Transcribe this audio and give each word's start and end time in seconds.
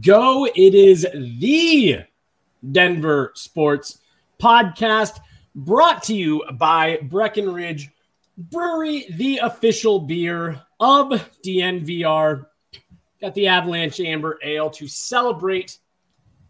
Go. 0.00 0.46
It 0.46 0.74
is 0.74 1.06
the 1.14 2.00
Denver 2.70 3.32
Sports 3.34 3.98
Podcast 4.40 5.18
brought 5.54 6.04
to 6.04 6.14
you 6.14 6.44
by 6.54 6.98
Breckenridge 7.02 7.90
Brewery, 8.36 9.06
the 9.10 9.38
official 9.38 10.00
beer 10.00 10.62
of 10.78 11.08
DNVR. 11.44 12.46
Got 13.20 13.34
the 13.34 13.48
Avalanche 13.48 14.00
Amber 14.00 14.38
Ale 14.42 14.70
to 14.70 14.88
celebrate 14.88 15.78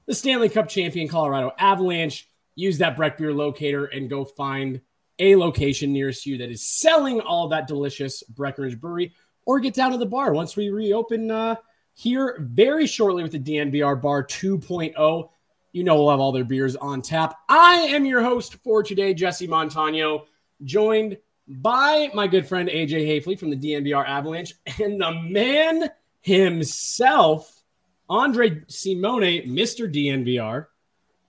the 0.06 0.14
Stanley 0.14 0.48
Cup 0.48 0.68
champion 0.68 1.08
Colorado 1.08 1.52
Avalanche. 1.58 2.28
Use 2.54 2.78
that 2.78 2.96
Breck 2.96 3.18
Beer 3.18 3.32
locator 3.32 3.86
and 3.86 4.10
go 4.10 4.24
find 4.24 4.80
a 5.18 5.36
location 5.36 5.92
nearest 5.92 6.26
you 6.26 6.38
that 6.38 6.50
is 6.50 6.62
selling 6.62 7.20
all 7.20 7.48
that 7.48 7.66
delicious 7.66 8.22
Breckenridge 8.22 8.80
Brewery 8.80 9.14
or 9.46 9.58
get 9.60 9.74
down 9.74 9.90
to 9.92 9.98
the 9.98 10.06
bar 10.06 10.32
once 10.32 10.56
we 10.56 10.70
reopen 10.70 11.30
uh, 11.30 11.56
here 11.94 12.36
very 12.40 12.86
shortly 12.86 13.22
with 13.22 13.32
the 13.32 13.38
DNVR 13.38 14.00
Bar 14.00 14.24
2.0. 14.24 15.30
You 15.72 15.84
know, 15.84 15.94
we'll 15.96 16.10
have 16.10 16.20
all 16.20 16.32
their 16.32 16.44
beers 16.44 16.76
on 16.76 17.02
tap. 17.02 17.38
I 17.48 17.74
am 17.90 18.04
your 18.04 18.22
host 18.22 18.54
for 18.56 18.82
today, 18.82 19.14
Jesse 19.14 19.46
Montano, 19.46 20.26
joined 20.64 21.16
by 21.46 22.10
my 22.14 22.26
good 22.26 22.46
friend 22.46 22.68
AJ 22.68 23.06
Haefele 23.06 23.38
from 23.38 23.50
the 23.50 23.56
DNVR 23.56 24.06
Avalanche 24.06 24.54
and 24.80 25.00
the 25.00 25.12
man 25.12 25.90
himself, 26.20 27.62
Andre 28.08 28.62
Simone, 28.68 29.42
Mr. 29.46 29.92
DNVR. 29.92 30.66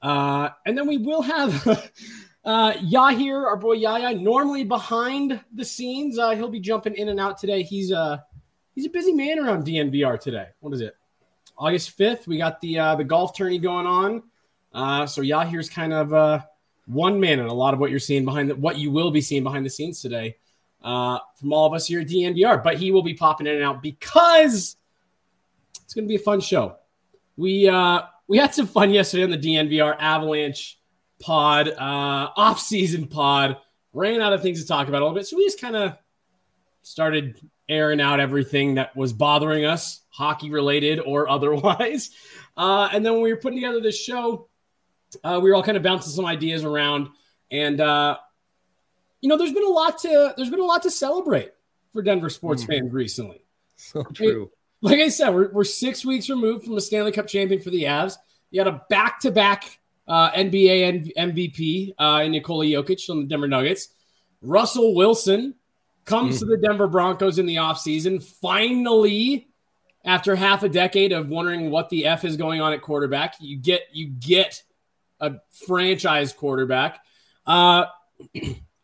Uh, 0.01 0.50
and 0.66 0.77
then 0.77 0.88
we 0.88 0.97
will 0.97 1.21
have 1.21 1.67
uh, 2.45 2.73
Yahir, 2.73 3.45
our 3.45 3.57
boy 3.57 3.73
Yaya, 3.73 4.17
normally 4.17 4.63
behind 4.63 5.39
the 5.53 5.66
scenes. 5.66 6.17
Uh, 6.17 6.31
he'll 6.31 6.50
be 6.50 6.59
jumping 6.59 6.95
in 6.95 7.09
and 7.09 7.19
out 7.19 7.38
today. 7.38 7.63
He's 7.63 7.91
uh, 7.91 8.17
he's 8.75 8.85
a 8.85 8.89
busy 8.89 9.13
man 9.13 9.39
around 9.39 9.65
DNVR 9.65 10.19
today. 10.19 10.47
What 10.59 10.73
is 10.73 10.81
it? 10.81 10.95
August 11.57 11.97
5th. 11.97 12.27
We 12.27 12.37
got 12.37 12.59
the 12.61 12.79
uh, 12.79 12.95
the 12.95 13.03
golf 13.03 13.35
tourney 13.35 13.59
going 13.59 13.85
on. 13.85 14.23
Uh, 14.73 15.05
so 15.05 15.21
Yahir's 15.21 15.69
kind 15.69 15.93
of 15.93 16.13
uh, 16.13 16.39
one 16.85 17.19
man 17.19 17.39
in 17.39 17.45
a 17.45 17.53
lot 17.53 17.73
of 17.73 17.79
what 17.79 17.91
you're 17.91 17.99
seeing 17.99 18.25
behind 18.25 18.49
the, 18.49 18.55
what 18.55 18.77
you 18.77 18.91
will 18.91 19.11
be 19.11 19.21
seeing 19.21 19.43
behind 19.43 19.65
the 19.65 19.69
scenes 19.69 20.01
today 20.01 20.37
uh, 20.83 21.19
from 21.35 21.53
all 21.53 21.67
of 21.67 21.73
us 21.73 21.87
here 21.87 22.01
at 22.01 22.07
DNVR. 22.07 22.63
But 22.63 22.77
he 22.77 22.91
will 22.91 23.03
be 23.03 23.13
popping 23.13 23.47
in 23.47 23.55
and 23.55 23.63
out 23.63 23.81
because 23.81 24.75
it's 25.83 25.93
going 25.93 26.05
to 26.05 26.09
be 26.09 26.15
a 26.15 26.19
fun 26.19 26.41
show. 26.41 26.77
We 27.38 27.67
uh, 27.67 28.01
we 28.27 28.38
had 28.38 28.53
some 28.53 28.67
fun 28.67 28.91
yesterday 28.91 29.23
on 29.23 29.29
the 29.29 29.38
DNVR 29.38 29.95
Avalanche 29.99 30.79
pod, 31.19 31.67
uh, 31.67 32.29
off-season 32.35 33.07
pod. 33.07 33.57
Ran 33.93 34.21
out 34.21 34.33
of 34.33 34.41
things 34.41 34.61
to 34.61 34.67
talk 34.67 34.88
about 34.88 35.01
a 35.01 35.05
little 35.05 35.15
bit, 35.15 35.27
so 35.27 35.35
we 35.35 35.43
just 35.43 35.59
kind 35.59 35.75
of 35.75 35.97
started 36.81 37.38
airing 37.71 38.01
out 38.01 38.19
everything 38.19 38.75
that 38.75 38.95
was 38.95 39.13
bothering 39.13 39.65
us, 39.65 40.01
hockey 40.09 40.51
related 40.51 40.99
or 40.99 41.29
otherwise. 41.35 42.11
Uh, 42.55 42.89
and 42.91 43.05
then 43.05 43.13
when 43.13 43.21
we 43.21 43.33
were 43.33 43.39
putting 43.39 43.57
together 43.57 43.79
this 43.79 43.99
show, 43.99 44.47
uh, 45.23 45.39
we 45.41 45.49
were 45.49 45.55
all 45.55 45.63
kind 45.63 45.77
of 45.77 45.83
bouncing 45.83 46.11
some 46.11 46.25
ideas 46.25 46.63
around, 46.63 47.09
and 47.49 47.81
uh, 47.81 48.17
you 49.21 49.29
know, 49.29 49.37
there's 49.37 49.51
been 49.51 49.65
a 49.65 49.69
lot 49.69 49.97
to 49.99 50.33
there's 50.37 50.49
been 50.49 50.59
a 50.59 50.65
lot 50.65 50.83
to 50.83 50.91
celebrate 50.91 51.51
for 51.91 52.01
Denver 52.01 52.29
sports 52.29 52.63
mm. 52.63 52.67
fans 52.67 52.93
recently. 52.93 53.43
So 53.75 54.03
true. 54.03 54.51
Like 54.81 54.99
I 54.99 55.09
said, 55.09 55.29
we're, 55.29 55.51
we're 55.51 55.63
six 55.63 56.05
weeks 56.05 56.29
removed 56.29 56.65
from 56.65 56.75
the 56.75 56.81
Stanley 56.81 57.11
Cup 57.11 57.27
champion 57.27 57.61
for 57.61 57.69
the 57.69 57.83
Avs. 57.83 58.17
You 58.49 58.61
had 58.61 58.67
a 58.67 58.83
back 58.89 59.19
to 59.21 59.31
back 59.31 59.79
uh, 60.07 60.31
NBA 60.31 61.15
MVP 61.15 61.93
uh, 61.97 62.23
Nikola 62.27 62.65
Jokic 62.65 63.09
on 63.09 63.21
the 63.21 63.27
Denver 63.27 63.47
Nuggets. 63.47 63.89
Russell 64.41 64.95
Wilson 64.95 65.55
comes 66.11 66.39
to 66.39 66.45
the 66.45 66.57
Denver 66.57 66.88
Broncos 66.88 67.39
in 67.39 67.45
the 67.45 67.55
offseason. 67.55 68.23
Finally, 68.23 69.47
after 70.05 70.35
half 70.35 70.63
a 70.63 70.69
decade 70.69 71.11
of 71.11 71.29
wondering 71.29 71.72
what 71.72 71.89
the 71.89 72.05
F 72.05 72.25
is 72.25 72.38
going 72.38 72.61
on 72.61 72.73
at 72.73 72.81
quarterback, 72.81 73.35
you 73.39 73.57
get 73.57 73.81
you 73.91 74.07
get 74.07 74.61
a 75.19 75.35
franchise 75.66 76.33
quarterback. 76.33 77.00
Uh, 77.45 77.85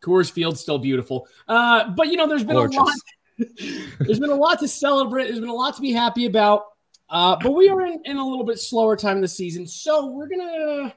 Coors 0.02 0.30
Field 0.30 0.58
still 0.58 0.78
beautiful. 0.78 1.26
Uh, 1.46 1.90
but 1.90 2.08
you 2.08 2.16
know, 2.16 2.26
there's 2.26 2.44
been 2.44 2.56
Gorgeous. 2.56 2.78
a 2.78 2.80
lot. 2.80 2.94
there's 4.00 4.20
been 4.20 4.30
a 4.30 4.34
lot 4.34 4.60
to 4.60 4.68
celebrate. 4.68 5.24
There's 5.24 5.40
been 5.40 5.48
a 5.48 5.54
lot 5.54 5.76
to 5.76 5.80
be 5.80 5.92
happy 5.92 6.26
about. 6.26 6.64
Uh, 7.10 7.36
but 7.42 7.52
we 7.52 7.68
are 7.68 7.86
in, 7.86 8.00
in 8.04 8.16
a 8.18 8.26
little 8.26 8.44
bit 8.44 8.58
slower 8.58 8.94
time 8.94 9.16
of 9.16 9.22
the 9.22 9.28
season, 9.28 9.66
so 9.66 10.08
we're 10.08 10.28
gonna 10.28 10.92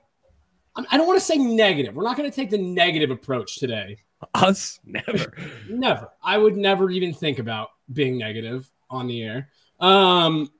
I 0.75 0.97
don't 0.97 1.07
want 1.07 1.19
to 1.19 1.25
say 1.25 1.37
negative. 1.37 1.95
We're 1.95 2.03
not 2.03 2.15
going 2.15 2.29
to 2.29 2.35
take 2.35 2.49
the 2.49 2.57
negative 2.57 3.11
approach 3.11 3.57
today. 3.57 3.97
Us? 4.33 4.79
Never. 4.85 5.33
never. 5.69 6.09
I 6.23 6.37
would 6.37 6.57
never 6.57 6.89
even 6.89 7.13
think 7.13 7.39
about 7.39 7.69
being 7.91 8.17
negative 8.17 8.69
on 8.89 9.07
the 9.07 9.23
air. 9.23 9.49
Um, 9.79 10.51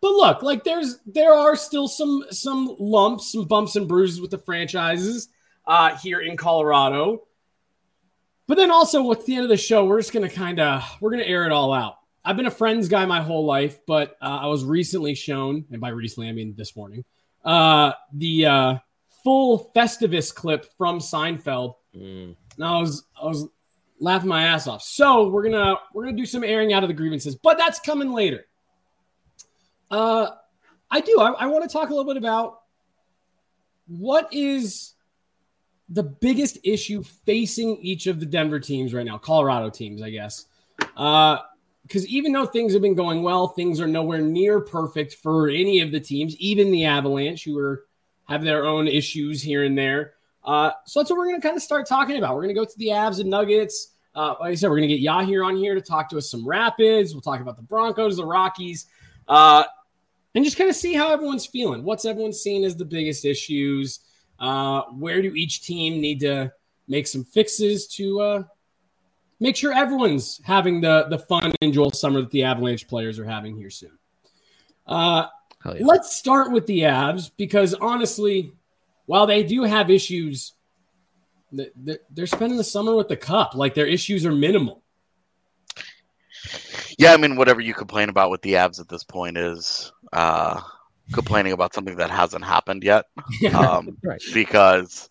but 0.00 0.12
look, 0.12 0.42
like 0.42 0.64
there's 0.64 0.98
there 1.06 1.32
are 1.32 1.56
still 1.56 1.88
some 1.88 2.24
some 2.30 2.76
lumps, 2.78 3.32
some 3.32 3.44
bumps 3.44 3.76
and 3.76 3.88
bruises 3.88 4.20
with 4.20 4.30
the 4.30 4.38
franchises 4.38 5.28
uh, 5.66 5.96
here 5.98 6.20
in 6.20 6.36
Colorado. 6.36 7.22
But 8.48 8.56
then 8.56 8.70
also, 8.70 9.10
at 9.12 9.24
the 9.24 9.36
end 9.36 9.44
of 9.44 9.48
the 9.48 9.56
show, 9.56 9.84
we're 9.84 10.00
just 10.00 10.12
gonna 10.12 10.28
kind 10.28 10.60
of 10.60 10.82
we're 11.00 11.10
gonna 11.10 11.22
air 11.22 11.46
it 11.46 11.52
all 11.52 11.72
out. 11.72 11.96
I've 12.24 12.36
been 12.36 12.46
a 12.46 12.50
Friends 12.50 12.88
guy 12.88 13.04
my 13.06 13.20
whole 13.20 13.46
life, 13.46 13.80
but 13.86 14.16
uh, 14.20 14.40
I 14.42 14.46
was 14.46 14.64
recently 14.64 15.14
shown, 15.14 15.64
and 15.70 15.80
by 15.80 15.88
recently 15.88 16.28
I 16.28 16.32
mean 16.32 16.54
this 16.56 16.76
morning, 16.76 17.04
uh, 17.44 17.92
the 18.12 18.46
uh, 18.46 18.78
full 19.24 19.70
Festivus 19.74 20.34
clip 20.34 20.66
from 20.76 20.98
Seinfeld. 20.98 21.74
Mm. 21.96 22.36
And 22.62 22.70
I 22.70 22.78
was 22.78 23.04
I 23.20 23.26
was 23.26 23.48
laughing 23.98 24.28
my 24.28 24.44
ass 24.44 24.68
off. 24.68 24.82
So 24.82 25.28
we're 25.28 25.42
gonna 25.42 25.74
we're 25.92 26.04
gonna 26.04 26.16
do 26.16 26.24
some 26.24 26.44
airing 26.44 26.72
out 26.72 26.84
of 26.84 26.88
the 26.88 26.94
grievances, 26.94 27.34
but 27.34 27.58
that's 27.58 27.80
coming 27.80 28.12
later. 28.12 28.46
Uh, 29.90 30.30
I 30.88 31.00
do. 31.00 31.18
I, 31.18 31.32
I 31.32 31.46
want 31.46 31.64
to 31.64 31.68
talk 31.68 31.90
a 31.90 31.92
little 31.92 32.04
bit 32.04 32.16
about 32.16 32.60
what 33.88 34.32
is 34.32 34.94
the 35.88 36.04
biggest 36.04 36.58
issue 36.62 37.02
facing 37.02 37.78
each 37.78 38.06
of 38.06 38.20
the 38.20 38.26
Denver 38.26 38.60
teams 38.60 38.94
right 38.94 39.04
now, 39.04 39.18
Colorado 39.18 39.68
teams, 39.68 40.00
I 40.00 40.10
guess. 40.10 40.46
Because 40.78 42.04
uh, 42.04 42.06
even 42.06 42.30
though 42.30 42.46
things 42.46 42.74
have 42.74 42.82
been 42.82 42.94
going 42.94 43.24
well, 43.24 43.48
things 43.48 43.80
are 43.80 43.88
nowhere 43.88 44.20
near 44.20 44.60
perfect 44.60 45.14
for 45.14 45.48
any 45.48 45.80
of 45.80 45.90
the 45.90 45.98
teams, 45.98 46.36
even 46.36 46.70
the 46.70 46.84
Avalanche, 46.84 47.42
who 47.42 47.58
are 47.58 47.86
have 48.28 48.44
their 48.44 48.64
own 48.64 48.86
issues 48.86 49.42
here 49.42 49.64
and 49.64 49.76
there. 49.76 50.12
Uh, 50.44 50.72
so 50.86 51.00
that's 51.00 51.10
what 51.10 51.18
we're 51.18 51.26
going 51.26 51.40
to 51.40 51.46
kind 51.46 51.56
of 51.56 51.62
start 51.62 51.86
talking 51.86 52.16
about. 52.16 52.34
We're 52.34 52.42
going 52.42 52.54
to 52.54 52.60
go 52.60 52.64
to 52.64 52.78
the 52.78 52.88
Avs 52.88 53.20
and 53.20 53.30
Nuggets. 53.30 53.92
Uh, 54.14 54.34
like 54.40 54.52
I 54.52 54.54
said, 54.54 54.68
we're 54.68 54.78
going 54.78 54.88
to 54.88 54.96
get 54.96 55.04
Yahir 55.04 55.46
on 55.46 55.56
here 55.56 55.74
to 55.74 55.80
talk 55.80 56.10
to 56.10 56.18
us 56.18 56.30
some 56.30 56.46
Rapids. 56.46 57.14
We'll 57.14 57.22
talk 57.22 57.40
about 57.40 57.56
the 57.56 57.62
Broncos, 57.62 58.16
the 58.16 58.26
Rockies, 58.26 58.86
uh, 59.28 59.64
and 60.34 60.44
just 60.44 60.58
kind 60.58 60.68
of 60.68 60.76
see 60.76 60.94
how 60.94 61.12
everyone's 61.12 61.46
feeling. 61.46 61.84
What's 61.84 62.04
everyone 62.04 62.32
seeing 62.32 62.64
as 62.64 62.76
the 62.76 62.84
biggest 62.84 63.24
issues? 63.24 64.00
Uh, 64.38 64.82
where 64.98 65.22
do 65.22 65.32
each 65.34 65.62
team 65.62 66.00
need 66.00 66.20
to 66.20 66.52
make 66.88 67.06
some 67.06 67.24
fixes 67.24 67.86
to 67.86 68.20
uh, 68.20 68.42
make 69.40 69.56
sure 69.56 69.72
everyone's 69.72 70.40
having 70.44 70.80
the 70.80 71.06
the 71.08 71.18
fun 71.18 71.44
and 71.44 71.56
enjoyable 71.62 71.92
summer 71.92 72.20
that 72.20 72.30
the 72.30 72.42
Avalanche 72.42 72.88
players 72.88 73.18
are 73.18 73.24
having 73.24 73.56
here 73.56 73.70
soon? 73.70 73.96
Uh, 74.86 75.26
yeah. 75.64 75.74
Let's 75.80 76.16
start 76.16 76.50
with 76.50 76.66
the 76.66 76.80
Avs 76.80 77.30
because 77.36 77.74
honestly, 77.74 78.52
while 79.06 79.26
they 79.26 79.42
do 79.42 79.62
have 79.62 79.90
issues, 79.90 80.52
they're 81.52 82.26
spending 82.26 82.58
the 82.58 82.64
summer 82.64 82.94
with 82.94 83.08
the 83.08 83.16
cup. 83.16 83.54
Like 83.54 83.74
their 83.74 83.86
issues 83.86 84.24
are 84.24 84.32
minimal. 84.32 84.82
Yeah, 86.98 87.12
I 87.12 87.16
mean, 87.16 87.36
whatever 87.36 87.60
you 87.60 87.74
complain 87.74 88.08
about 88.08 88.30
with 88.30 88.42
the 88.42 88.54
Avs 88.54 88.80
at 88.80 88.88
this 88.88 89.04
point 89.04 89.36
is 89.36 89.92
uh, 90.12 90.60
complaining 91.12 91.52
about 91.52 91.74
something 91.74 91.96
that 91.96 92.10
hasn't 92.10 92.44
happened 92.44 92.84
yet. 92.84 93.06
Um, 93.54 93.96
right. 94.02 94.22
Because 94.32 95.10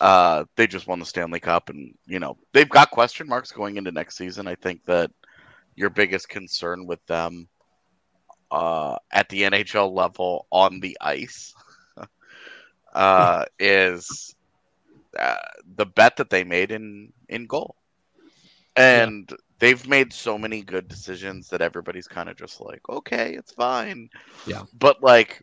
uh, 0.00 0.44
they 0.56 0.66
just 0.66 0.86
won 0.86 0.98
the 0.98 1.04
Stanley 1.04 1.40
Cup, 1.40 1.68
and 1.68 1.94
you 2.06 2.18
know 2.18 2.36
they've 2.52 2.68
got 2.68 2.90
question 2.90 3.28
marks 3.28 3.52
going 3.52 3.76
into 3.76 3.92
next 3.92 4.16
season. 4.16 4.46
I 4.46 4.54
think 4.54 4.84
that 4.84 5.10
your 5.74 5.90
biggest 5.90 6.28
concern 6.28 6.86
with 6.86 7.04
them 7.06 7.48
uh, 8.50 8.96
at 9.10 9.28
the 9.28 9.42
NHL 9.42 9.92
level 9.92 10.46
on 10.50 10.80
the 10.80 10.96
ice 11.00 11.54
uh, 12.96 13.44
is 13.58 14.34
uh, 15.18 15.36
the 15.76 15.86
bet 15.86 16.16
that 16.16 16.30
they 16.30 16.42
made 16.42 16.72
in 16.72 17.12
in 17.28 17.46
goal, 17.46 17.76
and 18.74 19.26
yeah. 19.30 19.36
they've 19.58 19.86
made 19.86 20.12
so 20.12 20.38
many 20.38 20.62
good 20.62 20.88
decisions 20.88 21.48
that 21.50 21.60
everybody's 21.60 22.08
kind 22.08 22.28
of 22.28 22.36
just 22.36 22.60
like, 22.60 22.80
okay, 22.88 23.34
it's 23.34 23.52
fine. 23.52 24.08
Yeah, 24.46 24.62
but 24.76 25.02
like. 25.02 25.40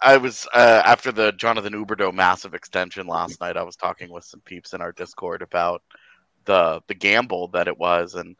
I 0.00 0.16
was 0.16 0.46
uh, 0.54 0.80
after 0.82 1.12
the 1.12 1.32
Jonathan 1.32 1.74
Huberdeau 1.74 2.10
massive 2.10 2.54
extension 2.54 3.06
last 3.06 3.38
night. 3.42 3.58
I 3.58 3.64
was 3.64 3.76
talking 3.76 4.10
with 4.10 4.24
some 4.24 4.40
peeps 4.40 4.72
in 4.72 4.80
our 4.80 4.92
Discord 4.92 5.42
about 5.42 5.82
the 6.46 6.80
the 6.86 6.94
gamble 6.94 7.48
that 7.48 7.68
it 7.68 7.78
was, 7.78 8.14
and 8.14 8.34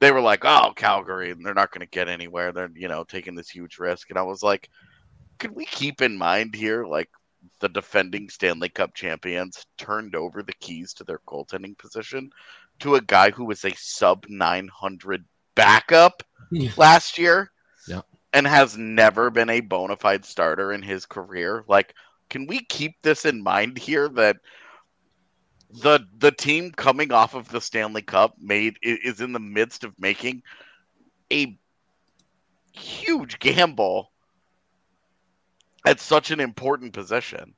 they 0.00 0.12
were 0.12 0.20
like, 0.20 0.44
"Oh, 0.44 0.74
Calgary, 0.76 1.32
they're 1.32 1.54
not 1.54 1.70
going 1.70 1.80
to 1.80 1.90
get 1.90 2.10
anywhere. 2.10 2.52
They're 2.52 2.70
you 2.74 2.88
know 2.88 3.04
taking 3.04 3.34
this 3.34 3.48
huge 3.48 3.78
risk." 3.78 4.10
And 4.10 4.18
I 4.18 4.22
was 4.22 4.42
like, 4.42 4.68
"Could 5.38 5.52
we 5.52 5.64
keep 5.64 6.02
in 6.02 6.18
mind 6.18 6.54
here, 6.54 6.84
like 6.84 7.08
the 7.60 7.68
defending 7.68 8.28
Stanley 8.28 8.68
Cup 8.68 8.94
champions 8.94 9.66
turned 9.78 10.14
over 10.14 10.42
the 10.42 10.52
keys 10.54 10.92
to 10.94 11.04
their 11.04 11.20
goaltending 11.26 11.76
position 11.78 12.30
to 12.80 12.96
a 12.96 13.00
guy 13.00 13.30
who 13.30 13.44
was 13.44 13.64
a 13.64 13.74
sub 13.76 14.26
900 14.28 15.24
backup 15.54 16.22
last 16.76 17.18
year 17.18 17.50
yeah. 17.86 18.02
and 18.32 18.46
has 18.46 18.76
never 18.76 19.30
been 19.30 19.50
a 19.50 19.60
bona 19.60 19.96
fide 19.96 20.24
starter 20.24 20.72
in 20.72 20.82
his 20.82 21.06
career. 21.06 21.64
Like, 21.68 21.94
can 22.30 22.46
we 22.46 22.64
keep 22.64 22.94
this 23.02 23.24
in 23.24 23.42
mind 23.42 23.78
here 23.78 24.08
that 24.10 24.36
the 25.70 26.00
the 26.18 26.30
team 26.30 26.70
coming 26.70 27.12
off 27.12 27.34
of 27.34 27.48
the 27.48 27.60
Stanley 27.60 28.02
Cup 28.02 28.34
made 28.38 28.76
is 28.82 29.20
in 29.20 29.32
the 29.32 29.40
midst 29.40 29.84
of 29.84 29.98
making 29.98 30.42
a 31.32 31.58
huge 32.72 33.38
gamble 33.38 34.11
at 35.84 36.00
such 36.00 36.30
an 36.30 36.40
important 36.40 36.92
position. 36.92 37.54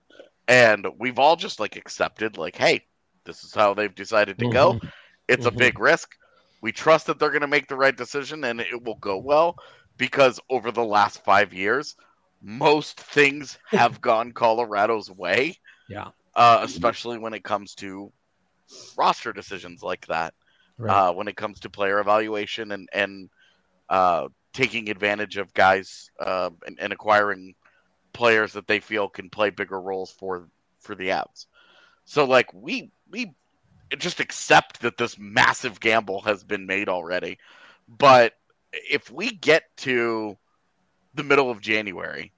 And 0.47 0.87
we've 0.99 1.19
all 1.19 1.37
just 1.37 1.61
like 1.61 1.77
accepted, 1.77 2.37
like, 2.37 2.57
hey, 2.57 2.85
this 3.25 3.45
is 3.45 3.55
how 3.55 3.75
they've 3.75 3.95
decided 3.95 4.39
to 4.39 4.51
go. 4.51 4.75
Mm-hmm. 4.75 4.87
It's 5.29 5.47
mm-hmm. 5.47 5.57
a 5.57 5.59
big 5.59 5.79
risk. 5.79 6.15
We 6.61 6.73
trust 6.73 7.07
that 7.07 7.19
they're 7.19 7.31
going 7.31 7.43
to 7.43 7.47
make 7.47 7.69
the 7.69 7.77
right 7.77 7.97
decision 7.97 8.45
and 8.45 8.61
it 8.61 8.85
will 8.85 8.97
go 8.97 9.19
well 9.19 9.57
because 9.97 10.41
over 10.51 10.71
the 10.71 10.85
last 10.85 11.25
five 11.25 11.53
years, 11.53 11.97
most 12.43 13.01
things 13.01 13.59
have 13.67 14.01
gone 14.01 14.33
Colorado's 14.33 15.11
way. 15.11 15.57
Yeah. 15.89 16.09
Uh, 16.35 16.61
especially 16.63 17.19
when 17.19 17.33
it 17.33 17.45
comes 17.45 17.75
to 17.77 18.13
roster 18.97 19.33
decisions 19.33 19.83
like 19.83 20.07
that. 20.07 20.35
Right. 20.77 21.09
Uh, 21.09 21.13
when 21.13 21.29
it 21.29 21.37
comes 21.37 21.61
to 21.61 21.71
player 21.71 22.01
evaluation 22.01 22.73
and 22.73 22.89
and 22.93 23.31
uh, 23.89 24.29
taking 24.53 24.91
advantage 24.91 25.37
of 25.37 25.55
guys 25.55 26.11
uh, 26.19 26.51
and, 26.67 26.79
and, 26.81 26.93
acquiring 26.93 27.55
players 28.15 28.55
that 28.55 28.67
they 28.67 28.81
feel 28.81 29.09
can 29.09 29.29
play 29.29 29.51
bigger 29.51 29.81
roles 29.81 30.11
for 30.11 30.49
for 30.81 30.95
the 30.95 31.09
Avs. 31.09 31.47
So 32.07 32.25
like 32.25 32.53
we 32.55 32.91
we 33.11 33.35
just 33.99 34.21
accept 34.21 34.81
that 34.81 34.97
this 34.97 35.19
massive 35.19 35.81
gamble 35.81 36.23
has 36.23 36.43
been 36.43 36.67
made 36.67 36.89
already. 36.89 37.39
But 37.89 38.35
if 38.73 39.11
we 39.11 39.31
get 39.31 39.65
to 39.79 40.37
the 41.15 41.23
middle 41.23 41.51
of 41.51 41.61
January 41.61 42.33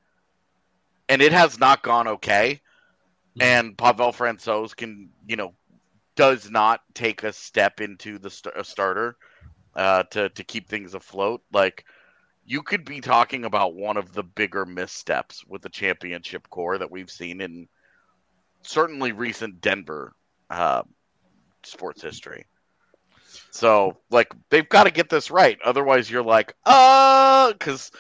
and 1.08 1.22
it 1.22 1.32
has 1.32 1.58
not 1.58 1.82
gone 1.82 2.08
okay, 2.08 2.60
mm-hmm. 3.38 3.42
and 3.42 3.78
Pavel 3.78 4.12
Francouz 4.12 4.74
can, 4.74 5.10
you 5.26 5.36
know, 5.36 5.54
does 6.16 6.50
not 6.50 6.80
take 6.94 7.22
a 7.22 7.32
step 7.32 7.80
into 7.80 8.18
the 8.18 8.30
st- 8.30 8.66
starter 8.66 9.16
uh, 9.74 10.02
to 10.04 10.28
to 10.30 10.44
keep 10.44 10.68
things 10.68 10.94
afloat, 10.94 11.42
like 11.52 11.84
you 12.46 12.62
could 12.62 12.84
be 12.84 13.00
talking 13.00 13.44
about 13.44 13.74
one 13.74 13.96
of 13.96 14.12
the 14.12 14.22
bigger 14.22 14.64
missteps 14.64 15.44
with 15.46 15.62
the 15.62 15.68
championship 15.68 16.48
core 16.48 16.78
that 16.78 16.90
we've 16.90 17.10
seen 17.10 17.40
in 17.40 17.68
certainly 18.62 19.12
recent 19.12 19.60
Denver 19.60 20.14
uh, 20.48 20.82
sports 21.64 22.02
history. 22.02 22.46
So, 23.50 23.98
like, 24.10 24.32
they've 24.50 24.68
got 24.68 24.84
to 24.84 24.90
get 24.90 25.10
this 25.10 25.30
right. 25.30 25.58
Otherwise, 25.64 26.08
you're 26.08 26.22
like, 26.22 26.54
uh, 26.64 27.52
because 27.52 27.90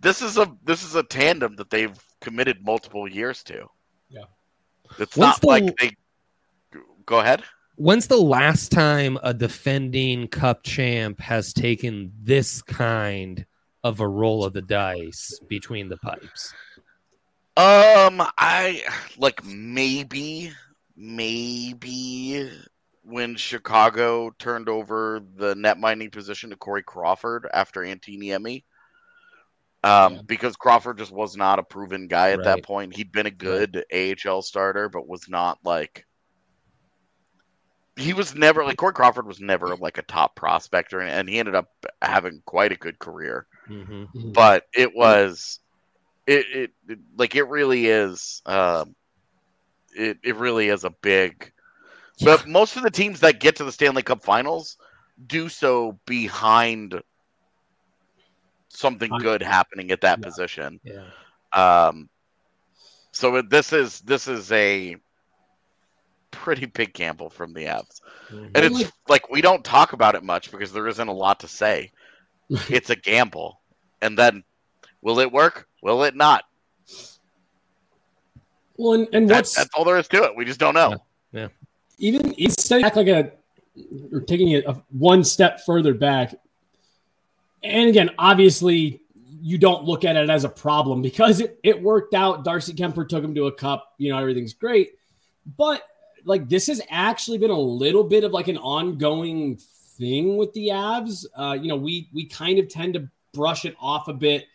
this 0.00 0.22
is 0.22 0.38
a 0.38 0.50
this 0.64 0.82
is 0.82 0.94
a 0.94 1.02
tandem 1.02 1.56
that 1.56 1.70
they've 1.70 1.96
committed 2.20 2.64
multiple 2.64 3.08
years 3.08 3.42
to. 3.44 3.66
Yeah, 4.08 4.24
it's 4.98 5.16
When's 5.16 5.18
not 5.18 5.40
the, 5.40 5.46
like 5.46 5.76
they. 5.76 5.92
Go 7.06 7.20
ahead. 7.20 7.44
When's 7.76 8.06
the 8.06 8.16
last 8.16 8.72
time 8.72 9.18
a 9.22 9.34
defending 9.34 10.28
Cup 10.28 10.62
champ 10.62 11.20
has 11.20 11.52
taken 11.52 12.12
this 12.20 12.62
kind 12.62 13.44
of 13.84 14.00
a 14.00 14.08
roll 14.08 14.44
of 14.44 14.54
the 14.54 14.62
dice 14.62 15.38
between 15.48 15.88
the 15.88 15.98
pipes? 15.98 16.52
Um, 17.56 18.20
I 18.36 18.82
like 19.16 19.44
maybe, 19.44 20.50
maybe 20.96 22.50
when 23.04 23.36
Chicago 23.36 24.30
turned 24.38 24.68
over 24.68 25.22
the 25.36 25.54
netminding 25.54 26.10
position 26.10 26.50
to 26.50 26.56
Corey 26.56 26.82
Crawford 26.82 27.46
after 27.52 27.82
Antti 27.82 28.18
Niemi. 28.18 28.64
Um, 29.84 30.14
yeah. 30.14 30.22
because 30.24 30.56
Crawford 30.56 30.96
just 30.96 31.12
was 31.12 31.36
not 31.36 31.58
a 31.58 31.62
proven 31.62 32.08
guy 32.08 32.30
at 32.30 32.38
right. 32.38 32.44
that 32.44 32.64
point. 32.64 32.96
He'd 32.96 33.12
been 33.12 33.26
a 33.26 33.30
good 33.30 33.84
right. 33.92 34.18
AHL 34.26 34.40
starter, 34.40 34.88
but 34.88 35.06
was 35.06 35.28
not 35.28 35.58
like 35.62 36.06
he 37.96 38.14
was 38.14 38.34
never 38.34 38.64
like 38.64 38.78
Corey 38.78 38.94
Crawford 38.94 39.26
was 39.26 39.40
never 39.40 39.76
like 39.76 39.98
a 39.98 40.02
top 40.02 40.34
prospector, 40.36 41.00
and, 41.00 41.10
and 41.10 41.28
he 41.28 41.38
ended 41.38 41.54
up 41.54 41.68
having 42.00 42.42
quite 42.46 42.72
a 42.72 42.76
good 42.76 42.98
career. 42.98 43.46
Mm-hmm. 43.68 43.92
mm-hmm. 43.92 44.32
But 44.32 44.66
it 44.74 44.94
was, 44.94 45.60
it, 46.26 46.46
it, 46.54 46.70
it 46.88 46.98
like 47.16 47.34
it 47.34 47.44
really 47.44 47.86
is, 47.86 48.42
uh, 48.46 48.84
it 49.94 50.18
it 50.22 50.36
really 50.36 50.68
is 50.68 50.84
a 50.84 50.90
big. 50.90 51.52
Yeah. 52.18 52.36
But 52.36 52.48
most 52.48 52.76
of 52.76 52.82
the 52.82 52.90
teams 52.90 53.20
that 53.20 53.40
get 53.40 53.56
to 53.56 53.64
the 53.64 53.72
Stanley 53.72 54.02
Cup 54.02 54.22
Finals 54.22 54.76
do 55.26 55.48
so 55.48 55.98
behind 56.06 57.00
something 58.68 59.10
good 59.18 59.42
happening 59.42 59.90
at 59.90 60.00
that 60.02 60.18
yeah. 60.18 60.24
position. 60.24 60.80
Yeah. 60.84 61.04
Um. 61.52 62.08
So 63.12 63.42
this 63.42 63.72
is 63.72 64.00
this 64.00 64.26
is 64.26 64.50
a 64.50 64.96
pretty 66.30 66.66
big 66.66 66.92
gamble 66.92 67.30
from 67.30 67.52
the 67.54 67.64
Avs. 67.64 68.00
Mm-hmm. 68.28 68.46
And 68.54 68.64
it's 68.64 68.92
like 69.08 69.30
we 69.30 69.40
don't 69.40 69.64
talk 69.64 69.92
about 69.92 70.16
it 70.16 70.24
much 70.24 70.50
because 70.50 70.72
there 70.72 70.88
isn't 70.88 71.08
a 71.08 71.12
lot 71.12 71.40
to 71.40 71.48
say. 71.48 71.92
it's 72.68 72.90
a 72.90 72.96
gamble. 72.96 73.60
And 74.00 74.18
then 74.18 74.44
will 75.02 75.18
it 75.20 75.32
work? 75.32 75.68
Will 75.82 76.04
it 76.04 76.14
not? 76.14 76.44
Well, 78.76 78.94
and, 78.94 79.08
and 79.12 79.30
what's 79.30 79.54
that's 79.54 79.70
all 79.74 79.84
there 79.84 79.98
is 79.98 80.08
to 80.08 80.24
it. 80.24 80.36
We 80.36 80.44
just 80.44 80.58
don't 80.58 80.74
know. 80.74 80.96
Yeah. 81.32 81.40
yeah. 81.40 81.48
Even 81.98 82.34
stepping 82.50 82.82
back 82.82 82.96
like 82.96 83.06
a 83.06 83.32
or 84.12 84.20
taking 84.20 84.50
it 84.50 84.64
a, 84.66 84.74
one 84.90 85.24
step 85.24 85.60
further 85.64 85.94
back. 85.94 86.34
And 87.62 87.88
again, 87.88 88.10
obviously, 88.18 89.00
you 89.40 89.58
don't 89.58 89.84
look 89.84 90.04
at 90.04 90.16
it 90.16 90.28
as 90.28 90.44
a 90.44 90.48
problem 90.48 91.02
because 91.02 91.40
it, 91.40 91.58
it 91.62 91.80
worked 91.82 92.14
out. 92.14 92.44
Darcy 92.44 92.72
Kuemper 92.72 93.08
took 93.08 93.22
him 93.22 93.34
to 93.34 93.46
a 93.46 93.52
cup. 93.52 93.94
You 93.98 94.12
know, 94.12 94.18
everything's 94.18 94.54
great. 94.54 94.92
But 95.56 95.82
like 96.24 96.48
this 96.48 96.66
has 96.66 96.80
actually 96.90 97.38
been 97.38 97.50
a 97.50 97.58
little 97.58 98.04
bit 98.04 98.24
of 98.24 98.32
like 98.32 98.48
an 98.48 98.58
ongoing 98.58 99.58
thing 99.98 100.36
with 100.36 100.52
the 100.52 100.68
Avs. 100.68 101.24
Uh, 101.36 101.56
you 101.60 101.68
know, 101.68 101.76
we 101.76 102.08
we 102.12 102.26
kind 102.26 102.58
of 102.58 102.68
tend 102.68 102.94
to 102.94 103.08
brush 103.32 103.64
it 103.64 103.76
off 103.80 104.08
a 104.08 104.12
bit 104.12 104.46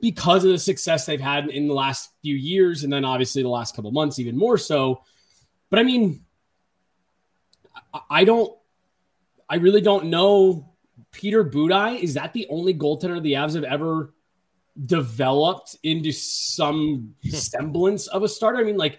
because 0.00 0.44
of 0.44 0.50
the 0.50 0.58
success 0.58 1.06
they've 1.06 1.20
had 1.20 1.48
in 1.48 1.68
the 1.68 1.74
last 1.74 2.10
few 2.22 2.34
years, 2.34 2.84
and 2.84 2.92
then 2.92 3.04
obviously 3.04 3.42
the 3.42 3.48
last 3.48 3.74
couple 3.74 3.90
months 3.90 4.18
even 4.18 4.36
more 4.36 4.58
so. 4.58 5.02
But 5.70 5.78
I 5.78 5.84
mean, 5.84 6.24
I 8.10 8.24
don't, 8.24 8.52
I 9.48 9.56
really 9.56 9.80
don't 9.80 10.06
know. 10.06 10.68
Peter 11.12 11.44
Budaj 11.44 12.00
is 12.00 12.14
that 12.14 12.32
the 12.32 12.46
only 12.48 12.74
goaltender 12.74 13.22
the 13.22 13.34
Avs 13.34 13.54
have 13.54 13.64
ever 13.64 14.14
developed 14.86 15.76
into 15.82 16.10
some 16.10 17.14
semblance 17.22 18.06
of 18.08 18.22
a 18.22 18.28
starter? 18.28 18.58
I 18.58 18.64
mean, 18.64 18.76
like 18.76 18.98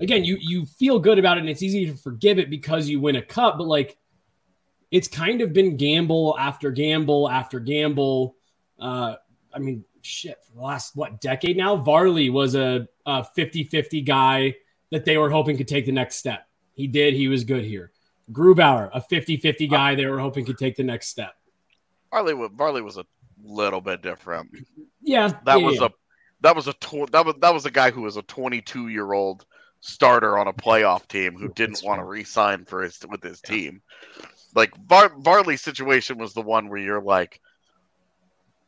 again, 0.00 0.24
you 0.24 0.38
you 0.40 0.66
feel 0.66 0.98
good 0.98 1.18
about 1.18 1.36
it, 1.36 1.40
and 1.40 1.48
it's 1.48 1.62
easy 1.62 1.86
to 1.86 1.96
forgive 1.96 2.38
it 2.38 2.50
because 2.50 2.88
you 2.88 3.00
win 3.00 3.16
a 3.16 3.22
cup, 3.22 3.58
but 3.58 3.66
like 3.66 3.98
it's 4.90 5.08
kind 5.08 5.40
of 5.40 5.52
been 5.52 5.76
gamble 5.76 6.36
after 6.38 6.70
gamble 6.70 7.28
after 7.28 7.60
gamble. 7.60 8.36
Uh, 8.78 9.16
I 9.52 9.58
mean, 9.58 9.84
shit, 10.02 10.38
for 10.44 10.56
the 10.56 10.62
last 10.62 10.96
what 10.96 11.20
decade 11.20 11.56
now, 11.56 11.76
Varley 11.76 12.30
was 12.30 12.54
a, 12.54 12.88
a 13.06 13.26
50-50 13.36 14.06
guy 14.06 14.54
that 14.90 15.04
they 15.04 15.18
were 15.18 15.30
hoping 15.30 15.56
could 15.56 15.68
take 15.68 15.86
the 15.86 15.92
next 15.92 16.16
step. 16.16 16.46
He 16.74 16.86
did. 16.86 17.14
He 17.14 17.28
was 17.28 17.44
good 17.44 17.64
here. 17.64 17.92
Grubauer, 18.32 18.90
a 18.92 19.00
50-50 19.00 19.70
guy 19.70 19.94
they 19.94 20.06
were 20.06 20.18
hoping 20.18 20.44
could 20.44 20.58
take 20.58 20.76
the 20.76 20.84
next 20.84 21.08
step. 21.08 21.34
Varley, 22.10 22.48
Varley 22.54 22.82
was 22.82 22.96
a 22.96 23.04
little 23.42 23.80
bit 23.80 24.02
different. 24.02 24.50
Yeah, 25.02 25.28
that 25.44 25.60
yeah, 25.60 25.66
was 25.66 25.80
yeah. 25.80 25.86
a 25.86 25.90
that 26.40 26.54
was 26.54 26.68
a 26.68 26.72
tw- 26.74 27.10
that 27.12 27.26
was 27.26 27.34
that 27.40 27.52
was 27.52 27.66
a 27.66 27.70
guy 27.70 27.90
who 27.90 28.02
was 28.02 28.16
a 28.16 28.22
22 28.22 28.88
year 28.88 29.12
old 29.12 29.44
starter 29.80 30.38
on 30.38 30.48
a 30.48 30.52
playoff 30.52 31.06
team 31.08 31.36
who 31.36 31.48
didn't 31.48 31.74
That's 31.74 31.84
want 31.84 32.00
to 32.00 32.04
re-sign 32.04 32.64
for 32.64 32.82
his 32.82 32.98
with 33.08 33.22
his 33.22 33.40
team. 33.40 33.82
Like 34.54 34.74
Var- 34.86 35.14
Varley's 35.20 35.62
situation 35.62 36.18
was 36.18 36.34
the 36.34 36.42
one 36.42 36.68
where 36.68 36.80
you're 36.80 37.02
like, 37.02 37.40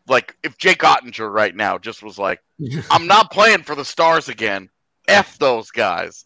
like 0.09 0.37
if 0.43 0.59
Jake 0.59 0.81
Oettinger 0.81 1.33
right 1.33 1.55
now 1.55 1.79
just 1.79 2.03
was 2.03 2.19
like, 2.19 2.43
I'm 2.91 3.07
not 3.07 3.31
playing 3.31 3.63
for 3.63 3.75
the 3.75 3.85
Stars 3.85 4.29
again. 4.29 4.69
F 5.09 5.39
those 5.39 5.71
guys. 5.71 6.25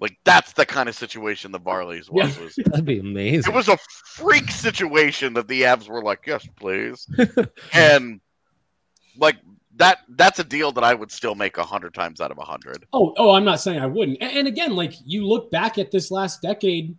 Like 0.00 0.16
that's 0.24 0.52
the 0.52 0.64
kind 0.64 0.88
of 0.88 0.94
situation 0.94 1.50
the 1.50 1.60
Varleys 1.60 2.10
was. 2.10 2.36
Yeah. 2.36 2.44
was 2.44 2.54
That'd 2.66 2.84
be 2.84 2.98
amazing. 2.98 3.52
it 3.52 3.56
was 3.56 3.68
a 3.68 3.78
freak 4.04 4.50
situation 4.50 5.34
that 5.34 5.48
the 5.48 5.62
Avs 5.62 5.88
were 5.88 6.02
like, 6.02 6.20
yes, 6.26 6.46
please. 6.56 7.08
and 7.72 8.20
like 9.16 9.36
that 9.76 9.98
that's 10.10 10.38
a 10.38 10.44
deal 10.44 10.72
that 10.72 10.84
I 10.84 10.94
would 10.94 11.10
still 11.10 11.34
make 11.34 11.56
a 11.56 11.64
hundred 11.64 11.94
times 11.94 12.20
out 12.20 12.30
of 12.30 12.38
a 12.38 12.44
hundred. 12.44 12.86
Oh, 12.92 13.14
oh, 13.16 13.32
I'm 13.32 13.44
not 13.44 13.60
saying 13.60 13.80
I 13.80 13.86
wouldn't. 13.86 14.18
And, 14.20 14.38
and 14.38 14.48
again, 14.48 14.76
like 14.76 14.94
you 15.04 15.26
look 15.26 15.50
back 15.50 15.78
at 15.78 15.90
this 15.90 16.10
last 16.10 16.42
decade, 16.42 16.96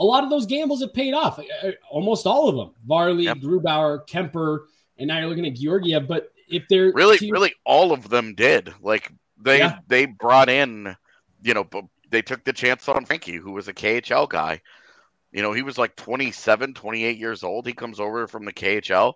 a 0.00 0.04
lot 0.04 0.24
of 0.24 0.30
those 0.30 0.46
gambles 0.46 0.80
have 0.80 0.92
paid 0.94 1.12
off. 1.14 1.38
Uh, 1.38 1.70
Almost 1.90 2.26
all 2.26 2.48
of 2.48 2.56
them. 2.56 2.74
Varley, 2.86 3.24
Yep. 3.24 3.36
Grubauer, 3.38 4.06
Kuemper, 4.08 4.60
and 4.98 5.06
now 5.08 5.18
you're 5.18 5.28
looking 5.28 5.46
at 5.46 5.54
Georgiev. 5.54 6.08
But 6.08 6.32
if 6.48 6.64
they're 6.68 6.90
Really, 6.92 7.18
team- 7.18 7.30
really 7.32 7.54
all 7.64 7.92
of 7.92 8.08
them 8.08 8.34
did. 8.34 8.72
Like 8.80 9.12
they 9.36 9.58
Yeah. 9.58 9.78
they 9.86 10.06
brought 10.06 10.48
in, 10.48 10.96
you 11.42 11.54
know, 11.54 11.68
they 12.10 12.22
took 12.22 12.42
the 12.44 12.52
chance 12.52 12.88
on 12.88 13.04
Frankie, 13.04 13.36
who 13.36 13.52
was 13.52 13.68
a 13.68 13.72
KHL 13.74 14.26
guy. 14.28 14.60
You 15.32 15.42
know, 15.42 15.52
he 15.52 15.62
was 15.62 15.78
like 15.78 15.94
27, 15.94 16.74
28 16.74 17.18
years 17.18 17.44
old. 17.44 17.66
He 17.66 17.72
comes 17.72 18.00
over 18.00 18.26
from 18.26 18.44
the 18.44 18.52
KHL, 18.52 19.14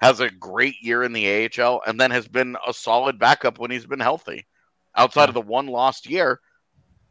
has 0.00 0.20
a 0.20 0.30
great 0.30 0.76
year 0.80 1.02
in 1.02 1.12
the 1.12 1.26
AHL, 1.26 1.82
and 1.86 2.00
then 2.00 2.10
has 2.12 2.26
been 2.28 2.56
a 2.66 2.72
solid 2.72 3.18
backup 3.18 3.58
when 3.58 3.70
he's 3.70 3.84
been 3.84 4.00
healthy. 4.00 4.46
Outside 4.96 5.28
of 5.28 5.34
the 5.34 5.40
one 5.42 5.66
lost 5.66 6.08
year, 6.08 6.40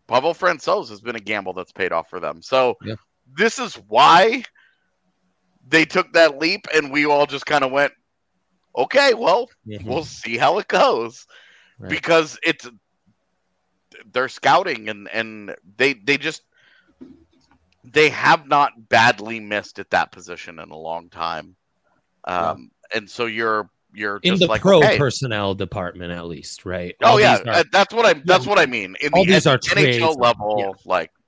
Pavel 0.07 0.33
Francouz 0.33 0.89
has 0.89 0.99
been 0.99 1.15
a 1.15 1.19
gamble 1.19 1.53
that's 1.53 1.71
paid 1.71 1.91
off 1.91 2.09
for 2.09 2.19
them. 2.19 2.41
So 2.41 2.75
Yeah. 2.83 2.95
This 3.37 3.59
is 3.59 3.75
why 3.87 4.43
they 5.67 5.85
took 5.85 6.11
that 6.13 6.37
leap, 6.39 6.65
and 6.73 6.91
we 6.91 7.05
all 7.05 7.25
just 7.25 7.45
kind 7.45 7.63
of 7.63 7.71
went, 7.71 7.93
okay, 8.75 9.13
well, 9.13 9.49
Mhm. 9.67 9.85
we'll 9.85 10.03
see 10.05 10.37
how 10.37 10.57
it 10.59 10.67
goes 10.67 11.25
Right. 11.77 11.89
because 11.89 12.37
it's 12.43 12.67
they're 14.11 14.29
scouting 14.29 14.89
and 14.89 15.07
and 15.09 15.55
they 15.77 15.93
they 15.93 16.17
just 16.17 16.43
they 17.83 18.09
have 18.09 18.47
not 18.47 18.71
badly 18.89 19.39
missed 19.39 19.79
at 19.79 19.89
that 19.89 20.11
position 20.11 20.59
in 20.59 20.69
a 20.69 20.77
long 20.77 21.09
time 21.09 21.55
um 22.25 22.69
and 22.93 23.09
so 23.09 23.25
you're 23.25 23.69
you're 23.93 24.19
in 24.23 24.37
the 24.37 24.45
like 24.47 24.61
pro 24.61 24.79
okay. 24.83 24.97
personnel 24.97 25.55
department, 25.55 26.11
at 26.11 26.25
least, 26.27 26.65
right? 26.65 26.95
oh 27.01 27.11
All 27.11 27.19
yeah 27.19 27.39
are- 27.47 27.47
uh, 27.47 27.63
that's 27.71 27.93
what 27.93 28.05
i 28.05 28.13
that's 28.25 28.45
what 28.45 28.59
i 28.59 28.65
mean 28.65 28.95
in 29.01 29.13
All 29.13 29.23
the 29.25 29.33
these 29.33 29.47
N- 29.47 29.53
are 29.53 29.57
trades. 29.57 29.97
nhl 29.97 30.17
level 30.19 30.55
Yeah. 30.59 30.71
like 30.85 31.11
Yeah. 31.11 31.18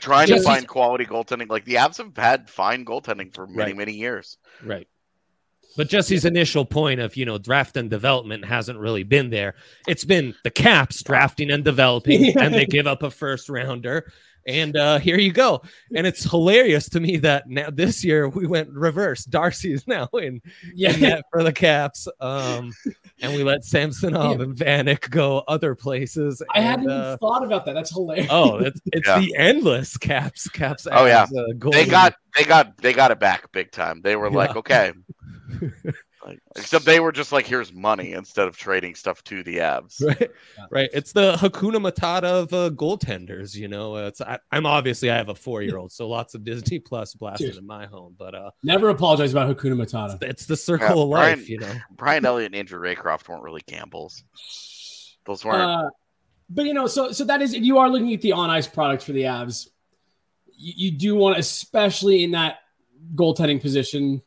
Trying 0.00 0.28
to 0.28 0.40
find 0.42 0.66
quality 0.66 1.04
goaltending 1.06 1.48
like 1.48 1.64
the 1.64 1.74
Avs 1.74 1.98
have 1.98 2.16
had 2.16 2.48
fine 2.50 2.84
goaltending 2.84 3.32
for 3.34 3.46
many 3.46 3.70
Right. 3.72 3.76
many 3.76 3.92
years 3.92 4.38
Right. 4.64 4.88
But 5.76 5.88
Jesse's 5.88 6.24
initial 6.24 6.64
point 6.64 6.98
of, 6.98 7.16
you 7.16 7.24
know, 7.24 7.38
draft 7.38 7.76
and 7.76 7.88
development 7.88 8.44
hasn't 8.44 8.80
really 8.80 9.04
been 9.04 9.30
there. 9.30 9.54
It's 9.86 10.04
been 10.04 10.34
the 10.42 10.50
Caps 10.50 11.00
drafting 11.04 11.48
and 11.52 11.62
developing, 11.64 12.24
Yeah. 12.24 12.42
and 12.42 12.52
they 12.54 12.66
give 12.66 12.88
up 12.88 13.04
a 13.04 13.10
first 13.10 13.48
rounder. 13.48 14.10
And 14.50 14.76
uh, 14.76 14.98
here 14.98 15.18
you 15.18 15.32
go. 15.32 15.62
And 15.94 16.06
it's 16.06 16.28
hilarious 16.28 16.88
to 16.90 17.00
me 17.00 17.18
that 17.18 17.48
now 17.48 17.70
this 17.70 18.04
year 18.04 18.28
we 18.28 18.46
went 18.46 18.70
reverse. 18.70 19.24
Darcy 19.24 19.72
is 19.72 19.86
now 19.86 20.08
in, 20.14 20.42
yeah, 20.74 20.92
in 20.92 21.00
net 21.00 21.24
for 21.30 21.42
the 21.44 21.52
Caps. 21.52 22.08
Um, 22.20 22.72
and 23.22 23.34
we 23.34 23.44
let 23.44 23.64
Samsonov 23.64 24.40
and 24.40 24.56
Vanek 24.56 25.08
go 25.10 25.38
other 25.46 25.74
places. 25.74 26.42
I 26.54 26.60
hadn't 26.60 26.86
and, 26.86 26.92
even 26.92 27.04
uh, 27.04 27.16
thought 27.18 27.44
about 27.44 27.64
that. 27.66 27.74
That's 27.74 27.92
hilarious. 27.92 28.26
Oh, 28.30 28.58
it's, 28.58 28.80
it's 28.92 29.06
Yeah. 29.06 29.20
the 29.20 29.36
endless 29.36 29.96
Caps. 29.96 30.48
Caps. 30.48 30.88
Oh, 30.90 31.06
yeah. 31.06 31.26
they 31.70 31.86
got 31.86 32.14
they 32.36 32.44
got 32.44 32.76
they 32.78 32.92
got 32.92 33.10
it 33.10 33.20
back 33.20 33.50
big 33.52 33.70
time. 33.70 34.00
They 34.02 34.16
were 34.16 34.30
like, 34.30 34.56
okay. 34.56 34.92
Like, 36.24 36.40
except 36.54 36.84
they 36.84 37.00
were 37.00 37.12
just 37.12 37.32
like, 37.32 37.46
here's 37.46 37.72
money 37.72 38.12
instead 38.12 38.46
of 38.46 38.56
trading 38.56 38.94
stuff 38.94 39.24
to 39.24 39.42
the 39.42 39.58
Avs. 39.58 40.04
right 40.06 40.30
right 40.70 40.90
it's 40.92 41.12
the 41.12 41.32
hakuna 41.36 41.76
matata 41.76 42.24
of 42.24 42.52
uh, 42.52 42.68
goaltenders 42.70 43.54
you 43.54 43.68
know 43.68 43.96
it's 43.96 44.20
I, 44.20 44.38
i'm 44.52 44.66
obviously 44.66 45.10
i 45.10 45.16
have 45.16 45.30
a 45.30 45.34
four-year-old 45.34 45.90
so 45.92 46.08
lots 46.08 46.34
of 46.34 46.44
disney 46.44 46.78
plus 46.78 47.14
blasted 47.14 47.46
Cheers. 47.46 47.56
in 47.58 47.66
my 47.66 47.86
home 47.86 48.14
but 48.18 48.34
uh 48.34 48.50
Never 48.62 48.90
apologize 48.90 49.32
about 49.32 49.56
Hakuna 49.56 49.74
Matata. 49.82 50.22
it's 50.22 50.44
the 50.46 50.56
circle 50.56 50.86
Yeah, 50.96 51.02
of 51.02 51.08
life 51.08 51.36
Brian- 51.36 51.46
you 51.46 51.58
know 51.58 51.72
Brian 51.96 52.24
Elliott 52.26 52.46
and 52.52 52.56
Andrew 52.56 52.78
Raycroft 52.80 53.26
weren't 53.28 53.42
really 53.42 53.62
gambles. 53.66 54.22
Those 55.24 55.44
weren't. 55.44 55.62
Uh, 55.62 55.90
but 56.50 56.64
you 56.66 56.74
know, 56.74 56.86
so 56.86 57.12
so 57.12 57.24
that 57.24 57.40
is 57.42 57.54
if 57.54 57.62
you 57.62 57.78
are 57.78 57.88
looking 57.88 58.12
at 58.12 58.20
the 58.22 58.32
on 58.32 58.50
ice 58.50 58.66
product 58.66 59.02
for 59.04 59.12
the 59.12 59.22
Avs, 59.22 59.68
you, 60.56 60.90
you 60.90 60.90
do 60.98 61.14
want, 61.14 61.38
especially 61.38 62.24
in 62.24 62.32
that 62.32 62.58
goaltending 63.14 63.60
position, 63.60 64.22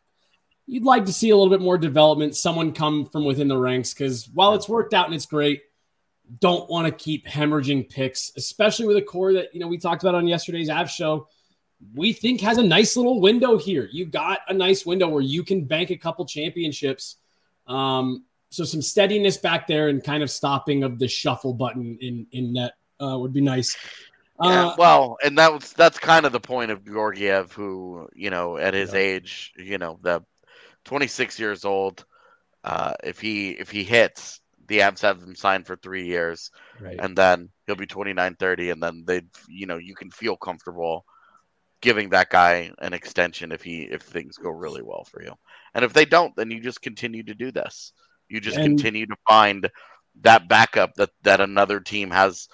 you'd 0.66 0.84
like 0.84 1.06
to 1.06 1.14
see 1.14 1.30
a 1.30 1.36
little 1.36 1.50
bit 1.52 1.62
more 1.62 1.78
development. 1.78 2.36
Someone 2.36 2.72
come 2.74 3.06
from 3.06 3.26
within 3.26 3.48
the 3.48 3.58
ranks 3.58 3.94
because 3.94 4.30
while 4.34 4.54
it's 4.54 4.70
worked 4.70 4.94
out 4.94 5.06
and 5.08 5.16
it's 5.16 5.26
great, 5.26 5.62
don't 6.40 6.70
want 6.70 6.88
to 6.88 6.92
keep 7.04 7.28
hemorrhaging 7.28 7.90
picks, 7.90 8.32
especially 8.38 8.88
with 8.88 8.98
a 8.98 9.02
core 9.02 9.34
that 9.34 9.54
you 9.54 9.60
know 9.60 9.68
we 9.68 9.78
talked 9.78 10.04
about 10.04 10.16
on 10.16 10.28
yesterday's 10.28 10.70
Avs 10.70 10.90
show. 10.90 11.28
We 11.94 12.14
think 12.14 12.40
has 12.42 12.58
a 12.58 12.64
nice 12.64 12.96
little 12.96 13.20
window 13.20 13.58
here. 13.58 13.90
You 13.92 14.06
got 14.06 14.40
a 14.48 14.54
nice 14.54 14.86
window 14.86 15.10
where 15.10 15.22
you 15.22 15.44
can 15.44 15.66
bank 15.66 15.90
a 15.92 15.98
couple 15.98 16.26
championships. 16.26 17.18
Um, 17.68 18.24
so 18.52 18.64
some 18.64 18.82
steadiness 18.82 19.36
back 19.36 19.68
there 19.68 19.90
and 19.90 20.02
kind 20.02 20.24
of 20.24 20.32
stopping 20.32 20.84
of 20.84 20.98
the 20.98 21.08
shuffle 21.10 21.54
button 21.54 21.98
in 22.00 22.26
in 22.32 22.54
net 22.54 22.74
uh, 23.02 23.18
would 23.20 23.34
be 23.34 23.42
nice. 23.42 23.76
yeah, 24.42 24.68
Uh, 24.68 24.76
well, 24.78 25.18
and 25.24 25.38
that 25.38 25.52
was 25.52 25.74
that's 25.74 26.00
kind 26.00 26.26
of 26.26 26.32
the 26.32 26.40
point 26.40 26.72
of 26.72 26.86
Georgiev, 26.86 27.52
who 27.52 28.08
you 28.16 28.30
know 28.30 28.56
at 28.58 28.74
his 28.74 28.94
Yeah. 28.94 29.00
age, 29.00 29.52
you 29.58 29.78
know, 29.78 30.00
the 30.02 30.24
26 30.86 31.40
years 31.40 31.66
old. 31.66 32.06
Uh, 32.64 32.94
if 33.04 33.20
he 33.20 33.52
if 33.52 33.70
he 33.70 33.84
hits, 33.84 34.40
the 34.68 34.80
Avs 34.80 35.02
have 35.02 35.22
him 35.22 35.36
signed 35.36 35.68
for 35.68 35.76
three 35.76 36.06
years. 36.06 36.52
right. 36.80 37.00
and 37.00 37.18
then 37.18 37.50
he'll 37.66 37.76
be 37.76 37.86
29 37.86 38.36
30 38.36 38.70
and 38.70 38.82
then 38.82 39.04
they 39.06 39.22
you 39.48 39.66
know 39.66 39.78
you 39.78 39.96
can 39.96 40.10
feel 40.10 40.36
comfortable 40.36 41.06
giving 41.82 42.10
that 42.10 42.30
guy 42.30 42.72
an 42.80 42.94
extension 42.94 43.52
if 43.52 43.62
he 43.62 43.82
if 43.82 44.02
things 44.02 44.38
go 44.38 44.50
really 44.50 44.82
well 44.82 45.04
for 45.04 45.22
you. 45.22 45.34
And 45.74 45.84
if 45.84 45.94
they 45.94 46.06
don't 46.06 46.36
then 46.36 46.52
you 46.52 46.62
just 46.62 46.82
continue 46.82 47.24
to 47.24 47.34
do 47.34 47.52
this. 47.52 47.92
You 48.30 48.40
just 48.40 48.58
And- 48.58 48.66
continue 48.66 49.06
to 49.08 49.16
find 49.28 49.70
that 50.22 50.48
backup 50.48 50.94
that 50.96 51.10
that 51.24 51.42
another 51.42 51.80
team 51.80 52.12
has 52.12 52.48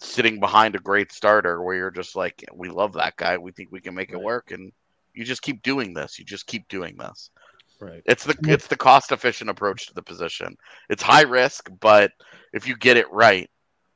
sitting 0.00 0.38
behind 0.40 0.74
a 0.76 0.80
great 0.80 1.10
starter 1.10 1.62
where 1.62 1.76
you're 1.76 1.90
just 1.90 2.14
like 2.14 2.44
we 2.52 2.68
love 2.68 2.92
that 2.94 3.16
guy. 3.16 3.38
We 3.38 3.52
think 3.52 3.70
we 3.72 3.80
can 3.80 3.94
make 3.94 4.12
it 4.12 4.20
work. 4.20 4.50
And 4.50 4.72
you 5.14 5.24
just 5.24 5.42
keep 5.42 5.62
doing 5.62 5.94
this. 5.94 6.18
You 6.18 6.24
just 6.24 6.46
keep 6.46 6.68
doing 6.68 6.96
this 6.98 7.30
right 7.80 8.02
it's 8.06 8.24
the 8.24 8.36
it's 8.44 8.66
the 8.66 8.76
cost 8.76 9.12
efficient 9.12 9.50
approach 9.50 9.86
to 9.86 9.94
the 9.94 10.02
position. 10.02 10.56
It's 10.88 11.02
high 11.02 11.22
risk, 11.22 11.70
but 11.80 12.12
if 12.52 12.66
you 12.66 12.76
get 12.76 12.96
it 12.96 13.10
right, 13.12 13.48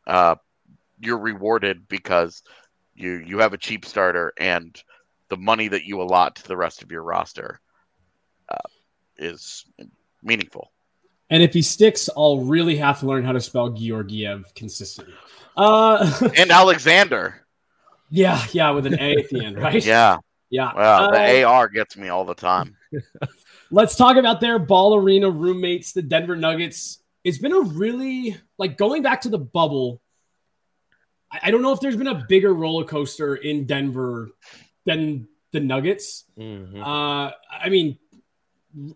uh, 0.06 0.36
you're 1.00 1.18
rewarded 1.18 1.88
because 1.88 2.42
you 2.94 3.22
you 3.26 3.38
have 3.38 3.52
a 3.52 3.58
cheap 3.58 3.84
starter 3.84 4.32
and 4.38 4.80
the 5.28 5.36
money 5.36 5.68
that 5.68 5.84
you 5.84 6.00
allot 6.00 6.36
to 6.36 6.46
the 6.46 6.56
rest 6.56 6.82
of 6.82 6.92
your 6.92 7.02
roster 7.02 7.60
uh, 8.48 8.68
is 9.16 9.64
meaningful. 10.22 10.70
And 11.30 11.42
if 11.42 11.54
he 11.54 11.62
sticks, 11.62 12.10
I'll 12.14 12.40
really 12.40 12.76
have 12.76 13.00
to 13.00 13.06
learn 13.06 13.24
how 13.24 13.32
to 13.32 13.40
spell 13.40 13.70
Georgiev 13.70 14.52
consistently. 14.54 15.14
Uh, 15.56 16.28
and 16.36 16.50
Alexander. 16.50 17.46
Yeah, 18.10 18.44
yeah, 18.52 18.70
with 18.70 18.84
an 18.84 19.00
A 19.00 19.16
at 19.16 19.30
the 19.30 19.42
end, 19.42 19.56
right? 19.56 19.82
Yeah. 19.82 20.18
Yeah. 20.50 20.72
Well, 20.76 21.10
the 21.12 21.44
Uh, 21.44 21.48
AR 21.48 21.68
gets 21.68 21.96
me 21.96 22.10
all 22.10 22.26
the 22.26 22.34
time. 22.34 22.76
Let's 23.73 23.97
talk 23.97 24.19
about 24.19 24.43
their 24.43 24.59
ball 24.59 24.95
arena 24.95 25.31
roommates, 25.31 25.93
the 25.93 26.02
Denver 26.02 26.37
Nuggets. 26.37 26.99
It's 27.25 27.38
been 27.38 27.52
a 27.52 27.61
really 27.61 28.37
like 28.59 28.76
going 28.76 29.02
back 29.02 29.23
to 29.23 29.31
the 29.31 29.38
bubble. 29.38 30.02
I, 31.33 31.41
I 31.45 31.50
don't 31.50 31.62
know 31.62 31.73
if 31.73 31.81
there's 31.81 31.97
been 31.97 32.07
a 32.09 32.26
bigger 32.29 32.52
roller 32.52 32.85
coaster 32.85 33.37
in 33.37 33.64
Denver 33.64 34.31
than 34.85 35.26
the 35.52 35.61
Nuggets. 35.61 36.25
Mhm. 36.38 36.83
Uh, 36.83 37.33
I 37.50 37.71
mean, 37.71 37.97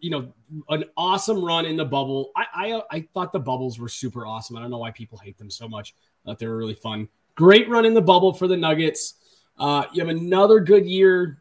you 0.00 0.10
know, 0.10 0.32
an 0.68 0.84
awesome 0.94 1.42
run 1.42 1.64
in 1.64 1.76
the 1.76 1.84
bubble. 1.86 2.32
I, 2.36 2.46
I 2.54 2.82
I 2.90 3.08
thought 3.14 3.32
the 3.32 3.40
bubbles 3.40 3.78
were 3.78 3.88
super 3.88 4.26
awesome. 4.26 4.56
I 4.56 4.60
don't 4.60 4.70
know 4.70 4.78
why 4.78 4.90
people 4.90 5.16
hate 5.16 5.38
them 5.38 5.50
so 5.50 5.66
much. 5.66 5.94
I 6.24 6.28
thought 6.28 6.38
they 6.38 6.48
were 6.48 6.56
really 6.58 6.74
fun. 6.74 7.08
Great 7.34 7.66
run 7.70 7.86
in 7.86 7.94
the 7.94 8.02
bubble 8.02 8.34
for 8.34 8.46
the 8.46 8.56
Nuggets. 8.58 9.14
Uh, 9.58 9.84
you 9.94 10.04
have 10.04 10.14
another 10.14 10.60
good 10.60 10.84
year 10.84 11.38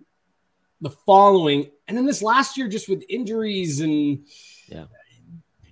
the 0.81 0.89
following, 0.89 1.69
and 1.87 1.97
then 1.97 2.05
this 2.05 2.21
last 2.21 2.57
year, 2.57 2.67
just 2.67 2.89
with 2.89 3.03
injuries 3.09 3.81
and 3.81 4.25
Yeah. 4.67 4.85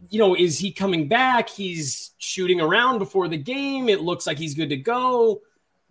you 0.10 0.20
know, 0.20 0.36
is 0.36 0.60
he 0.60 0.72
coming 0.72 1.08
back? 1.08 1.50
He's 1.50 2.12
shooting 2.20 2.62
around 2.62 3.00
before 3.00 3.28
the 3.28 3.38
game. 3.38 3.90
It 3.90 4.02
looks 4.02 4.28
like 4.28 4.38
he's 4.38 4.54
good 4.54 4.70
to 4.70 4.78
go. 4.78 5.42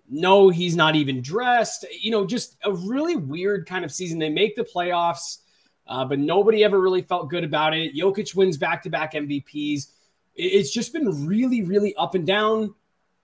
No, 0.09 0.49
he's 0.49 0.76
not 0.76 0.95
even 0.97 1.23
dressed. 1.23 1.85
You 2.00 2.11
know, 2.11 2.25
just 2.26 2.57
a 2.64 2.73
really 2.73 3.16
weird 3.16 3.66
kind 3.66 3.85
of 3.85 3.90
season. 3.92 4.19
They 4.19 4.28
make 4.31 4.54
the 4.57 4.64
playoffs, 4.64 5.38
uh, 5.87 6.04
but 6.04 6.19
nobody 6.19 6.62
ever 6.64 6.81
really 6.81 7.02
felt 7.02 7.31
good 7.31 7.45
about 7.45 7.75
it. 7.75 7.95
Jokic 7.97 8.35
wins 8.35 8.57
back 8.57 8.83
to 8.83 8.90
back 8.90 9.14
MVPs. 9.14 9.88
It's 10.35 10.73
just 10.73 10.92
been 10.92 11.26
really, 11.26 11.62
really 11.62 11.95
up 11.97 12.14
and 12.14 12.26
down. 12.26 12.75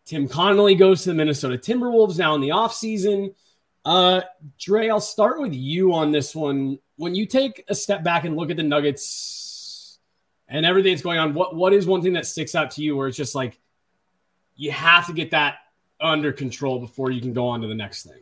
Tim 0.04 0.26
Connolly 0.28 0.74
goes 0.74 1.02
to 1.02 1.10
the 1.10 1.14
Minnesota 1.14 1.56
Timberwolves 1.58 2.18
now 2.18 2.34
in 2.34 2.40
the 2.40 2.48
offseason. 2.48 3.34
Uh, 3.88 4.20
Dre, 4.58 4.90
I'll 4.90 5.00
start 5.00 5.40
with 5.40 5.54
you 5.54 5.94
on 5.94 6.12
this 6.12 6.34
one. 6.34 6.78
When 6.96 7.14
you 7.14 7.24
take 7.24 7.64
a 7.68 7.74
step 7.74 8.04
back 8.04 8.24
and 8.24 8.36
look 8.36 8.50
at 8.50 8.58
the 8.58 8.62
Nuggets 8.62 9.98
and 10.46 10.66
everything 10.66 10.92
that's 10.92 11.02
going 11.02 11.18
on, 11.18 11.32
what 11.32 11.56
what 11.56 11.72
is 11.72 11.86
one 11.86 12.02
thing 12.02 12.12
that 12.12 12.26
sticks 12.26 12.54
out 12.54 12.70
to 12.72 12.82
you 12.82 12.94
where 12.96 13.08
it's 13.08 13.16
just 13.16 13.34
like 13.34 13.58
you 14.56 14.72
have 14.72 15.06
to 15.06 15.14
get 15.14 15.30
that 15.30 15.54
under 16.02 16.32
control 16.32 16.80
before 16.80 17.10
you 17.10 17.22
can 17.22 17.32
go 17.32 17.46
on 17.48 17.62
to 17.62 17.66
the 17.66 17.74
next 17.74 18.02
thing? 18.02 18.20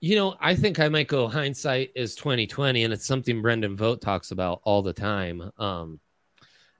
You 0.00 0.16
know, 0.16 0.36
I 0.40 0.54
think 0.54 0.80
I 0.80 0.88
might 0.88 1.06
go 1.06 1.28
hindsight 1.28 1.90
is 1.94 2.14
2020, 2.14 2.84
and 2.84 2.94
it's 2.94 3.04
something 3.06 3.42
Brendan 3.42 3.76
Vogt 3.76 4.00
talks 4.00 4.30
about 4.30 4.62
all 4.64 4.80
the 4.80 4.94
time. 4.94 5.52
Um, 5.58 6.00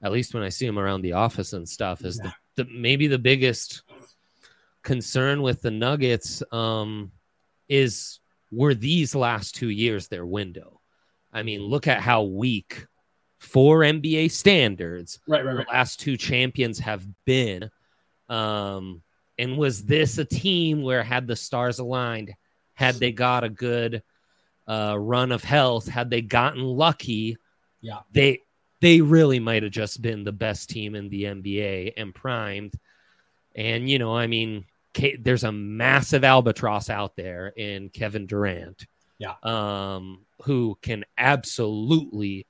at 0.02 0.12
least 0.12 0.32
when 0.32 0.42
I 0.42 0.48
see 0.48 0.64
him 0.64 0.78
around 0.78 1.02
the 1.02 1.12
office 1.12 1.52
and 1.52 1.68
stuff, 1.68 2.06
is 2.06 2.18
Yeah. 2.24 2.30
the, 2.56 2.64
the 2.64 2.70
maybe 2.72 3.06
the 3.06 3.18
biggest 3.18 3.82
concern 4.82 5.42
with 5.42 5.60
the 5.60 5.70
Nuggets 5.70 6.42
um, 6.52 7.12
is 7.68 8.20
were 8.50 8.74
these 8.74 9.14
last 9.14 9.54
two 9.54 9.70
years 9.70 10.08
their 10.08 10.26
window. 10.26 10.80
I 11.32 11.42
mean, 11.42 11.62
look 11.62 11.86
at 11.88 12.00
how 12.00 12.24
weak 12.24 12.86
for 13.38 13.80
NBA 13.82 14.28
standards 14.28 15.18
Right, 15.26 15.44
right, 15.44 15.52
the 15.52 15.58
right. 15.58 15.68
last 15.68 16.00
two 16.00 16.16
champions 16.16 16.78
have 16.80 17.04
been. 17.24 17.70
Um, 18.28 19.02
and 19.38 19.56
was 19.56 19.84
this 19.84 20.18
a 20.18 20.24
team 20.24 20.82
where 20.82 21.02
had 21.02 21.26
the 21.26 21.36
stars 21.36 21.78
aligned, 21.78 22.34
had 22.74 22.96
they 22.96 23.12
got 23.12 23.44
a 23.44 23.48
good 23.48 24.02
uh, 24.68 24.96
run 24.98 25.32
of 25.32 25.42
health, 25.44 25.88
had 25.88 26.10
they 26.10 26.22
gotten 26.22 26.62
lucky, 26.62 27.36
Yeah. 27.80 28.00
they 28.12 28.40
they 28.80 29.00
really 29.00 29.38
might 29.40 29.62
have 29.62 29.72
just 29.72 30.02
been 30.02 30.24
the 30.24 30.32
best 30.32 30.68
team 30.70 30.94
in 30.94 31.08
the 31.08 31.24
NBA 31.24 31.92
and 31.96 32.14
primed. 32.14 32.74
And 33.54 33.88
you 33.88 33.98
know, 33.98 34.14
I 34.16 34.26
mean, 34.26 34.64
there's 35.20 35.44
a 35.44 35.52
massive 35.52 36.24
albatross 36.24 36.90
out 36.90 37.16
there 37.16 37.48
in 37.48 37.88
Kevin 37.88 38.26
Durant. 38.26 38.86
Yeah. 39.18 39.34
Um, 39.42 40.26
who 40.42 40.76
can 40.82 41.04
absolutely 41.16 42.46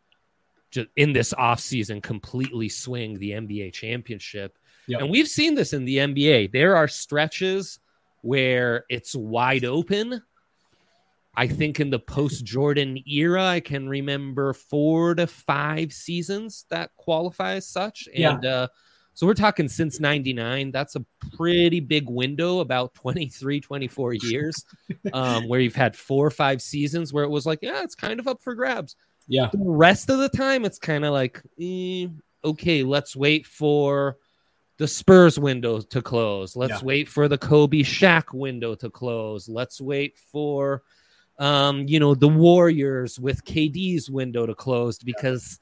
just 0.70 0.88
in 0.96 1.12
this 1.12 1.32
offseason 1.34 2.02
completely 2.02 2.68
swing 2.68 3.18
the 3.18 3.32
NBA 3.32 3.74
championship. 3.74 4.58
Yep. 4.88 5.02
And 5.02 5.10
we've 5.10 5.28
seen 5.28 5.54
this 5.54 5.72
in 5.72 5.84
the 5.84 5.98
NBA. 5.98 6.50
There 6.50 6.74
are 6.74 6.88
stretches 6.88 7.78
where 8.22 8.84
it's 8.88 9.14
wide 9.14 9.64
open. 9.64 10.22
I 11.34 11.46
think 11.46 11.78
in 11.78 11.90
the 11.90 11.98
post 11.98 12.44
Jordan 12.44 12.98
era, 13.06 13.44
I 13.44 13.60
can 13.60 13.88
remember 13.88 14.52
four 14.52 15.14
to 15.14 15.26
five 15.26 15.92
seasons 15.92 16.66
that 16.70 16.90
qualify 16.96 17.54
as 17.54 17.68
such. 17.68 18.08
Yeah. 18.12 18.34
And 18.34 18.44
uh, 18.44 18.68
so 19.14 19.26
we're 19.26 19.34
talking 19.34 19.68
since 19.68 20.00
99. 20.00 20.70
That's 20.70 20.96
a 20.96 21.04
pretty 21.36 21.80
big 21.80 22.08
window, 22.08 22.60
about 22.60 22.94
23, 22.94 23.60
24 23.60 24.14
years, 24.22 24.64
um, 25.12 25.48
where 25.48 25.60
you've 25.60 25.74
had 25.74 25.94
four 25.96 26.26
or 26.26 26.30
five 26.30 26.62
seasons 26.62 27.12
where 27.12 27.24
it 27.24 27.30
was 27.30 27.44
like, 27.46 27.58
yeah, 27.62 27.82
it's 27.82 27.94
kind 27.94 28.18
of 28.20 28.26
up 28.26 28.40
for 28.42 28.54
grabs. 28.54 28.96
Yeah. 29.28 29.48
The 29.52 29.58
rest 29.60 30.10
of 30.10 30.18
the 30.18 30.28
time, 30.28 30.64
it's 30.64 30.78
kind 30.78 31.04
of 31.04 31.12
like, 31.12 31.42
eh, 31.60 32.06
okay, 32.44 32.82
let's 32.82 33.14
wait 33.14 33.46
for 33.46 34.16
the 34.78 34.88
Spurs 34.88 35.38
window 35.38 35.80
to 35.80 36.02
close. 36.02 36.56
Let's 36.56 36.80
Yeah. 36.80 36.86
wait 36.86 37.08
for 37.08 37.28
the 37.28 37.38
Kobe 37.38 37.80
Shaq 37.82 38.32
window 38.32 38.74
to 38.74 38.90
close. 38.90 39.48
Let's 39.48 39.80
wait 39.80 40.18
for, 40.18 40.82
um, 41.38 41.86
you 41.86 42.00
know, 42.00 42.14
the 42.14 42.28
Warriors 42.28 43.20
with 43.20 43.44
KD's 43.44 44.10
window 44.10 44.46
to 44.46 44.54
close 44.54 44.98
because 44.98 45.60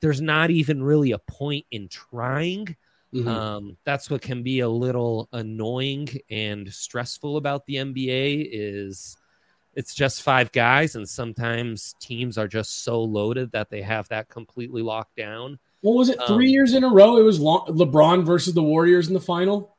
there's 0.00 0.20
not 0.20 0.50
even 0.50 0.82
really 0.82 1.12
a 1.12 1.18
point 1.18 1.64
in 1.70 1.88
trying. 1.88 2.76
Mhm. 3.14 3.26
Um, 3.26 3.76
that's 3.84 4.10
what 4.10 4.20
can 4.20 4.42
be 4.42 4.60
a 4.60 4.68
little 4.68 5.28
annoying 5.32 6.08
and 6.30 6.72
stressful 6.72 7.36
about 7.38 7.64
the 7.66 7.76
NBA 7.76 8.48
is 8.52 9.16
it's 9.74 9.94
just 9.94 10.22
five 10.22 10.50
guys, 10.52 10.94
and 10.96 11.08
sometimes 11.08 11.94
teams 12.00 12.36
are 12.36 12.48
just 12.48 12.82
so 12.84 13.02
loaded 13.02 13.52
that 13.52 13.70
they 13.70 13.80
have 13.82 14.08
that 14.08 14.28
completely 14.28 14.82
locked 14.82 15.16
down. 15.16 15.58
what 15.80 15.92
was 15.94 16.08
it? 16.08 16.18
Three 16.26 16.48
um, 16.48 16.52
years 16.52 16.74
in 16.74 16.82
a 16.82 16.88
row. 16.88 17.16
It 17.18 17.22
was 17.22 17.38
long, 17.38 17.64
LeBron 17.68 18.24
versus 18.26 18.52
the 18.52 18.62
Warriors 18.62 19.06
in 19.08 19.14
the 19.14 19.20
final. 19.20 19.76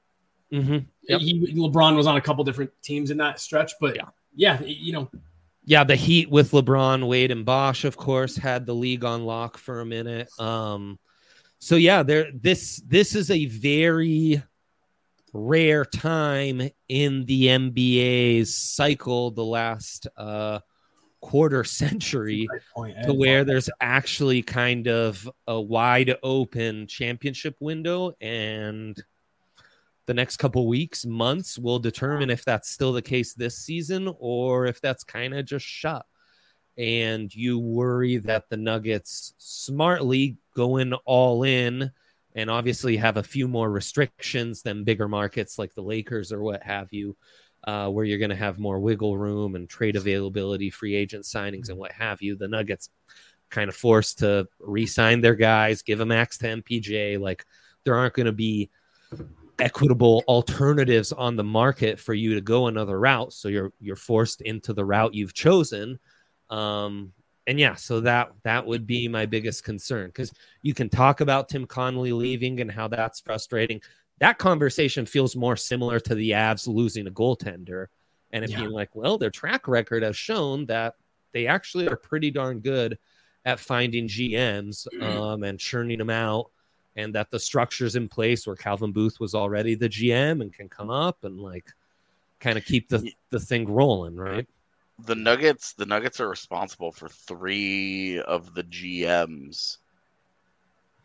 Mm-hmm. 0.51 0.77
Yep. 1.09 1.19
He 1.21 1.53
LeBron 1.55 1.97
was 1.97 2.07
on 2.07 2.15
a 2.15 2.21
couple 2.21 2.43
different 2.45 2.71
teams 2.81 3.11
in 3.11 3.17
that 3.17 3.39
stretch, 3.41 3.73
but 3.81 3.95
Yeah. 3.97 4.05
yeah, 4.33 4.61
you 4.61 4.93
know, 4.93 5.11
Yeah, 5.65 5.83
the 5.83 5.97
Heat 5.97 6.31
with 6.31 6.51
LeBron, 6.51 7.05
Wade, 7.07 7.31
and 7.31 7.45
Bosh, 7.45 7.83
of 7.83 7.97
course, 7.97 8.37
had 8.37 8.65
the 8.65 8.73
league 8.73 9.03
on 9.03 9.25
lock 9.25 9.57
for 9.57 9.81
a 9.81 9.85
minute. 9.85 10.29
Um, 10.39 10.97
so 11.59 11.75
yeah, 11.75 12.03
there 12.03 12.31
this 12.33 12.81
this 12.87 13.15
is 13.15 13.29
a 13.29 13.45
very 13.45 14.41
rare 15.33 15.85
time 15.85 16.69
in 16.87 17.25
the 17.25 17.47
NBA's 17.47 18.55
cycle, 18.55 19.31
the 19.31 19.43
last 19.43 20.07
uh, 20.17 20.59
quarter 21.21 21.63
century, 21.65 22.47
point. 22.73 22.95
to 23.03 23.13
where 23.13 23.43
there's 23.43 23.69
actually 23.81 24.41
kind 24.41 24.87
of 24.87 25.29
a 25.47 25.59
wide 25.59 26.15
open 26.23 26.87
championship 26.87 27.55
window 27.59 28.13
and 28.21 29.03
the 30.05 30.13
next 30.13 30.37
couple 30.37 30.65
weeks 30.65 31.05
months 31.05 31.59
will 31.59 31.77
determine 31.77 32.31
if 32.31 32.43
that's 32.43 32.71
still 32.71 32.93
the 32.93 33.01
case 33.01 33.35
this 33.35 33.57
season 33.59 34.11
or 34.17 34.65
if 34.65 34.81
that's 34.81 35.03
kind 35.03 35.35
of 35.35 35.45
just 35.45 35.65
shut 35.65 36.03
and 36.79 37.35
you 37.35 37.59
worry 37.59 38.17
that 38.17 38.49
the 38.49 38.57
nuggets 38.57 39.33
smartly 39.37 40.37
going 40.59 40.91
all 41.05 41.43
in 41.43 41.89
and 42.35 42.49
obviously 42.49 42.97
have 42.97 43.15
a 43.15 43.23
few 43.23 43.47
more 43.47 43.71
restrictions 43.71 44.61
than 44.61 44.83
bigger 44.83 45.07
markets 45.07 45.57
like 45.57 45.73
the 45.73 45.81
lakers 45.81 46.33
or 46.33 46.41
what 46.41 46.61
have 46.61 46.91
you 46.91 47.15
uh, 47.63 47.87
where 47.87 48.03
you're 48.03 48.19
going 48.19 48.29
to 48.29 48.35
have 48.35 48.59
more 48.59 48.77
wiggle 48.77 49.17
room 49.17 49.55
and 49.55 49.69
trade 49.69 49.95
availability, 49.95 50.69
free 50.69 50.95
agent 50.95 51.23
signings, 51.23 51.69
and 51.69 51.77
what 51.77 51.93
have 51.93 52.21
you. 52.21 52.35
The 52.35 52.49
Nuggets 52.49 52.89
kind 53.49 53.69
of 53.69 53.75
forced 53.75 54.19
to 54.19 54.49
re-sign 54.59 55.21
their 55.21 55.35
guys, 55.35 55.81
give 55.81 56.01
a 56.01 56.05
max 56.05 56.37
to 56.39 56.47
MPJ. 56.47 57.17
Like 57.17 57.45
there 57.85 57.95
aren't 57.95 58.15
going 58.15 58.25
to 58.25 58.33
be 58.33 58.69
equitable 59.59 60.25
alternatives 60.27 61.13
on 61.13 61.37
the 61.37 61.43
market 61.43 62.01
for 62.01 62.13
you 62.13 62.35
to 62.35 62.41
go 62.41 62.67
another 62.67 62.99
route, 62.99 63.31
so 63.31 63.47
you're 63.47 63.71
you're 63.79 63.95
forced 63.95 64.41
into 64.41 64.73
the 64.73 64.83
route 64.83 65.13
you've 65.13 65.33
chosen. 65.33 65.99
Um, 66.49 67.13
and 67.49 67.59
yeah, 67.59 67.73
so 67.73 67.99
that 68.01 68.31
that 68.43 68.65
would 68.65 68.85
be 68.85 69.07
my 69.07 69.25
biggest 69.25 69.63
concern 69.63 70.07
because 70.07 70.31
you 70.61 70.73
can 70.73 70.87
talk 70.87 71.19
about 71.19 71.49
Tim 71.49 71.65
Connolly 71.65 72.13
leaving 72.13 72.61
and 72.61 72.71
how 72.71 72.87
that's 72.87 73.19
frustrating 73.19 73.81
that 74.19 74.37
conversation 74.37 75.05
feels 75.05 75.35
more 75.35 75.55
similar 75.55 75.99
to 76.01 76.13
the 76.13 76.31
Avs 76.31 76.67
losing 76.67 77.07
a 77.07 77.11
goaltender 77.11 77.87
and 78.31 78.43
it 78.43 78.51
Yeah. 78.51 78.59
being 78.59 78.71
like, 78.71 78.95
well, 78.95 79.17
their 79.17 79.31
track 79.31 79.67
record 79.67 80.03
has 80.03 80.15
shown 80.15 80.65
that 80.67 80.95
they 81.33 81.47
actually 81.47 81.87
are 81.87 81.95
pretty 81.95 82.29
darn 82.29 82.59
good 82.59 82.97
at 83.45 83.59
finding 83.59 84.07
GMs 84.07 84.87
um, 85.01 85.43
and 85.43 85.59
churning 85.59 85.97
them 85.97 86.09
out, 86.09 86.51
and 86.95 87.15
that 87.15 87.31
the 87.31 87.39
structure's 87.39 87.95
in 87.95 88.09
place 88.09 88.45
where 88.45 88.55
Calvin 88.55 88.91
Booth 88.91 89.19
was 89.19 89.33
already 89.33 89.73
the 89.73 89.89
GM 89.89 90.41
and 90.41 90.53
can 90.53 90.69
come 90.69 90.89
up 90.89 91.23
and 91.23 91.39
like 91.39 91.65
kind 92.39 92.57
of 92.57 92.65
keep 92.65 92.89
the 92.89 93.11
the 93.31 93.39
thing 93.39 93.67
rolling, 93.67 94.15
right? 94.15 94.47
The 95.05 95.15
Nuggets, 95.15 95.73
the 95.73 95.85
Nuggets 95.85 96.19
are 96.19 96.29
responsible 96.29 96.91
for 96.91 97.09
three 97.09 98.19
of 98.19 98.53
the 98.53 98.63
GMs 98.63 99.77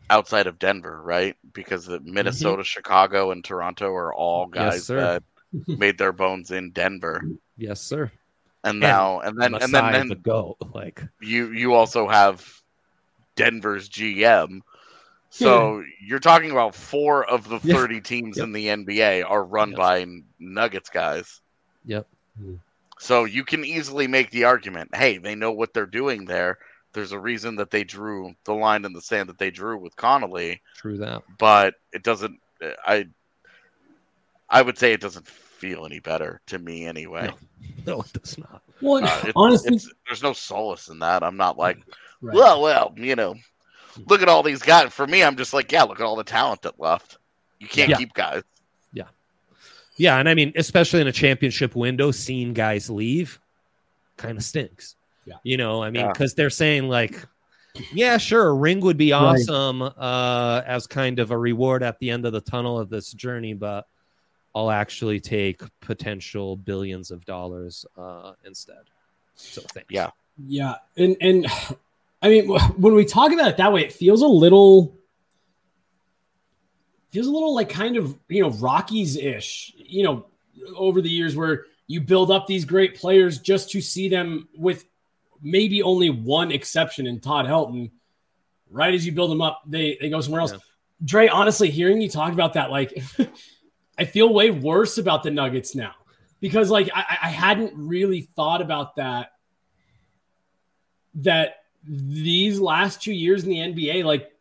outside 0.09 0.47
of 0.47 0.59
Denver, 0.59 1.01
right? 1.01 1.35
Because 1.53 1.85
the 1.85 1.99
Minnesota, 1.99 2.57
mm-hmm. 2.57 2.63
Chicago, 2.63 3.31
and 3.31 3.43
Toronto 3.43 3.93
are 3.93 4.13
all 4.13 4.45
guys 4.45 4.73
yes, 4.73 4.87
that 4.87 5.23
made 5.67 5.97
their 5.97 6.11
bones 6.11 6.51
in 6.51 6.71
Denver. 6.71 7.23
Yes, 7.57 7.81
sir. 7.81 8.11
And 8.63 8.79
now, 8.79 9.19
and, 9.19 9.29
and 9.29 9.53
then, 9.53 9.61
and 9.61 9.73
then, 9.73 9.91
then 9.91 10.07
the 10.07 10.15
go 10.15 10.57
like 10.73 11.03
you, 11.21 11.51
you 11.51 11.73
also 11.73 12.07
have 12.07 12.61
Denver's 13.35 13.89
GM. 13.89 14.61
So 15.31 15.83
you're 15.99 16.19
talking 16.19 16.51
about 16.51 16.75
four 16.75 17.25
of 17.25 17.49
the 17.49 17.59
30 17.59 17.99
teams 17.99 18.37
yep. 18.37 18.45
in 18.45 18.53
the 18.53 18.67
NBA 18.67 19.29
are 19.29 19.43
run 19.43 19.71
yep. 19.71 19.77
by 19.77 20.05
Nuggets 20.39 20.89
guys. 20.89 21.41
Yep. 21.83 22.07
So 22.99 23.25
you 23.25 23.43
can 23.43 23.65
easily 23.65 24.07
make 24.07 24.31
the 24.31 24.45
argument, 24.45 24.95
hey, 24.95 25.17
they 25.17 25.35
know 25.35 25.51
what 25.51 25.73
they're 25.73 25.85
doing 25.85 26.25
there. 26.25 26.57
There's 26.93 27.11
a 27.11 27.19
reason 27.19 27.57
that 27.57 27.71
they 27.71 27.83
drew 27.83 28.33
the 28.45 28.53
line 28.53 28.85
in 28.85 28.93
the 28.93 29.01
sand 29.01 29.27
that 29.27 29.37
they 29.37 29.51
drew 29.51 29.77
with 29.77 29.95
Connolly. 29.97 30.61
True 30.75 30.97
that. 30.99 31.23
But 31.37 31.75
it 31.91 32.03
doesn't 32.03 32.39
I 32.85 33.07
I 34.49 34.61
would 34.61 34.77
say 34.77 34.93
it 34.93 35.01
doesn't 35.01 35.27
feel 35.27 35.85
any 35.85 35.99
better 35.99 36.41
to 36.47 36.59
me 36.59 36.85
anyway. 36.85 37.27
No, 37.27 37.35
no 37.95 38.01
it 38.01 38.13
does 38.13 38.37
not. 38.37 38.61
Well, 38.81 39.03
uh, 39.03 39.31
honestly, 39.35 39.79
there's 40.07 40.23
no 40.23 40.33
solace 40.33 40.89
in 40.89 40.99
that. 40.99 41.23
I'm 41.23 41.37
not 41.37 41.57
like, 41.57 41.77
right. 42.21 42.35
well, 42.35 42.61
well, 42.61 42.93
you 42.97 43.15
know, 43.15 43.35
look 44.07 44.21
at 44.21 44.29
all 44.29 44.43
these 44.43 44.61
guys. 44.61 44.93
For 44.93 45.07
me, 45.07 45.23
I'm 45.23 45.37
just 45.37 45.53
like, 45.53 45.71
yeah, 45.71 45.83
look 45.83 45.99
at 45.99 46.05
all 46.05 46.15
the 46.15 46.23
talent 46.23 46.61
that 46.63 46.79
left. 46.79 47.17
You 47.59 47.67
can't 47.67 47.89
yeah. 47.89 47.97
keep 47.97 48.13
guys. 48.13 48.43
Yeah. 49.97 50.15
Yeah. 50.15 50.19
And 50.19 50.29
I 50.29 50.33
mean, 50.33 50.53
especially 50.55 51.01
in 51.01 51.07
a 51.07 51.11
championship 51.11 51.75
window, 51.75 52.11
seeing 52.11 52.53
guys 52.53 52.89
leave 52.89 53.39
kind 54.17 54.37
of 54.37 54.43
stinks. 54.43 54.95
Yeah. 55.25 55.35
You 55.43 55.57
know, 55.57 55.83
I 55.83 55.89
mean, 55.89 56.07
because 56.07 56.33
yeah. 56.33 56.35
they're 56.37 56.49
saying, 56.49 56.87
like, 56.87 57.25
yeah, 57.93 58.17
sure, 58.17 58.47
a 58.47 58.53
ring 58.53 58.79
would 58.81 58.97
be 58.97 59.11
awesome 59.11 59.81
right. 59.81 59.97
uh, 59.97 60.63
as 60.65 60.87
kind 60.87 61.19
of 61.19 61.31
a 61.31 61.37
reward 61.37 61.83
at 61.83 61.99
the 61.99 62.09
end 62.11 62.25
of 62.25 62.33
the 62.33 62.41
tunnel 62.41 62.79
of 62.79 62.89
this 62.89 63.11
journey, 63.11 63.53
but 63.53 63.87
I'll 64.53 64.71
actually 64.71 65.19
take 65.19 65.61
potential 65.81 66.55
billions 66.55 67.11
of 67.11 67.25
dollars 67.25 67.85
uh, 67.97 68.33
instead. 68.45 68.83
So 69.35 69.61
thanks. 69.73 69.89
Yeah. 69.91 70.11
Yeah. 70.47 70.75
And, 70.95 71.17
and, 71.21 71.47
I 72.21 72.29
mean, 72.29 72.47
when 72.77 72.93
we 72.93 73.05
talk 73.05 73.31
about 73.31 73.49
it 73.49 73.57
that 73.57 73.73
way, 73.73 73.83
it 73.83 73.93
feels 73.93 74.21
a 74.21 74.27
little 74.27 74.97
feels 77.15 77.27
a 77.27 77.31
little 77.31 77.55
like 77.55 77.69
kind 77.69 77.95
of 77.95 78.17
you 78.27 78.41
know 78.41 78.49
Rockies 78.49 79.15
ish. 79.15 79.73
You 79.77 80.03
know, 80.03 80.25
over 80.75 81.01
the 81.01 81.09
years 81.09 81.35
where 81.35 81.65
you 81.87 82.01
build 82.01 82.29
up 82.29 82.45
these 82.45 82.65
great 82.65 82.95
players 82.95 83.39
just 83.39 83.71
to 83.71 83.81
see 83.81 84.09
them 84.09 84.49
with 84.55 84.83
maybe 85.41 85.81
only 85.81 86.09
one 86.09 86.51
exception 86.51 87.07
in 87.07 87.21
Todd 87.21 87.45
Helton. 87.45 87.91
Right 88.69 88.93
as 88.93 89.05
you 89.05 89.13
build 89.13 89.31
them 89.31 89.41
up, 89.41 89.61
they 89.65 89.97
they 90.01 90.09
go 90.09 90.19
somewhere 90.19 90.41
else. 90.41 90.51
Yeah. 90.51 90.57
Dre, 91.03 91.27
honestly, 91.27 91.69
hearing 91.69 92.01
you 92.01 92.09
talk 92.09 92.33
about 92.33 92.53
that, 92.53 92.71
like, 92.71 92.97
I 93.97 94.05
feel 94.05 94.33
way 94.33 94.49
worse 94.49 94.97
about 94.97 95.23
the 95.23 95.31
Nuggets 95.31 95.75
now 95.75 95.93
because, 96.39 96.69
like, 96.69 96.89
I, 96.93 97.17
I 97.23 97.29
hadn't 97.29 97.73
really 97.75 98.21
thought 98.21 98.61
about 98.61 98.95
that. 98.95 99.31
That 101.15 101.57
these 101.87 102.59
last 102.59 103.01
two 103.01 103.13
years 103.13 103.43
in 103.43 103.49
the 103.49 103.57
NBA, 103.57 104.03
like 104.03 104.31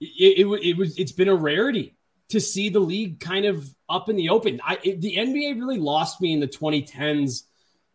it, 0.00 0.46
it, 0.46 0.62
it, 0.62 0.76
was, 0.76 0.98
it's 0.98 1.12
been 1.12 1.28
a 1.28 1.34
rarity 1.34 1.96
to 2.30 2.40
see 2.40 2.68
the 2.68 2.80
league 2.80 3.20
kind 3.20 3.44
of 3.44 3.68
up 3.88 4.08
in 4.08 4.16
the 4.16 4.30
open. 4.30 4.60
I, 4.64 4.78
it, 4.82 5.00
the 5.00 5.16
NBA 5.16 5.58
really 5.58 5.78
lost 5.78 6.20
me 6.20 6.32
in 6.32 6.40
the 6.40 6.48
2010s 6.48 7.42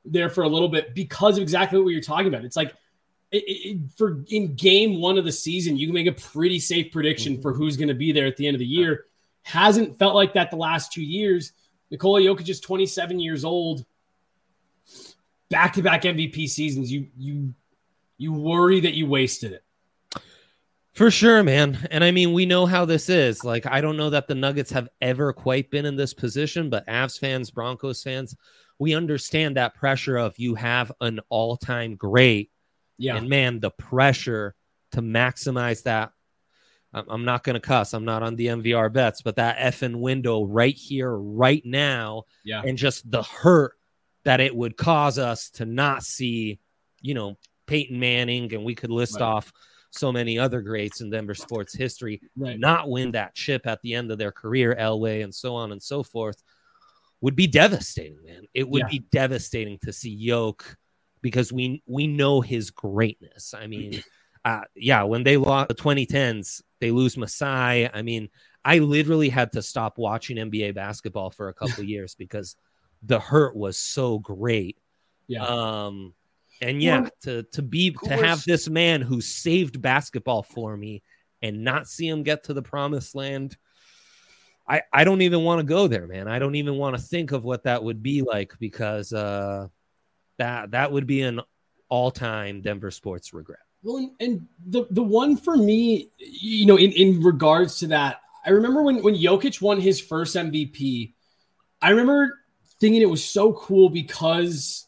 there 0.03 0.29
for 0.29 0.43
a 0.43 0.47
little 0.47 0.69
bit 0.69 0.93
because 0.93 1.37
of 1.37 1.41
exactly 1.41 1.79
what 1.79 1.89
you're 1.89 2.01
talking 2.01 2.27
about. 2.27 2.45
It's 2.45 2.55
like 2.55 2.73
for 3.97 4.23
in 4.29 4.55
game 4.55 5.01
one 5.01 5.17
of 5.17 5.25
the 5.25 5.31
season, 5.31 5.77
you 5.77 5.87
can 5.87 5.93
make 5.93 6.07
a 6.07 6.11
pretty 6.11 6.59
safe 6.59 6.91
prediction 6.91 7.33
mm-hmm. 7.33 7.41
for 7.41 7.53
who's 7.53 7.77
going 7.77 7.87
to 7.87 7.95
be 7.95 8.11
there 8.11 8.27
at 8.27 8.37
the 8.37 8.47
end 8.47 8.55
of 8.55 8.59
the 8.59 8.65
year. 8.65 9.05
Hasn't 9.43 9.97
felt 9.97 10.15
like 10.15 10.33
that 10.33 10.51
the 10.51 10.57
last 10.57 10.91
two 10.91 11.03
years. 11.03 11.53
Nikola 11.91 12.21
Jokic 12.21 12.49
is 12.49 12.59
27 12.59 13.19
years 13.19 13.45
old. 13.45 13.85
Back 15.49 15.73
to 15.73 15.81
back 15.81 16.03
MVP 16.03 16.47
seasons. 16.49 16.91
You 16.91 17.07
you 17.17 17.53
you 18.17 18.33
worry 18.33 18.81
that 18.81 18.93
you 18.93 19.07
wasted 19.07 19.53
it. 19.53 19.63
For 20.95 21.11
sure, 21.11 21.43
man. 21.43 21.87
And 21.91 22.03
I 22.03 22.11
mean, 22.11 22.31
we 22.31 22.45
know 22.45 22.65
how 22.65 22.85
this 22.85 23.09
is. 23.09 23.43
Like, 23.43 23.65
I 23.65 23.81
don't 23.81 23.97
know 23.97 24.11
that 24.11 24.27
the 24.27 24.35
Nuggets 24.35 24.71
have 24.71 24.87
ever 25.01 25.33
quite 25.33 25.69
been 25.69 25.85
in 25.85 25.97
this 25.97 26.13
position, 26.13 26.69
but 26.69 26.87
Avs 26.87 27.19
fans, 27.19 27.51
Broncos 27.51 28.01
fans, 28.01 28.35
we 28.79 28.95
understand 28.95 29.57
that 29.57 29.75
pressure 29.75 30.15
of 30.15 30.39
you 30.39 30.55
have 30.55 30.93
an 31.01 31.19
all 31.27 31.57
time 31.57 31.95
great. 31.95 32.49
Yeah. 32.97 33.17
And 33.17 33.27
man, 33.27 33.59
the 33.59 33.71
pressure 33.71 34.55
to 34.93 35.01
maximize 35.01 35.83
that. 35.83 36.11
I'm 36.93 37.25
not 37.25 37.43
going 37.43 37.55
to 37.55 37.59
cuss. 37.59 37.93
I'm 37.93 38.05
not 38.05 38.23
on 38.23 38.37
the 38.37 38.47
MVR 38.47 38.91
bets, 38.93 39.21
but 39.21 39.35
that 39.35 39.57
effing 39.57 39.99
window 39.99 40.45
right 40.45 40.73
here, 40.73 41.13
right 41.13 41.61
now. 41.65 42.23
Yeah. 42.45 42.61
And 42.65 42.77
just 42.77 43.11
the 43.11 43.21
hurt 43.21 43.73
that 44.23 44.39
it 44.39 44.55
would 44.55 44.77
cause 44.77 45.19
us 45.19 45.49
to 45.51 45.65
not 45.65 46.03
see, 46.03 46.61
you 47.01 47.13
know, 47.13 47.35
Peyton 47.67 47.99
Manning, 47.99 48.53
and 48.53 48.63
we 48.63 48.75
could 48.75 48.91
list 48.91 49.15
right. 49.15 49.23
off 49.23 49.51
so 49.97 50.11
many 50.11 50.37
other 50.37 50.61
greats 50.61 51.01
in 51.01 51.09
Denver 51.09 51.35
sports 51.35 51.75
history, 51.75 52.21
right. 52.35 52.59
not 52.59 52.89
win 52.89 53.11
that 53.11 53.35
chip 53.35 53.65
at 53.67 53.81
the 53.81 53.93
end 53.93 54.11
of 54.11 54.17
their 54.17 54.31
career, 54.31 54.75
Elway, 54.79 55.23
and 55.23 55.33
so 55.33 55.55
on 55.55 55.71
and 55.71 55.81
so 55.81 56.03
forth, 56.03 56.41
would 57.21 57.35
be 57.35 57.47
devastating, 57.47 58.23
man. 58.23 58.43
It 58.53 58.67
would 58.67 58.83
yeah. 58.83 58.89
be 58.89 58.99
devastating 59.11 59.79
to 59.83 59.93
see 59.93 60.11
Yoke 60.11 60.77
because 61.21 61.51
we 61.51 61.81
we 61.87 62.07
know 62.07 62.41
his 62.41 62.69
greatness. 62.69 63.53
I 63.57 63.67
mean, 63.67 64.03
uh, 64.45 64.61
yeah, 64.75 65.03
when 65.03 65.23
they 65.23 65.37
lost 65.37 65.69
the 65.69 65.75
2010s, 65.75 66.61
they 66.79 66.91
lose 66.91 67.17
Masai. 67.17 67.89
I 67.91 68.01
mean, 68.03 68.29
I 68.63 68.79
literally 68.79 69.29
had 69.29 69.51
to 69.53 69.61
stop 69.61 69.97
watching 69.97 70.37
NBA 70.37 70.75
basketball 70.75 71.31
for 71.31 71.49
a 71.49 71.53
couple 71.53 71.83
years 71.85 72.15
because 72.15 72.55
the 73.01 73.19
hurt 73.19 73.55
was 73.55 73.77
so 73.77 74.19
great. 74.19 74.77
Yeah. 75.27 75.45
Um, 75.45 76.13
and 76.61 76.81
yeah, 76.81 77.01
well, 77.01 77.09
to 77.23 77.43
to 77.53 77.61
be 77.61 77.91
to 77.91 78.15
have 78.15 78.43
this 78.43 78.69
man 78.69 79.01
who 79.01 79.21
saved 79.21 79.81
basketball 79.81 80.43
for 80.43 80.75
me 80.75 81.03
and 81.41 81.63
not 81.63 81.87
see 81.87 82.07
him 82.07 82.23
get 82.23 82.45
to 82.45 82.53
the 82.53 82.61
promised 82.61 83.15
land. 83.15 83.57
I, 84.67 84.81
I 84.91 85.03
don't 85.03 85.21
even 85.21 85.43
want 85.43 85.59
to 85.59 85.65
go 85.65 85.87
there, 85.87 86.07
man. 86.07 86.27
I 86.27 86.39
don't 86.39 86.55
even 86.55 86.75
want 86.77 86.95
to 86.95 87.01
think 87.01 87.31
of 87.31 87.43
what 87.43 87.63
that 87.63 87.83
would 87.83 88.01
be 88.01 88.23
like 88.23 88.53
because 88.59 89.13
uh, 89.13 89.67
that 90.37 90.71
that 90.71 90.91
would 90.91 91.05
be 91.05 91.21
an 91.21 91.41
all-time 91.87 92.61
Denver 92.61 92.89
sports 92.89 93.31
regret. 93.31 93.59
Well, 93.83 93.97
and, 93.97 94.11
and 94.19 94.47
the 94.65 94.87
the 94.89 95.03
one 95.03 95.37
for 95.37 95.55
me, 95.55 96.09
you 96.17 96.65
know, 96.65 96.77
in, 96.77 96.91
in 96.93 97.21
regards 97.21 97.77
to 97.79 97.87
that, 97.87 98.21
I 98.45 98.49
remember 98.49 98.81
when 98.81 99.03
when 99.03 99.15
Jokic 99.15 99.61
won 99.61 99.79
his 99.79 100.01
first 100.01 100.35
MVP. 100.35 101.13
I 101.81 101.91
remember 101.91 102.39
thinking 102.79 103.01
it 103.01 103.09
was 103.09 103.23
so 103.23 103.53
cool 103.53 103.89
because 103.89 104.87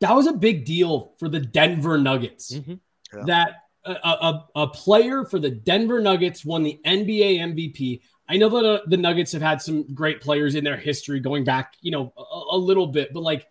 that 0.00 0.14
was 0.14 0.26
a 0.26 0.32
big 0.32 0.64
deal 0.64 1.14
for 1.18 1.28
the 1.28 1.40
Denver 1.40 1.98
Nuggets. 1.98 2.52
Mm-hmm. 2.52 2.74
Yeah. 3.16 3.24
That 3.26 3.52
a, 3.84 3.92
a, 3.92 4.48
a, 4.54 4.66
player 4.68 5.24
for 5.24 5.38
the 5.38 5.50
Denver 5.50 6.00
Nuggets 6.00 6.44
won 6.44 6.62
the 6.62 6.78
NBA 6.84 7.38
MVP. 7.38 8.02
I 8.28 8.36
know 8.36 8.48
that 8.50 8.64
uh, 8.64 8.80
the 8.86 8.96
Nuggets 8.96 9.32
have 9.32 9.42
had 9.42 9.62
some 9.62 9.94
great 9.94 10.20
players 10.20 10.54
in 10.54 10.64
their 10.64 10.76
history 10.76 11.20
going 11.20 11.44
back, 11.44 11.74
you 11.80 11.90
know, 11.90 12.12
a, 12.16 12.56
a, 12.56 12.58
little 12.58 12.86
bit, 12.86 13.12
but 13.12 13.22
like, 13.22 13.46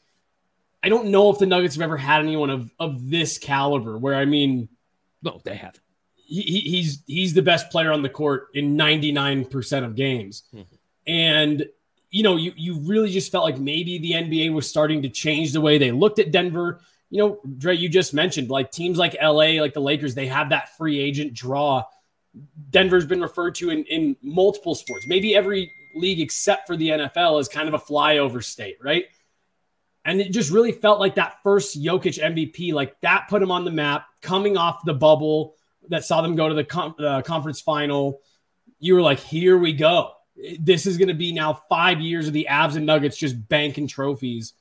I 0.84 0.90
don't 0.90 1.08
know 1.08 1.32
if 1.32 1.40
the 1.40 1.48
Nuggets 1.48 1.76
have 1.76 1.82
ever 1.82 1.98
had 1.98 2.22
anyone 2.22 2.52
of, 2.52 2.72
of 2.80 3.10
this 3.10 3.40
caliber 3.40 3.98
where, 3.98 4.14
I 4.14 4.26
mean, 4.26 4.70
no, 5.24 5.42
they 5.44 5.56
haven't. 5.56 5.82
He, 6.16 6.42
he's 6.42 7.04
he's 7.08 7.34
the 7.34 7.42
best 7.42 7.70
player 7.72 7.92
on 7.92 8.02
the 8.02 8.10
court 8.10 8.50
in 8.54 8.78
99% 8.78 9.86
of 9.86 9.96
games. 9.96 10.44
Mm-hmm. 10.54 10.76
And 11.08 11.66
you 12.10 12.24
know, 12.24 12.38
you 12.38 12.54
you 12.56 12.80
really 12.80 13.12
just 13.12 13.32
felt 13.32 13.44
like 13.44 13.60
maybe 13.60 13.98
the 13.98 14.14
NBA 14.14 14.54
was 14.54 14.70
starting 14.70 15.02
to 15.02 15.10
change 15.10 15.52
the 15.52 15.62
way 15.62 15.78
they 15.78 15.92
looked 15.92 16.20
at 16.20 16.32
Denver. 16.32 16.82
You 17.10 17.20
know, 17.20 17.40
Dre, 17.58 17.76
you 17.76 17.90
just 17.90 18.14
mentioned 18.14 18.50
like 18.50 18.72
teams 18.72 18.98
like 18.98 19.16
LA, 19.22 19.62
like 19.62 19.74
the 19.74 19.82
Lakers, 19.82 20.16
they 20.16 20.28
have 20.28 20.50
that 20.50 20.76
free 20.78 21.00
agent 21.00 21.34
draw. 21.34 21.84
Denver's 22.70 23.06
been 23.06 23.22
referred 23.22 23.56
to 23.56 23.70
in, 23.72 23.84
in 23.86 24.16
multiple 24.22 24.76
sports, 24.76 25.08
maybe 25.08 25.36
every 25.36 25.72
league 25.96 26.20
except 26.20 26.68
for 26.68 26.78
the 26.78 26.90
NFL 26.90 27.40
is 27.42 27.48
kind 27.48 27.68
of 27.68 27.74
a 27.74 27.80
flyover 27.80 28.44
state, 28.44 28.78
right? 28.82 29.06
And 30.06 30.22
it 30.22 30.32
just 30.32 30.52
really 30.52 30.72
felt 30.72 31.00
like 31.00 31.16
that 31.16 31.42
first 31.44 31.82
Jokic 31.82 32.22
MVP, 32.22 32.74
like 32.74 33.00
that 33.02 33.28
put 33.30 33.42
him 33.42 33.52
on 33.52 33.66
the 33.66 33.72
map, 33.72 34.06
coming 34.22 34.56
off 34.56 34.86
the 34.86 34.94
bubble 34.94 35.56
that 35.90 36.06
saw 36.06 36.22
them 36.22 36.36
go 36.36 36.48
to 36.48 36.54
the 36.54 36.64
com- 36.64 36.96
uh, 37.00 37.22
conference 37.24 37.60
final. 37.60 38.22
You 38.80 38.94
were 38.94 39.02
like, 39.02 39.20
here 39.20 39.58
we 39.58 39.74
go 39.74 40.17
this 40.60 40.86
is 40.86 40.98
going 40.98 41.08
to 41.08 41.14
be 41.14 41.32
now 41.32 41.62
five 41.70 42.00
years 42.00 42.28
of 42.28 42.34
the 42.34 42.48
Avs 42.50 42.76
and 42.76 42.86
Nuggets 42.86 43.18
just 43.18 43.48
banking 43.48 43.88
trophies. 43.88 44.54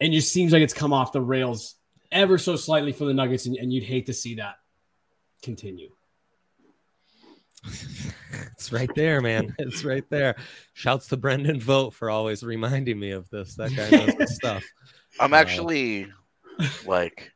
And 0.00 0.12
just 0.12 0.32
seems 0.32 0.52
like 0.52 0.62
it's 0.62 0.74
come 0.74 0.92
off 0.92 1.12
the 1.12 1.20
rails 1.20 1.74
ever 2.12 2.38
so 2.38 2.56
slightly 2.56 2.92
for 2.92 3.04
the 3.04 3.14
Nuggets, 3.14 3.46
and, 3.46 3.56
and 3.56 3.72
you'd 3.72 3.84
hate 3.84 4.06
to 4.06 4.12
see 4.12 4.36
that 4.36 4.56
continue. 5.42 5.90
it's 8.52 8.72
right 8.72 8.90
there, 8.94 9.20
man. 9.20 9.54
It's 9.58 9.84
right 9.84 10.08
there. 10.08 10.36
Shouts 10.72 11.08
to 11.08 11.16
Brendan 11.16 11.60
Vogt 11.60 11.94
for 11.94 12.10
always 12.10 12.42
reminding 12.42 12.98
me 12.98 13.10
of 13.10 13.28
this. 13.30 13.56
That 13.56 13.74
guy 13.74 13.90
knows 13.90 14.14
his 14.14 14.34
stuff. 14.36 14.64
I'm 15.18 15.34
uh, 15.34 15.36
actually 15.36 16.08
like 16.86 17.32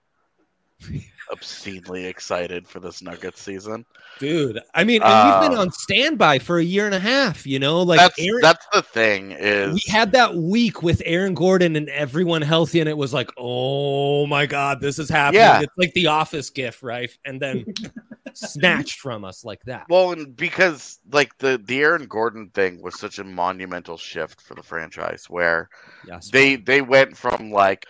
obscenely 1.33 2.07
excited 2.07 2.69
for 2.69 2.79
this 2.79 3.03
Nuggets 3.03 3.41
season. 3.43 3.85
Dude, 4.19 4.61
I 4.75 4.85
mean, 4.85 5.03
and 5.03 5.31
we've 5.43 5.51
been 5.51 5.59
um, 5.59 5.67
on 5.67 5.73
standby 5.73 6.39
for 6.39 6.59
a 6.59 6.63
year 6.63 6.87
and 6.87 6.95
a 6.95 7.01
half, 7.01 7.47
you 7.47 7.59
know, 7.59 7.83
like 7.83 7.99
that's 7.99 8.19
Aaron, 8.21 8.41
that's 8.43 8.67
the 8.73 8.83
thing 8.83 9.33
is 9.33 9.73
we 9.73 9.83
had 9.91 10.13
that 10.13 10.35
week 10.37 10.83
with 10.83 11.03
Aaron 11.05 11.35
Gordon 11.35 11.75
and 11.77 11.89
everyone 11.89 12.43
healthy, 12.43 12.81
and 12.81 12.89
it 12.89 12.97
was 12.97 13.13
like, 13.15 13.31
oh 13.39 14.27
my 14.27 14.47
god, 14.47 14.81
this 14.81 14.99
is 14.99 15.09
happening. 15.09 15.41
Yeah. 15.41 15.61
It's 15.63 15.77
like 15.79 15.93
the 15.95 16.07
office 16.09 16.51
gif, 16.51 16.83
right? 16.83 17.11
And 17.25 17.41
then 17.41 17.65
snatched 18.35 19.01
from 19.01 19.25
us 19.25 19.45
like 19.45 19.63
that. 19.65 19.87
well, 19.89 20.13
and 20.13 20.37
because 20.37 20.99
like 21.11 21.37
the 21.39 21.61
the 21.65 21.81
Aaron 21.81 22.07
Gordon 22.07 22.49
thing 22.51 22.81
was 22.83 22.99
such 23.01 23.19
a 23.19 23.25
monumental 23.25 23.97
shift 23.97 24.41
for 24.41 24.55
the 24.55 24.63
franchise, 24.63 25.25
where 25.29 25.69
Yes. 26.07 26.31
they 26.31 26.57
they 26.57 26.83
went 26.83 27.17
from 27.17 27.51
like 27.51 27.87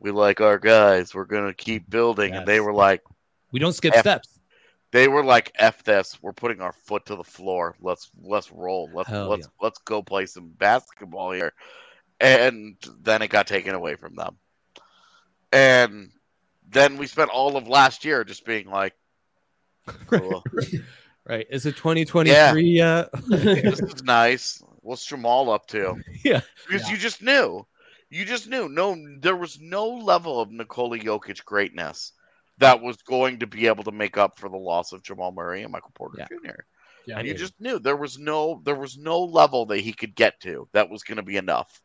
we 0.00 0.10
like 0.10 0.40
our 0.40 0.58
guys, 0.58 1.14
we're 1.14 1.24
gonna 1.24 1.54
keep 1.54 1.82
mm-hmm. 1.82 1.90
building, 1.90 2.34
and 2.34 2.46
they 2.46 2.60
were 2.60 2.72
like 2.72 3.02
we 3.52 3.60
don't 3.60 3.72
skip 3.72 3.94
F- 3.94 4.00
steps. 4.00 4.38
they 4.92 5.08
were 5.08 5.24
like 5.24 5.52
f 5.58 5.82
this, 5.84 6.18
we're 6.22 6.32
putting 6.32 6.60
our 6.60 6.72
foot 6.72 7.06
to 7.06 7.16
the 7.16 7.24
floor. 7.24 7.76
Let's 7.80 8.10
let's 8.22 8.50
roll. 8.52 8.90
Let's 8.92 9.08
Hell 9.08 9.28
let's 9.28 9.46
yeah. 9.46 9.64
let's 9.64 9.78
go 9.78 10.02
play 10.02 10.26
some 10.26 10.48
basketball 10.48 11.32
here, 11.32 11.52
and 12.20 12.76
then 13.00 13.22
it 13.22 13.28
got 13.28 13.46
taken 13.46 13.74
away 13.74 13.94
from 13.96 14.14
them, 14.14 14.36
and 15.52 16.10
then 16.68 16.96
we 16.96 17.06
spent 17.06 17.30
all 17.30 17.56
of 17.56 17.68
last 17.68 18.04
year 18.04 18.24
just 18.24 18.44
being 18.44 18.68
like. 18.68 18.94
Cool. 20.08 20.44
Right. 21.28 21.46
Is 21.50 21.66
it 21.66 21.76
2023 21.76 22.62
yet? 22.62 23.10
this 23.28 23.80
is 23.80 24.02
nice. 24.02 24.62
What's 24.80 25.04
Jamal 25.04 25.50
up 25.50 25.66
to? 25.68 25.96
Yeah. 26.24 26.40
Because 26.66 26.86
Yeah. 26.86 26.94
you 26.94 26.98
just 26.98 27.22
knew. 27.22 27.66
You 28.10 28.24
just 28.24 28.48
knew. 28.48 28.68
No, 28.68 28.96
there 29.20 29.36
was 29.36 29.60
no 29.60 29.86
level 29.88 30.40
of 30.40 30.50
Nikola 30.50 30.98
Jokic 30.98 31.44
greatness 31.44 32.12
that 32.58 32.80
was 32.80 32.96
going 32.98 33.38
to 33.40 33.46
be 33.46 33.66
able 33.66 33.84
to 33.84 33.92
make 33.92 34.16
up 34.16 34.38
for 34.38 34.48
the 34.48 34.56
loss 34.56 34.92
of 34.92 35.02
Jamal 35.02 35.30
Murray 35.32 35.62
and 35.62 35.70
Michael 35.72 35.92
Porter 35.94 36.16
Yeah. 36.18 36.26
Jr. 36.28 36.54
Yeah. 37.06 37.18
And 37.18 37.28
you 37.28 37.34
just 37.34 37.54
knew 37.60 37.78
there 37.78 37.96
was 37.96 38.18
no 38.18 38.60
there 38.64 38.74
was 38.74 38.98
no 38.98 39.22
level 39.22 39.64
that 39.66 39.78
he 39.78 39.92
could 39.92 40.14
get 40.14 40.40
to 40.40 40.68
that 40.72 40.90
was 40.90 41.02
going 41.02 41.16
to 41.16 41.22
be 41.22 41.36
enough. 41.36 41.80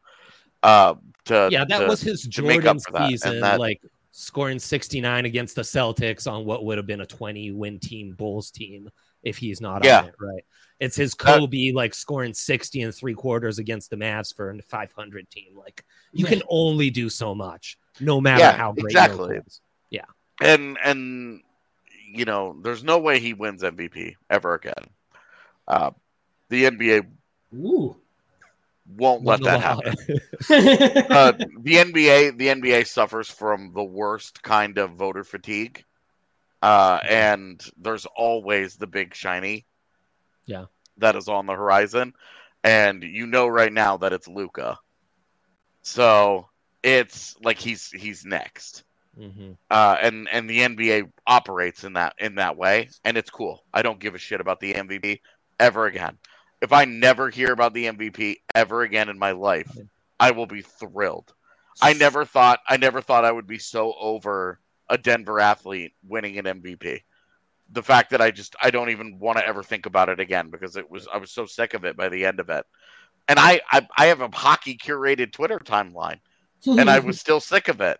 Uh, 0.63 0.95
to 1.25 1.49
yeah, 1.51 1.65
that 1.65 1.79
to- 1.79 1.87
was 1.87 2.01
his 2.01 2.21
to 2.27 2.41
make 2.41 2.59
up 2.59 2.77
Jordan 2.77 2.79
for 2.79 2.91
that, 2.93 3.01
and 3.03 3.11
season, 3.11 3.39
that- 3.41 3.59
like 3.59 3.81
scoring 4.11 4.59
69 4.59 5.25
against 5.25 5.55
the 5.55 5.61
Celtics 5.61 6.31
on 6.31 6.45
what 6.45 6.63
would 6.65 6.77
have 6.77 6.85
been 6.87 7.01
a 7.01 7.05
20 7.05 7.51
win 7.51 7.79
team 7.79 8.13
Bulls 8.13 8.51
team 8.51 8.89
if 9.23 9.37
he's 9.37 9.59
not 9.61 9.83
Yeah. 9.83 9.99
on 10.01 10.07
it, 10.09 10.15
right? 10.19 10.45
It's 10.83 10.95
his 10.95 11.11
That- 11.13 11.39
Kobe 11.39 11.71
like 11.71 11.93
scoring 11.93 12.33
60 12.33 12.81
and 12.81 12.93
three 12.93 13.13
quarters 13.13 13.57
against 13.59 13.89
the 13.89 13.95
Mavs 13.95 14.35
for 14.35 14.49
a 14.51 14.61
500 14.61 15.29
team. 15.29 15.55
Like 15.55 15.83
you 16.11 16.25
can 16.25 16.41
only 16.49 16.89
do 16.89 17.09
so 17.09 17.33
much, 17.33 17.77
no 17.99 18.19
matter 18.19 18.41
Yeah, 18.43 18.51
how 18.57 18.71
great 18.73 18.85
exactly. 18.91 19.35
Jokic 19.37 19.47
is. 19.47 19.61
and 20.41 20.77
and 20.83 21.41
you 22.13 22.25
know, 22.25 22.55
there's 22.61 22.83
no 22.83 22.99
way 22.99 23.19
he 23.19 23.33
wins 23.33 23.63
MVP 23.63 24.15
ever 24.29 24.53
again. 24.55 24.83
Uh, 25.67 25.91
the 26.49 26.65
NBA 26.65 27.07
Ooh. 27.55 27.95
won't 28.97 29.23
let 29.23 29.39
Won 29.41 29.41
the 29.43 29.45
that 29.45 29.77
law. 29.77 29.81
happen. 29.81 31.11
uh, 31.11 31.31
the 31.61 31.75
NBA 31.77 32.37
the 32.37 32.47
NBA 32.47 32.85
suffers 32.87 33.29
from 33.29 33.71
the 33.73 33.83
worst 33.83 34.43
kind 34.43 34.77
of 34.77 34.91
voter 34.91 35.23
fatigue, 35.23 35.83
uh, 36.61 36.99
and 37.09 37.63
there's 37.77 38.05
always 38.15 38.75
the 38.75 38.87
big 38.87 39.15
shiny, 39.15 39.65
Yeah. 40.45 40.65
That 40.97 41.15
is 41.15 41.27
on 41.27 41.45
the 41.45 41.53
horizon, 41.53 42.13
and 42.63 43.03
you 43.03 43.25
know 43.25 43.47
right 43.47 43.73
now 43.73 43.97
that 43.97 44.13
it's 44.13 44.27
Luka, 44.27 44.77
so 45.81 46.49
it's 46.81 47.35
like 47.43 47.57
he's 47.57 47.89
he's 47.91 48.25
next, 48.25 48.83
Mhm. 49.19 49.57
uh, 49.69 49.97
and 50.01 50.27
and 50.29 50.49
the 50.49 50.59
NBA 50.61 51.11
operates 51.27 51.83
in 51.83 51.93
that 51.93 52.15
in 52.19 52.35
that 52.35 52.57
way, 52.57 52.89
and 53.03 53.17
it's 53.17 53.29
cool. 53.29 53.63
I 53.73 53.81
don't 53.81 53.99
give 53.99 54.15
a 54.15 54.19
shit 54.19 54.41
about 54.41 54.59
the 54.59 54.73
MVP 54.73 55.21
ever 55.59 55.85
again. 55.85 56.17
If 56.61 56.71
I 56.71 56.85
never 56.85 57.29
hear 57.29 57.51
about 57.51 57.73
the 57.73 57.85
MVP 57.87 58.41
ever 58.55 58.83
again 58.83 59.09
in 59.09 59.19
my 59.19 59.31
life, 59.31 59.69
I 60.19 60.31
will 60.31 60.45
be 60.47 60.61
thrilled. 60.61 61.33
I 61.81 61.93
never 61.93 62.23
thought 62.25 62.59
I 62.67 62.77
never 62.77 63.01
thought 63.01 63.25
I 63.25 63.31
would 63.31 63.47
be 63.47 63.59
so 63.59 63.93
over 63.99 64.59
a 64.89 64.97
Denver 64.97 65.39
athlete 65.39 65.93
winning 66.07 66.37
an 66.37 66.45
MVP. 66.45 67.03
The 67.73 67.83
fact 67.83 68.11
that 68.11 68.21
I 68.21 68.31
just 68.31 68.55
I 68.61 68.69
don't 68.69 68.89
even 68.91 69.19
want 69.19 69.37
to 69.39 69.45
ever 69.47 69.63
think 69.63 69.85
about 69.85 70.09
it 70.09 70.19
again 70.19 70.49
because 70.49 70.77
it 70.77 70.89
was 70.89 71.07
I 71.11 71.17
was 71.17 71.31
so 71.31 71.45
sick 71.45 71.73
of 71.73 71.83
it 71.85 71.97
by 71.97 72.09
the 72.09 72.25
end 72.25 72.39
of 72.39 72.49
it. 72.49 72.65
And 73.27 73.39
I 73.39 73.61
I, 73.71 73.87
I 73.97 74.05
have 74.07 74.21
a 74.21 74.29
hockey 74.33 74.77
curated 74.77 75.31
Twitter 75.31 75.59
timeline 75.59 76.19
and 76.79 76.89
I 76.89 76.99
was 76.99 77.19
still 77.25 77.39
sick 77.39 77.67
of 77.67 77.81
it. 77.81 77.99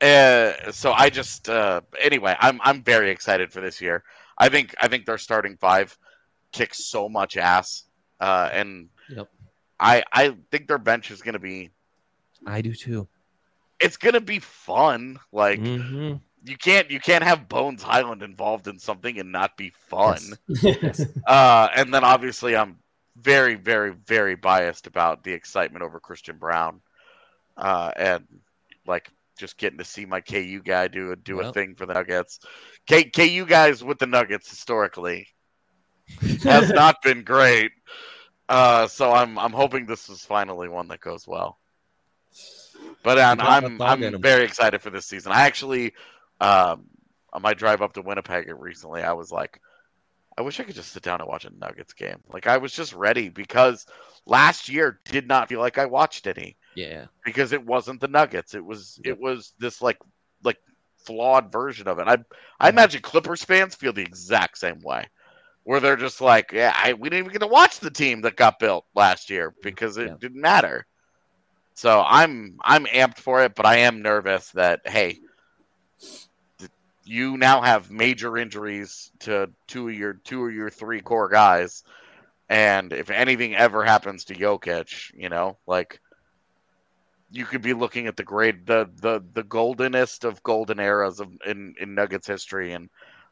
Uh, 0.00 0.70
so 0.70 0.92
I 0.92 1.10
just 1.10 1.48
uh, 1.48 1.80
anyway, 2.00 2.36
I'm 2.38 2.60
I'm 2.62 2.82
very 2.84 3.10
excited 3.10 3.52
for 3.52 3.60
this 3.60 3.80
year. 3.80 4.04
I 4.36 4.48
think 4.48 4.74
I 4.80 4.86
think 4.88 5.06
their 5.06 5.18
starting 5.18 5.56
five 5.56 5.96
kicks 6.52 6.84
so 6.84 7.08
much 7.08 7.36
ass, 7.36 7.84
uh, 8.20 8.48
and 8.52 8.90
Yep. 9.08 9.28
I 9.80 10.04
I 10.12 10.36
think 10.52 10.68
their 10.68 10.78
bench 10.78 11.10
is 11.10 11.22
gonna 11.22 11.40
be 11.40 11.70
I 12.46 12.60
do 12.62 12.74
too. 12.74 13.08
it's 13.80 13.96
gonna 13.96 14.20
be 14.20 14.38
fun. 14.38 15.18
Like 15.32 15.60
Mhm. 15.60 16.20
You 16.44 16.56
can't 16.56 16.90
you 16.90 17.00
can't 17.00 17.24
have 17.24 17.48
Bones 17.48 17.82
Hyland 17.82 18.22
involved 18.22 18.68
in 18.68 18.78
something 18.78 19.18
and 19.18 19.32
not 19.32 19.56
be 19.56 19.70
fun. 19.88 20.18
Yes. 20.62 21.04
Uh, 21.26 21.68
and 21.74 21.92
then 21.92 22.04
obviously 22.04 22.56
I'm 22.56 22.78
very 23.16 23.54
very 23.54 23.92
very 24.06 24.34
biased 24.34 24.86
about 24.86 25.24
the 25.24 25.32
excitement 25.32 25.84
over 25.84 26.00
Christian 26.00 26.36
Braun, 26.36 26.80
uh, 27.56 27.90
and 27.96 28.24
like 28.86 29.10
just 29.38 29.56
getting 29.58 29.78
to 29.78 29.84
see 29.84 30.04
my 30.04 30.20
KU 30.20 30.60
guy 30.64 30.88
do 30.88 31.12
a 31.12 31.16
do 31.16 31.40
a 31.40 31.52
thing 31.52 31.74
for 31.74 31.86
the 31.86 31.94
Nuggets. 31.94 32.40
K, 32.86 33.04
KU 33.04 33.46
guys 33.46 33.82
with 33.82 33.98
the 33.98 34.06
Nuggets 34.06 34.50
historically 34.50 35.28
has 36.42 36.70
not 36.70 37.02
been 37.02 37.22
great. 37.24 37.72
Uh, 38.48 38.86
so 38.86 39.12
I'm 39.12 39.38
I'm 39.38 39.52
hoping 39.52 39.86
this 39.86 40.08
is 40.08 40.24
finally 40.24 40.68
one 40.68 40.88
that 40.88 41.00
goes 41.00 41.26
well. 41.26 41.58
But 43.02 43.18
a 43.18 43.22
I'm, 43.22 43.80
I'm 43.80 44.20
very 44.20 44.44
excited 44.44 44.80
for 44.80 44.90
this 44.90 45.06
season. 45.06 45.32
I 45.32 45.42
actually, 45.42 45.94
um, 46.40 46.86
on 47.32 47.42
my 47.42 47.54
drive 47.54 47.82
up 47.82 47.94
to 47.94 48.02
Winnipeg 48.02 48.48
recently, 48.58 49.02
I 49.02 49.12
was 49.12 49.30
like, 49.30 49.60
I 50.36 50.42
wish 50.42 50.60
I 50.60 50.64
could 50.64 50.74
just 50.76 50.92
sit 50.92 51.02
down 51.02 51.20
and 51.20 51.28
watch 51.28 51.44
a 51.44 51.50
Nuggets 51.50 51.94
game. 51.94 52.18
Like 52.32 52.46
I 52.46 52.58
was 52.58 52.72
just 52.72 52.94
ready 52.94 53.28
because 53.28 53.86
last 54.26 54.68
year 54.68 55.00
did 55.04 55.26
not 55.28 55.48
feel 55.48 55.60
like 55.60 55.78
I 55.78 55.86
watched 55.86 56.26
any 56.26 56.56
Yeah. 56.74 57.06
because 57.24 57.52
it 57.52 57.64
wasn't 57.64 58.00
the 58.00 58.08
Nuggets. 58.08 58.54
It 58.54 58.64
was 58.64 59.00
Yep. 59.02 59.04
it 59.04 59.18
was 59.18 59.52
this 59.58 59.82
like 59.82 59.98
like 60.44 60.58
flawed 61.06 61.52
version 61.52 61.88
of 61.88 61.98
it. 61.98 62.08
I 62.08 62.16
Mm-hmm. 62.18 62.28
I 62.60 62.68
imagine 62.68 63.02
Clippers 63.02 63.44
fans 63.44 63.74
feel 63.74 63.92
the 63.92 64.02
exact 64.02 64.58
same 64.58 64.80
way, 64.82 65.04
where 65.64 65.80
they're 65.80 65.96
just 65.96 66.20
like, 66.20 66.52
yeah, 66.52 66.72
I, 66.76 66.94
we 66.94 67.08
didn't 67.10 67.20
even 67.26 67.32
get 67.32 67.40
to 67.40 67.46
watch 67.48 67.80
the 67.80 67.90
team 67.90 68.22
that 68.22 68.36
got 68.36 68.58
built 68.60 68.86
last 68.94 69.30
year 69.30 69.54
because 69.62 69.98
it 69.98 70.12
Yeah. 70.12 70.18
didn't 70.20 70.40
matter. 70.40 70.86
So 71.74 72.02
I'm 72.06 72.58
I'm 72.62 72.86
amped 72.86 73.18
for 73.18 73.42
it, 73.44 73.54
but 73.54 73.66
I 73.66 73.78
am 73.78 74.02
nervous 74.02 74.50
that 74.52 74.80
hey, 74.86 75.20
you 77.08 77.38
now 77.38 77.62
have 77.62 77.90
major 77.90 78.36
injuries 78.36 79.10
to 79.20 79.50
two 79.66 79.88
of 79.88 79.94
your 79.94 80.12
two 80.12 80.44
of 80.44 80.54
your 80.54 80.68
three 80.68 81.00
core 81.00 81.28
guys, 81.28 81.82
and 82.50 82.92
if 82.92 83.08
anything 83.08 83.56
ever 83.56 83.82
happens 83.82 84.26
to 84.26 84.34
Jokic, 84.34 85.12
you 85.14 85.30
know, 85.30 85.56
like 85.66 86.00
you 87.30 87.46
could 87.46 87.62
be 87.62 87.72
looking 87.72 88.06
at 88.06 88.16
the 88.16 88.24
great 88.24 88.66
the 88.66 88.90
the 88.96 89.24
the 89.32 89.42
goldenest 89.42 90.24
of 90.24 90.42
golden 90.42 90.78
eras 90.78 91.20
of 91.20 91.30
in 91.46 91.74
in 91.80 91.94
Nuggets 91.94 92.26
history 92.26 92.72
and 92.72 92.90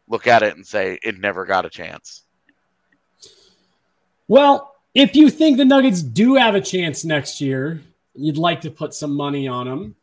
look 0.09 0.27
at 0.27 0.43
it 0.43 0.57
and 0.57 0.67
say 0.67 0.99
it 1.03 1.19
never 1.19 1.45
got 1.45 1.67
a 1.67 1.71
chance. 1.71 2.23
Well, 4.27 4.75
if 4.95 5.15
you 5.15 5.29
think 5.29 5.59
the 5.59 5.67
Nuggets 5.67 6.03
do 6.03 6.35
have 6.35 6.55
a 6.55 6.61
chance 6.63 7.05
next 7.05 7.43
year, 7.43 7.83
you'd 8.15 8.39
like 8.39 8.63
to 8.63 8.71
put 8.71 8.95
some 8.95 9.15
money 9.15 9.47
on 9.47 9.67
them, 9.67 9.97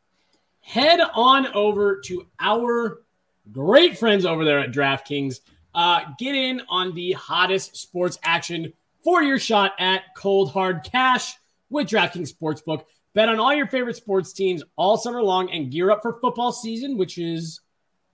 head 0.62 1.00
on 1.16 1.48
over 1.48 2.00
to 2.02 2.28
our 2.40 3.03
great 3.52 3.98
friends 3.98 4.26
over 4.26 4.46
there 4.46 4.60
at 4.60 4.72
DraftKings. 4.72 5.40
Uh, 5.76 6.02
get 6.20 6.36
in 6.36 6.62
on 6.70 6.94
the 6.94 7.14
hottest 7.14 7.76
sports 7.76 8.20
action 8.24 8.72
for 9.04 9.24
your 9.24 9.40
shot 9.40 9.74
at 9.80 10.04
cold 10.16 10.52
hard 10.52 10.84
cash 10.84 11.36
with 11.70 11.88
DraftKings 11.88 12.34
Sportsbook. 12.34 12.84
Bet 13.16 13.30
on 13.30 13.40
all 13.40 13.54
your 13.54 13.68
favorite 13.68 13.96
sports 13.96 14.34
teams 14.34 14.64
all 14.76 14.98
summer 14.98 15.22
long 15.22 15.52
and 15.52 15.72
gear 15.72 15.92
up 15.92 16.02
for 16.02 16.20
football 16.20 16.52
season, 16.52 16.98
which 16.98 17.18
is 17.18 17.62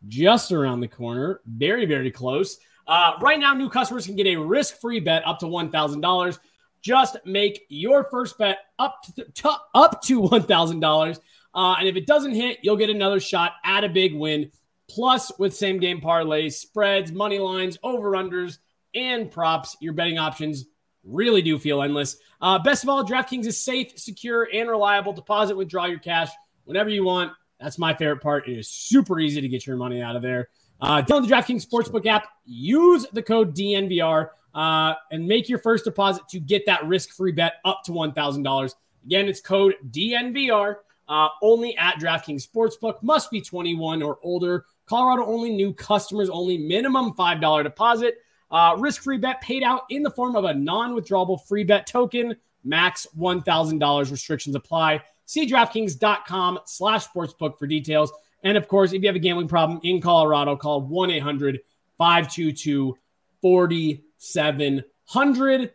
just 0.08 0.52
around 0.52 0.80
the 0.80 0.88
corner. 0.88 1.42
Very, 1.46 1.86
very 1.86 2.12
close. 2.12 2.58
Uh, 2.88 3.14
right 3.22 3.40
now, 3.40 3.54
new 3.54 3.70
customers 3.70 4.06
can 4.06 4.16
get 4.16 4.28
a 4.28 4.36
risk-free 4.36 5.02
bet 5.02 5.26
up 5.28 5.40
to 5.40 5.48
one 5.48 5.70
thousand 5.70 6.02
dollars. 6.02 6.40
Just 6.82 7.18
make 7.26 7.66
your 7.70 8.06
first 8.06 8.38
bet 8.38 8.60
up 8.80 9.02
to, 9.16 9.26
to 9.26 9.52
up 9.76 10.02
to 10.04 10.22
one 10.22 10.44
thousand 10.44 10.80
dollars, 10.80 11.20
uh, 11.54 11.76
and 11.78 11.88
if 11.88 11.96
it 11.96 12.08
doesn't 12.08 12.34
hit, 12.34 12.58
you'll 12.62 12.78
get 12.78 12.90
another 12.90 13.20
shot 13.20 13.54
at 13.64 13.84
a 13.84 13.90
big 13.90 14.16
win. 14.16 14.50
Plus, 14.90 15.32
with 15.38 15.56
same-game 15.56 16.02
parlays, 16.02 16.54
spreads, 16.54 17.12
money 17.12 17.40
lines, 17.40 17.78
over/unders, 17.84 18.58
and 18.96 19.32
props, 19.32 19.78
your 19.80 19.94
betting 19.94 20.18
options 20.18 20.66
really 21.04 21.42
do 21.42 21.58
feel 21.58 21.82
endless. 21.82 22.18
Uh, 22.42 22.60
best 22.60 22.84
of 22.84 22.90
all, 22.90 23.06
DraftKings 23.06 23.46
is 23.46 23.64
safe, 23.64 23.98
secure, 23.98 24.48
and 24.54 24.70
reliable. 24.70 25.14
Deposit, 25.14 25.56
withdraw 25.56 25.86
your 25.86 26.00
cash 26.00 26.30
whenever 26.66 26.90
you 26.90 27.04
want. 27.04 27.32
That's 27.60 27.78
my 27.78 27.94
favorite 27.94 28.22
part. 28.22 28.48
It 28.48 28.58
is 28.58 28.70
super 28.70 29.20
easy 29.20 29.42
to 29.42 29.48
get 29.48 29.68
your 29.68 29.78
money 29.78 30.02
out 30.02 30.16
of 30.16 30.22
there. 30.22 30.50
Uh, 30.82 31.02
download 31.02 31.28
the 31.28 31.36
DraftKings 31.36 31.68
Sportsbook 31.68 32.06
app. 32.06 32.28
Use 32.46 33.06
the 33.12 33.22
code 33.22 33.56
DNVR 33.56 34.30
uh, 34.56 34.94
and 35.12 35.28
make 35.28 35.50
your 35.50 35.60
first 35.60 35.84
deposit 35.84 36.24
to 36.30 36.40
get 36.40 36.66
that 36.66 36.86
risk-free 36.86 37.34
bet 37.34 37.56
up 37.66 37.82
to 37.86 37.92
one 37.92 38.14
thousand 38.14 38.44
dollars. 38.44 38.76
Again, 39.06 39.28
it's 39.28 39.42
code 39.42 39.76
DNVR. 39.90 40.76
Uh, 41.08 41.28
only 41.42 41.76
at 41.76 41.96
DraftKings 41.96 42.48
Sportsbook. 42.48 43.02
Must 43.02 43.32
be 43.32 43.42
21 43.42 44.04
or 44.04 44.20
older. 44.22 44.66
Colorado 44.90 45.26
only. 45.26 45.52
New 45.52 45.74
customers 45.74 46.30
only. 46.30 46.58
Minimum 46.58 47.14
five 47.14 47.40
dollar 47.40 47.64
deposit. 47.64 48.18
Uh, 48.52 48.76
risk-free 48.80 49.20
bet 49.20 49.40
paid 49.42 49.62
out 49.62 49.84
in 49.92 50.02
the 50.02 50.10
form 50.10 50.36
of 50.36 50.44
a 50.44 50.54
non-withdrawable 50.54 51.40
free 51.48 51.64
bet 51.64 51.86
token. 51.86 52.36
Max 52.64 53.06
one 53.14 53.44
thousand 53.44 53.80
dollars. 53.80 54.12
Restrictions 54.12 54.56
apply. 54.56 55.02
See 55.26 55.48
DraftKings.com 55.48 56.60
slash 56.66 57.08
sportsbook 57.08 57.60
for 57.60 57.68
details. 57.68 58.12
And 58.44 58.58
of 58.58 58.68
course, 58.68 58.94
if 58.94 59.04
you 59.04 59.08
have 59.08 59.16
a 59.16 59.20
gambling 59.20 59.48
problem 59.48 59.80
in 59.84 60.02
Colorado, 60.02 60.56
call 60.56 60.82
1 60.82 61.12
800 61.12 61.60
522 62.00 62.98
4700. 63.42 65.72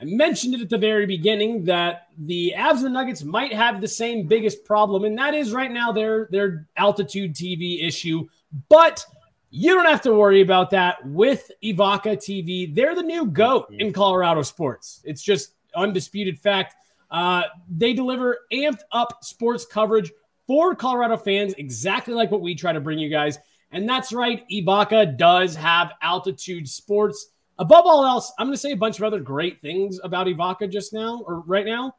I 0.00 0.04
mentioned 0.04 0.54
it 0.54 0.62
at 0.62 0.70
the 0.70 0.78
very 0.78 1.06
beginning 1.06 1.64
that 1.64 2.08
the 2.16 2.54
Avs 2.56 2.84
and 2.84 2.94
Nuggets 2.94 3.22
might 3.22 3.52
have 3.52 3.80
the 3.80 3.88
same 3.88 4.26
biggest 4.26 4.64
problem, 4.64 5.04
and 5.04 5.18
that 5.18 5.34
is 5.34 5.52
right 5.52 5.70
now 5.70 5.92
their, 5.92 6.26
their 6.30 6.66
altitude 6.76 7.34
TV 7.34 7.86
issue. 7.86 8.26
But 8.68 9.04
you 9.50 9.74
don't 9.74 9.86
have 9.86 10.02
to 10.02 10.14
worry 10.14 10.40
about 10.40 10.70
that 10.70 11.04
with 11.04 11.50
Evoca 11.62 12.16
TV. 12.16 12.72
They're 12.72 12.94
the 12.94 13.02
new 13.02 13.26
GOAT 13.26 13.66
in 13.70 13.92
Colorado 13.92 14.42
sports. 14.42 15.00
It's 15.04 15.22
just 15.22 15.54
undisputed 15.74 16.38
fact. 16.38 16.74
Uh, 17.10 17.42
they 17.68 17.92
deliver 17.92 18.38
amped 18.52 18.82
up 18.92 19.24
sports 19.24 19.66
coverage 19.66 20.12
for 20.46 20.74
Colorado 20.74 21.16
fans, 21.16 21.54
exactly 21.58 22.14
like 22.14 22.30
what 22.30 22.40
we 22.40 22.54
try 22.54 22.72
to 22.72 22.80
bring 22.80 22.98
you 22.98 23.08
guys. 23.08 23.38
And 23.72 23.88
that's 23.88 24.12
right, 24.12 24.48
Evoca 24.48 25.16
does 25.16 25.54
have 25.54 25.92
altitude 26.02 26.68
sports. 26.68 27.30
Above 27.58 27.86
all 27.86 28.04
else, 28.04 28.32
I'm 28.38 28.46
going 28.46 28.54
to 28.54 28.58
say 28.58 28.72
a 28.72 28.76
bunch 28.76 28.98
of 28.98 29.04
other 29.04 29.20
great 29.20 29.60
things 29.60 30.00
about 30.02 30.26
Evoca 30.26 30.70
just 30.70 30.92
now 30.92 31.22
or 31.26 31.40
right 31.40 31.66
now. 31.66 31.94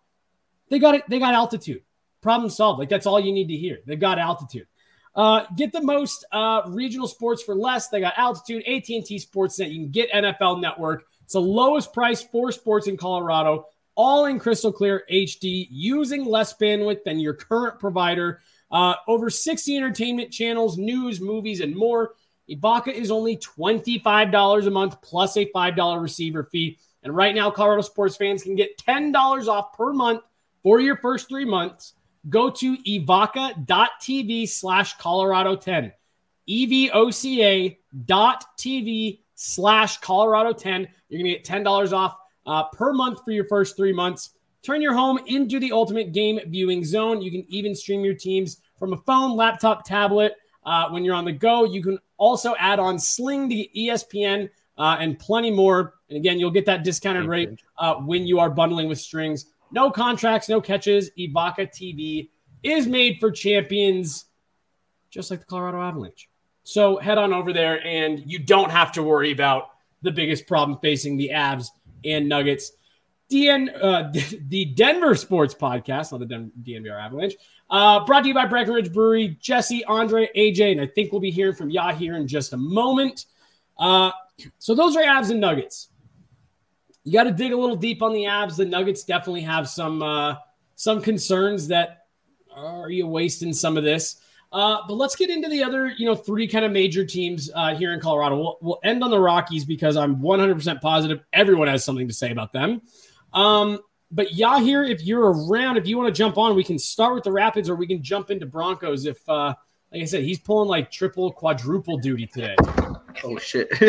They 0.70 0.80
got 0.80 0.96
it. 0.96 1.04
They 1.08 1.20
got 1.20 1.34
altitude. 1.34 1.84
Problem 2.22 2.50
solved. 2.50 2.80
Like 2.80 2.90
that's 2.90 3.06
all 3.06 3.20
you 3.20 3.34
need 3.34 3.50
to 3.50 3.56
hear. 3.56 3.80
They 3.86 3.96
got 3.96 4.20
altitude. 4.20 4.68
Uh, 5.14 5.44
get 5.58 5.72
the 5.72 5.82
most 5.82 6.26
uh, 6.32 6.62
regional 6.68 7.08
sports 7.08 7.44
for 7.44 7.56
less. 7.56 7.90
They 7.90 8.00
got 8.00 8.14
altitude, 8.18 8.64
AT&T 8.66 9.04
Sportsnet. 9.20 9.72
You 9.72 9.82
can 9.82 9.92
get 9.92 10.12
NFL 10.12 10.62
Network. 10.62 11.04
It's 11.24 11.34
the 11.34 11.42
lowest 11.42 11.94
price 11.94 12.24
for 12.24 12.52
sports 12.52 12.88
in 12.88 12.98
Colorado 12.98 13.66
all 13.96 14.26
in 14.26 14.40
crystal 14.40 14.72
clear 14.72 15.04
HD 15.12 15.68
using 15.70 16.26
less 16.26 16.58
bandwidth 16.58 17.04
than 17.04 17.20
your 17.20 17.34
current 17.34 17.80
provider. 17.80 18.42
Uh, 18.72 18.96
over 19.08 19.30
60 19.30 19.76
entertainment 19.76 20.32
channels, 20.32 20.78
news, 20.78 21.20
movies, 21.20 21.60
and 21.60 21.76
more. 21.76 22.14
Evoca 22.50 22.88
is 22.88 23.12
only 23.12 23.38
$25 23.38 24.68
a 24.68 24.72
month 24.72 25.02
plus 25.02 25.38
a 25.38 25.46
$5 25.46 26.02
receiver 26.02 26.44
fee. 26.46 26.80
And 27.04 27.16
right 27.16 27.36
now, 27.36 27.52
Colorado 27.52 27.82
sports 27.82 28.16
fans 28.16 28.44
can 28.44 28.56
get 28.56 28.78
$10 28.78 29.48
off 29.48 29.74
per 29.78 29.92
month 29.94 30.22
for 30.64 30.80
your 30.80 30.98
first 30.98 31.28
three 31.28 31.46
months. 31.46 31.94
Go 32.30 32.50
to 32.52 32.78
evoca.tv 32.78 34.48
slash 34.48 34.98
Colorado 34.98 35.56
10. 35.56 35.92
EVOCA 36.50 37.78
dot 38.06 38.46
TV 38.58 39.20
slash 39.36 39.98
Colorado 39.98 40.54
10. 40.54 40.88
You're 41.10 41.22
going 41.22 41.34
to 41.34 41.40
get 41.40 41.46
$10 41.46 41.94
off 41.94 42.16
uh, 42.46 42.64
per 42.74 42.94
month 42.94 43.24
for 43.24 43.32
your 43.32 43.46
first 43.46 43.76
three 43.76 43.94
months. 43.94 44.32
Turn 44.64 44.82
your 44.82 44.94
home 44.94 45.20
into 45.26 45.60
the 45.60 45.72
ultimate 45.72 46.12
game 46.12 46.40
viewing 46.48 46.86
zone. 46.86 47.22
You 47.22 47.32
can 47.32 47.46
even 47.50 47.74
stream 47.74 48.06
your 48.06 48.14
teams 48.14 48.62
from 48.78 48.94
a 48.94 48.98
phone, 48.98 49.36
laptop, 49.36 49.86
tablet 49.86 50.36
uh, 50.66 50.90
when 50.90 51.04
you're 51.04 51.16
on 51.16 51.26
the 51.26 51.32
go. 51.32 51.64
You 51.64 51.82
can 51.82 51.98
also 52.18 52.56
add 52.60 52.78
on 52.80 53.00
Sling 53.00 53.50
to 53.50 53.68
ESPN 53.76 54.50
uh, 54.78 54.98
and 55.00 55.18
plenty 55.18 55.50
more. 55.50 55.96
And 56.10 56.18
again, 56.18 56.40
you'll 56.40 56.52
get 56.52 56.66
that 56.68 56.84
discounted 56.84 57.26
rate 57.26 57.60
uh, 57.80 57.96
when 57.96 58.28
you 58.28 58.40
are 58.40 58.50
bundling 58.50 58.88
with 58.88 59.00
strings. 59.00 59.48
No 59.72 59.92
contracts, 59.92 60.50
no 60.50 60.62
catches. 60.62 61.12
Evoca 61.18 61.68
TV 61.68 62.30
is 62.64 62.88
made 62.88 63.18
for 63.20 63.32
champions, 63.32 64.26
just 65.10 65.32
like 65.32 65.40
the 65.40 65.46
Colorado 65.46 65.82
Avalanche. 65.82 66.30
So 66.64 66.98
head 66.98 67.18
on 67.18 67.34
over 67.34 67.54
there, 67.54 67.86
and 67.86 68.22
you 68.26 68.40
don't 68.40 68.70
have 68.70 68.92
to 68.94 69.04
worry 69.04 69.32
about 69.32 69.70
the 70.02 70.12
biggest 70.12 70.48
problem 70.48 70.78
facing 70.82 71.18
the 71.18 71.32
Avs 71.34 71.68
and 72.06 72.28
Nuggets. 72.30 72.72
DN, 73.32 73.70
uh, 73.82 74.12
the 74.48 74.66
Denver 74.66 75.16
Sports 75.16 75.56
Podcast, 75.56 76.12
not 76.12 76.20
the 76.20 76.26
Den- 76.26 76.52
DNVR 76.64 77.02
Avalanche, 77.02 77.36
uh, 77.70 78.06
brought 78.06 78.22
to 78.22 78.28
you 78.28 78.34
by 78.34 78.46
Breckenridge 78.46 78.92
Brewery, 78.92 79.38
Jesse, 79.40 79.84
Andre, 79.86 80.30
AJ, 80.36 80.74
and 80.74 80.82
I 80.82 80.88
think 80.88 81.12
we'll 81.12 81.22
be 81.22 81.32
hearing 81.32 81.56
from 81.56 81.70
Yah 81.70 81.94
here 81.94 82.16
in 82.16 82.28
just 82.28 82.54
a 82.54 82.58
moment. 82.58 83.26
Uh, 83.80 84.12
so 84.60 84.76
those 84.76 84.96
are 84.96 85.04
Avs 85.04 85.32
and 85.32 85.40
Nuggets. 85.40 85.90
You 87.04 87.14
got 87.14 87.24
to 87.24 87.32
dig 87.32 87.52
a 87.52 87.58
little 87.58 87.76
deep 87.76 88.02
on 88.02 88.14
the 88.14 88.24
Avs. 88.24 88.58
The 88.58 88.66
Nuggets 88.66 89.04
definitely 89.04 89.42
have 89.42 89.68
some 89.68 90.04
uh, 90.04 90.36
some 90.76 91.02
concerns 91.02 91.68
that 91.70 92.06
are 92.56 92.90
you 92.90 93.08
wasting 93.08 93.54
some 93.54 93.78
of 93.78 93.84
this. 93.84 94.22
Uh, 94.52 94.80
but 94.88 94.96
let's 94.96 95.16
get 95.16 95.30
into 95.30 95.48
the 95.48 95.64
other, 95.64 95.88
you 95.88 96.06
know, 96.06 96.14
three 96.16 96.46
kind 96.46 96.66
of 96.66 96.72
major 96.74 97.06
teams 97.06 97.50
uh, 97.56 97.74
here 97.74 97.94
in 97.94 98.02
Colorado. 98.02 98.36
We'll, 98.36 98.58
we'll, 98.62 98.80
end 98.84 99.02
on 99.02 99.10
the 99.10 99.20
Rockies 99.20 99.64
because 99.64 99.96
I'm 99.96 100.18
100% 100.18 100.82
positive 100.82 101.22
everyone 101.32 101.70
has 101.70 101.86
something 101.86 102.08
to 102.08 102.14
say 102.14 102.32
about 102.32 102.52
them. 102.52 102.82
Um, 103.32 103.80
but 104.12 104.28
Yahir, 104.32 104.90
if 104.90 105.04
you're 105.04 105.32
around, 105.32 105.78
if 105.78 105.88
you 105.88 105.98
want 105.98 106.14
to 106.14 106.18
jump 106.18 106.38
on, 106.38 106.54
we 106.54 106.66
can 106.66 106.78
start 106.78 107.16
with 107.16 107.24
the 107.24 107.32
Rapids 107.32 107.70
or 107.70 107.76
we 107.76 107.88
can 107.88 108.04
jump 108.04 108.30
into 108.30 108.46
Broncos. 108.46 109.06
If, 109.06 109.18
uh, 109.30 109.54
like 109.94 110.02
I 110.02 110.06
said, 110.06 110.24
he's 110.24 110.40
pulling 110.40 110.68
like 110.68 110.92
triple, 110.92 111.32
quadruple 111.32 111.98
duty 112.00 112.28
today. 112.28 112.56
Oh 113.24 113.38
shit! 113.38 113.70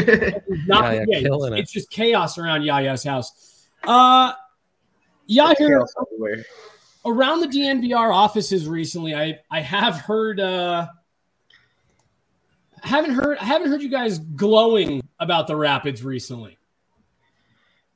Not, 0.67 0.95
yeah, 0.95 1.05
yeah, 1.07 1.21
it's, 1.23 1.59
it's, 1.59 1.73
just 1.73 1.91
chaos 1.91 2.39
around 2.39 2.63
Yaya's 2.63 3.05
house. 3.05 3.69
Uh, 3.85 4.33
Yahir, 5.29 5.87
around 7.05 7.41
the 7.41 7.47
DNVR 7.47 8.13
offices 8.13 8.69
recently, 8.69 9.15
I 9.15 9.41
I 9.51 9.61
have 9.61 9.97
heard 9.97 10.41
uh 10.41 10.87
haven't 12.83 13.15
heard 13.15 13.39
I 13.39 13.45
haven't 13.45 13.71
heard 13.71 13.83
you 13.83 13.89
guys 13.89 14.19
glowing 14.19 15.03
about 15.21 15.47
the 15.47 15.57
Rapids 15.57 16.03
recently. 16.03 16.59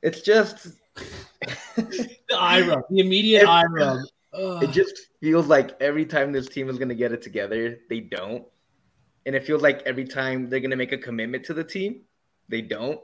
It's 0.01 0.21
just 0.21 0.67
the 1.75 2.17
eye 2.37 2.67
rub, 2.67 2.83
the 2.89 2.99
immediate 2.99 3.43
it, 3.43 3.49
eye 3.49 3.65
rub. 3.65 3.99
It 4.33 4.71
just 4.71 5.07
feels 5.19 5.47
like 5.47 5.79
every 5.81 6.05
time 6.05 6.31
this 6.31 6.47
team 6.47 6.69
is 6.69 6.77
gonna 6.77 6.95
get 6.95 7.11
it 7.11 7.21
together, 7.21 7.79
they 7.89 7.99
don't. 7.99 8.45
And 9.27 9.35
it 9.35 9.45
feels 9.45 9.61
like 9.61 9.83
every 9.85 10.05
time 10.05 10.49
they're 10.49 10.61
gonna 10.61 10.75
make 10.75 10.93
a 10.93 10.97
commitment 10.97 11.43
to 11.45 11.53
the 11.53 11.63
team, 11.63 12.01
they 12.49 12.61
don't. 12.61 12.99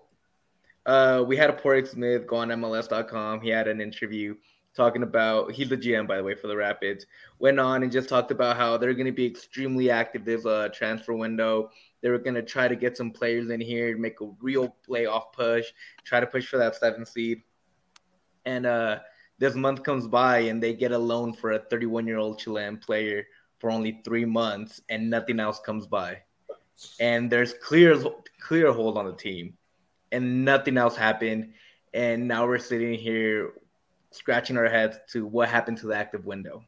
Uh, 0.85 1.23
we 1.27 1.37
had 1.37 1.49
a 1.49 1.53
Padraig 1.53 1.85
Smith 1.85 2.25
go 2.25 2.37
on 2.37 2.47
MLS.com. 2.47 3.41
He 3.41 3.49
had 3.49 3.67
an 3.67 3.79
interview 3.81 4.35
talking 4.75 5.03
about 5.03 5.51
he's 5.51 5.69
the 5.69 5.77
GM 5.77 6.07
by 6.07 6.17
the 6.17 6.23
way 6.23 6.33
for 6.33 6.47
the 6.47 6.55
Rapids. 6.55 7.05
Went 7.39 7.59
on 7.59 7.83
and 7.83 7.91
just 7.91 8.09
talked 8.09 8.31
about 8.31 8.57
how 8.57 8.77
they're 8.77 8.93
going 8.93 9.05
to 9.05 9.11
be 9.11 9.25
extremely 9.25 9.89
active 9.89 10.25
this 10.25 10.45
uh, 10.45 10.69
transfer 10.73 11.13
window. 11.13 11.69
They 12.01 12.09
were 12.09 12.19
going 12.19 12.35
to 12.35 12.41
try 12.41 12.67
to 12.67 12.75
get 12.75 12.97
some 12.97 13.11
players 13.11 13.49
in 13.49 13.61
here, 13.61 13.97
make 13.97 14.19
a 14.21 14.31
real 14.41 14.75
playoff 14.87 15.31
push, 15.33 15.67
try 16.03 16.19
to 16.19 16.27
push 16.27 16.47
for 16.47 16.57
that 16.57 16.75
seventh 16.75 17.09
seed. 17.09 17.43
And 18.45 18.65
uh, 18.65 18.99
this 19.39 19.55
month 19.55 19.83
comes 19.83 20.07
by 20.07 20.39
and 20.39 20.61
they 20.61 20.73
get 20.73 20.91
a 20.91 20.97
loan 20.97 21.33
for 21.33 21.51
a 21.51 21.59
31 21.59 22.07
year 22.07 22.17
old 22.17 22.39
Chilean 22.39 22.77
player 22.77 23.25
for 23.63 23.71
only 23.71 24.01
three 24.03 24.25
months, 24.25 24.81
and 24.89 25.09
nothing 25.09 25.39
else 25.39 25.61
comes 25.61 25.87
by. 25.87 26.17
And 26.99 27.31
there's 27.31 27.53
clear 27.53 27.97
clear 28.41 28.73
hold 28.73 28.97
on 28.97 29.05
the 29.05 29.13
team, 29.13 29.53
and 30.11 30.43
nothing 30.43 30.77
else 30.77 30.97
happened. 30.97 31.53
And 31.93 32.27
now 32.27 32.45
we're 32.45 32.57
sitting 32.57 32.99
here 32.99 33.53
scratching 34.11 34.57
our 34.57 34.67
heads 34.67 34.97
to 35.13 35.25
what 35.25 35.47
happened 35.47 35.77
to 35.77 35.87
the 35.87 35.95
active 35.95 36.25
window. 36.25 36.65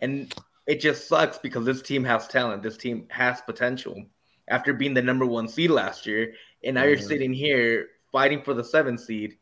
And 0.00 0.34
it 0.66 0.80
just 0.80 1.06
sucks 1.06 1.38
because 1.38 1.64
this 1.64 1.82
team 1.82 2.02
has 2.02 2.26
talent. 2.26 2.64
This 2.64 2.76
team 2.76 3.06
has 3.10 3.40
potential 3.40 4.04
after 4.48 4.72
being 4.72 4.94
the 4.94 5.02
number 5.02 5.24
one 5.24 5.46
seed 5.46 5.70
last 5.70 6.04
year. 6.04 6.32
And 6.64 6.74
now 6.74 6.80
mm-hmm. 6.80 6.88
you're 6.88 6.98
sitting 6.98 7.32
here 7.32 7.90
fighting 8.10 8.42
for 8.42 8.54
the 8.54 8.64
seventh 8.64 9.02
seed 9.02 9.36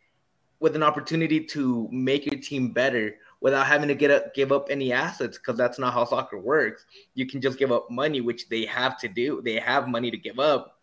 with 0.58 0.76
an 0.76 0.82
opportunity 0.82 1.42
to 1.42 1.88
make 1.90 2.26
your 2.26 2.38
team 2.38 2.74
better 2.74 3.14
without 3.40 3.66
having 3.66 3.88
to 3.88 3.94
get 3.94 4.10
up, 4.10 4.34
give 4.34 4.52
up 4.52 4.68
any 4.70 4.92
assets 4.92 5.38
because 5.38 5.56
that's 5.56 5.78
not 5.78 5.94
how 5.94 6.04
soccer 6.04 6.38
works. 6.38 6.84
You 7.14 7.26
can 7.26 7.40
just 7.40 7.58
give 7.58 7.72
up 7.72 7.90
money, 7.90 8.20
which 8.20 8.48
they 8.48 8.64
have 8.66 8.98
to 8.98 9.08
do. 9.08 9.40
They 9.42 9.54
have 9.54 9.88
money 9.88 10.10
to 10.10 10.16
give 10.16 10.38
up, 10.38 10.78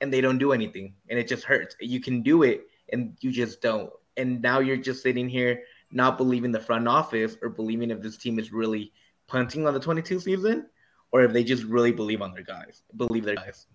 and 0.00 0.12
they 0.12 0.20
don't 0.20 0.38
do 0.38 0.52
anything, 0.52 0.94
and 1.08 1.18
it 1.18 1.28
just 1.28 1.44
hurts. 1.44 1.76
You 1.80 2.00
can 2.00 2.22
do 2.22 2.42
it, 2.42 2.68
and 2.92 3.16
you 3.20 3.30
just 3.32 3.60
don't 3.60 3.90
and 4.18 4.42
now 4.42 4.58
you're 4.58 4.76
just 4.76 5.02
sitting 5.02 5.28
here 5.28 5.62
not 5.90 6.18
believing 6.18 6.52
the 6.52 6.60
front 6.60 6.86
office 6.86 7.36
or 7.40 7.48
believing 7.48 7.90
if 7.90 8.02
this 8.02 8.18
team 8.18 8.38
is 8.38 8.52
really 8.52 8.92
punting 9.26 9.66
on 9.66 9.72
the 9.72 9.80
22 9.80 10.20
season 10.20 10.66
or 11.12 11.22
if 11.22 11.32
they 11.32 11.42
just 11.42 11.62
really 11.62 11.92
believe 11.92 12.20
on 12.20 12.34
their 12.34 12.42
guys, 12.42 12.82
believe 12.96 13.24
their 13.24 13.36
guys. 13.36 13.66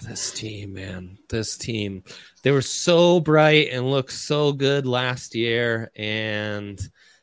This 0.00 0.32
team, 0.32 0.74
man, 0.74 1.18
this 1.28 1.56
team. 1.56 2.02
They 2.42 2.50
were 2.50 2.62
so 2.62 3.20
bright 3.20 3.68
and 3.70 3.90
looked 3.90 4.12
so 4.12 4.52
good 4.52 4.86
last 4.86 5.34
year 5.34 5.90
and 5.96 6.80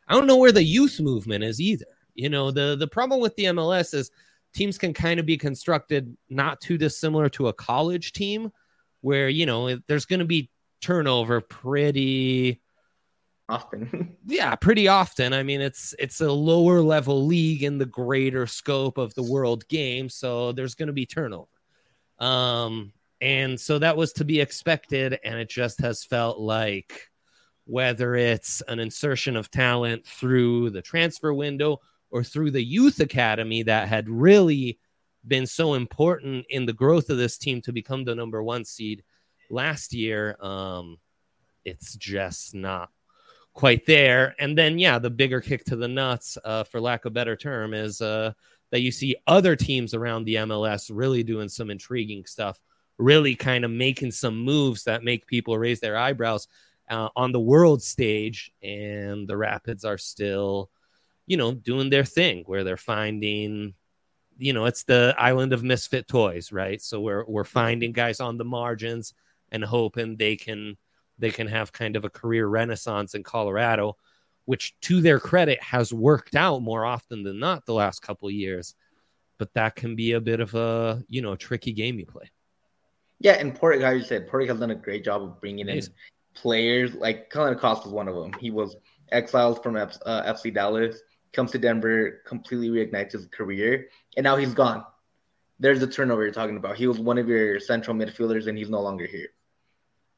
I 0.07 0.13
don't 0.13 0.27
know 0.27 0.37
where 0.37 0.51
the 0.51 0.63
youth 0.63 0.99
movement 0.99 1.43
is 1.43 1.59
either. 1.59 1.85
You 2.15 2.29
know, 2.29 2.51
the 2.51 2.75
the 2.77 2.87
problem 2.87 3.19
with 3.19 3.35
the 3.35 3.45
MLS 3.45 3.93
is 3.93 4.11
teams 4.53 4.77
can 4.77 4.93
kind 4.93 5.19
of 5.19 5.25
be 5.25 5.37
constructed 5.37 6.15
not 6.29 6.61
too 6.61 6.77
dissimilar 6.77 7.29
to 7.29 7.47
a 7.49 7.53
college 7.53 8.13
team 8.13 8.51
where, 9.01 9.29
you 9.29 9.45
know, 9.45 9.77
there's 9.87 10.05
going 10.05 10.19
to 10.19 10.25
be 10.25 10.49
turnover 10.81 11.41
pretty 11.41 12.61
often. 13.49 14.15
yeah, 14.25 14.55
pretty 14.55 14.87
often. 14.87 15.33
I 15.33 15.43
mean, 15.43 15.61
it's 15.61 15.93
it's 15.99 16.21
a 16.21 16.31
lower 16.31 16.81
level 16.81 17.25
league 17.25 17.63
in 17.63 17.77
the 17.77 17.85
greater 17.85 18.47
scope 18.47 18.97
of 18.97 19.13
the 19.13 19.23
world 19.23 19.67
game, 19.67 20.09
so 20.09 20.51
there's 20.51 20.75
going 20.75 20.87
to 20.87 20.93
be 20.93 21.05
turnover. 21.05 21.47
Um 22.19 22.93
and 23.19 23.59
so 23.59 23.79
that 23.79 23.97
was 23.97 24.13
to 24.13 24.25
be 24.25 24.39
expected 24.39 25.19
and 25.23 25.39
it 25.39 25.49
just 25.49 25.81
has 25.81 26.03
felt 26.03 26.39
like 26.39 27.09
whether 27.65 28.15
it's 28.15 28.61
an 28.67 28.79
insertion 28.79 29.35
of 29.35 29.51
talent 29.51 30.05
through 30.05 30.69
the 30.69 30.81
transfer 30.81 31.33
window 31.33 31.79
or 32.11 32.23
through 32.23 32.51
the 32.51 32.63
youth 32.63 32.99
academy 32.99 33.63
that 33.63 33.87
had 33.87 34.07
really 34.09 34.79
been 35.27 35.45
so 35.45 35.73
important 35.73 36.45
in 36.49 36.65
the 36.65 36.73
growth 36.73 37.09
of 37.09 37.17
this 37.17 37.37
team 37.37 37.61
to 37.61 37.73
become 37.73 38.05
the 38.05 38.15
number 38.15 38.41
one 38.41 38.63
seed 38.63 39.03
last 39.49 39.93
year. 39.93 40.37
Um, 40.41 40.97
it's 41.65 41.95
just 41.95 42.55
not 42.55 42.89
quite 43.53 43.85
there. 43.85 44.35
And 44.39 44.57
then, 44.57 44.79
yeah, 44.79 44.99
the 44.99 45.09
bigger 45.09 45.41
kick 45.41 45.65
to 45.65 45.75
the 45.75 45.87
nuts, 45.87 46.37
uh, 46.45 46.63
for 46.63 46.79
lack 46.79 47.03
of 47.03 47.11
a 47.11 47.13
better 47.13 47.35
term, 47.35 47.73
is 47.73 47.99
uh, 47.99 48.31
that 48.71 48.81
you 48.81 48.91
see 48.91 49.15
other 49.25 49.55
teams 49.55 49.93
around 49.93 50.25
the 50.25 50.35
MLS 50.35 50.91
really 50.93 51.23
doing 51.23 51.49
some 51.49 51.69
intriguing 51.69 52.25
stuff, 52.25 52.59
really 52.97 53.35
kind 53.35 53.63
of 53.65 53.71
making 53.71 54.11
some 54.11 54.37
moves 54.37 54.83
that 54.83 55.03
make 55.03 55.27
people 55.27 55.57
raise 55.57 55.79
their 55.79 55.97
eyebrows 55.97 56.47
uh, 56.89 57.09
on 57.15 57.31
the 57.31 57.39
world 57.39 57.81
stage. 57.81 58.51
And 58.61 59.27
the 59.27 59.37
Rapids 59.37 59.85
are 59.85 59.97
still 59.97 60.69
you 61.27 61.35
know, 61.35 61.53
doing 61.53 61.89
their 61.89 62.05
thing 62.05 62.43
where 62.47 62.63
they're 62.63 62.77
finding, 62.77 63.75
you 64.37 64.53
know, 64.53 64.65
it's 64.65 64.83
the 64.83 65.13
island 65.19 65.53
of 65.53 65.61
misfit 65.61 66.07
toys, 66.07 66.51
right? 66.51 66.81
So 66.81 67.01
we're 67.01 67.25
we're 67.25 67.43
finding 67.43 67.91
guys 67.91 68.19
on 68.19 68.37
the 68.37 68.45
margins 68.45 69.13
and 69.51 69.63
hoping 69.63 70.15
they 70.15 70.37
can 70.37 70.77
they 71.19 71.29
can 71.29 71.47
have 71.47 71.73
kind 71.73 71.95
of 71.97 72.05
a 72.05 72.09
career 72.09 72.47
renaissance 72.47 73.13
in 73.13 73.23
Colorado, 73.23 73.97
which 74.47 74.79
to 74.79 75.01
their 75.01 75.19
credit 75.19 75.61
has 75.61 75.93
worked 75.93 76.35
out 76.35 76.61
more 76.61 76.85
often 76.85 77.21
than 77.21 77.37
not 77.37 77.65
the 77.65 77.73
last 77.73 78.01
couple 78.01 78.31
years. 78.31 78.73
But 79.37 79.53
that 79.53 79.75
can 79.75 79.95
be 79.95 80.13
a 80.13 80.21
bit 80.21 80.39
of 80.39 80.55
a 80.55 81.03
you 81.07 81.21
know 81.21 81.35
tricky 81.35 81.73
game 81.73 81.99
you 81.99 82.05
play. 82.05 82.31
Yeah, 83.19 83.33
and 83.33 83.53
Porter, 83.53 83.79
like 83.79 83.97
you 83.97 84.03
said, 84.03 84.27
Porter 84.27 84.47
has 84.47 84.59
done 84.59 84.71
a 84.71 84.75
great 84.75 85.03
job 85.03 85.21
of 85.21 85.39
bringing 85.39 85.67
in 85.67 85.81
players. 86.33 86.95
Like 86.95 87.29
Kellyn 87.29 87.53
Acosta 87.53 87.87
was 87.87 87.93
one 87.93 88.07
of 88.07 88.15
them. 88.15 88.31
He 88.39 88.49
was 88.49 88.75
exiled 89.11 89.61
from 89.61 89.75
F- 89.75 89.97
uh, 90.05 90.33
FC 90.33 90.53
Dallas 90.53 91.01
comes 91.33 91.51
to 91.51 91.57
Denver, 91.57 92.21
completely 92.25 92.69
reignites 92.69 93.11
his 93.11 93.27
career, 93.27 93.89
and 94.15 94.23
now 94.23 94.37
he's 94.37 94.53
gone. 94.53 94.83
There's 95.59 95.79
the 95.79 95.87
turnover 95.87 96.23
you're 96.23 96.31
talking 96.31 96.57
about. 96.57 96.77
He 96.77 96.87
was 96.87 96.99
one 96.99 97.17
of 97.17 97.27
your 97.27 97.59
central 97.59 97.95
midfielders, 97.95 98.47
and 98.47 98.57
he's 98.57 98.69
no 98.69 98.81
longer 98.81 99.05
here. 99.05 99.29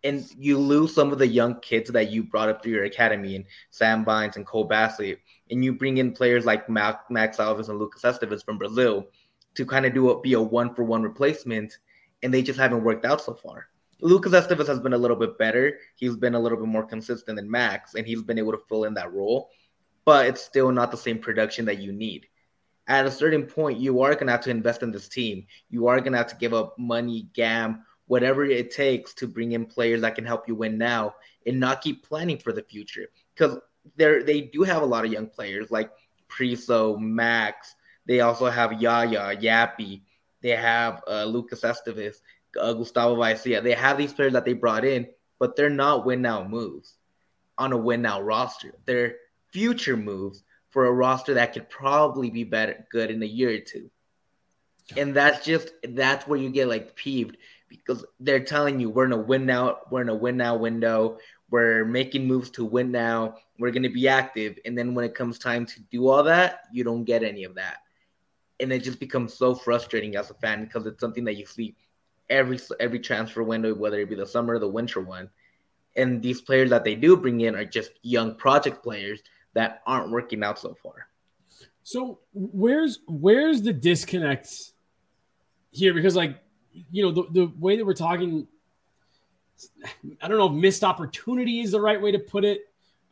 And 0.03 0.25
you 0.37 0.57
lose 0.57 0.95
some 0.95 1.11
of 1.11 1.19
the 1.19 1.27
young 1.27 1.59
kids 1.59 1.89
that 1.91 2.09
you 2.09 2.23
brought 2.23 2.49
up 2.49 2.63
through 2.63 2.71
your 2.73 2.85
academy, 2.85 3.35
and 3.35 3.45
Sam 3.71 4.05
Vines 4.05 4.37
and 4.37 4.45
Cole 4.45 4.63
Bassett, 4.63 5.19
and 5.51 5.63
you 5.63 5.73
bring 5.73 5.97
in 5.97 6.13
players 6.13 6.45
like 6.45 6.69
Max 6.69 7.07
Alves 7.09 7.69
and 7.69 7.77
Lucas 7.77 8.03
Esteves 8.03 8.45
from 8.45 8.57
Brazil 8.57 9.07
to 9.55 9.65
kind 9.65 9.85
of 9.85 9.93
do 9.93 10.09
a, 10.09 10.21
be 10.21 10.33
a 10.33 10.41
one 10.41 10.73
for 10.73 10.83
one 10.83 11.03
replacement, 11.03 11.77
and 12.23 12.33
they 12.33 12.41
just 12.41 12.59
haven't 12.59 12.83
worked 12.83 13.05
out 13.05 13.21
so 13.21 13.33
far. 13.33 13.67
Lucas 14.01 14.31
Esteves 14.31 14.67
has 14.67 14.79
been 14.79 14.93
a 14.93 14.97
little 14.97 15.17
bit 15.17 15.37
better. 15.37 15.77
He's 15.95 16.15
been 16.15 16.35
a 16.35 16.39
little 16.39 16.57
bit 16.57 16.67
more 16.67 16.85
consistent 16.85 17.35
than 17.35 17.51
Max, 17.51 17.95
and 17.95 18.07
he's 18.07 18.23
been 18.23 18.39
able 18.39 18.53
to 18.53 18.63
fill 18.69 18.85
in 18.85 18.93
that 18.93 19.11
role 19.13 19.49
but 20.09 20.25
it's 20.25 20.41
still 20.41 20.71
not 20.71 20.89
the 20.89 20.97
same 20.97 21.19
production 21.19 21.65
that 21.65 21.77
you 21.77 21.91
need. 21.91 22.25
At 22.87 23.05
a 23.05 23.11
certain 23.11 23.45
point, 23.45 23.79
you 23.79 24.01
are 24.01 24.15
going 24.15 24.25
to 24.25 24.31
have 24.31 24.41
to 24.41 24.49
invest 24.49 24.81
in 24.81 24.91
this 24.91 25.07
team. 25.07 25.45
You 25.69 25.85
are 25.85 25.99
going 25.99 26.13
to 26.13 26.17
have 26.17 26.29
to 26.29 26.35
give 26.35 26.51
up 26.51 26.73
money, 26.79 27.29
GAM, 27.35 27.85
whatever 28.09 28.43
it 28.43 28.71
takes 28.71 29.13
to 29.13 29.27
bring 29.27 29.51
in 29.51 29.67
players 29.67 30.01
that 30.01 30.15
can 30.15 30.25
help 30.25 30.47
you 30.47 30.55
win 30.55 30.79
now 30.79 31.13
and 31.45 31.59
not 31.59 31.83
keep 31.83 32.03
planning 32.03 32.39
for 32.39 32.51
the 32.51 32.63
future. 32.63 33.05
Because 33.35 33.59
they 33.95 34.23
they 34.23 34.41
do 34.41 34.63
have 34.63 34.81
a 34.81 34.85
lot 34.85 35.05
of 35.05 35.11
young 35.11 35.27
players 35.27 35.69
like 35.69 35.91
Priso, 36.27 36.99
Max. 36.99 37.75
They 38.07 38.21
also 38.21 38.47
have 38.47 38.81
Yaya, 38.81 39.37
Yapi. 39.37 40.01
They 40.41 40.55
have 40.55 41.03
uh, 41.07 41.25
Lucas 41.25 41.61
Esteves, 41.61 42.15
uh, 42.59 42.73
Gustavo 42.73 43.15
Vallecilla. 43.15 43.61
They 43.61 43.73
have 43.73 43.99
these 43.99 44.13
players 44.13 44.33
that 44.33 44.43
they 44.43 44.53
brought 44.53 44.85
in, 44.85 45.07
but 45.37 45.55
they're 45.55 45.69
not 45.69 46.03
win 46.03 46.23
now 46.23 46.43
moves 46.43 46.95
on 47.59 47.73
a 47.73 47.77
win 47.77 48.01
now 48.01 48.21
roster. 48.21 48.73
They're 48.85 49.17
future 49.51 49.97
moves 49.97 50.43
for 50.71 50.87
a 50.87 50.91
roster 50.91 51.35
that 51.35 51.53
could 51.53 51.69
probably 51.69 52.31
be 52.31 52.43
better 52.43 52.87
good 52.91 53.11
in 53.11 53.21
a 53.21 53.27
year 53.27 53.51
or 53.51 53.59
two. 53.59 53.91
And 54.97 55.13
that's 55.13 55.45
just 55.45 55.69
that's 55.87 56.25
where 56.25 56.39
you 56.39 56.49
get 56.49 56.67
like 56.67 56.95
peeved 56.95 57.37
because 57.69 58.05
they're 58.19 58.39
telling 58.39 58.79
you 58.79 58.89
we're 58.89 59.05
in 59.05 59.13
a 59.13 59.17
win 59.17 59.45
now, 59.45 59.77
we're 59.89 60.01
in 60.01 60.09
a 60.09 60.15
win 60.15 60.35
now 60.37 60.55
window, 60.55 61.17
we're 61.49 61.85
making 61.85 62.27
moves 62.27 62.49
to 62.51 62.65
win 62.65 62.91
now, 62.91 63.35
we're 63.59 63.71
gonna 63.71 63.89
be 63.89 64.07
active. 64.07 64.57
And 64.65 64.77
then 64.77 64.93
when 64.93 65.05
it 65.05 65.15
comes 65.15 65.39
time 65.39 65.65
to 65.67 65.79
do 65.91 66.07
all 66.07 66.23
that, 66.23 66.61
you 66.71 66.83
don't 66.83 67.03
get 67.03 67.23
any 67.23 67.43
of 67.43 67.55
that. 67.55 67.77
And 68.59 68.73
it 68.73 68.83
just 68.83 68.99
becomes 68.99 69.33
so 69.33 69.55
frustrating 69.55 70.15
as 70.15 70.29
a 70.29 70.33
fan 70.33 70.65
because 70.65 70.85
it's 70.85 70.99
something 70.99 71.23
that 71.25 71.37
you 71.37 71.45
see 71.45 71.75
every 72.29 72.59
every 72.79 72.99
transfer 72.99 73.43
window, 73.43 73.73
whether 73.73 73.99
it 73.99 74.09
be 74.09 74.15
the 74.15 74.25
summer 74.25 74.55
or 74.55 74.59
the 74.59 74.67
winter 74.67 75.01
one. 75.01 75.29
And 75.95 76.21
these 76.21 76.41
players 76.41 76.69
that 76.69 76.83
they 76.83 76.95
do 76.95 77.17
bring 77.17 77.41
in 77.41 77.55
are 77.55 77.65
just 77.65 77.91
young 78.03 78.35
project 78.35 78.83
players 78.83 79.21
that 79.53 79.81
aren't 79.85 80.11
working 80.11 80.43
out 80.43 80.59
so 80.59 80.75
far. 80.81 81.07
So 81.83 82.19
where's 82.33 82.99
where's 83.07 83.61
the 83.61 83.73
disconnect 83.73 84.73
here? 85.71 85.93
Because 85.93 86.15
like 86.15 86.37
you 86.91 87.03
know 87.03 87.11
the, 87.11 87.23
the 87.31 87.51
way 87.59 87.77
that 87.77 87.85
we're 87.85 87.93
talking, 87.93 88.47
I 90.21 90.27
don't 90.27 90.37
know 90.37 90.47
if 90.47 90.53
missed 90.53 90.83
opportunity 90.83 91.61
is 91.61 91.71
the 91.71 91.81
right 91.81 92.01
way 92.01 92.11
to 92.11 92.19
put 92.19 92.45
it. 92.45 92.61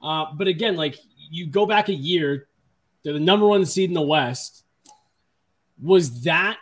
Uh, 0.02 0.26
but 0.36 0.48
again, 0.48 0.76
like 0.76 0.98
you 1.30 1.48
go 1.48 1.66
back 1.66 1.90
a 1.90 1.94
year, 1.94 2.48
to 3.04 3.14
the 3.14 3.20
number 3.20 3.48
one 3.48 3.66
seed 3.66 3.90
in 3.90 3.94
the 3.94 4.02
West. 4.02 4.64
Was 5.82 6.24
that 6.24 6.58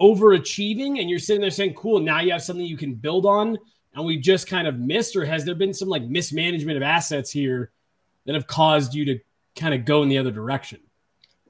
overachieving? 0.00 1.00
And 1.00 1.10
you're 1.10 1.18
sitting 1.18 1.40
there 1.40 1.50
saying, 1.50 1.74
"Cool, 1.74 2.00
now 2.00 2.20
you 2.20 2.32
have 2.32 2.42
something 2.42 2.64
you 2.64 2.76
can 2.76 2.94
build 2.94 3.26
on." 3.26 3.58
And 3.94 4.04
we 4.04 4.16
just 4.16 4.46
kind 4.46 4.66
of 4.66 4.78
missed, 4.78 5.16
or 5.16 5.24
has 5.24 5.44
there 5.44 5.54
been 5.54 5.74
some 5.74 5.88
like 5.88 6.02
mismanagement 6.02 6.76
of 6.76 6.82
assets 6.82 7.30
here 7.30 7.70
that 8.26 8.34
have 8.34 8.46
caused 8.46 8.94
you 8.94 9.04
to 9.06 9.18
kind 9.56 9.74
of 9.74 9.84
go 9.84 10.02
in 10.02 10.08
the 10.08 10.18
other 10.18 10.32
direction? 10.32 10.80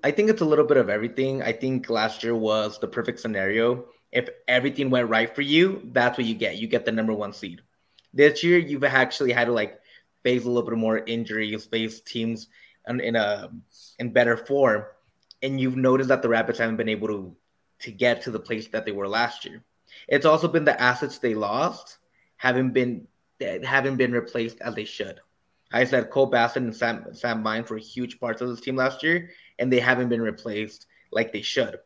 I 0.04 0.10
think 0.10 0.28
it's 0.28 0.42
a 0.42 0.44
little 0.44 0.66
bit 0.66 0.76
of 0.76 0.90
everything. 0.90 1.42
I 1.42 1.52
think 1.52 1.88
last 1.88 2.22
year 2.22 2.36
was 2.36 2.78
the 2.78 2.86
perfect 2.86 3.20
scenario. 3.20 3.86
If 4.12 4.28
everything 4.46 4.90
went 4.90 5.08
right 5.08 5.34
for 5.34 5.40
you, 5.40 5.80
that's 5.92 6.18
what 6.18 6.26
you 6.26 6.34
get. 6.34 6.58
You 6.58 6.68
get 6.68 6.84
the 6.84 6.92
number 6.92 7.14
one 7.14 7.32
seed. 7.32 7.62
This 8.12 8.44
year, 8.44 8.58
you've 8.58 8.84
actually 8.84 9.32
had 9.32 9.46
to 9.46 9.52
like 9.52 9.80
face 10.22 10.44
a 10.44 10.48
little 10.48 10.68
bit 10.68 10.78
more 10.78 10.98
injuries, 10.98 11.64
face 11.64 12.00
teams 12.00 12.48
in, 12.86 13.00
in 13.00 13.16
a 13.16 13.50
in 13.98 14.12
better 14.12 14.36
form, 14.36 14.84
and 15.42 15.58
you've 15.58 15.76
noticed 15.76 16.10
that 16.10 16.20
the 16.20 16.28
Rapids 16.28 16.58
haven't 16.58 16.76
been 16.76 16.90
able 16.90 17.08
to 17.08 17.36
to 17.80 17.90
get 17.90 18.20
to 18.22 18.30
the 18.30 18.38
place 18.38 18.68
that 18.68 18.84
they 18.84 18.92
were 18.92 19.08
last 19.08 19.46
year. 19.46 19.64
It's 20.06 20.26
also 20.26 20.48
been 20.48 20.66
the 20.66 20.80
assets 20.80 21.18
they 21.18 21.34
lost 21.34 21.96
haven't 22.36 22.72
been 22.72 23.08
haven't 23.40 23.96
been 23.96 24.12
replaced 24.12 24.60
as 24.60 24.74
they 24.74 24.84
should. 24.84 25.20
I 25.72 25.84
said 25.84 26.10
Cole 26.10 26.26
Bassett 26.26 26.62
and 26.62 26.76
Sam 26.76 27.06
Sam 27.14 27.42
Vine 27.42 27.64
were 27.68 27.78
huge 27.78 28.20
parts 28.20 28.42
of 28.42 28.48
this 28.48 28.60
team 28.60 28.76
last 28.76 29.02
year, 29.02 29.30
and 29.58 29.72
they 29.72 29.80
haven't 29.80 30.08
been 30.08 30.22
replaced 30.22 30.86
like 31.12 31.32
they 31.32 31.42
should. 31.42 31.78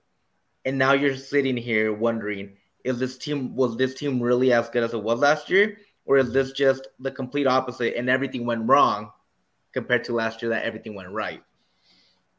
And 0.65 0.79
now 0.79 0.93
you're 0.93 1.17
sitting 1.17 1.57
here 1.57 1.93
wondering, 1.93 2.57
is 2.85 2.99
this 2.99 3.19
team 3.19 3.55
was 3.55 3.77
this 3.77 3.95
team 3.95 4.21
really 4.21 4.53
as 4.53 4.69
good 4.69 4.83
as 4.83 4.95
it 4.95 5.03
was 5.03 5.21
last 5.21 5.51
year, 5.51 5.79
or 6.05 6.19
is 6.19 6.33
this 6.33 6.53
just 6.53 6.89
the 6.99 7.11
complete 7.11 7.47
opposite 7.47 7.97
and 7.97 8.09
everything 8.09 8.47
went 8.47 8.69
wrong 8.69 9.13
compared 9.73 10.05
to 10.05 10.13
last 10.13 10.43
year 10.43 10.51
that 10.51 10.65
everything 10.65 10.95
went 10.95 11.11
right? 11.11 11.43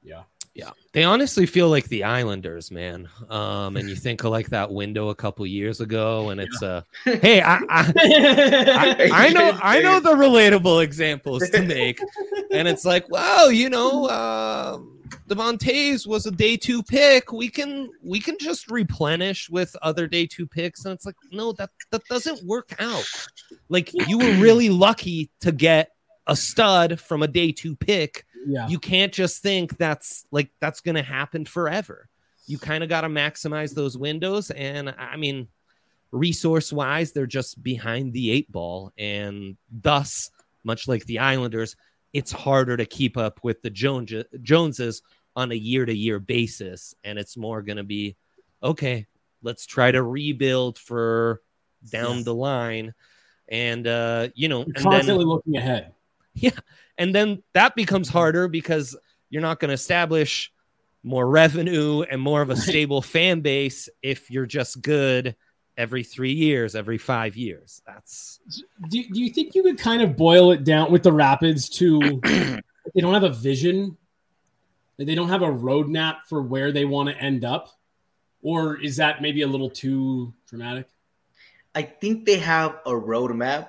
Yeah. 0.04 0.24
Yeah, 0.56 0.72
they 0.94 1.04
honestly 1.04 1.46
feel 1.46 1.70
like 1.70 1.86
the 1.86 2.04
Islanders, 2.04 2.70
man. 2.70 3.08
Um, 3.30 3.78
and 3.78 3.88
you 3.88 3.96
think 4.08 4.24
of 4.24 4.32
like 4.32 4.50
that 4.50 4.72
window 4.72 5.10
a 5.10 5.16
couple 5.16 5.46
years 5.46 5.80
ago, 5.80 6.32
and 6.32 6.42
it's 6.42 6.62
uh, 6.62 6.82
hey, 7.06 7.42
I, 7.42 7.58
I, 7.70 7.94
I, 7.96 9.10
I, 9.14 9.30
know, 9.30 9.58
I 9.64 9.80
know 9.80 10.00
the 10.00 10.16
relatable 10.16 10.84
examples 10.84 11.48
to 11.52 11.62
make, 11.62 12.02
and 12.52 12.68
it's 12.68 12.84
like, 12.84 13.10
well, 13.10 13.52
you 13.52 13.70
know, 13.70 14.08
uh, 14.08 14.80
Devon 15.30 15.58
Toews 15.58 16.06
was 16.06 16.26
a 16.26 16.32
day 16.32 16.58
two 16.58 16.84
pick. 16.84 17.32
We 17.32 17.50
can, 17.50 17.90
we 18.04 18.20
can 18.20 18.38
just 18.40 18.70
replenish 18.70 19.50
with 19.50 19.76
other 19.82 20.08
day 20.08 20.26
two 20.26 20.48
picks, 20.48 20.84
and 20.86 20.94
it's 20.94 21.06
like, 21.06 21.16
no, 21.32 21.54
that 21.54 21.70
that 21.92 22.04
doesn't 22.06 22.46
work 22.46 22.76
out. 22.80 23.06
Like 23.70 23.92
you 24.08 24.18
were 24.18 24.34
really 24.42 24.70
lucky 24.70 25.32
to 25.42 25.52
get 25.52 25.92
a 26.28 26.36
stud 26.36 27.00
from 27.00 27.24
a 27.24 27.28
day 27.28 27.52
two 27.52 27.76
pick 27.76 28.26
yeah. 28.46 28.68
you 28.68 28.80
can't 28.80 29.14
just 29.14 29.42
think 29.42 29.78
that's 29.78 30.26
like 30.32 30.50
that's 30.60 30.82
going 30.82 30.96
to 30.96 31.04
happen 31.04 31.46
forever. 31.46 32.08
You 32.48 32.58
kind 32.58 32.84
of 32.84 32.90
got 32.90 33.02
to 33.02 33.08
maximize 33.08 33.74
those 33.74 33.98
windows. 33.98 34.50
And 34.52 34.94
I 34.98 35.18
mean, 35.18 35.48
resource 36.12 36.74
wise, 36.74 37.12
they're 37.12 37.28
just 37.28 37.62
behind 37.62 38.14
the 38.14 38.32
eight 38.32 38.52
ball. 38.52 38.92
And 38.98 39.58
thus, 39.72 40.32
much 40.64 40.88
like 40.88 41.06
the 41.06 41.20
Islanders, 41.20 41.76
it's 42.12 42.32
harder 42.32 42.76
to 42.76 42.86
keep 42.86 43.18
up 43.18 43.40
with 43.44 43.62
the 43.62 43.70
Jones 43.70 44.12
Joneses 44.42 45.04
on 45.36 45.52
a 45.52 45.56
year 45.56 45.86
to 45.86 45.96
year 45.96 46.20
basis, 46.20 46.94
and 47.04 47.18
it's 47.20 47.38
more 47.38 47.62
going 47.62 47.78
to 47.78 47.84
be 47.84 48.16
okay. 48.62 49.08
Let's 49.42 49.66
try 49.66 49.92
to 49.92 50.04
rebuild 50.04 50.78
for 50.78 51.42
down 51.90 52.18
yes. 52.18 52.26
the 52.26 52.34
line, 52.34 52.94
and 53.48 53.88
uh, 53.88 54.30
you 54.36 54.48
know, 54.50 54.66
constantly 54.76 55.24
then, 55.24 55.30
looking 55.30 55.58
ahead. 55.58 55.94
Yeah, 56.34 56.52
and 56.98 57.14
then 57.14 57.44
that 57.54 57.76
becomes 57.76 58.10
harder 58.10 58.48
because 58.48 58.96
you're 59.30 59.42
not 59.42 59.60
going 59.60 59.70
to 59.70 59.76
establish 59.76 60.52
more 61.04 61.28
revenue 61.28 62.02
and 62.02 62.22
more 62.22 62.42
of 62.42 62.50
a 62.50 62.56
stable 62.58 63.02
fan 63.02 63.42
base 63.42 63.90
if 64.02 64.30
you're 64.30 64.46
just 64.46 64.82
good 64.82 65.36
every 65.78 66.04
three 66.04 66.34
years, 66.34 66.76
every 66.76 66.98
five 66.98 67.38
years. 67.38 67.82
That's. 67.88 68.40
Do, 68.90 69.02
do 69.02 69.22
you 69.22 69.30
think 69.30 69.56
you 69.56 69.64
could 69.64 69.80
kind 69.80 70.02
of 70.02 70.18
boil 70.18 70.52
it 70.52 70.64
down 70.64 70.92
with 70.92 71.04
the 71.04 71.14
Rapids 71.14 71.70
to 71.70 72.20
they 72.24 73.02
don't 73.02 73.14
have 73.14 73.24
a 73.24 73.30
vision, 73.30 73.98
they 75.08 75.16
don't 75.16 75.30
have 75.30 75.42
a 75.42 75.48
roadmap 75.48 76.26
for 76.28 76.42
where 76.42 76.72
they 76.72 76.86
want 76.86 77.10
to 77.10 77.18
end 77.18 77.46
up, 77.46 77.70
or 78.42 78.80
is 78.82 78.98
that 78.98 79.22
maybe 79.22 79.42
a 79.42 79.48
little 79.48 79.70
too 79.70 80.34
dramatic? 80.48 80.88
I 81.74 81.84
think 81.84 82.26
they 82.26 82.40
have 82.40 82.80
a 82.86 82.92
roadmap, 82.92 83.68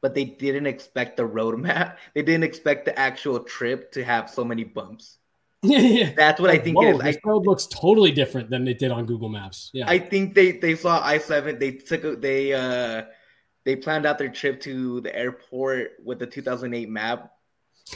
but 0.00 0.14
they 0.14 0.24
didn't 0.24 0.66
expect 0.66 1.16
the 1.16 1.22
roadmap. 1.22 1.96
They 2.14 2.22
didn't 2.22 2.44
expect 2.44 2.84
the 2.84 2.98
actual 2.98 3.40
trip 3.40 3.92
to 3.92 4.04
have 4.04 4.30
so 4.30 4.44
many 4.44 4.64
bumps. 4.64 5.18
Yeah. 5.62 6.12
That's 6.16 6.40
what 6.40 6.50
I 6.50 6.58
think 6.58 6.76
Whoa, 6.78 6.90
it 6.90 6.96
is. 6.96 7.02
This 7.02 7.16
I, 7.24 7.28
road 7.28 7.46
looks 7.46 7.66
totally 7.66 8.10
different 8.10 8.50
than 8.50 8.66
it 8.68 8.78
did 8.78 8.90
on 8.90 9.06
Google 9.06 9.28
Maps. 9.28 9.70
Yeah. 9.72 9.88
I 9.88 9.98
think 9.98 10.34
they 10.34 10.52
they 10.52 10.74
saw 10.74 11.00
I 11.04 11.18
seven. 11.18 11.58
They 11.58 11.72
took 11.72 12.04
a, 12.04 12.16
they 12.16 12.52
uh 12.52 13.04
they 13.64 13.76
planned 13.76 14.06
out 14.06 14.18
their 14.18 14.28
trip 14.28 14.60
to 14.62 15.00
the 15.00 15.14
airport 15.14 15.92
with 16.04 16.18
the 16.18 16.26
2008 16.26 16.88
map. 16.88 17.32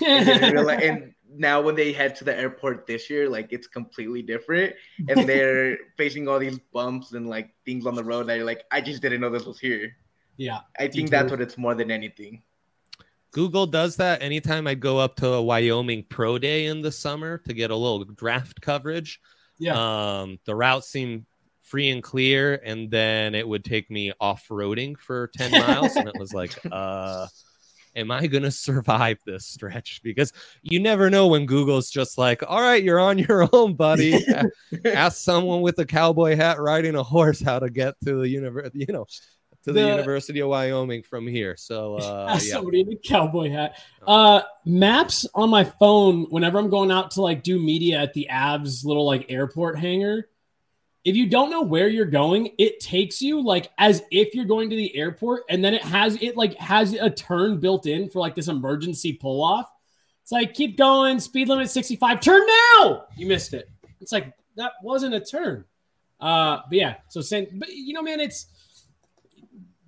and, 0.07 0.53
realize, 0.53 0.83
and 0.83 1.15
now 1.33 1.61
when 1.61 1.75
they 1.75 1.93
head 1.93 2.17
to 2.17 2.25
the 2.25 2.37
airport 2.37 2.87
this 2.87 3.09
year, 3.09 3.29
like 3.29 3.53
it's 3.53 3.67
completely 3.67 4.23
different, 4.23 4.75
and 5.09 5.29
they're 5.29 5.79
facing 5.97 6.29
all 6.29 6.39
these 6.39 6.59
bumps 6.73 7.13
and 7.13 7.29
like 7.29 7.51
things 7.65 7.87
on 7.87 7.95
the 7.95 8.05
road 8.05 8.27
that 8.29 8.37
you're 8.37 8.47
like, 8.47 8.65
I 8.71 8.81
just 8.81 9.03
didn't 9.03 9.21
know 9.21 9.31
this 9.31 9.47
was 9.47 9.59
here. 9.59 9.97
Yeah, 10.37 10.61
I 10.79 10.89
think 10.89 11.11
that's 11.11 11.31
what 11.31 11.41
it's 11.41 11.59
more 11.59 11.75
than 11.75 11.91
anything. 11.91 12.43
Google 13.33 13.67
does 13.67 13.97
that 13.97 14.23
anytime 14.23 14.67
I 14.67 14.75
go 14.75 14.99
up 14.99 15.17
to 15.17 15.35
a 15.35 15.43
Wyoming 15.43 16.05
Pro 16.09 16.39
Day 16.39 16.67
in 16.67 16.83
the 16.83 16.91
summer 16.91 17.39
to 17.39 17.55
get 17.55 17.71
a 17.71 17.77
little 17.77 18.05
draft 18.05 18.61
coverage. 18.61 19.21
Yeah. 19.59 19.75
Um, 19.75 20.39
the 20.47 20.57
routes 20.57 20.89
seem 20.89 21.27
free 21.63 21.91
and 21.91 22.03
clear, 22.03 22.61
and 22.65 22.91
then 22.91 23.35
it 23.37 23.47
would 23.47 23.65
take 23.65 23.91
me 23.91 24.13
off 24.21 24.47
roading 24.51 24.99
for 24.99 25.31
10 25.37 25.53
miles. 25.53 25.95
and 25.95 26.09
it 26.09 26.19
was 26.19 26.35
like, 26.35 26.59
uh, 26.73 27.29
am 27.97 28.11
I 28.11 28.27
going 28.27 28.45
to 28.45 28.51
survive 28.51 29.19
this 29.27 29.47
stretch? 29.47 30.01
Because 30.03 30.33
you 30.63 30.81
never 30.81 31.11
know 31.11 31.27
when 31.29 31.47
Google's 31.47 31.91
just 31.91 32.19
like, 32.19 32.43
all 32.47 32.61
right, 32.61 32.83
you're 32.83 33.01
on 33.01 33.19
your 33.19 33.49
own, 33.53 33.75
buddy. 33.75 34.25
Ask 34.85 35.19
someone 35.19 35.61
with 35.61 35.79
a 35.79 35.87
cowboy 35.87 36.37
hat 36.37 36.61
riding 36.61 36.95
a 36.95 37.03
horse 37.03 37.41
how 37.41 37.59
to 37.59 37.71
get 37.71 37.95
to 38.05 38.21
the 38.21 38.29
universe, 38.29 38.71
you 38.75 38.87
know 38.87 39.07
to 39.65 39.73
the, 39.73 39.83
the, 39.83 39.89
University 39.89 40.41
of 40.41 40.49
Wyoming 40.49 41.03
from 41.03 41.27
here. 41.27 41.57
So 41.57 41.97
uh, 41.99 42.33
yeah. 42.33 42.39
somebody 42.39 42.81
in 42.81 42.93
a 42.93 42.97
cowboy 42.97 43.51
hat. 43.51 43.79
Uh, 44.07 44.43
maps 44.65 45.27
on 45.35 45.51
my 45.51 45.65
phone. 45.65 46.27
Whenever 46.31 46.59
I'm 46.59 46.71
going 46.71 46.91
out 46.91 47.13
to 47.13 47.23
like 47.23 47.43
do 47.43 47.59
media 47.59 48.01
at 48.01 48.15
the 48.15 48.29
Avs 48.31 48.85
little 48.85 49.05
like 49.05 49.27
airport 49.29 49.79
hangar, 49.79 50.29
if 51.05 51.17
you 51.17 51.29
don't 51.29 51.51
know 51.51 51.63
where 51.63 51.89
you're 51.89 52.05
going, 52.05 52.51
it 52.59 52.81
takes 52.81 53.23
you 53.23 53.43
like 53.43 53.71
as 53.79 54.03
if 54.11 54.35
you're 54.35 54.45
going 54.45 54.69
to 54.71 54.77
the 54.77 54.95
airport, 54.97 55.45
and 55.49 55.65
then 55.65 55.75
it 55.75 55.83
has 55.83 56.17
it 56.21 56.37
like 56.37 56.55
has 56.57 56.93
a 56.93 57.11
turn 57.11 57.59
built 57.61 57.87
in 57.87 58.11
for 58.11 58.19
like 58.19 58.35
this 58.35 58.49
emergency 58.49 59.15
pull 59.15 59.43
off. 59.43 59.71
It's 60.23 60.33
like 60.33 60.55
keep 60.55 60.77
going, 60.77 61.19
speed 61.21 61.49
limit 61.49 61.71
65, 61.71 62.21
turn 62.21 62.47
now. 62.47 63.07
You 63.17 63.27
missed 63.27 63.55
it. 63.55 63.69
It's 64.01 64.13
like 64.13 64.33
that 64.57 64.73
wasn't 64.83 65.15
a 65.15 65.21
turn. 65.21 65.65
Uh, 66.21 66.59
but 66.69 66.77
yeah, 66.77 66.97
so 67.09 67.23
saying, 67.23 67.47
but 67.55 67.71
you 67.71 67.95
know, 67.95 68.03
man, 68.03 68.21
it's 68.21 68.47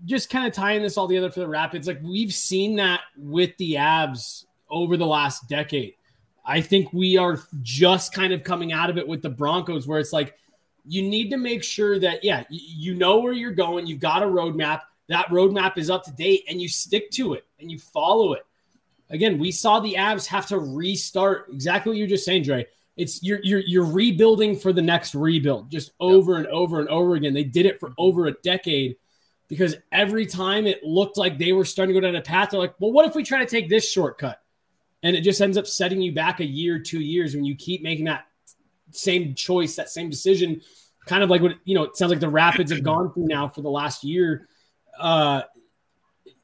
just 0.05 0.31
kind 0.31 0.47
of 0.47 0.53
tying 0.53 0.83
this 0.83 0.97
all 0.97 1.07
together 1.07 1.31
for 1.31 1.41
the 1.41 1.49
Rapids, 1.49 1.87
like 1.87 2.01
we've 2.03 2.33
seen 2.33 2.77
that 2.77 3.01
with 3.17 3.57
the 3.59 3.75
Avs 3.75 4.45
over 4.69 4.97
the 4.97 5.07
last 5.07 5.49
decade. 5.49 5.95
I 6.45 6.61
think 6.61 6.93
we 6.93 7.19
are 7.19 7.39
just 7.61 8.13
kind 8.13 8.33
of 8.33 8.43
coming 8.43 8.73
out 8.73 8.91
of 8.91 8.99
it 8.99 9.07
with 9.07 9.23
the 9.23 9.31
Broncos, 9.31 9.87
where 9.87 10.01
it's 10.01 10.13
like 10.13 10.35
you 10.85 11.03
need 11.03 11.31
to 11.31 11.37
make 11.37 11.63
sure 11.63 11.99
that, 11.99 12.25
yeah, 12.25 12.45
you 12.51 12.95
know 12.95 13.21
where 13.21 13.33
you're 13.33 13.53
going, 13.53 13.87
you've 13.87 14.01
got 14.01 14.23
a 14.23 14.27
roadmap, 14.27 14.81
that 15.09 15.27
roadmap 15.29 15.79
is 15.79 15.91
up 15.91 16.05
to 16.05 16.13
date, 16.13 16.45
and 16.49 16.61
you 16.61 16.69
stick 16.69 17.11
to 17.13 17.35
it 17.35 17.47
and 17.61 17.71
you 17.71 17.79
follow 17.79 18.33
it. 18.33 18.45
Again, 19.11 19.39
we 19.39 19.53
saw 19.53 19.79
the 19.79 19.95
Avs 19.95 20.27
have 20.27 20.47
to 20.47 20.59
restart 20.59 21.49
exactly 21.53 21.91
what 21.91 21.99
you're 21.99 22.09
just 22.09 22.25
saying, 22.25 22.45
Dre. 22.45 22.67
It's 22.97 23.23
you're 23.23 23.41
you're 23.43 23.61
you're 23.61 23.87
rebuilding 23.87 24.57
for 24.57 24.73
the 24.73 24.83
next 24.83 25.15
rebuild, 25.15 25.71
just 25.71 25.93
over 26.01 26.33
yep. 26.33 26.45
and 26.45 26.47
over 26.49 26.81
and 26.81 26.89
over 26.89 27.15
again. 27.15 27.35
They 27.35 27.45
did 27.45 27.67
it 27.67 27.79
for 27.79 27.91
mm-hmm. 27.91 28.01
over 28.01 28.27
a 28.27 28.33
decade 28.43 28.97
because 29.49 29.77
every 29.93 30.25
time 30.25 30.67
it 30.67 30.83
looked 30.83 31.19
like 31.19 31.39
they 31.39 31.53
were 31.53 31.65
starting 31.65 31.95
to 31.95 32.01
go 32.01 32.07
down 32.07 32.17
a 32.17 32.23
path, 32.23 32.51
they're 32.51 32.61
like, 32.61 32.75
well, 32.81 32.93
what 32.93 33.07
if 33.07 33.15
we 33.15 33.23
try 33.23 33.39
to 33.39 33.47
take 33.47 33.69
this 33.69 33.91
shortcut? 33.91 34.41
And 35.03 35.17
it 35.17 35.23
just 35.23 35.41
ends 35.41 35.59
up 35.59 35.67
setting 35.67 36.01
you 36.01 36.13
back 36.13 36.41
a 36.41 36.45
year, 36.45 36.79
two 36.79 37.01
years 37.01 37.35
when 37.35 37.45
you 37.45 37.55
keep 37.55 37.83
making 37.83 38.07
that 38.07 38.27
same 38.93 39.35
choice, 39.35 39.77
that 39.77 39.91
same 39.91 40.11
decision, 40.11 40.61
kind 41.07 41.23
of 41.23 41.31
like 41.31 41.43
what 41.43 41.57
you 41.65 41.75
know, 41.75 41.85
it 41.85 41.97
sounds 41.97 42.11
like 42.11 42.21
the 42.21 42.29
Rapids 42.29 42.71
have 42.73 42.83
gone 42.83 43.13
through 43.13 43.27
now 43.27 43.49
for 43.49 43.63
the 43.63 43.71
last 43.71 44.05
year. 44.05 44.49
Uh, 44.99 45.43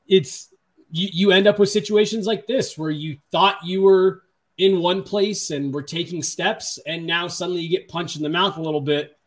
it's 0.06 0.54
you, 0.90 1.08
you 1.12 1.30
end 1.32 1.46
up 1.46 1.58
with 1.58 1.68
situations 1.68 2.26
like 2.26 2.46
this 2.46 2.78
where 2.78 2.90
you 2.90 3.18
thought 3.30 3.58
you 3.64 3.82
were 3.82 4.22
in 4.56 4.80
one 4.80 5.02
place 5.02 5.50
and 5.50 5.72
were 5.72 5.82
taking 5.82 6.22
steps, 6.22 6.78
and 6.86 7.06
now 7.06 7.28
suddenly 7.28 7.60
you 7.60 7.68
get 7.68 7.88
punched 7.88 8.16
in 8.16 8.22
the 8.22 8.28
mouth 8.28 8.56
a 8.56 8.62
little 8.62 8.80
bit 8.80 9.18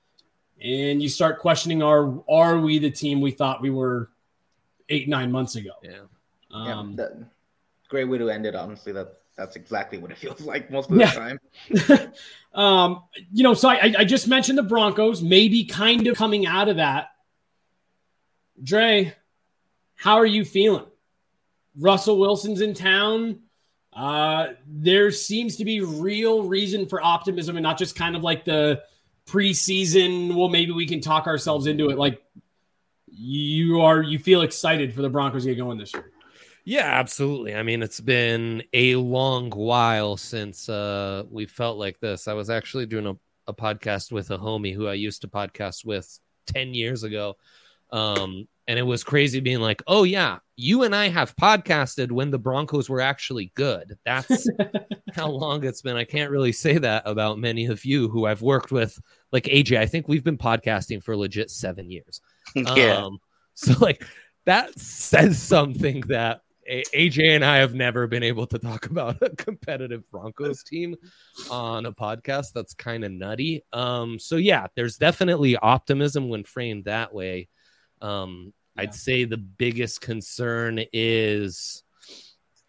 and 0.61 1.01
you 1.01 1.09
start 1.09 1.39
questioning 1.39 1.82
are 1.82 2.24
are 2.30 2.59
we 2.59 2.78
the 2.80 2.91
team 2.91 3.19
we 3.19 3.32
thought 3.32 3.61
we 3.61 3.69
were 3.69 4.09
eight 4.89 5.09
nine 5.09 5.32
months 5.32 5.55
ago? 5.55 5.72
Yeah, 5.82 6.01
um, 6.51 6.95
yeah. 6.97 7.07
great 7.89 8.05
way 8.05 8.17
to 8.17 8.30
end 8.30 8.45
it. 8.45 8.55
Honestly, 8.55 8.91
that 8.93 9.17
that's 9.41 9.55
exactly 9.55 9.97
what 9.97 10.11
it 10.11 10.17
feels 10.19 10.41
like 10.41 10.69
most 10.71 10.89
of 10.89 10.97
the 10.97 11.01
yeah. 11.01 11.11
time. 11.11 12.13
um, 12.53 13.03
you 13.31 13.43
know, 13.43 13.53
so 13.53 13.69
I, 13.69 13.93
I 13.99 14.05
just 14.05 14.27
mentioned 14.27 14.57
the 14.57 14.63
Broncos, 14.63 15.21
maybe 15.21 15.65
kind 15.65 16.07
of 16.07 16.15
coming 16.15 16.45
out 16.45 16.69
of 16.69 16.77
that. 16.77 17.09
Dre, 18.61 19.13
how 19.95 20.15
are 20.15 20.25
you 20.25 20.45
feeling? 20.45 20.85
Russell 21.79 22.19
Wilson's 22.19 22.61
in 22.61 22.73
town. 22.73 23.39
Uh, 23.93 24.49
there 24.67 25.11
seems 25.11 25.57
to 25.57 25.65
be 25.65 25.81
real 25.81 26.43
reason 26.43 26.85
for 26.85 27.01
optimism 27.01 27.57
and 27.57 27.63
not 27.63 27.77
just 27.77 27.95
kind 27.95 28.15
of 28.15 28.23
like 28.23 28.45
the 28.45 28.81
preseason, 29.27 30.35
well, 30.35 30.49
maybe 30.49 30.71
we 30.71 30.85
can 30.85 31.01
talk 31.01 31.27
ourselves 31.27 31.65
into 31.65 31.89
it. 31.89 31.97
Like 31.97 32.21
you 33.07 33.81
are, 33.81 34.01
you 34.01 34.19
feel 34.19 34.41
excited 34.43 34.93
for 34.93 35.01
the 35.01 35.09
Broncos 35.09 35.43
to 35.43 35.49
get 35.49 35.61
going 35.61 35.77
this 35.77 35.93
year. 35.93 36.11
Yeah, 36.64 36.86
absolutely. 36.86 37.55
I 37.55 37.64
mean, 37.64 37.82
it's 37.82 37.99
been 37.99 38.64
a 38.74 38.95
long 38.95 39.49
while 39.49 40.18
since 40.18 40.70
uh, 40.70 41.24
we 41.30 41.45
felt 41.45 41.78
like 41.78 41.99
this. 41.99 42.28
I 42.28 42.34
was 42.34 42.49
actually 42.49 42.86
doing 42.86 43.07
a, 43.07 43.16
a 43.47 43.53
podcast 43.53 44.12
with 44.12 44.32
a 44.32 44.38
homie 44.38 44.76
who 44.76 44.88
I 44.88 44.93
used 44.93 45.22
to 45.22 45.28
podcast 45.28 45.86
with 45.86 46.20
10 46.47 46.74
years 46.74 47.03
ago. 47.03 47.36
Um, 47.91 48.47
and 48.68 48.78
it 48.78 48.84
was 48.84 49.03
crazy 49.03 49.39
being 49.39 49.59
like, 49.59 49.82
oh, 49.88 50.03
yeah, 50.03 50.38
you 50.55 50.84
and 50.84 50.95
I 50.95 51.09
have 51.09 51.36
podcasted 51.36 52.12
when 52.12 52.30
the 52.30 52.39
Broncos 52.39 52.89
were 52.89 53.01
actually 53.01 53.51
good. 53.55 53.97
That's 54.05 54.47
how 55.14 55.30
long 55.30 55.64
it's 55.66 55.82
been. 55.82 55.97
I 55.97 56.05
can't 56.05 56.32
really 56.32 56.51
say 56.51 56.78
that 56.78 57.03
about 57.05 57.39
many 57.39 57.66
of 57.66 57.84
you 57.84 58.07
who 58.07 58.26
I've 58.26 58.41
worked 58.43 58.72
with. 58.72 58.97
Like 59.32 59.45
AJ, 59.45 59.78
I 59.78 59.88
think 59.88 60.07
we've 60.07 60.24
been 60.24 60.38
podcasting 60.38 61.03
for 61.03 61.18
legit 61.18 61.49
seven 61.49 61.89
years. 61.89 62.22
yeah. 62.55 62.97
Um, 62.97 63.18
so, 63.55 63.74
like, 63.80 64.05
that 64.45 64.78
says 64.80 65.41
something 65.41 66.01
that 66.01 66.41
AJ 66.72 67.36
and 67.36 67.43
I 67.43 67.57
have 67.57 67.74
never 67.74 68.07
been 68.07 68.24
able 68.24 68.47
to 68.47 68.57
talk 68.59 68.86
about 68.86 69.22
a 69.22 69.30
competitive 69.32 70.09
Broncos 70.09 70.63
team 70.63 70.95
on 71.49 71.86
a 71.86 71.91
podcast. 71.91 72.53
That's 72.53 72.74
kind 72.74 73.03
of 73.03 73.11
nutty. 73.11 73.63
Um, 73.74 74.17
so 74.19 74.38
yeah, 74.38 74.67
there's 74.76 74.97
definitely 74.97 75.57
optimism 75.57 76.30
when 76.30 76.43
framed 76.43 76.86
that 76.86 77.13
way. 77.13 77.49
Um, 78.01 78.53
yeah. 78.76 78.84
I'd 78.84 78.95
say 78.95 79.26
the 79.26 79.38
biggest 79.38 80.01
concern 80.01 80.80
is, 80.93 81.84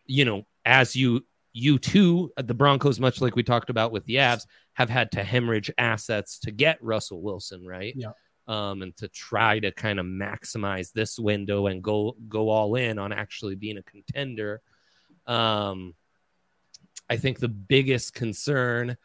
you 0.07 0.25
know, 0.25 0.47
as 0.65 0.97
you 0.97 1.25
you 1.53 1.79
too, 1.79 2.33
the 2.37 2.55
Broncos, 2.55 2.99
much 2.99 3.21
like 3.21 3.37
we 3.37 3.43
talked 3.43 3.71
about 3.71 3.93
with 3.93 4.05
the 4.07 4.17
Avs, 4.17 4.47
have 4.73 4.89
had 4.89 5.13
to 5.13 5.23
hemorrhage 5.23 5.71
assets 5.77 6.39
to 6.41 6.51
get 6.51 6.83
Russell 6.83 7.21
Wilson, 7.21 7.67
right? 7.67 7.95
Yeah. 7.97 8.13
Um, 8.49 8.83
and 8.83 8.97
to 8.97 9.09
try 9.09 9.61
to 9.61 9.71
kind 9.71 10.01
of 10.01 10.07
maximize 10.07 10.93
this 10.93 11.17
window 11.17 11.69
and 11.69 11.81
go 11.83 12.17
go 12.29 12.49
all 12.49 12.75
in 12.75 12.99
on 12.99 13.13
actually 13.13 13.55
being 13.55 13.79
a 13.79 13.83
contender. 13.83 14.61
Um, 15.27 15.95
I 17.09 17.17
think 17.17 17.39
the 17.39 17.49
biggest 17.49 18.15
concern, 18.15 18.97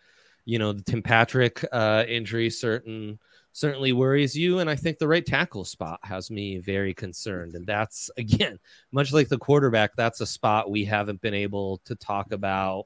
you 0.44 0.58
know, 0.58 0.74
the 0.74 0.82
Tim 0.82 1.04
Patrick 1.04 1.64
uh, 1.72 2.04
injury 2.08 2.50
certain 2.50 3.20
certainly 3.58 3.92
worries 3.92 4.38
you. 4.38 4.60
And 4.60 4.70
I 4.70 4.76
think 4.76 5.00
the 5.00 5.08
right 5.08 5.26
tackle 5.26 5.66
spot 5.66 6.00
has 6.04 6.30
me 6.30 6.60
very 6.60 6.94
concerned. 6.94 7.56
And 7.56 7.66
that's, 7.66 8.12
again, 8.18 8.60
much 8.92 9.12
like 9.12 9.30
the 9.30 9.40
quarterback, 9.40 9.96
that's 9.96 10.22
a 10.22 10.28
spot 10.28 10.70
we 10.70 10.86
haven't 10.86 11.22
been 11.22 11.34
able 11.34 11.80
to 11.86 11.96
talk 11.96 12.32
about 12.32 12.86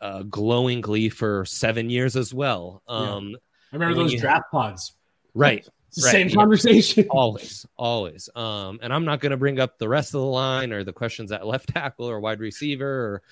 uh, 0.00 0.22
glowingly 0.22 1.08
for 1.08 1.44
seven 1.46 1.90
years 1.90 2.16
as 2.16 2.32
well. 2.34 2.82
Um, 2.86 3.30
yeah. 3.30 3.36
I 3.72 3.76
remember 3.76 3.94
those 4.02 4.20
draft 4.20 4.50
pods. 4.52 4.94
Right. 5.34 5.66
Right, 6.00 6.12
same 6.12 6.30
conversation. 6.30 7.06
always, 7.10 7.66
always. 7.76 8.28
Um, 8.36 8.78
and 8.80 8.92
I'm 8.92 9.04
not 9.04 9.18
going 9.18 9.32
to 9.32 9.36
bring 9.36 9.58
up 9.58 9.76
the 9.76 9.88
rest 9.88 10.14
of 10.14 10.20
the 10.20 10.26
line 10.26 10.72
or 10.72 10.84
the 10.84 10.92
questions 10.92 11.32
at 11.32 11.44
left 11.44 11.68
tackle 11.74 12.08
or 12.08 12.20
wide 12.20 12.38
receiver 12.38 12.86
or 12.86 13.22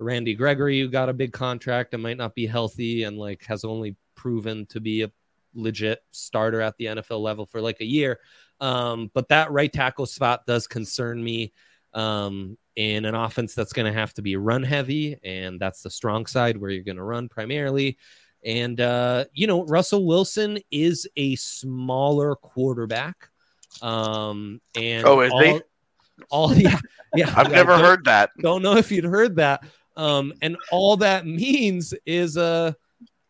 Randy 0.00 0.34
Gregory, 0.34 0.80
who 0.80 0.88
got 0.88 1.10
a 1.10 1.14
big 1.14 1.32
contract 1.32 1.92
and 1.92 2.02
might 2.02 2.16
not 2.16 2.34
be 2.34 2.46
healthy 2.46 3.02
and 3.02 3.18
like 3.18 3.44
has 3.44 3.64
only 3.64 3.96
proven 4.14 4.64
to 4.66 4.80
be 4.80 5.02
a 5.02 5.12
legit 5.54 6.02
starter 6.10 6.60
at 6.62 6.76
the 6.78 6.86
NFL 6.86 7.20
level 7.20 7.44
for 7.44 7.60
like 7.60 7.80
a 7.80 7.86
year. 7.86 8.20
Um, 8.60 9.10
but 9.12 9.28
that 9.28 9.52
right 9.52 9.72
tackle 9.72 10.06
spot 10.06 10.46
does 10.46 10.66
concern 10.66 11.22
me 11.22 11.52
um, 11.92 12.56
in 12.76 13.04
an 13.04 13.14
offense 13.14 13.54
that's 13.54 13.72
going 13.72 13.90
to 13.92 13.98
have 13.98 14.14
to 14.14 14.22
be 14.22 14.36
run 14.36 14.62
heavy, 14.62 15.18
and 15.24 15.60
that's 15.60 15.82
the 15.82 15.90
strong 15.90 16.26
side 16.26 16.56
where 16.56 16.70
you're 16.70 16.84
going 16.84 16.96
to 16.96 17.02
run 17.02 17.28
primarily. 17.28 17.98
And, 18.46 18.80
uh, 18.80 19.24
you 19.34 19.48
know, 19.48 19.64
Russell 19.64 20.06
Wilson 20.06 20.58
is 20.70 21.08
a 21.16 21.34
smaller 21.34 22.36
quarterback. 22.36 23.28
Um, 23.82 24.60
and 24.76 25.04
oh, 25.04 25.20
is 25.20 25.32
all, 25.32 25.42
he? 25.42 25.60
All, 26.30 26.54
yeah, 26.56 26.78
yeah. 27.14 27.34
I've 27.36 27.50
never 27.50 27.76
heard 27.76 28.04
that. 28.04 28.30
Don't 28.40 28.62
know 28.62 28.76
if 28.76 28.92
you'd 28.92 29.04
heard 29.04 29.36
that. 29.36 29.64
Um, 29.96 30.32
and 30.42 30.56
all 30.70 30.96
that 30.98 31.26
means 31.26 31.92
is 32.06 32.36
uh, 32.36 32.72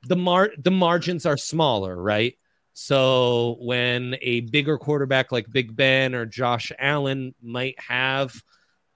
the 0.07 0.17
mar 0.17 0.51
the 0.59 0.71
margins 0.71 1.25
are 1.25 1.37
smaller, 1.37 1.97
right? 1.97 2.37
So 2.75 3.57
when 3.61 4.17
a 4.21 4.41
bigger 4.41 4.77
quarterback 4.77 5.33
like 5.33 5.51
Big 5.51 5.75
Ben 5.75 6.15
or 6.15 6.27
Josh 6.27 6.73
Allen 6.79 7.35
might 7.41 7.81
have 7.81 8.35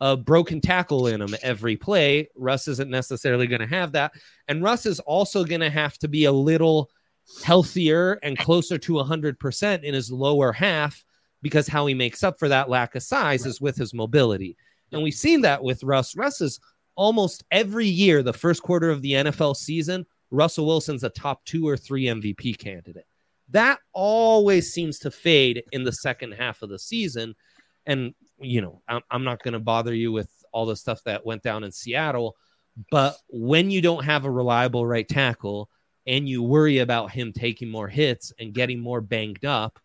a 0.01 0.17
broken 0.17 0.61
tackle 0.61 1.07
in 1.09 1.21
him 1.21 1.35
every 1.43 1.77
play. 1.77 2.29
Russ 2.35 2.69
isn't 2.69 2.91
necessarily 2.91 3.47
going 3.47 3.61
to 3.61 3.67
have 3.67 3.93
that. 3.93 4.13
And 4.49 4.63
Russ 4.63 4.87
is 4.87 5.01
also 5.01 5.45
going 5.45 5.61
to 5.61 5.71
have 5.71 5.99
to 5.99 6.09
be 6.09 6.25
a 6.25 6.33
little 6.33 6.91
healthier 7.45 8.19
and 8.23 8.39
closer 8.39 8.79
to 8.79 8.93
100% 8.95 9.83
in 9.83 9.95
his 9.95 10.11
lower 10.11 10.53
half 10.53 11.05
because 11.43 11.69
how 11.69 11.87
he 11.87 11.95
makes 11.95 12.23
up 12.23 12.39
for 12.39 12.49
that 12.49 12.69
lack 12.69 12.95
of 12.95 13.03
size 13.03 13.47
is 13.47 13.61
with 13.61 13.77
his 13.77 13.95
mobility. 13.95 14.57
And 14.93 15.03
we've 15.03 15.15
seen 15.15 15.43
that 15.43 15.63
with 15.63 15.85
Russ. 15.85 16.17
Russ 16.17 16.41
is 16.41 16.61
almost 16.97 17.45
every 17.51 17.87
year, 17.87 18.23
the 18.23 18.33
first 18.33 18.63
quarter 18.63 18.91
of 18.91 19.03
the 19.03 19.13
NFL 19.13 19.57
season, 19.57 20.05
Russell 20.31 20.67
Wilson's 20.67 21.05
a 21.05 21.11
top 21.11 21.45
two 21.45 21.67
or 21.67 21.77
three 21.77 22.05
MVP 22.05 22.59
candidate. 22.59 23.07
That 23.51 23.79
always 23.93 24.73
seems 24.73 24.99
to 25.01 25.11
fade 25.11 25.63
in 25.73 25.85
the 25.85 25.93
second 25.93 26.33
half 26.33 26.63
of 26.63 26.69
the 26.69 26.79
season. 26.79 27.35
And 27.87 28.15
you 28.41 28.61
know, 28.61 28.83
I'm, 28.89 29.03
I'm 29.11 29.25
not 29.25 29.43
going 29.43 29.55
to 29.55 29.61
bother 29.61 29.95
you 29.95 30.13
with 30.13 30.29
all 30.53 30.67
the 30.67 30.77
stuff 30.77 31.03
that 31.05 31.25
went 31.25 31.43
down 31.43 31.65
in 31.65 31.73
Seattle. 31.73 32.37
But 32.91 33.17
when 33.29 33.71
you 33.71 33.83
don't 33.83 34.05
have 34.05 34.25
a 34.25 34.31
reliable 34.31 34.87
right 34.87 35.09
tackle 35.09 35.69
and 36.07 36.29
you 36.29 36.43
worry 36.43 36.79
about 36.79 37.11
him 37.11 37.33
taking 37.33 37.71
more 37.71 37.89
hits 37.89 38.33
and 38.39 38.55
getting 38.55 38.81
more 38.81 39.01
banged 39.01 39.45
up, 39.45 39.79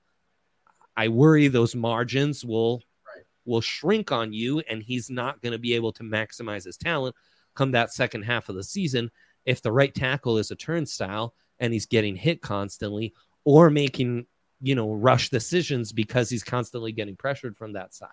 I 0.96 1.10
worry 1.10 1.48
those 1.48 1.76
margins 1.76 2.46
will 2.46 2.82
right. 3.06 3.26
will 3.46 3.62
shrink 3.62 4.12
on 4.12 4.32
you, 4.32 4.60
and 4.60 4.82
he's 4.82 5.10
not 5.10 5.42
going 5.42 5.52
to 5.52 5.60
be 5.60 5.74
able 5.74 5.92
to 5.94 6.04
maximize 6.04 6.64
his 6.64 6.78
talent 6.78 7.16
come 7.56 7.72
that 7.72 7.94
second 7.94 8.24
half 8.24 8.50
of 8.50 8.56
the 8.56 8.64
season 8.64 9.10
if 9.46 9.62
the 9.62 9.72
right 9.72 9.96
tackle 9.96 10.38
is 10.38 10.52
a 10.52 10.56
turnstile 10.56 11.34
and 11.60 11.74
he's 11.74 11.86
getting 11.86 12.16
hit 12.16 12.42
constantly 12.42 13.14
or 13.44 13.70
making 13.70 14.26
you 14.62 14.76
know 14.76 14.94
rush 14.94 15.30
decisions 15.30 15.92
because 15.92 16.30
he's 16.30 16.44
constantly 16.44 16.92
getting 16.92 17.16
pressured 17.16 17.58
from 17.58 17.74
that 17.74 17.94
side. 17.94 18.10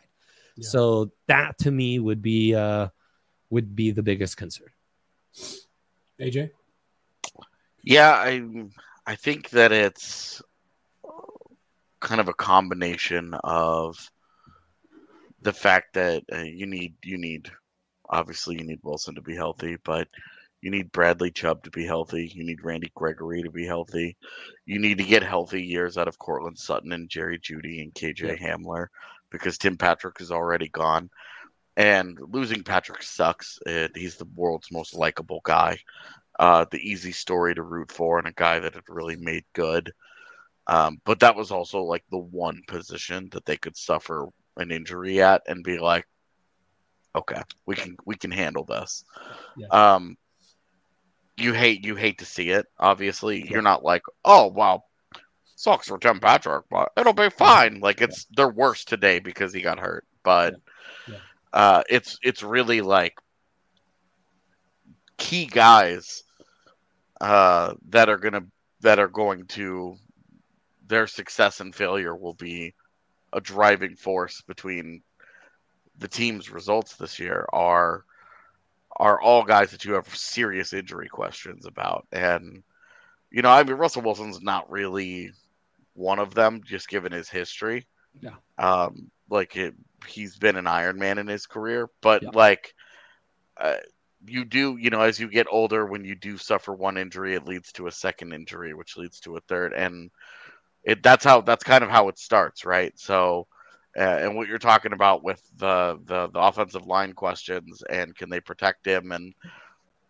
So 0.61 1.13
that 1.29 1.59
to 1.59 1.71
me 1.71 1.99
would 1.99 2.23
be 2.23 2.55
uh 2.55 2.89
would 3.51 3.75
be 3.75 3.91
the 3.91 4.03
biggest 4.03 4.37
concern. 4.37 4.69
AJ? 6.21 6.51
Yeah, 7.83 8.11
I 8.11 8.43
I 9.07 9.15
think 9.17 9.51
that 9.51 9.73
it's 9.73 10.43
kind 12.01 12.21
of 12.21 12.29
a 12.29 12.35
combination 12.35 13.35
of 13.45 14.11
the 15.41 15.53
fact 15.53 15.95
that 15.95 16.25
uh, 16.33 16.39
you 16.39 16.67
need 16.67 16.95
you 17.03 17.19
need 17.19 17.51
obviously 18.09 18.57
you 18.59 18.65
need 18.65 18.81
Wilson 18.83 19.15
to 19.15 19.23
be 19.23 19.35
healthy, 19.35 19.77
but 19.85 20.09
you 20.61 20.71
need 20.71 20.93
Bradley 20.93 21.31
Chubb 21.31 21.65
to 21.65 21.71
be 21.71 21.85
healthy. 21.85 22.31
You 22.33 22.45
need 22.45 22.65
Randy 22.65 22.93
Gregory 22.95 23.43
to 23.43 23.51
be 23.51 23.67
healthy. 23.67 24.17
You 24.65 24.79
need 24.79 24.99
to 24.99 25.05
get 25.05 25.25
healthy 25.25 25.63
years 25.63 25.99
out 25.99 26.07
of 26.07 26.19
Courtland 26.19 26.59
Sutton 26.59 26.93
and 26.93 27.09
Jerry 27.09 27.39
Jeudy 27.39 27.83
and 27.83 27.93
KJ 27.93 28.41
yeah. 28.41 28.55
Hamler 28.55 28.87
because 29.33 29.59
Tim 29.59 29.77
Patrick 29.77 30.21
is 30.21 30.31
already 30.31 30.69
gone. 30.69 31.11
And 31.77 32.19
losing 32.21 32.63
Patrick 32.63 33.03
sucks. 33.03 33.59
It, 33.65 33.93
he's 33.97 34.17
the 34.17 34.29
world's 34.35 34.71
most 34.71 34.95
likable 34.95 35.41
guy, 35.43 35.79
uh, 36.39 36.67
the 36.71 36.79
easy 36.79 37.13
story 37.13 37.55
to 37.55 37.63
root 37.63 37.91
for, 37.91 38.19
and 38.19 38.29
a 38.29 38.33
guy 38.33 38.61
that 38.61 38.75
had 38.75 38.85
really 38.89 39.17
made 39.17 39.45
good. 39.55 39.93
Um, 40.67 41.01
but 41.05 41.21
that 41.21 41.35
was 41.35 41.51
also 41.51 41.81
like 41.81 42.05
the 42.11 42.19
one 42.19 42.63
position 42.69 43.29
that 43.33 43.47
they 43.47 43.57
could 43.57 43.77
suffer 43.77 44.29
an 44.57 44.71
injury 44.71 45.23
at 45.23 45.43
and 45.47 45.65
be 45.65 45.79
like, 45.79 46.07
okay, 47.15 47.41
we 47.67 47.75
can 47.75 47.97
we 48.05 48.17
can 48.17 48.31
handle 48.31 48.65
this. 48.65 49.05
Yeah. 49.57 49.69
Um, 49.69 50.17
you 51.37 51.53
hate 51.53 51.85
you 51.85 51.97
hate 51.97 52.19
to 52.19 52.27
see 52.27 52.51
it. 52.51 52.67
Obviously, 52.79 53.41
yeah. 53.41 53.51
you're 53.51 53.63
not 53.63 53.83
like, 53.83 54.03
oh 54.25 54.49
wow, 54.49 54.85
sucks 55.63 55.89
for 55.89 55.99
Tim 55.99 56.19
Patrick, 56.19 56.65
but 56.71 56.91
it'll 56.97 57.13
be 57.13 57.31
fine. 57.31 57.81
Like 57.81 58.01
it's 58.01 58.27
they're 58.33 58.49
worse 58.49 58.85
today 58.85 59.21
because 59.21 59.55
he 59.55 59.61
got 59.61 59.79
hurt, 59.79 60.05
but 60.25 60.55
yeah. 61.07 61.15
Yeah. 61.15 61.21
Uh, 61.53 61.83
it's 61.89 62.19
it's 62.23 62.43
really 62.43 62.81
like 62.81 63.19
key 65.19 65.47
guys 65.47 66.25
uh, 67.21 67.75
that 67.91 68.09
are 68.09 68.19
gonna 68.19 68.45
that 68.81 68.99
are 68.99 69.09
going 69.09 69.47
to 69.47 69.97
their 70.89 71.07
success 71.07 71.61
and 71.61 71.75
failure 71.75 72.17
will 72.17 72.35
be 72.35 72.75
a 73.33 73.41
driving 73.41 73.95
force 73.97 74.43
between 74.43 75.03
the 75.99 76.09
team's 76.09 76.51
results 76.51 76.97
this 76.97 77.19
year 77.19 77.47
are 77.53 78.05
are 78.97 79.21
all 79.21 79.45
guys 79.45 79.71
that 79.71 79.85
you 79.85 79.93
have 79.95 80.09
serious 80.15 80.73
injury 80.73 81.09
questions 81.09 81.67
about 81.67 82.07
and 82.13 82.63
you 83.31 83.43
know 83.43 83.51
i 83.51 83.63
mean 83.63 83.77
russell 83.77 84.03
wilson's 84.03 84.43
not 84.43 84.71
really 84.71 85.31
one 85.95 86.19
of 86.19 86.35
them, 86.35 86.63
just 86.65 86.89
given 86.89 87.13
his 87.13 87.29
history. 87.29 87.87
Yeah. 88.21 88.35
Um, 88.59 89.11
like 89.31 89.57
it, 89.57 89.75
he's 90.07 90.37
been 90.37 90.57
an 90.57 90.67
Iron 90.67 90.99
Man 90.99 91.19
in 91.19 91.27
his 91.27 91.47
career, 91.47 91.89
but 92.01 92.23
yeah. 92.23 92.31
like, 92.35 92.75
uh, 93.59 93.77
you 94.27 94.45
do, 94.45 94.77
you 94.77 94.91
know, 94.91 95.01
as 95.01 95.19
you 95.19 95.29
get 95.29 95.47
older, 95.51 95.87
when 95.87 96.05
you 96.05 96.15
do 96.15 96.39
suffer 96.39 96.73
one 96.73 96.97
injury, 96.97 97.35
it 97.35 97.47
leads 97.47 97.73
to 97.73 97.87
a 97.87 97.93
second 97.93 98.33
injury, 98.33 98.75
which 98.75 98.97
leads 98.97 99.21
to 99.21 99.37
a 99.37 99.41
third, 99.41 99.73
and 99.73 100.11
it 100.85 101.03
that's 101.03 101.25
how 101.25 101.41
that's 101.41 101.65
kind 101.65 101.83
of 101.83 101.91
how 101.91 102.09
it 102.09 102.19
starts, 102.19 102.65
right? 102.65 102.93
So, 102.99 103.47
uh, 103.97 104.01
and 104.01 104.37
what 104.37 104.49
you're 104.49 104.59
talking 104.59 104.93
about 104.93 105.25
with 105.25 105.43
the, 105.57 105.99
the 106.05 106.29
the 106.29 106.41
offensive 106.41 106.87
line 106.87 107.15
questions 107.15 107.83
and 107.89 108.17
can 108.17 108.31
they 108.31 108.41
protect 108.41 108.87
him 108.87 109.13
and 109.13 109.35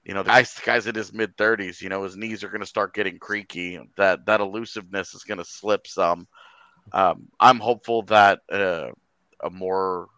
you 0.04 0.14
know, 0.14 0.22
the 0.22 0.30
guy's, 0.30 0.54
the 0.54 0.62
guy's 0.64 0.86
in 0.86 0.94
his 0.94 1.12
mid 1.12 1.36
30s. 1.36 1.80
You 1.80 1.88
know, 1.88 2.02
his 2.02 2.16
knees 2.16 2.42
are 2.42 2.48
going 2.48 2.60
to 2.60 2.66
start 2.66 2.94
getting 2.94 3.18
creaky. 3.18 3.78
That 3.96 4.26
that 4.26 4.40
elusiveness 4.40 5.14
is 5.14 5.24
going 5.24 5.38
to 5.38 5.44
slip 5.44 5.86
some. 5.86 6.26
Um, 6.92 7.28
I'm 7.38 7.60
hopeful 7.60 8.02
that 8.02 8.40
uh, 8.50 8.88
a 9.42 9.50
more 9.50 10.08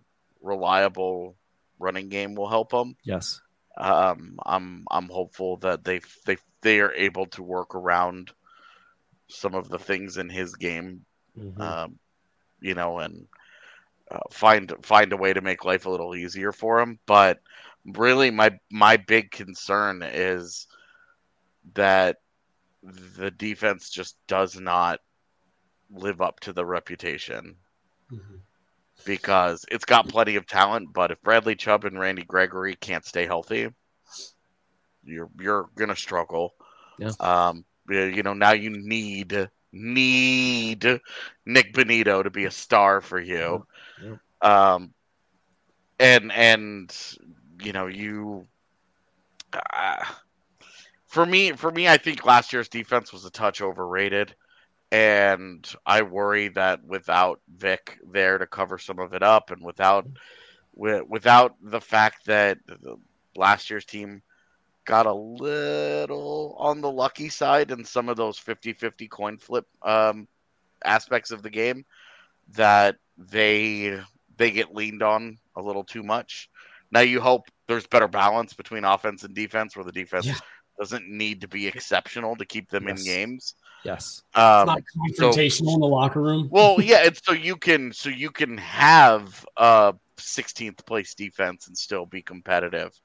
reliable 0.40 1.36
running 1.78 2.08
game 2.08 2.34
will 2.34 2.48
help 2.48 2.72
him. 2.72 2.96
Yes. 3.04 3.40
Um, 3.76 4.38
I'm 4.44 4.84
I'm 4.90 5.08
hopeful 5.08 5.58
that 5.58 5.84
they 5.84 6.00
they 6.24 6.38
they 6.62 6.80
are 6.80 6.92
able 6.92 7.26
to 7.26 7.42
work 7.42 7.74
around 7.74 8.30
some 9.28 9.54
of 9.54 9.68
the 9.68 9.78
things 9.78 10.16
in 10.16 10.30
his 10.30 10.54
game. 10.54 11.04
Mm-hmm. 11.38 11.60
Um, 11.60 11.98
you 12.60 12.74
know, 12.74 13.00
and 13.00 13.26
uh, 14.10 14.20
find 14.30 14.72
find 14.82 15.12
a 15.12 15.16
way 15.16 15.32
to 15.32 15.40
make 15.40 15.64
life 15.64 15.86
a 15.86 15.90
little 15.90 16.14
easier 16.14 16.52
for 16.52 16.80
him. 16.80 16.98
But 17.04 17.40
really 17.84 18.30
my 18.30 18.58
my 18.70 18.96
big 18.96 19.30
concern 19.30 20.02
is 20.02 20.66
that 21.74 22.16
the 22.82 23.30
defense 23.30 23.90
just 23.90 24.16
does 24.26 24.58
not 24.58 25.00
live 25.90 26.20
up 26.20 26.40
to 26.40 26.52
the 26.52 26.64
reputation 26.64 27.56
mm-hmm. 28.12 28.36
because 29.04 29.64
it's 29.70 29.84
got 29.84 30.08
plenty 30.08 30.36
of 30.36 30.46
talent 30.46 30.92
but 30.92 31.10
if 31.10 31.20
Bradley 31.22 31.56
Chubb 31.56 31.84
and 31.84 31.98
Randy 31.98 32.24
Gregory 32.24 32.74
can't 32.74 33.04
stay 33.04 33.26
healthy 33.26 33.68
you're 35.04 35.30
you're 35.38 35.68
going 35.76 35.90
to 35.90 35.96
struggle 35.96 36.54
yeah. 36.98 37.10
um 37.20 37.64
you 37.88 38.22
know 38.22 38.34
now 38.34 38.52
you 38.52 38.70
need 38.70 39.50
need 39.72 41.00
Nik 41.44 41.74
Bonitto 41.74 42.22
to 42.22 42.30
be 42.30 42.44
a 42.44 42.50
star 42.50 43.00
for 43.00 43.20
you 43.20 43.66
yeah. 44.02 44.16
um 44.74 44.94
and 45.98 46.32
and 46.32 47.16
you 47.64 47.72
know, 47.72 47.86
you. 47.86 48.46
Uh, 49.52 50.04
for 51.06 51.24
me, 51.24 51.52
for 51.52 51.70
me, 51.70 51.88
I 51.88 51.96
think 51.96 52.24
last 52.24 52.52
year's 52.52 52.68
defense 52.68 53.12
was 53.12 53.24
a 53.24 53.30
touch 53.30 53.60
overrated, 53.62 54.34
and 54.90 55.68
I 55.86 56.02
worry 56.02 56.48
that 56.48 56.84
without 56.84 57.40
Vic 57.56 57.98
there 58.10 58.38
to 58.38 58.46
cover 58.46 58.78
some 58.78 58.98
of 58.98 59.14
it 59.14 59.22
up, 59.22 59.50
and 59.50 59.62
without 59.62 60.06
without 60.74 61.54
the 61.62 61.80
fact 61.80 62.26
that 62.26 62.58
last 63.36 63.70
year's 63.70 63.84
team 63.84 64.22
got 64.84 65.06
a 65.06 65.14
little 65.14 66.56
on 66.58 66.80
the 66.80 66.90
lucky 66.90 67.28
side 67.28 67.70
in 67.70 67.84
some 67.84 68.08
of 68.08 68.16
those 68.16 68.38
50-50 68.38 69.08
coin 69.08 69.38
flip 69.38 69.66
um, 69.82 70.26
aspects 70.84 71.30
of 71.30 71.42
the 71.42 71.50
game, 71.50 71.84
that 72.54 72.96
they 73.16 74.00
they 74.36 74.50
get 74.50 74.74
leaned 74.74 75.02
on 75.02 75.38
a 75.56 75.62
little 75.62 75.84
too 75.84 76.02
much. 76.02 76.50
Now 76.90 77.00
you 77.00 77.20
hope 77.20 77.48
there's 77.66 77.86
better 77.86 78.08
balance 78.08 78.54
between 78.54 78.84
offense 78.84 79.24
and 79.24 79.34
defense, 79.34 79.76
where 79.76 79.84
the 79.84 79.92
defense 79.92 80.26
yeah. 80.26 80.34
doesn't 80.78 81.08
need 81.08 81.40
to 81.42 81.48
be 81.48 81.66
exceptional 81.66 82.36
to 82.36 82.44
keep 82.44 82.70
them 82.70 82.88
yes. 82.88 83.00
in 83.00 83.04
games. 83.04 83.54
Yes, 83.84 84.22
um, 84.34 84.66
not 84.66 84.82
confrontational 84.96 85.66
so, 85.66 85.74
in 85.74 85.80
the 85.80 85.86
locker 85.86 86.22
room. 86.22 86.48
well, 86.52 86.80
yeah, 86.80 87.04
it's 87.04 87.20
so 87.24 87.32
you 87.32 87.56
can 87.56 87.92
so 87.92 88.08
you 88.08 88.30
can 88.30 88.56
have 88.58 89.44
a 89.56 89.94
16th 90.16 90.84
place 90.86 91.14
defense 91.14 91.66
and 91.66 91.76
still 91.76 92.06
be 92.06 92.22
competitive. 92.22 92.98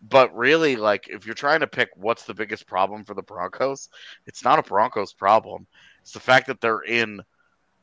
But 0.00 0.34
really, 0.36 0.76
like 0.76 1.08
if 1.08 1.26
you're 1.26 1.34
trying 1.34 1.60
to 1.60 1.66
pick 1.66 1.90
what's 1.96 2.24
the 2.24 2.34
biggest 2.34 2.66
problem 2.66 3.04
for 3.04 3.14
the 3.14 3.22
Broncos, 3.22 3.88
it's 4.26 4.44
not 4.44 4.58
a 4.58 4.62
Broncos 4.62 5.12
problem. 5.12 5.66
It's 6.02 6.12
the 6.12 6.20
fact 6.20 6.46
that 6.46 6.60
they're 6.60 6.82
in 6.82 7.20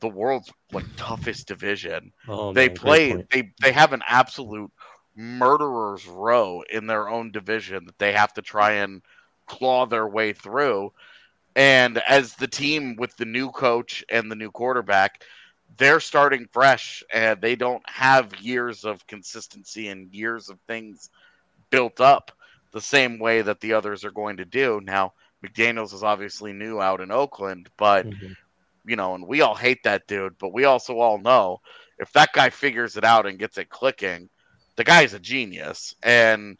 the 0.00 0.08
world's 0.08 0.52
like 0.72 0.84
toughest 0.96 1.48
division. 1.48 2.12
Oh, 2.28 2.52
they 2.52 2.68
play 2.68 3.24
they 3.30 3.50
they 3.60 3.72
have 3.72 3.92
an 3.92 4.02
absolute 4.06 4.70
murderers 5.16 6.06
row 6.06 6.62
in 6.70 6.86
their 6.86 7.08
own 7.08 7.32
division 7.32 7.86
that 7.86 7.98
they 7.98 8.12
have 8.12 8.34
to 8.34 8.42
try 8.42 8.72
and 8.72 9.02
claw 9.46 9.86
their 9.86 10.06
way 10.06 10.32
through. 10.32 10.92
And 11.56 11.98
as 11.98 12.34
the 12.34 12.48
team 12.48 12.96
with 12.96 13.16
the 13.16 13.24
new 13.24 13.50
coach 13.50 14.04
and 14.10 14.30
the 14.30 14.36
new 14.36 14.50
quarterback, 14.50 15.22
they're 15.78 16.00
starting 16.00 16.46
fresh 16.52 17.02
and 17.12 17.40
they 17.40 17.56
don't 17.56 17.88
have 17.88 18.36
years 18.40 18.84
of 18.84 19.06
consistency 19.06 19.88
and 19.88 20.12
years 20.14 20.50
of 20.50 20.58
things 20.66 21.10
built 21.70 22.00
up 22.00 22.32
the 22.72 22.80
same 22.80 23.18
way 23.18 23.42
that 23.42 23.60
the 23.60 23.72
others 23.74 24.04
are 24.04 24.10
going 24.10 24.38
to 24.38 24.44
do. 24.44 24.80
Now, 24.82 25.14
McDaniels 25.44 25.94
is 25.94 26.02
obviously 26.02 26.52
new 26.52 26.80
out 26.80 27.00
in 27.00 27.10
Oakland, 27.10 27.68
but 27.76 28.06
mm-hmm 28.06 28.32
you 28.86 28.96
know, 28.96 29.14
and 29.14 29.26
we 29.26 29.40
all 29.40 29.54
hate 29.54 29.82
that 29.84 30.06
dude, 30.06 30.38
but 30.38 30.52
we 30.52 30.64
also 30.64 30.98
all 30.98 31.18
know 31.18 31.60
if 31.98 32.12
that 32.12 32.32
guy 32.32 32.50
figures 32.50 32.96
it 32.96 33.04
out 33.04 33.26
and 33.26 33.38
gets 33.38 33.58
it 33.58 33.68
clicking, 33.68 34.28
the 34.76 34.84
guy's 34.84 35.14
a 35.14 35.18
genius. 35.18 35.94
And 36.02 36.58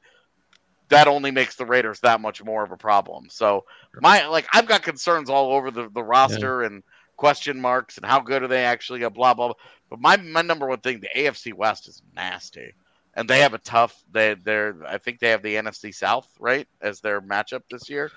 that 0.89 1.09
only 1.09 1.31
makes 1.31 1.57
the 1.57 1.67
Raiders 1.67 2.01
that 2.01 2.21
much 2.21 2.43
more 2.43 2.63
of 2.63 2.73
a 2.73 2.77
problem. 2.77 3.27
So 3.31 3.65
my 4.01 4.27
like 4.27 4.47
I've 4.53 4.67
got 4.67 4.83
concerns 4.83 5.31
all 5.31 5.53
over 5.53 5.71
the, 5.71 5.89
the 5.89 6.03
roster 6.03 6.61
yeah. 6.61 6.69
and 6.69 6.83
question 7.17 7.61
marks 7.61 7.97
and 7.97 8.07
how 8.07 8.21
good 8.21 8.43
are 8.43 8.49
they 8.49 8.65
actually 8.65 9.01
blah 9.01 9.11
blah 9.11 9.35
blah. 9.35 9.53
But 9.91 10.01
my 10.01 10.17
my 10.17 10.43
number 10.43 10.67
one 10.67 10.81
thing, 10.81 11.01
the 11.01 11.09
AFC 11.17 11.55
West 11.55 11.89
is 11.89 12.03
nasty. 12.15 12.73
And 13.15 13.29
they 13.29 13.41
have 13.41 13.55
a 13.55 13.59
tough 13.59 14.03
they 14.13 14.35
they're 14.35 14.77
I 14.87 14.99
think 14.99 15.19
they 15.19 15.31
have 15.31 15.43
the 15.43 15.55
NFC 15.55 15.95
South, 15.95 16.29
right, 16.39 16.69
as 16.81 17.01
their 17.01 17.21
matchup 17.21 17.63
this 17.71 17.89
year. 17.89 18.11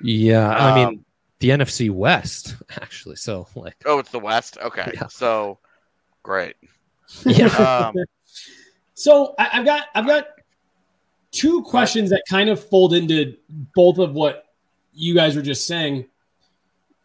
Yeah, 0.00 0.48
um, 0.48 0.72
I 0.72 0.74
mean 0.74 1.04
the 1.38 1.50
NFC 1.50 1.90
West, 1.90 2.56
actually. 2.70 3.16
So 3.16 3.46
like, 3.54 3.76
oh, 3.84 3.98
it's 3.98 4.10
the 4.10 4.18
West. 4.18 4.58
Okay, 4.60 4.92
yeah. 4.94 5.06
so 5.08 5.58
great. 6.22 6.56
Yeah. 7.24 7.46
um, 7.94 7.94
so 8.96 9.34
I, 9.38 9.44
have 9.44 9.66
got 9.66 9.88
I've 9.94 10.06
got 10.06 10.26
two 11.30 11.62
questions 11.62 12.08
that 12.10 12.22
kind 12.28 12.48
of 12.48 12.66
fold 12.68 12.94
into 12.94 13.36
both 13.74 13.98
of 13.98 14.14
what 14.14 14.46
you 14.94 15.14
guys 15.14 15.36
were 15.36 15.42
just 15.42 15.66
saying. 15.66 16.06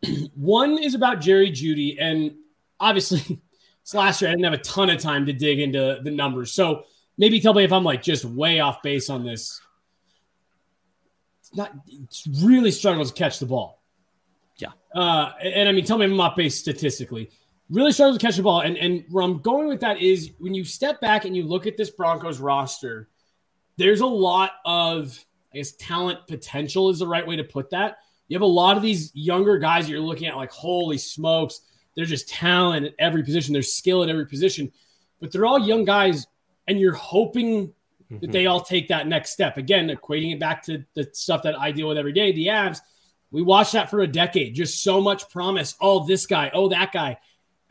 One 0.35 0.77
is 0.77 0.95
about 0.95 1.19
Jerry 1.19 1.51
Jeudy, 1.51 1.97
and 1.99 2.33
obviously, 2.79 3.41
it's 3.81 3.93
last 3.93 4.21
year 4.21 4.29
I 4.31 4.33
didn't 4.33 4.45
have 4.45 4.53
a 4.53 4.63
ton 4.63 4.89
of 4.89 4.99
time 4.99 5.25
to 5.25 5.33
dig 5.33 5.59
into 5.59 5.99
the 6.01 6.11
numbers. 6.11 6.53
So 6.53 6.85
maybe 7.17 7.41
tell 7.41 7.53
me 7.53 7.65
if 7.65 7.73
I'm 7.73 7.83
like 7.83 8.01
just 8.01 8.23
way 8.23 8.61
off 8.61 8.81
base 8.81 9.09
on 9.09 9.25
this. 9.25 9.59
It's 11.41 11.55
not. 11.55 11.73
It's 11.87 12.25
really 12.41 12.71
struggles 12.71 13.11
to 13.11 13.17
catch 13.17 13.37
the 13.39 13.47
ball. 13.47 13.81
Yeah. 14.55 14.69
Uh, 14.95 15.33
and 15.43 15.67
I 15.67 15.73
mean, 15.73 15.83
tell 15.83 15.97
me 15.97 16.05
I'm 16.05 16.15
not 16.15 16.37
based 16.37 16.59
statistically. 16.59 17.31
Really 17.71 17.91
struggles 17.91 18.17
to 18.17 18.25
catch 18.25 18.35
the 18.35 18.43
ball. 18.43 18.61
And, 18.61 18.77
and 18.77 19.03
where 19.09 19.23
I'm 19.23 19.39
going 19.39 19.67
with 19.67 19.79
that 19.79 20.01
is 20.01 20.31
when 20.39 20.53
you 20.53 20.63
step 20.63 20.99
back 21.01 21.25
and 21.25 21.35
you 21.35 21.43
look 21.43 21.65
at 21.65 21.77
this 21.77 21.89
Broncos 21.89 22.39
roster, 22.39 23.07
there's 23.77 24.01
a 24.01 24.05
lot 24.05 24.51
of, 24.65 25.17
I 25.53 25.57
guess, 25.57 25.71
talent 25.73 26.27
potential 26.27 26.89
is 26.89 26.99
the 26.99 27.07
right 27.07 27.25
way 27.25 27.37
to 27.37 27.43
put 27.43 27.69
that. 27.69 27.99
You 28.27 28.35
have 28.35 28.41
a 28.41 28.45
lot 28.45 28.77
of 28.77 28.83
these 28.83 29.11
younger 29.15 29.57
guys 29.57 29.85
that 29.85 29.91
you're 29.91 30.01
looking 30.01 30.27
at 30.27 30.35
like, 30.35 30.51
holy 30.51 30.97
smokes, 30.97 31.61
they're 31.95 32.05
just 32.05 32.29
talent 32.29 32.85
at 32.85 32.93
every 32.99 33.23
position. 33.23 33.53
There's 33.53 33.73
skill 33.73 34.03
at 34.03 34.09
every 34.09 34.27
position, 34.27 34.71
but 35.19 35.31
they're 35.31 35.45
all 35.45 35.59
young 35.59 35.83
guys, 35.83 36.27
and 36.67 36.79
you're 36.79 36.93
hoping 36.93 37.67
mm-hmm. 37.67 38.19
that 38.19 38.31
they 38.31 38.45
all 38.45 38.61
take 38.61 38.89
that 38.89 39.07
next 39.07 39.31
step. 39.31 39.57
Again, 39.57 39.89
equating 39.89 40.33
it 40.33 40.39
back 40.39 40.63
to 40.63 40.85
the 40.93 41.09
stuff 41.13 41.43
that 41.43 41.59
I 41.59 41.71
deal 41.71 41.89
with 41.89 41.97
every 41.97 42.13
day, 42.13 42.31
the 42.31 42.47
Avs 42.47 42.79
we 43.31 43.41
watched 43.41 43.73
that 43.73 43.89
for 43.89 44.01
a 44.01 44.07
decade. 44.07 44.53
Just 44.53 44.83
so 44.83 45.01
much 45.01 45.29
promise. 45.29 45.75
Oh, 45.81 46.05
this 46.05 46.25
guy. 46.25 46.51
Oh, 46.53 46.67
that 46.69 46.91
guy. 46.91 47.17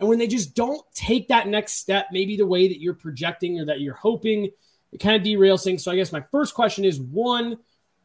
And 0.01 0.09
when 0.09 0.19
they 0.19 0.27
just 0.27 0.55
don't 0.55 0.83
take 0.95 1.29
that 1.29 1.47
next 1.47 1.75
step, 1.75 2.07
maybe 2.11 2.37
the 2.37 2.47
way 2.47 2.67
that 2.67 2.81
you're 2.81 2.95
projecting 2.95 3.61
or 3.61 3.67
that 3.67 3.81
you're 3.81 3.95
hoping, 3.95 4.51
it 4.93 4.99
kind 4.99 5.15
of 5.15 5.23
derails 5.23 5.63
things. 5.63 5.85
So 5.85 5.93
I 5.93 5.97
guess 5.97 6.11
my 6.11 6.25
first 6.33 6.55
question 6.55 6.87
is 6.87 6.99
one, 6.99 7.59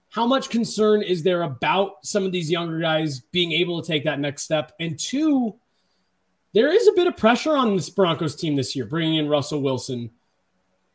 how 0.10 0.28
much 0.28 0.50
concern 0.50 1.02
is 1.02 1.24
there 1.24 1.42
about 1.44 2.06
some 2.06 2.26
of 2.26 2.34
these 2.34 2.52
younger 2.52 2.80
guys 2.80 3.22
being 3.22 3.54
able 3.54 3.82
to 3.82 3.88
take 3.88 4.04
that 4.04 4.20
next 4.20 4.44
step? 4.44 4.74
And 4.80 5.00
two, 5.00 5.56
there 6.54 6.72
is 6.72 6.88
a 6.88 6.94
bit 6.94 7.08
of 7.08 7.18
pressure 7.18 7.56
on 7.56 7.76
this 7.76 7.90
Broncos 7.90 8.36
team 8.36 8.56
this 8.56 8.76
year, 8.76 8.86
bringing 8.86 9.16
in 9.16 9.30
Russell 9.30 9.62
Wilson. 9.62 10.12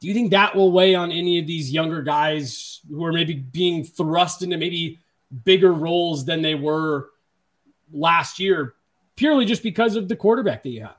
Do 0.01 0.09
you 0.09 0.15
think 0.15 0.31
that 0.31 0.55
will 0.55 0.73
weigh 0.73 0.95
on 0.95 1.13
any 1.13 1.39
of 1.39 1.47
these 1.47 1.73
younger 1.73 2.03
guys 2.03 2.81
who 2.89 3.05
are 3.05 3.13
maybe 3.13 3.35
being 3.35 3.85
thrust 3.85 4.43
into 4.43 4.57
maybe 4.57 4.99
bigger 5.45 5.73
roles 5.73 6.25
than 6.25 6.43
they 6.43 6.55
were 6.55 7.11
last 7.93 8.39
year, 8.39 8.75
purely 9.21 9.45
just 9.45 9.63
because 9.63 9.97
of 9.97 10.09
the 10.09 10.17
quarterback 10.17 10.63
that 10.63 10.71
you 10.71 10.81
have. 10.81 10.97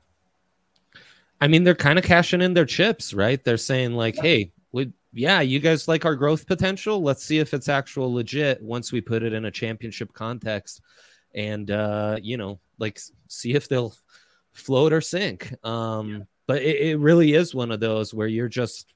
I 1.40 1.48
mean, 1.48 1.64
they're 1.64 1.74
kind 1.74 1.98
of 1.98 2.04
cashing 2.04 2.40
in 2.40 2.54
their 2.54 2.64
chips, 2.64 3.12
right? 3.12 3.42
They're 3.42 3.56
saying, 3.56 3.94
like, 3.94 4.14
yeah. 4.14 4.22
hey, 4.22 4.52
we, 4.70 4.92
yeah, 5.12 5.40
you 5.40 5.58
guys 5.58 5.88
like 5.88 6.04
our 6.04 6.14
growth 6.14 6.46
potential. 6.46 7.02
Let's 7.02 7.24
see 7.24 7.40
if 7.40 7.52
it's 7.52 7.68
actual 7.68 8.14
legit 8.14 8.62
once 8.62 8.92
we 8.92 9.00
put 9.00 9.24
it 9.24 9.32
in 9.32 9.46
a 9.46 9.50
championship 9.50 10.12
context 10.12 10.80
and, 11.34 11.68
uh, 11.72 12.16
you 12.22 12.36
know, 12.36 12.60
like, 12.78 13.00
see 13.26 13.54
if 13.54 13.68
they'll 13.68 13.92
float 14.52 14.92
or 14.92 15.00
sink. 15.00 15.52
Um, 15.66 16.08
yeah. 16.08 16.18
But 16.46 16.62
it, 16.62 16.76
it 16.90 16.98
really 17.00 17.32
is 17.34 17.56
one 17.56 17.72
of 17.72 17.80
those 17.80 18.14
where 18.14 18.28
you're 18.28 18.48
just 18.48 18.94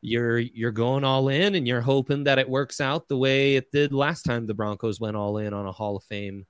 you're 0.00 0.38
you're 0.38 0.72
going 0.72 1.04
all 1.04 1.28
in 1.28 1.54
and 1.54 1.68
you're 1.68 1.80
hoping 1.80 2.24
that 2.24 2.38
it 2.38 2.48
works 2.48 2.80
out 2.80 3.06
the 3.06 3.16
way 3.16 3.54
it 3.54 3.70
did 3.70 3.92
last 3.92 4.22
time 4.24 4.44
the 4.44 4.54
Broncos 4.54 5.00
went 5.00 5.16
all 5.16 5.38
in 5.38 5.54
on 5.54 5.66
a 5.66 5.72
Hall 5.72 5.96
of 5.96 6.04
Fame 6.04 6.46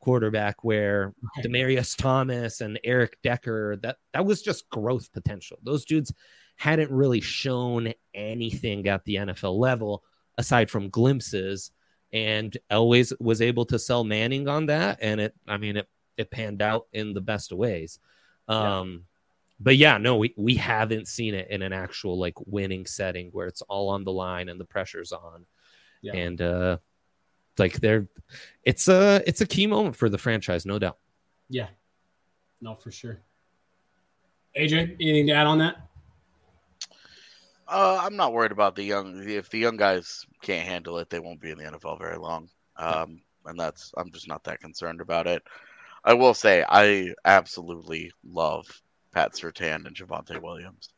quarterback 0.00 0.62
where 0.62 1.12
right. 1.36 1.44
Demaryius 1.44 1.96
Thomas 1.96 2.60
and 2.60 2.78
Eric 2.84 3.18
Decker 3.22 3.76
that 3.82 3.96
that 4.12 4.24
was 4.24 4.42
just 4.42 4.68
growth 4.70 5.12
potential. 5.12 5.58
Those 5.62 5.84
dudes 5.84 6.12
hadn't 6.56 6.90
really 6.90 7.20
shown 7.20 7.92
anything 8.14 8.86
at 8.88 9.04
the 9.04 9.16
NFL 9.16 9.58
level 9.58 10.02
aside 10.36 10.70
from 10.70 10.90
glimpses 10.90 11.70
and 12.12 12.56
always 12.70 13.12
was 13.20 13.42
able 13.42 13.64
to 13.66 13.78
sell 13.78 14.04
Manning 14.04 14.48
on 14.48 14.66
that 14.66 14.98
and 15.02 15.20
it 15.20 15.34
I 15.46 15.56
mean 15.56 15.76
it 15.76 15.88
it 16.16 16.30
panned 16.30 16.62
out 16.62 16.86
in 16.92 17.14
the 17.14 17.20
best 17.20 17.52
of 17.52 17.58
ways. 17.58 17.98
Um 18.48 19.04
but 19.60 19.76
yeah, 19.76 19.98
no, 19.98 20.16
we, 20.16 20.32
we 20.36 20.54
haven't 20.54 21.08
seen 21.08 21.34
it 21.34 21.48
in 21.50 21.62
an 21.62 21.72
actual 21.72 22.16
like 22.16 22.34
winning 22.46 22.86
setting 22.86 23.30
where 23.32 23.48
it's 23.48 23.62
all 23.62 23.88
on 23.88 24.04
the 24.04 24.12
line 24.12 24.48
and 24.48 24.60
the 24.60 24.64
pressure's 24.64 25.12
on. 25.12 25.46
Yeah. 26.00 26.14
And 26.14 26.40
uh 26.40 26.78
like 27.58 27.80
they're 27.80 28.06
it's 28.64 28.88
a 28.88 29.22
it's 29.26 29.40
a 29.40 29.46
key 29.46 29.66
moment 29.66 29.96
for 29.96 30.08
the 30.08 30.18
franchise, 30.18 30.66
no 30.66 30.78
doubt. 30.78 30.98
Yeah. 31.48 31.68
No, 32.60 32.74
for 32.74 32.90
sure. 32.90 33.20
AJ, 34.56 34.96
anything 35.00 35.26
to 35.28 35.32
add 35.32 35.46
on 35.46 35.58
that? 35.58 35.76
Uh, 37.68 38.00
I'm 38.02 38.16
not 38.16 38.32
worried 38.32 38.52
about 38.52 38.74
the 38.74 38.82
young. 38.82 39.28
If 39.28 39.50
the 39.50 39.58
young 39.58 39.76
guys 39.76 40.26
can't 40.42 40.66
handle 40.66 40.98
it, 40.98 41.10
they 41.10 41.20
won't 41.20 41.40
be 41.40 41.50
in 41.50 41.58
the 41.58 41.64
NFL 41.64 41.98
very 41.98 42.16
long. 42.16 42.48
Um, 42.76 43.20
and 43.44 43.58
that's 43.58 43.92
I'm 43.96 44.10
just 44.10 44.28
not 44.28 44.44
that 44.44 44.60
concerned 44.60 45.00
about 45.00 45.26
it. 45.26 45.42
I 46.04 46.14
will 46.14 46.34
say 46.34 46.64
I 46.68 47.14
absolutely 47.24 48.10
love 48.24 48.66
Pat 49.12 49.32
Surtain 49.32 49.86
and 49.86 49.94
Javonte 49.94 50.40
Williams. 50.40 50.88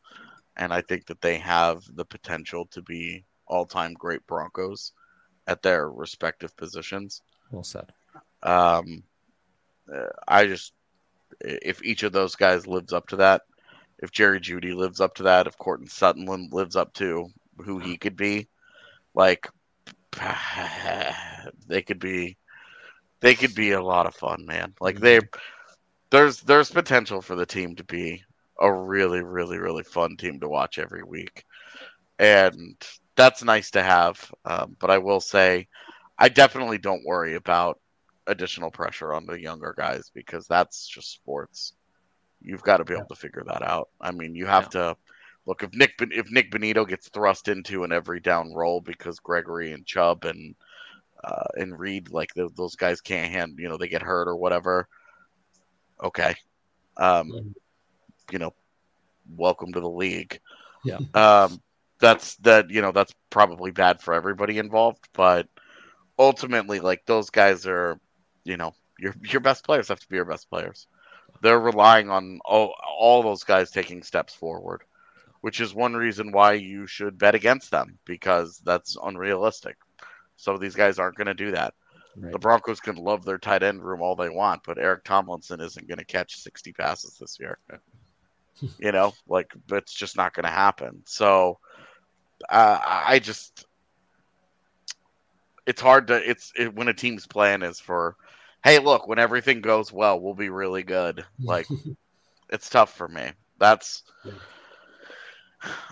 And 0.57 0.73
I 0.73 0.81
think 0.81 1.05
that 1.07 1.21
they 1.21 1.37
have 1.37 1.83
the 1.95 2.05
potential 2.05 2.65
to 2.67 2.81
be 2.81 3.25
all 3.47 3.65
time 3.65 3.93
great 3.93 4.25
Broncos 4.27 4.93
at 5.47 5.61
their 5.61 5.89
respective 5.89 6.55
positions. 6.55 7.21
Well 7.51 7.63
said. 7.63 7.91
Um, 8.43 9.03
I 10.27 10.45
just, 10.45 10.73
if 11.39 11.83
each 11.83 12.03
of 12.03 12.11
those 12.11 12.35
guys 12.35 12.67
lives 12.67 12.93
up 12.93 13.07
to 13.09 13.17
that, 13.17 13.43
if 13.99 14.11
Jerry 14.11 14.39
Jeudy 14.39 14.73
lives 14.73 14.99
up 14.99 15.15
to 15.15 15.23
that, 15.23 15.47
if 15.47 15.57
Courtland 15.57 15.91
Sutton 15.91 16.25
lives 16.51 16.75
up 16.75 16.93
to 16.95 17.29
who 17.57 17.79
he 17.79 17.97
could 17.97 18.15
be, 18.15 18.47
like 19.13 19.47
they 21.67 21.81
could 21.81 21.99
be, 21.99 22.37
they 23.19 23.35
could 23.35 23.53
be 23.53 23.71
a 23.71 23.83
lot 23.83 24.07
of 24.07 24.15
fun, 24.15 24.45
man. 24.45 24.73
Like 24.79 24.99
they, 24.99 25.19
there's 26.09 26.41
there's 26.41 26.71
potential 26.71 27.21
for 27.21 27.35
the 27.35 27.45
team 27.45 27.75
to 27.75 27.83
be 27.83 28.23
a 28.59 28.71
really 28.71 29.21
really 29.21 29.57
really 29.57 29.83
fun 29.83 30.17
team 30.17 30.39
to 30.39 30.49
watch 30.49 30.77
every 30.77 31.03
week, 31.03 31.45
and 32.19 32.75
that's 33.21 33.43
nice 33.43 33.71
to 33.71 33.83
have. 33.83 34.31
Um, 34.45 34.75
but 34.79 34.89
I 34.89 34.97
will 34.97 35.21
say, 35.21 35.67
I 36.17 36.29
definitely 36.29 36.77
don't 36.77 37.05
worry 37.05 37.35
about 37.35 37.79
additional 38.27 38.71
pressure 38.71 39.13
on 39.13 39.25
the 39.25 39.39
younger 39.39 39.73
guys 39.77 40.11
because 40.13 40.47
that's 40.47 40.87
just 40.87 41.11
sports. 41.11 41.73
You've 42.41 42.63
got 42.63 42.77
to 42.77 42.85
be 42.85 42.93
able 42.93 43.05
to 43.07 43.15
figure 43.15 43.43
that 43.45 43.61
out. 43.61 43.89
I 43.99 44.11
mean, 44.11 44.35
you 44.35 44.45
have 44.45 44.69
yeah. 44.73 44.81
to 44.81 44.97
look 45.45 45.63
if 45.63 45.73
Nick 45.73 45.93
if 45.99 46.31
Nik 46.31 46.51
Bonitto 46.51 46.87
gets 46.87 47.09
thrust 47.09 47.47
into 47.47 47.83
an 47.83 47.91
every 47.91 48.19
down 48.19 48.53
role 48.53 48.81
because 48.81 49.19
Gregory 49.19 49.73
and 49.73 49.85
Chubb 49.85 50.25
and 50.25 50.55
uh, 51.23 51.47
and 51.55 51.77
Reed 51.77 52.09
like 52.09 52.33
the, 52.33 52.49
those 52.55 52.75
guys 52.75 53.01
can't 53.01 53.31
hand 53.31 53.57
you 53.59 53.69
know 53.69 53.77
they 53.77 53.87
get 53.87 54.01
hurt 54.01 54.27
or 54.27 54.35
whatever 54.35 54.87
okay. 56.03 56.35
Um, 56.97 57.55
you 58.31 58.39
know, 58.39 58.53
welcome 59.35 59.73
to 59.73 59.79
the 59.79 59.89
league. 59.89 60.39
Yeah. 60.83 60.99
Um, 61.13 61.61
that's 62.01 62.35
that. 62.37 62.69
You 62.69 62.81
know, 62.81 62.91
that's 62.91 63.13
probably 63.29 63.71
bad 63.71 64.01
for 64.01 64.13
everybody 64.13 64.57
involved, 64.57 65.07
but 65.13 65.47
ultimately, 66.19 66.79
like 66.81 67.05
those 67.05 67.29
guys 67.29 67.65
are, 67.65 67.99
you 68.43 68.57
know, 68.57 68.73
your 68.99 69.15
your 69.21 69.41
best 69.41 69.63
players 69.63 69.87
have 69.87 69.99
to 70.01 70.09
be 70.09 70.17
your 70.17 70.25
best 70.25 70.49
players. 70.49 70.87
They're 71.41 71.59
relying 71.59 72.09
on 72.09 72.39
all 72.43 72.75
all 72.99 73.23
those 73.23 73.43
guys 73.43 73.71
taking 73.71 74.03
steps 74.03 74.33
forward, 74.33 74.81
which 75.39 75.61
is 75.61 75.73
one 75.73 75.93
reason 75.93 76.31
why 76.31 76.53
you 76.53 76.87
should 76.87 77.17
bet 77.17 77.35
against 77.35 77.71
them 77.71 77.97
because 78.05 78.59
that's 78.65 78.97
unrealistic. 79.01 79.77
So 80.35 80.57
these 80.57 80.75
guys 80.75 80.99
aren't 80.99 81.17
going 81.17 81.27
to 81.27 81.33
do 81.33 81.51
that. 81.51 81.73
Right. 82.17 82.33
The 82.33 82.39
Broncos 82.39 82.81
can 82.81 82.95
love 82.95 83.23
their 83.23 83.37
tight 83.37 83.63
end 83.63 83.83
room 83.83 84.01
all 84.01 84.15
they 84.15 84.29
want, 84.29 84.63
but 84.65 84.77
Eric 84.77 85.03
Tomlinson 85.05 85.61
isn't 85.61 85.87
going 85.87 85.99
to 85.99 86.05
catch 86.05 86.35
60 86.35 86.73
passes 86.73 87.17
this 87.17 87.37
year. 87.39 87.57
you 88.79 88.91
know, 88.91 89.13
like 89.27 89.53
it's 89.71 89.93
just 89.93 90.17
not 90.17 90.33
going 90.33 90.45
to 90.45 90.51
happen. 90.51 91.01
So 91.05 91.59
uh, 92.49 92.79
I 92.83 93.19
just, 93.19 93.65
it's 95.65 95.81
hard 95.81 96.07
to, 96.07 96.29
it's 96.29 96.51
it, 96.57 96.73
when 96.75 96.87
a 96.87 96.93
team's 96.93 97.27
plan 97.27 97.63
is 97.63 97.79
for, 97.79 98.15
hey, 98.63 98.79
look, 98.79 99.07
when 99.07 99.19
everything 99.19 99.61
goes 99.61 99.91
well, 99.91 100.19
we'll 100.19 100.33
be 100.33 100.49
really 100.49 100.83
good. 100.83 101.25
Like, 101.39 101.67
it's 102.49 102.69
tough 102.69 102.95
for 102.95 103.07
me. 103.07 103.31
That's, 103.59 104.03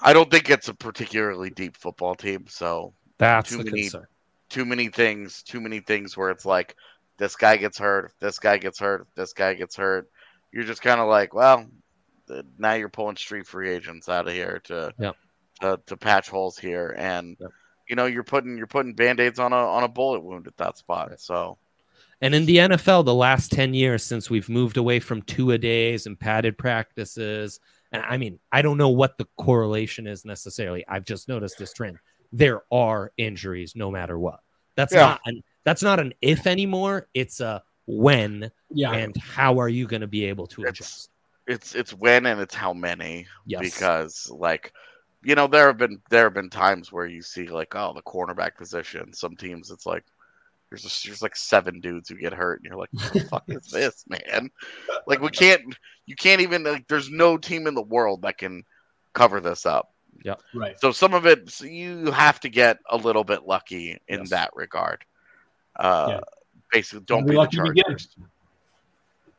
I 0.01 0.13
don't 0.13 0.31
think 0.31 0.49
it's 0.49 0.67
a 0.67 0.73
particularly 0.73 1.49
deep 1.49 1.77
football 1.77 2.15
team. 2.15 2.45
So 2.47 2.93
that's 3.17 3.51
the 3.51 3.63
many, 3.63 3.81
concern 3.83 4.07
too 4.49 4.65
many 4.65 4.89
things, 4.89 5.43
too 5.43 5.61
many 5.61 5.79
things 5.79 6.17
where 6.17 6.31
it's 6.31 6.45
like 6.45 6.75
this 7.17 7.35
guy 7.35 7.57
gets 7.57 7.77
hurt, 7.77 8.11
this 8.19 8.39
guy 8.39 8.57
gets 8.57 8.79
hurt, 8.79 9.07
this 9.15 9.33
guy 9.33 9.53
gets 9.53 9.75
hurt. 9.75 10.09
You're 10.51 10.63
just 10.63 10.81
kind 10.81 10.99
of 10.99 11.07
like, 11.07 11.33
well, 11.33 11.67
now 12.57 12.73
you're 12.73 12.89
pulling 12.89 13.15
street 13.15 13.47
free 13.47 13.69
agents 13.69 14.09
out 14.09 14.27
of 14.27 14.33
here 14.33 14.61
to 14.65 14.93
yep. 14.99 15.15
To, 15.61 15.79
to 15.87 15.97
patch 15.97 16.29
holes 16.29 16.57
here, 16.57 16.95
and 16.97 17.37
yep. 17.39 17.49
you 17.87 17.95
know 17.95 18.05
you're 18.05 18.23
putting 18.23 18.57
you're 18.57 18.67
putting 18.67 18.93
band 18.93 19.19
aids 19.19 19.39
on 19.39 19.53
a 19.53 19.55
on 19.55 19.83
a 19.83 19.87
bullet 19.87 20.23
wound 20.23 20.47
at 20.47 20.57
that 20.57 20.77
spot. 20.77 21.09
Right. 21.09 21.19
So. 21.19 21.57
And 22.21 22.35
in 22.35 22.45
the 22.45 22.57
NFL, 22.57 23.05
the 23.05 23.13
last 23.13 23.49
10 23.53 23.73
years 23.73 24.03
since 24.03 24.29
we've 24.29 24.49
moved 24.49 24.75
away 24.75 24.99
from 24.99 25.21
two 25.21 25.51
a 25.51 25.57
days 25.57 26.05
and 26.05 26.19
padded 26.19 26.57
practices, 26.57 27.61
and 27.93 28.03
I 28.03 28.17
mean, 28.17 28.39
I 28.51 28.61
don't 28.61 28.77
know 28.77 28.89
what 28.89 29.17
the 29.17 29.25
correlation 29.37 30.05
is 30.05 30.25
necessarily. 30.25 30.83
I've 30.85 31.05
just 31.05 31.29
noticed 31.29 31.57
this 31.57 31.71
trend 31.71 31.97
there 32.31 32.61
are 32.71 33.11
injuries 33.17 33.75
no 33.75 33.91
matter 33.91 34.17
what. 34.17 34.39
That's 34.75 34.93
yeah. 34.93 35.01
not 35.01 35.21
an, 35.25 35.43
that's 35.63 35.83
not 35.83 35.99
an 35.99 36.13
if 36.21 36.47
anymore. 36.47 37.07
It's 37.13 37.39
a 37.39 37.63
when 37.85 38.51
yeah. 38.71 38.91
and 38.91 39.15
how 39.17 39.59
are 39.59 39.69
you 39.69 39.87
going 39.87 40.01
to 40.01 40.07
be 40.07 40.25
able 40.25 40.47
to 40.47 40.63
it's, 40.63 40.69
adjust? 40.69 41.09
It's 41.47 41.75
it's 41.75 41.93
when 41.93 42.25
and 42.25 42.39
it's 42.39 42.55
how 42.55 42.73
many. 42.73 43.27
Yes. 43.45 43.61
Because 43.61 44.29
like 44.29 44.73
you 45.23 45.35
know 45.35 45.47
there 45.47 45.67
have 45.67 45.77
been 45.77 46.01
there 46.09 46.25
have 46.25 46.33
been 46.33 46.49
times 46.49 46.91
where 46.91 47.05
you 47.05 47.21
see 47.21 47.47
like 47.47 47.75
oh 47.75 47.93
the 47.93 48.01
cornerback 48.01 48.55
position. 48.55 49.13
Some 49.13 49.35
teams 49.35 49.71
it's 49.71 49.85
like 49.85 50.05
there's 50.69 50.83
just, 50.83 51.05
there's 51.05 51.21
like 51.21 51.35
seven 51.35 51.79
dudes 51.79 52.09
who 52.09 52.15
get 52.15 52.33
hurt 52.33 52.59
and 52.59 52.65
you're 52.65 52.77
like 52.77 52.89
what 52.91 53.13
the 53.13 53.19
fuck 53.21 53.43
is 53.47 53.67
this 53.71 54.05
man? 54.07 54.49
Like 55.07 55.21
we 55.21 55.29
can't 55.29 55.75
you 56.05 56.15
can't 56.15 56.41
even 56.41 56.63
like 56.63 56.87
there's 56.87 57.09
no 57.09 57.37
team 57.37 57.67
in 57.67 57.75
the 57.75 57.81
world 57.81 58.21
that 58.21 58.37
can 58.37 58.63
cover 59.13 59.41
this 59.41 59.65
up. 59.65 59.93
Yeah. 60.23 60.35
Right. 60.53 60.79
So 60.79 60.91
some 60.91 61.13
of 61.13 61.25
it 61.25 61.49
so 61.49 61.65
you 61.65 62.11
have 62.11 62.39
to 62.41 62.49
get 62.49 62.77
a 62.89 62.97
little 62.97 63.23
bit 63.23 63.45
lucky 63.45 63.97
in 64.07 64.19
yes. 64.19 64.29
that 64.29 64.51
regard. 64.55 65.03
Uh, 65.75 66.07
yeah. 66.09 66.19
Basically, 66.71 67.03
don't 67.05 67.25
be, 67.25 67.31
be 67.31 67.37
the 67.37 67.47
Chargers. 67.47 68.15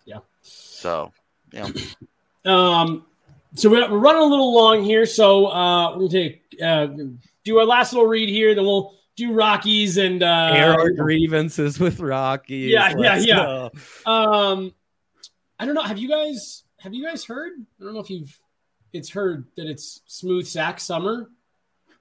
Yeah. 0.05 0.19
So, 0.43 1.13
yeah. 1.53 1.69
um, 2.45 3.07
so 3.55 3.71
we're, 3.71 3.91
we're 3.91 3.99
running 3.99 4.23
a 4.23 4.27
little 4.27 4.55
long 4.55 4.85
here, 4.85 5.07
so 5.07 5.47
uh, 5.47 5.97
we'll 5.97 6.09
take 6.09 6.43
uh, 6.63 6.89
do 7.45 7.59
our 7.59 7.65
last 7.65 7.93
little 7.93 8.09
read 8.09 8.29
here, 8.29 8.55
then 8.55 8.65
we'll 8.65 8.95
do 9.17 9.33
Rockies 9.33 9.97
and 9.97 10.23
uh, 10.23 10.53
air 10.55 10.73
our 10.73 10.91
grievances 10.91 11.79
with 11.79 12.01
Rockies. 12.01 12.71
Yeah, 12.71 12.93
Let's 12.97 13.27
yeah, 13.27 13.37
yeah. 13.37 13.69
Um, 14.07 14.75
I 15.59 15.67
don't 15.67 15.75
know. 15.75 15.83
Have 15.83 15.99
you 15.99 16.09
guys 16.09 16.65
have 16.79 16.95
you 16.95 17.05
guys 17.05 17.25
heard? 17.25 17.53
I 17.81 17.85
don't 17.85 17.95
know 17.95 18.01
if 18.01 18.11
you've 18.11 18.39
it's 18.93 19.11
heard 19.11 19.47
that 19.57 19.67
it's 19.67 20.01
smooth 20.07 20.47
sack 20.47 20.81
summer. 20.81 21.31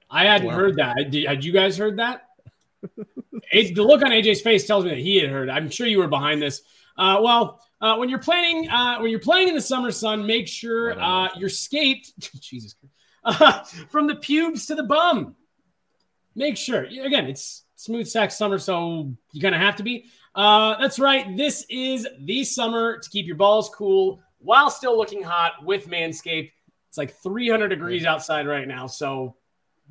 I 0.10 0.26
hadn't 0.26 0.47
wow. 0.47 0.54
heard 0.56 0.78
that. 0.78 1.12
Did, 1.12 1.28
had 1.28 1.43
you 1.43 1.52
guys 1.52 1.78
heard 1.78 1.97
that? 2.00 2.26
the 3.52 3.84
look 3.84 4.02
on 4.02 4.12
AJ's 4.12 4.41
face 4.41 4.66
tells 4.66 4.86
me 4.86 4.91
that 4.91 5.00
he 5.00 5.18
had 5.18 5.30
heard. 5.30 5.50
I'm 5.50 5.70
sure 5.70 5.86
you 5.86 6.00
were 6.00 6.08
behind 6.08 6.41
this. 6.41 6.62
Uh, 6.97 7.20
well, 7.22 7.62
uh, 7.82 7.95
when 7.95 8.09
you're 8.09 8.19
planning, 8.19 8.69
uh, 8.69 8.97
when 8.99 9.09
you're 9.09 9.19
playing 9.19 9.47
in 9.47 9.55
the 9.55 9.61
summer 9.61 9.91
sun, 9.91 10.25
make 10.25 10.47
sure 10.47 10.99
uh, 10.99 11.30
you're 11.38 11.49
scaped. 11.49 12.11
Jesus, 12.41 12.75
from 13.89 14.07
the 14.07 14.15
pubes 14.15 14.65
to 14.67 14.75
the 14.75 14.84
bum. 14.84 15.36
Make 16.36 16.57
sure. 16.57 16.84
Again, 16.84 17.25
it's 17.25 17.65
smooth 17.75 18.07
sack 18.07 18.32
summer, 18.32 18.59
so 18.59 19.13
you're 19.34 19.41
gonna 19.41 19.57
have 19.57 19.75
to 19.77 19.84
be. 19.84 20.05
Uh, 20.36 20.77
that's 20.80 20.99
right. 20.99 21.36
This 21.36 21.65
is 21.69 22.07
the 22.19 22.43
summer 22.43 22.99
to 22.99 23.09
keep 23.09 23.25
your 23.25 23.36
balls 23.36 23.69
cool 23.69 24.21
while 24.38 24.69
still 24.69 24.97
looking 24.97 25.23
hot 25.23 25.63
with 25.63 25.88
Manscaped. 25.88 26.51
It's 26.88 26.97
like 26.97 27.13
300 27.21 27.67
degrees 27.67 28.05
outside 28.05 28.47
right 28.47 28.67
now. 28.67 28.88
So 28.88 29.36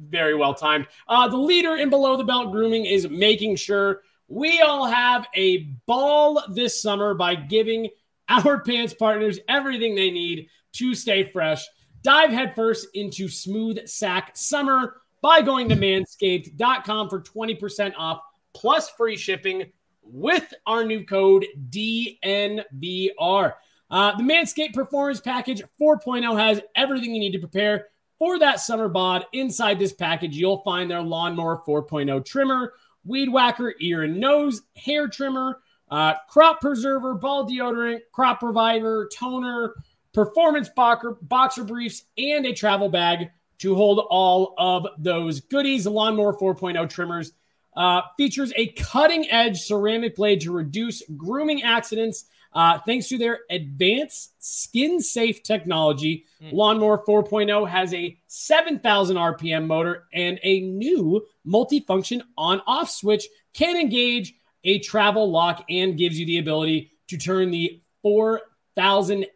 very 0.01 0.35
well 0.35 0.55
timed. 0.55 0.87
Uh, 1.09 1.29
the 1.29 1.37
leader 1.37 1.77
in 1.77 1.91
below 1.91 2.17
the 2.17 2.25
belt 2.25 2.53
grooming 2.53 2.87
is 2.87 3.09
making 3.09 3.57
sure 3.57 4.03
we 4.29 4.61
all 4.61 4.87
have 4.87 5.27
a 5.35 5.75
ball 5.87 6.43
this 6.51 6.81
summer 6.81 7.15
by 7.15 7.35
giving 7.35 7.89
our 8.29 8.61
pants 8.67 8.95
partners 8.95 9.41
everything 9.49 9.95
they 9.95 10.11
need 10.11 10.49
to 10.73 10.95
stay 10.95 11.25
fresh. 11.25 11.67
Dive 12.03 12.31
headfirst 12.31 12.89
into 12.95 13.29
smooth 13.29 13.87
sack 13.89 14.33
summer 14.37 15.01
by 15.21 15.41
going 15.43 15.69
to 15.69 15.77
manscaped.com 15.77 17.09
for 17.09 17.21
20% 17.21 17.93
off 17.97 18.21
plus 18.55 18.91
free 18.91 19.17
shipping 19.17 19.73
with 20.03 20.55
our 20.67 20.85
new 20.85 21.05
code 21.05 21.47
DNVR. 21.71 23.55
Uh, 23.91 24.17
the 24.17 24.23
Manscaped 24.23 24.75
Performance 24.75 25.21
Package 25.21 25.63
4.0 25.81 26.39
has 26.39 26.61
everything 26.77 27.15
you 27.15 27.21
need 27.21 27.33
to 27.33 27.39
prepare 27.39 27.87
for 28.19 28.39
that 28.39 28.61
summer 28.61 28.89
bod. 28.89 29.27
Inside 29.33 29.79
this 29.79 29.93
package, 29.93 30.37
you'll 30.37 30.63
find 30.63 30.91
their 30.91 31.03
Lawnmower 31.03 31.63
4.0 31.67 32.25
trimmer, 32.25 32.75
Weed 33.09 33.31
Whacker 33.31 33.75
ear 33.81 34.03
and 34.03 34.21
nose, 34.21 34.63
hair 34.77 35.09
trimmer, 35.09 35.61
uh, 35.91 36.15
crop 36.29 36.61
preserver, 36.61 37.15
ball 37.15 37.49
deodorant, 37.49 38.01
crop 38.13 38.43
reviver, 38.43 39.09
toner, 39.17 39.75
performance 40.13 40.69
boxer, 40.69 41.17
boxer 41.23 41.65
briefs, 41.65 42.05
and 42.19 42.45
a 42.45 42.53
travel 42.53 42.89
bag 42.89 43.31
to 43.59 43.75
hold 43.75 44.07
all 44.11 44.55
of 44.59 44.87
those 44.99 45.41
goodies. 45.41 45.85
The 45.85 45.91
Lawnmower 45.91 46.35
4.0 46.35 46.89
trimmers 46.91 47.33
uh, 47.77 48.03
features 48.17 48.53
a 48.57 48.69
cutting 48.73 49.31
edge 49.31 49.61
ceramic 49.61 50.17
blade 50.17 50.43
to 50.43 50.53
reduce 50.53 51.03
grooming 51.17 51.63
accidents 51.63 52.27
uh, 52.53 52.79
thanks 52.87 53.09
to 53.09 53.19
their 53.19 53.41
advanced 53.51 54.33
skin 54.39 55.01
safe 55.01 55.43
technology, 55.43 56.25
mm. 56.43 56.53
Lawnmower 56.53 57.05
4.0 57.07 57.69
has 57.69 57.93
a 57.93 58.17
7,000 58.27 59.17
RPM 59.17 59.67
motor 59.67 60.05
and 60.13 60.41
a 60.43 60.61
new 60.61 61.27
multifunction 61.47 62.23
on 62.37 62.63
off 62.67 62.91
switch, 62.91 63.27
can 63.53 63.77
engage 63.77 64.35
a 64.65 64.79
travel 64.79 65.31
lock, 65.31 65.65
and 65.69 65.99
gives 65.99 66.19
you 66.19 66.27
the 66.27 66.39
ability 66.39 66.91
to 67.09 67.19
turn 67.19 67.51
the 67.51 67.81
4,000 68.03 69.27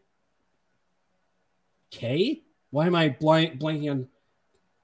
K? 1.91 2.43
Why 2.71 2.87
am 2.87 2.95
I 2.95 3.11
blank, 3.11 3.61
blanking 3.61 3.91
on 3.91 4.09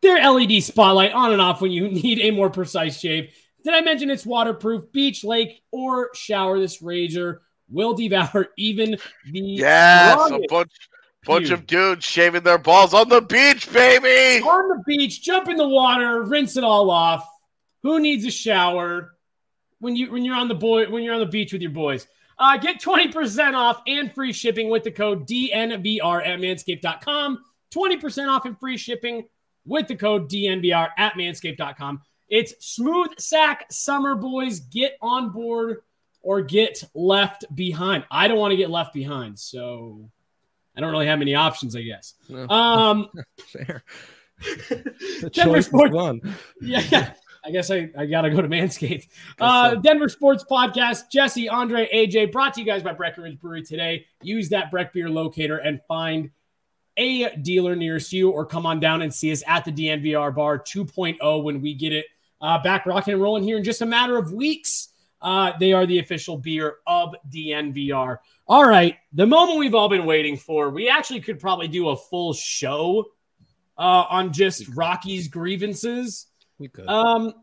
their 0.03 0.31
LED 0.31 0.63
spotlight 0.63 1.13
on 1.13 1.33
and 1.33 1.41
off 1.41 1.61
when 1.61 1.73
you 1.73 1.89
need 1.89 2.21
a 2.21 2.31
more 2.31 2.51
precise 2.51 3.01
shave? 3.01 3.35
Did 3.65 3.75
I 3.75 3.81
mention 3.81 4.11
it's 4.11 4.27
waterproof, 4.27 4.93
beach, 4.93 5.25
lake, 5.25 5.63
or 5.73 6.11
shower? 6.15 6.61
This 6.61 6.81
razor 6.81 7.43
will 7.71 7.95
devour 7.95 8.49
even 8.57 8.99
the 9.31 9.41
yes, 9.41 10.31
a 10.31 10.41
bunch 10.49 10.73
bunch 11.25 11.51
of 11.51 11.67
dudes 11.67 12.05
shaving 12.05 12.43
their 12.43 12.59
balls 12.59 12.95
on 12.95 13.09
the 13.09 13.21
beach, 13.21 13.71
baby. 13.73 14.43
On 14.43 14.69
the 14.69 14.83
beach, 14.87 15.23
jump 15.23 15.49
in 15.49 15.57
the 15.57 15.69
water, 15.69 16.23
rinse 16.23 16.57
it 16.57 16.65
all 16.65 16.91
off. 16.91 17.29
Who 17.83 18.01
needs 18.01 18.25
a 18.25 18.31
shower 18.31 19.15
when 19.79 19.97
you 19.97 20.11
when 20.11 20.25
you're 20.25 20.37
on 20.37 20.49
the 20.49 20.55
boy 20.55 20.89
when 20.91 21.03
you're 21.03 21.15
on 21.15 21.21
the 21.21 21.27
beach 21.27 21.53
with 21.53 21.63
your 21.63 21.71
boys? 21.71 22.07
Uh, 22.41 22.57
get 22.57 22.81
20% 22.81 23.55
off 23.55 23.83
and 23.89 24.15
free 24.15 24.33
shipping 24.33 24.71
with 24.71 24.85
the 24.85 24.93
code 24.93 25.27
DNVR 25.27 26.25
at 26.25 26.39
manscaped.com. 26.39 27.43
20% 27.75 28.29
off 28.29 28.45
and 28.45 28.59
free 28.61 28.77
shipping 28.77 29.27
with 29.67 29.89
the 29.89 29.97
code 29.97 30.31
DNVR 30.31 30.89
at 30.97 31.15
manscaped.com. 31.15 32.01
It's 32.29 32.55
Smooth 32.65 33.19
Sack 33.19 33.67
Summer 33.71 34.15
Boys. 34.15 34.61
Get 34.61 34.97
on 35.03 35.31
board 35.31 35.79
or 36.29 36.43
get 36.43 36.85
left 36.93 37.47
behind. 37.55 38.05
I 38.11 38.29
don't 38.29 38.37
want 38.37 38.51
to 38.51 38.57
get 38.59 38.69
left 38.69 38.93
behind, 38.93 39.39
so 39.39 40.11
I 40.77 40.81
don't 40.83 40.91
really 40.91 41.07
have 41.07 41.19
many 41.19 41.35
options, 41.35 41.75
I 41.75 41.81
guess. 41.81 42.13
No. 42.29 42.47
Um, 42.49 43.09
Fair. 43.47 43.83
Denver 45.33 45.63
Sports. 45.63 45.95
One. 45.95 46.21
Yeah, 46.61 46.83
yeah. 46.91 47.15
I 47.47 47.51
guess 47.51 47.71
I, 47.71 47.89
I 47.97 48.05
got 48.05 48.23
to 48.23 48.31
go 48.31 48.43
to 48.43 48.49
Manscaped. 48.49 49.07
Uh, 49.41 49.77
Denver 49.77 50.11
Sports 50.11 50.45
Podcast, 50.45 51.05
Jesse, 51.11 51.49
Andre, 51.49 51.89
AJ, 51.95 52.31
brought 52.31 52.53
to 52.55 52.61
you 52.61 52.67
guys 52.67 52.83
by 52.83 52.93
Breckenridge 52.93 53.41
Brewery 53.41 53.63
today. 53.63 54.05
Use 54.21 54.51
that 54.51 54.71
Breck 54.71 54.93
Beer 54.93 55.09
locator 55.09 55.57
and 55.57 55.81
find 55.89 56.31
a 56.99 57.35
dealer 57.37 57.75
nearest 57.75 58.13
you 58.13 58.29
or 58.29 58.45
come 58.45 58.67
on 58.67 58.81
down 58.81 59.01
and 59.01 59.15
see 59.15 59.33
us 59.33 59.43
at 59.47 59.65
the 59.65 59.73
DNVR 59.73 60.35
Bar 60.35 60.59
2.0 60.59 61.43
when 61.43 61.63
we 61.63 61.73
get 61.73 61.95
it 61.95 62.05
uh, 62.43 62.63
back 62.63 62.85
rocking 62.85 63.15
and 63.15 63.23
rolling 63.23 63.45
here 63.45 63.57
in 63.57 63.65
just 63.65 63.81
a 63.81 63.87
matter 63.87 64.19
of 64.19 64.31
weeks. 64.31 64.89
Uh, 65.21 65.53
they 65.59 65.73
are 65.73 65.87
the 65.87 65.99
official 65.99 66.39
beer 66.39 66.77
of 66.87 67.15
DNVR. 67.29 68.19
All 68.47 68.65
right, 68.67 68.97
the 69.13 69.27
moment 69.27 69.59
we've 69.59 69.75
all 69.75 69.89
been 69.89 70.07
waiting 70.07 70.37
for. 70.37 70.71
We 70.71 70.89
actually 70.89 71.21
could 71.21 71.41
probably 71.41 71.69
do 71.69 71.89
a 71.89 71.97
full 71.97 72.33
show 72.33 73.07
uh, 73.77 74.05
on 74.09 74.33
just 74.33 74.69
Rocky's 74.69 75.29
grievances. 75.29 76.27
We 76.59 76.69
could. 76.69 76.89
Um, 76.89 77.35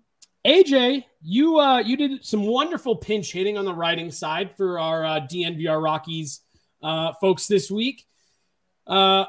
AJ, 0.46 1.06
you 1.22 1.60
uh, 1.60 1.80
you 1.80 1.98
did 1.98 2.24
some 2.24 2.44
wonderful 2.44 2.96
pinch 2.96 3.32
hitting 3.32 3.58
on 3.58 3.66
the 3.66 3.74
writing 3.74 4.12
side 4.12 4.56
for 4.56 4.80
our 4.80 5.04
uh, 5.04 5.20
DNVR 5.22 5.82
Rockies 5.82 6.42
uh, 6.84 7.14
folks 7.20 7.48
this 7.48 7.72
week. 7.72 8.06
Uh, 8.86 9.26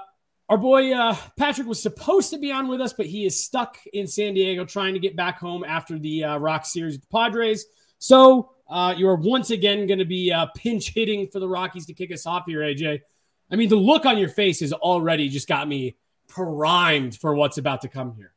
our 0.49 0.59
boy 0.59 0.93
uh, 0.93 1.17
Patrick 1.37 1.67
was 1.67 1.83
supposed 1.83 2.31
to 2.31 2.39
be 2.39 2.53
on 2.53 2.69
with 2.69 2.81
us, 2.81 2.93
but 2.93 3.07
he 3.07 3.25
is 3.25 3.43
stuck 3.43 3.79
in 3.93 4.07
San 4.07 4.35
Diego 4.35 4.65
trying 4.65 4.95
to 4.95 5.01
get 5.01 5.17
back 5.17 5.39
home 5.39 5.65
after 5.65 5.99
the 5.99 6.23
uh, 6.23 6.39
Rock 6.39 6.67
Series 6.67 6.95
with 6.95 7.01
the 7.03 7.09
Padres. 7.09 7.65
So 7.99 8.51
uh, 8.69 8.95
you 8.97 9.09
are 9.09 9.17
once 9.17 9.51
again 9.51 9.87
going 9.87 9.99
to 9.99 10.05
be 10.05 10.33
uh, 10.33 10.47
pinch 10.57 10.93
hitting 10.93 11.29
for 11.29 11.41
the 11.41 11.49
Rockies 11.49 11.87
to 11.87 11.95
kick 11.95 12.13
us 12.13 12.27
off 12.27 12.45
here, 12.47 12.61
AJ. 12.61 13.01
I 13.51 13.57
mean, 13.57 13.69
the 13.69 13.77
look 13.77 14.07
on 14.07 14.19
your 14.19 14.29
face 14.29 14.61
has 14.61 14.73
already 14.73 15.29
just 15.29 15.49
got 15.49 15.69
me 15.69 15.97
primed 16.29 17.17
for 17.17 17.35
what's 17.35 17.59
about 17.59 17.83
to 17.83 17.89
come 17.89 18.15
here. 18.17 18.33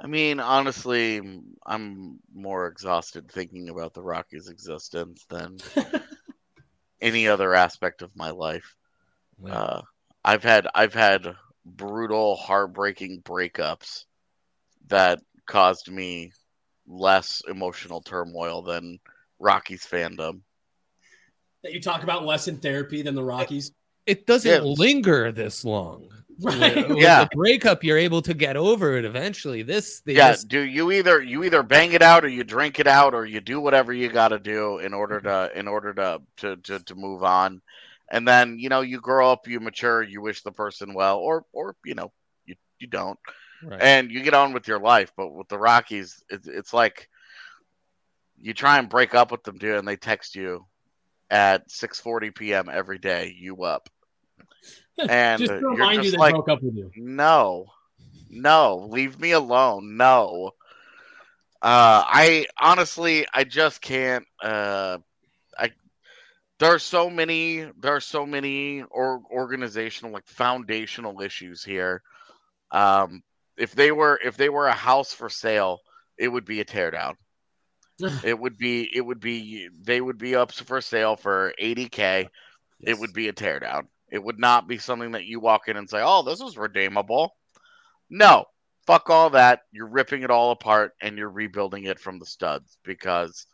I 0.00 0.06
mean, 0.08 0.40
honestly, 0.40 1.20
I'm 1.64 2.18
more 2.34 2.66
exhausted 2.66 3.30
thinking 3.30 3.68
about 3.68 3.94
the 3.94 4.02
Rockies' 4.02 4.48
existence 4.48 5.24
than 5.28 5.58
any 7.00 7.28
other 7.28 7.54
aspect 7.54 8.02
of 8.02 8.16
my 8.16 8.30
life. 8.30 8.74
Uh, 9.48 9.82
I've 10.24 10.42
had 10.42 10.66
I've 10.74 10.94
had 10.94 11.34
brutal, 11.64 12.36
heartbreaking 12.36 13.22
breakups 13.22 14.04
that 14.88 15.20
caused 15.46 15.90
me 15.90 16.32
less 16.86 17.42
emotional 17.48 18.00
turmoil 18.00 18.62
than 18.62 18.98
Rockies 19.38 19.86
fandom. 19.86 20.40
That 21.62 21.72
you 21.72 21.80
talk 21.80 22.02
about 22.02 22.24
less 22.24 22.48
in 22.48 22.58
therapy 22.58 23.02
than 23.02 23.14
the 23.14 23.24
Rockies. 23.24 23.72
It 24.06 24.26
doesn't 24.26 24.50
yeah. 24.50 24.60
linger 24.60 25.30
this 25.30 25.64
long. 25.64 26.08
Right. 26.40 26.88
With, 26.88 26.98
yeah. 26.98 27.24
the 27.24 27.30
breakup, 27.36 27.84
you're 27.84 27.98
able 27.98 28.22
to 28.22 28.34
get 28.34 28.56
over 28.56 28.96
it 28.96 29.04
eventually. 29.04 29.62
This, 29.62 30.02
yeah. 30.06 30.32
Just... 30.32 30.48
Do 30.48 30.60
you 30.60 30.90
either 30.90 31.22
you 31.22 31.44
either 31.44 31.62
bang 31.62 31.92
it 31.92 32.02
out 32.02 32.24
or 32.24 32.28
you 32.28 32.42
drink 32.42 32.80
it 32.80 32.86
out 32.86 33.14
or 33.14 33.24
you 33.24 33.40
do 33.40 33.60
whatever 33.60 33.92
you 33.92 34.08
got 34.08 34.28
to 34.28 34.38
do 34.38 34.78
in 34.78 34.92
order 34.92 35.20
to 35.20 35.50
in 35.54 35.68
order 35.68 35.94
to, 35.94 36.20
to 36.38 36.56
to 36.56 36.78
to 36.80 36.94
move 36.94 37.22
on 37.22 37.60
and 38.12 38.28
then 38.28 38.58
you 38.58 38.68
know 38.68 38.82
you 38.82 39.00
grow 39.00 39.32
up 39.32 39.48
you 39.48 39.58
mature 39.58 40.02
you 40.02 40.20
wish 40.20 40.42
the 40.42 40.52
person 40.52 40.94
well 40.94 41.18
or 41.18 41.44
or 41.52 41.74
you 41.84 41.94
know 41.94 42.12
you, 42.44 42.54
you 42.78 42.86
don't 42.86 43.18
right. 43.64 43.80
and 43.80 44.10
you 44.10 44.22
get 44.22 44.34
on 44.34 44.52
with 44.52 44.68
your 44.68 44.78
life 44.78 45.12
but 45.16 45.32
with 45.32 45.48
the 45.48 45.58
rockies 45.58 46.22
it's, 46.28 46.48
it's 46.48 46.72
like 46.72 47.08
you 48.40 48.54
try 48.54 48.78
and 48.78 48.88
break 48.88 49.14
up 49.14 49.30
with 49.30 49.42
them 49.44 49.58
dude 49.58 49.76
and 49.76 49.86
they 49.86 49.96
text 49.96 50.34
you 50.34 50.64
at 51.30 51.68
6:40 51.68 52.34
p.m. 52.34 52.68
every 52.70 52.98
day 52.98 53.34
you 53.38 53.64
up 53.64 53.88
and 55.08 55.40
just 55.40 55.52
remind 55.52 56.02
just 56.02 56.14
you 56.14 56.18
like, 56.18 56.34
broke 56.34 56.48
up 56.48 56.62
with 56.62 56.74
you 56.74 56.90
no 56.96 57.66
no 58.28 58.86
leave 58.90 59.18
me 59.18 59.32
alone 59.32 59.96
no 59.96 60.50
uh 61.62 62.04
i 62.06 62.46
honestly 62.60 63.26
i 63.32 63.44
just 63.44 63.80
can't 63.80 64.26
uh 64.42 64.98
there 66.62 66.72
are 66.72 66.78
so 66.78 67.10
many 67.10 67.66
there 67.80 67.96
are 67.96 68.00
so 68.00 68.24
many 68.24 68.82
or 68.82 69.20
organizational 69.32 70.12
like 70.12 70.26
foundational 70.28 71.20
issues 71.20 71.64
here 71.64 72.02
um 72.70 73.20
if 73.56 73.72
they 73.72 73.92
were 73.92 74.18
if 74.24 74.36
they 74.36 74.48
were 74.48 74.66
a 74.66 74.72
house 74.72 75.12
for 75.12 75.28
sale 75.28 75.80
it 76.18 76.28
would 76.28 76.44
be 76.44 76.60
a 76.60 76.64
teardown. 76.64 77.14
It 78.24 78.38
would 78.38 78.58
be 78.58 78.88
it 78.94 79.00
would 79.00 79.20
be 79.20 79.68
they 79.80 80.00
would 80.00 80.18
be 80.18 80.34
up 80.34 80.52
for 80.52 80.80
sale 80.80 81.16
for 81.16 81.52
80k 81.60 81.92
yes. 81.92 82.28
it 82.80 82.98
would 82.98 83.12
be 83.12 83.28
a 83.28 83.32
teardown. 83.32 83.86
It 84.10 84.22
would 84.22 84.38
not 84.38 84.66
be 84.66 84.78
something 84.78 85.12
that 85.12 85.24
you 85.24 85.40
walk 85.40 85.68
in 85.68 85.76
and 85.76 85.88
say 85.88 86.00
oh 86.02 86.22
this 86.22 86.40
is 86.40 86.56
redeemable. 86.56 87.36
No 88.10 88.46
fuck 88.86 89.10
all 89.10 89.30
that. 89.30 89.60
You're 89.72 89.88
ripping 89.88 90.22
it 90.22 90.30
all 90.30 90.50
apart 90.50 90.92
and 91.00 91.16
you're 91.16 91.30
rebuilding 91.30 91.84
it 91.84 92.00
from 92.00 92.18
the 92.18 92.26
studs 92.26 92.78
because 92.84 93.46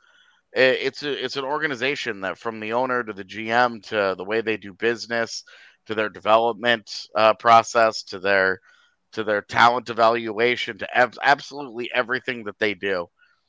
it's 0.53 1.03
a, 1.03 1.24
it's 1.24 1.36
an 1.36 1.44
organization 1.44 2.22
that 2.22 2.38
from 2.38 2.59
the 2.61 2.72
owner 2.72 3.03
to 3.05 3.12
the 3.12 3.24
GM 3.24 3.82
to 3.88 4.14
the 4.16 4.24
way 4.24 4.40
they 4.40 4.57
do 4.57 4.72
business 4.72 5.44
to 5.86 5.94
their 5.94 6.09
development 6.09 7.07
uh, 7.14 7.34
process 7.34 8.03
to 8.05 8.18
their 8.18 8.61
to 9.13 9.25
their 9.25 9.43
talent 9.43 9.89
evaluation 9.89 10.79
to 10.79 10.97
ab- 10.97 11.17
absolutely 11.23 11.91
everything 11.95 12.45
that 12.45 12.59
they 12.59 12.75
do 12.75 13.07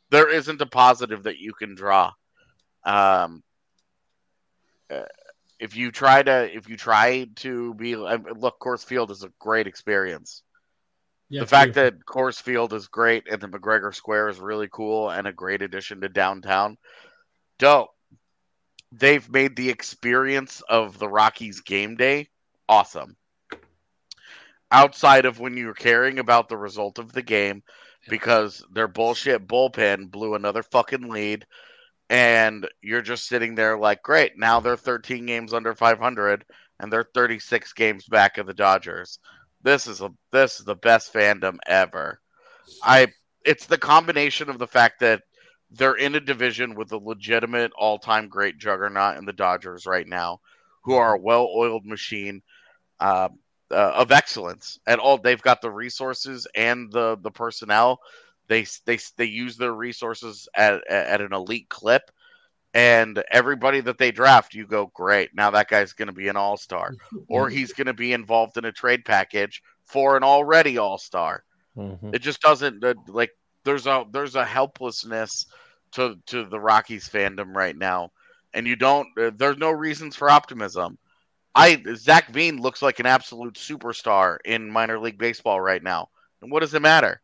there 0.09 0.29
isn't 0.29 0.61
a 0.61 0.65
positive 0.65 1.23
that 1.23 1.37
you 1.37 1.53
can 1.53 1.75
draw 1.75 2.11
um, 2.85 3.43
uh, 4.89 5.03
if 5.59 5.75
you 5.75 5.91
try 5.91 6.23
to 6.23 6.55
if 6.55 6.69
you 6.69 6.77
try 6.77 7.27
to 7.35 7.73
be 7.75 7.95
look 7.95 8.59
Coors 8.59 8.85
Field 8.85 9.11
is 9.11 9.23
a 9.23 9.31
great 9.39 9.67
experience 9.67 10.43
yeah, 11.29 11.41
the 11.41 11.47
fact 11.47 11.75
beautiful. 11.75 11.99
that 11.99 12.05
Coors 12.05 12.41
Field 12.41 12.73
is 12.73 12.87
great 12.87 13.27
and 13.29 13.39
the 13.39 13.47
McGregor 13.47 13.93
Square 13.93 14.29
is 14.29 14.39
really 14.39 14.67
cool 14.71 15.11
and 15.11 15.27
a 15.27 15.33
great 15.33 15.61
addition 15.61 16.01
to 16.01 16.09
downtown, 16.09 16.77
dope. 17.59 17.89
They've 18.91 19.29
made 19.29 19.55
the 19.55 19.69
experience 19.69 20.61
of 20.67 20.97
the 20.97 21.07
Rockies 21.07 21.61
game 21.61 21.95
day 21.95 22.29
awesome. 22.67 23.15
Outside 24.71 25.25
of 25.25 25.39
when 25.39 25.57
you're 25.57 25.73
caring 25.73 26.19
about 26.19 26.49
the 26.49 26.57
result 26.57 26.99
of 26.99 27.11
the 27.11 27.23
game, 27.23 27.63
because 28.07 28.63
their 28.71 28.87
bullshit 28.87 29.47
bullpen 29.47 30.11
blew 30.11 30.35
another 30.35 30.63
fucking 30.63 31.09
lead, 31.09 31.45
and 32.09 32.67
you're 32.81 33.01
just 33.01 33.27
sitting 33.27 33.55
there 33.55 33.77
like, 33.77 34.01
great, 34.03 34.37
now 34.37 34.59
they're 34.59 34.77
13 34.77 35.25
games 35.25 35.53
under 35.53 35.73
500, 35.73 36.45
and 36.79 36.91
they're 36.91 37.09
36 37.13 37.73
games 37.73 38.05
back 38.05 38.37
of 38.37 38.47
the 38.47 38.53
Dodgers. 38.53 39.19
This 39.61 39.87
is 39.87 40.01
a 40.01 40.11
this 40.31 40.59
is 40.59 40.65
the 40.65 40.75
best 40.75 41.13
fandom 41.13 41.57
ever. 41.67 42.19
I 42.83 43.07
it's 43.45 43.65
the 43.65 43.77
combination 43.77 44.49
of 44.49 44.57
the 44.57 44.67
fact 44.67 45.01
that 45.01 45.23
they're 45.71 45.95
in 45.95 46.15
a 46.15 46.19
division 46.19 46.75
with 46.75 46.91
a 46.91 46.97
legitimate 46.97 47.71
all-time 47.77 48.27
great 48.27 48.57
juggernaut 48.57 49.17
in 49.17 49.25
the 49.25 49.33
Dodgers 49.33 49.85
right 49.85 50.07
now, 50.07 50.39
who 50.83 50.93
are 50.93 51.15
a 51.15 51.19
well-oiled 51.19 51.85
machine. 51.85 52.41
Uh, 52.99 53.29
uh, 53.71 53.93
of 53.95 54.11
excellence. 54.11 54.79
And 54.87 54.99
all 54.99 55.17
they've 55.17 55.41
got 55.41 55.61
the 55.61 55.71
resources 55.71 56.47
and 56.55 56.91
the 56.91 57.17
the 57.21 57.31
personnel. 57.31 57.99
They 58.47 58.65
they 58.85 58.99
they 59.17 59.25
use 59.25 59.57
their 59.57 59.73
resources 59.73 60.47
at 60.55 60.85
at 60.87 61.21
an 61.21 61.33
elite 61.33 61.69
clip 61.69 62.11
and 62.73 63.23
everybody 63.31 63.81
that 63.81 63.97
they 63.97 64.11
draft, 64.11 64.53
you 64.53 64.67
go, 64.67 64.91
great. 64.93 65.33
Now 65.33 65.51
that 65.51 65.69
guy's 65.69 65.93
going 65.93 66.07
to 66.07 66.13
be 66.13 66.27
an 66.27 66.37
all 66.37 66.57
star, 66.57 66.93
or 67.27 67.49
he's 67.49 67.73
going 67.73 67.87
to 67.87 67.93
be 67.93 68.13
involved 68.13 68.57
in 68.57 68.65
a 68.65 68.71
trade 68.71 69.05
package 69.05 69.63
for 69.85 70.15
an 70.17 70.23
already 70.23 70.77
all 70.77 70.97
star. 70.97 71.43
Mm-hmm. 71.75 72.13
It 72.13 72.19
just 72.19 72.41
doesn't 72.41 72.83
like 73.07 73.31
there's 73.63 73.87
a 73.87 74.05
there's 74.11 74.35
a 74.35 74.45
helplessness 74.45 75.47
to 75.93 76.17
to 76.27 76.45
the 76.45 76.59
Rockies 76.59 77.09
fandom 77.09 77.55
right 77.55 77.75
now, 77.75 78.11
and 78.53 78.67
you 78.67 78.75
don't. 78.75 79.07
Uh, 79.17 79.31
there's 79.35 79.57
no 79.57 79.71
reasons 79.71 80.15
for 80.15 80.29
optimism. 80.29 80.97
I 81.55 81.83
Zach 81.95 82.29
Veen 82.29 82.61
looks 82.61 82.81
like 82.81 82.99
an 82.99 83.05
absolute 83.05 83.55
superstar 83.55 84.37
in 84.45 84.69
minor 84.69 84.99
league 84.99 85.17
baseball 85.17 85.59
right 85.59 85.81
now, 85.81 86.09
and 86.41 86.51
what 86.51 86.61
does 86.61 86.73
it 86.73 86.81
matter? 86.81 87.21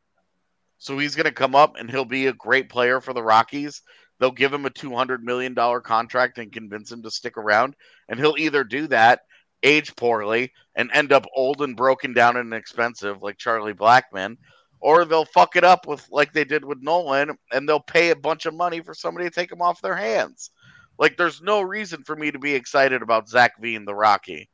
So 0.77 0.97
he's 0.97 1.15
going 1.15 1.25
to 1.25 1.31
come 1.31 1.55
up 1.55 1.77
and 1.77 1.89
he'll 1.89 2.05
be 2.05 2.27
a 2.27 2.33
great 2.33 2.69
player 2.69 2.99
for 2.99 3.13
the 3.13 3.23
Rockies 3.23 3.81
They'll 4.19 4.31
give 4.31 4.53
him 4.53 4.65
a 4.65 4.69
$200 4.69 5.21
million 5.21 5.55
contract 5.81 6.37
and 6.37 6.51
convince 6.51 6.91
him 6.91 7.03
to 7.03 7.11
stick 7.11 7.37
around. 7.37 7.75
And 8.07 8.19
he'll 8.19 8.35
either 8.37 8.63
do 8.63 8.87
that, 8.87 9.21
age 9.63 9.95
poorly, 9.95 10.53
and 10.75 10.89
end 10.93 11.11
up 11.11 11.25
old 11.35 11.61
and 11.61 11.75
broken 11.75 12.13
down 12.13 12.37
and 12.37 12.53
expensive 12.53 13.21
like 13.21 13.37
Charlie 13.37 13.73
Blackmon, 13.73 14.37
or 14.79 15.05
they'll 15.05 15.25
fuck 15.25 15.55
it 15.55 15.63
up 15.63 15.87
with 15.87 16.05
like 16.11 16.31
they 16.31 16.45
did 16.45 16.63
with 16.63 16.81
Nolan 16.81 17.37
and 17.51 17.67
they'll 17.67 17.79
pay 17.79 18.11
a 18.11 18.15
bunch 18.15 18.45
of 18.45 18.53
money 18.53 18.81
for 18.81 18.93
somebody 18.93 19.25
to 19.25 19.33
take 19.33 19.51
him 19.51 19.61
off 19.61 19.81
their 19.81 19.95
hands. 19.95 20.51
Like, 20.97 21.17
there's 21.17 21.41
no 21.41 21.61
reason 21.61 22.03
for 22.03 22.15
me 22.15 22.31
to 22.31 22.39
be 22.39 22.53
excited 22.53 23.01
about 23.01 23.29
Zach 23.29 23.59
Veen 23.59 23.77
and 23.77 23.87
the 23.87 23.95
Rocky 23.95 24.49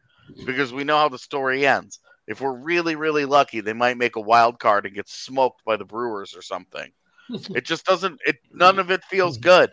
because 0.45 0.73
we 0.73 0.83
know 0.83 0.97
how 0.97 1.09
the 1.09 1.17
story 1.17 1.65
ends. 1.65 1.99
If 2.27 2.41
we're 2.41 2.57
really, 2.57 2.95
really 2.95 3.25
lucky, 3.25 3.61
they 3.61 3.73
might 3.73 3.97
make 3.97 4.15
a 4.15 4.21
wild 4.21 4.59
card 4.59 4.85
and 4.85 4.95
get 4.95 5.09
smoked 5.09 5.63
by 5.65 5.77
the 5.77 5.85
Brewers 5.85 6.35
or 6.35 6.41
something. 6.41 6.91
it 7.29 7.65
just 7.65 7.85
doesn't. 7.85 8.19
It 8.25 8.37
none 8.51 8.79
of 8.79 8.91
it 8.91 9.03
feels 9.05 9.37
good. 9.37 9.71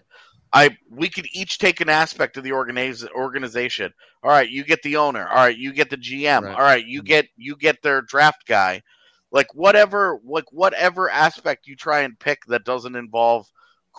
I 0.53 0.77
we 0.91 1.09
could 1.09 1.27
each 1.33 1.59
take 1.59 1.81
an 1.81 1.89
aspect 1.89 2.37
of 2.37 2.45
the 2.45 2.51
organiz- 2.51 3.11
organization. 3.11 3.93
All 4.23 4.31
right, 4.31 4.49
you 4.49 4.65
get 4.65 4.83
the 4.83 4.97
owner. 4.97 5.27
All 5.29 5.37
right, 5.37 5.57
you 5.57 5.73
get 5.73 5.91
the 5.91 5.97
GM. 5.97 6.43
Right. 6.43 6.55
All 6.55 6.63
right, 6.63 6.85
you 6.85 7.03
get 7.03 7.27
you 7.37 7.57
get 7.57 7.83
their 7.83 8.03
draft 8.03 8.47
guy. 8.47 8.83
Like 9.31 9.55
whatever, 9.55 10.21
like 10.25 10.51
whatever 10.53 11.11
aspect 11.11 11.67
you 11.67 11.77
try 11.77 12.01
and 12.01 12.19
pick 12.19 12.47
that 12.47 12.65
doesn't 12.65 12.97
involve 12.97 13.47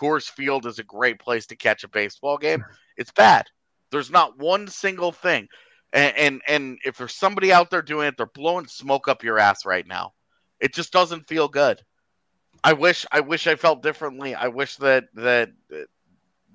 Coors 0.00 0.30
Field 0.30 0.66
is 0.66 0.78
a 0.78 0.84
great 0.84 1.18
place 1.18 1.46
to 1.46 1.56
catch 1.56 1.84
a 1.84 1.88
baseball 1.88 2.38
game. 2.38 2.64
It's 2.96 3.12
bad. 3.12 3.46
There's 3.90 4.10
not 4.10 4.38
one 4.38 4.68
single 4.68 5.12
thing. 5.12 5.48
And, 5.92 6.16
and 6.16 6.42
and 6.46 6.78
if 6.84 6.96
there's 6.96 7.14
somebody 7.14 7.52
out 7.52 7.70
there 7.70 7.82
doing 7.82 8.06
it, 8.06 8.16
they're 8.16 8.26
blowing 8.26 8.66
smoke 8.66 9.08
up 9.08 9.24
your 9.24 9.38
ass 9.38 9.66
right 9.66 9.86
now. 9.86 10.12
It 10.60 10.72
just 10.72 10.92
doesn't 10.92 11.26
feel 11.26 11.48
good. 11.48 11.82
I 12.62 12.74
wish 12.74 13.04
I 13.10 13.20
wish 13.20 13.46
I 13.46 13.56
felt 13.56 13.82
differently. 13.82 14.34
I 14.34 14.48
wish 14.48 14.76
that 14.76 15.04
that 15.14 15.50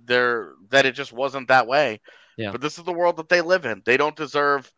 there 0.06 0.54
that 0.70 0.86
it 0.86 0.94
just 0.94 1.12
wasn't 1.12 1.50
that 1.50 1.68
way. 1.68 2.00
Yeah. 2.38 2.52
But 2.52 2.62
this 2.62 2.78
is 2.78 2.86
the 2.86 2.94
world 2.94 3.18
that 3.18 3.30
they 3.30 3.42
live 3.42 3.66
in. 3.66 3.82
They 3.86 3.98
don't 3.98 4.16
deserve 4.16 4.72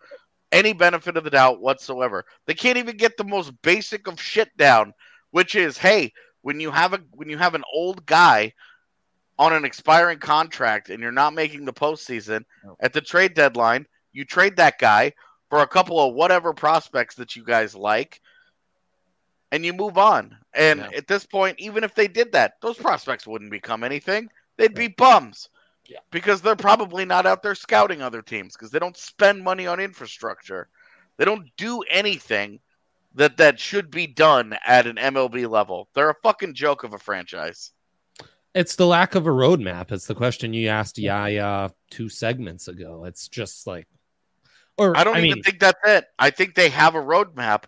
any 0.52 0.74
benefit 0.74 1.18
of 1.18 1.24
the 1.24 1.30
doubt 1.30 1.62
whatsoever. 1.62 2.26
They 2.46 2.54
can't 2.54 2.78
even 2.78 2.98
get 2.98 3.18
the 3.18 3.24
most 3.24 3.52
basic 3.62 4.08
of 4.08 4.22
shit 4.22 4.56
down, 4.58 4.94
which 5.32 5.56
is, 5.56 5.78
hey, 5.78 6.14
when 6.48 6.62
you 6.62 6.72
have 6.72 6.94
a 6.94 7.02
when 7.12 7.28
you 7.28 7.38
have 7.38 7.56
an 7.56 7.64
old 7.74 8.06
guy 8.06 8.54
on 9.38 9.52
an 9.52 9.66
expiring 9.66 10.18
contract 10.18 10.90
and 10.90 11.02
you're 11.02 11.12
not 11.12 11.34
making 11.34 11.66
the 11.66 11.74
postseason 11.74 12.46
at 12.80 12.94
the 12.94 13.02
trade 13.02 13.34
deadline, 13.34 13.86
you 14.14 14.24
trade 14.24 14.56
that 14.56 14.80
guy 14.80 15.12
for 15.50 15.60
a 15.60 15.68
couple 15.68 16.00
of 16.00 16.14
whatever 16.14 16.54
prospects 16.54 17.16
that 17.16 17.36
you 17.36 17.44
guys 17.44 17.76
like, 17.76 18.22
and 19.52 19.66
you 19.66 19.74
move 19.74 19.98
on. 19.98 20.38
And 20.54 20.80
Yeah. 20.80 20.92
at 20.96 21.08
this 21.08 21.26
point, 21.26 21.60
even 21.60 21.84
if 21.84 21.94
they 21.94 22.08
did 22.08 22.32
that, 22.32 22.54
those 22.62 22.78
prospects 22.78 23.28
wouldn't 23.28 23.52
become 23.52 23.84
anything. 23.84 24.30
They'd 24.56 24.74
be 24.74 24.88
bums. 24.88 25.50
Yeah. 25.86 26.00
Because 26.12 26.42
they're 26.42 26.56
probably 26.56 27.04
not 27.04 27.26
out 27.26 27.44
there 27.44 27.56
scouting 27.56 28.02
other 28.02 28.22
teams 28.22 28.54
because 28.56 28.72
they 28.72 28.80
don't 28.80 28.96
spend 28.96 29.44
money 29.44 29.68
on 29.68 29.82
infrastructure. 29.82 30.70
They 31.18 31.26
don't 31.26 31.50
do 31.58 31.82
anything 31.82 32.62
that 33.18 33.38
that 33.38 33.60
should 33.60 33.92
be 33.92 34.08
done 34.08 34.56
at 34.66 34.88
an 34.88 34.96
MLB 34.96 35.50
level. 35.50 35.90
They're 35.94 36.12
a 36.12 36.16
fucking 36.24 36.54
joke 36.54 36.84
of 36.84 36.94
a 36.94 37.00
franchise. 37.00 37.72
It's 38.54 38.76
the 38.76 38.86
lack 38.86 39.16
of 39.16 39.28
a 39.28 39.32
roadmap. 39.32 39.92
It's 39.92 40.08
the 40.08 40.16
question 40.16 40.54
you 40.54 40.70
asked 40.70 40.98
Yaya 40.98 41.72
two 41.92 42.10
segments 42.10 42.68
ago. 42.68 43.06
It's 43.06 43.28
just 43.28 43.68
like, 43.68 43.88
or 44.78 44.96
I 44.96 45.04
don't 45.04 45.18
even 45.18 45.30
mean, 45.30 45.44
think 45.44 45.60
that's 45.60 45.80
it. 45.84 46.06
I 46.18 46.30
think 46.30 46.56
they 46.56 46.70
have 46.70 46.96
a 46.96 47.02
roadmap. 47.02 47.64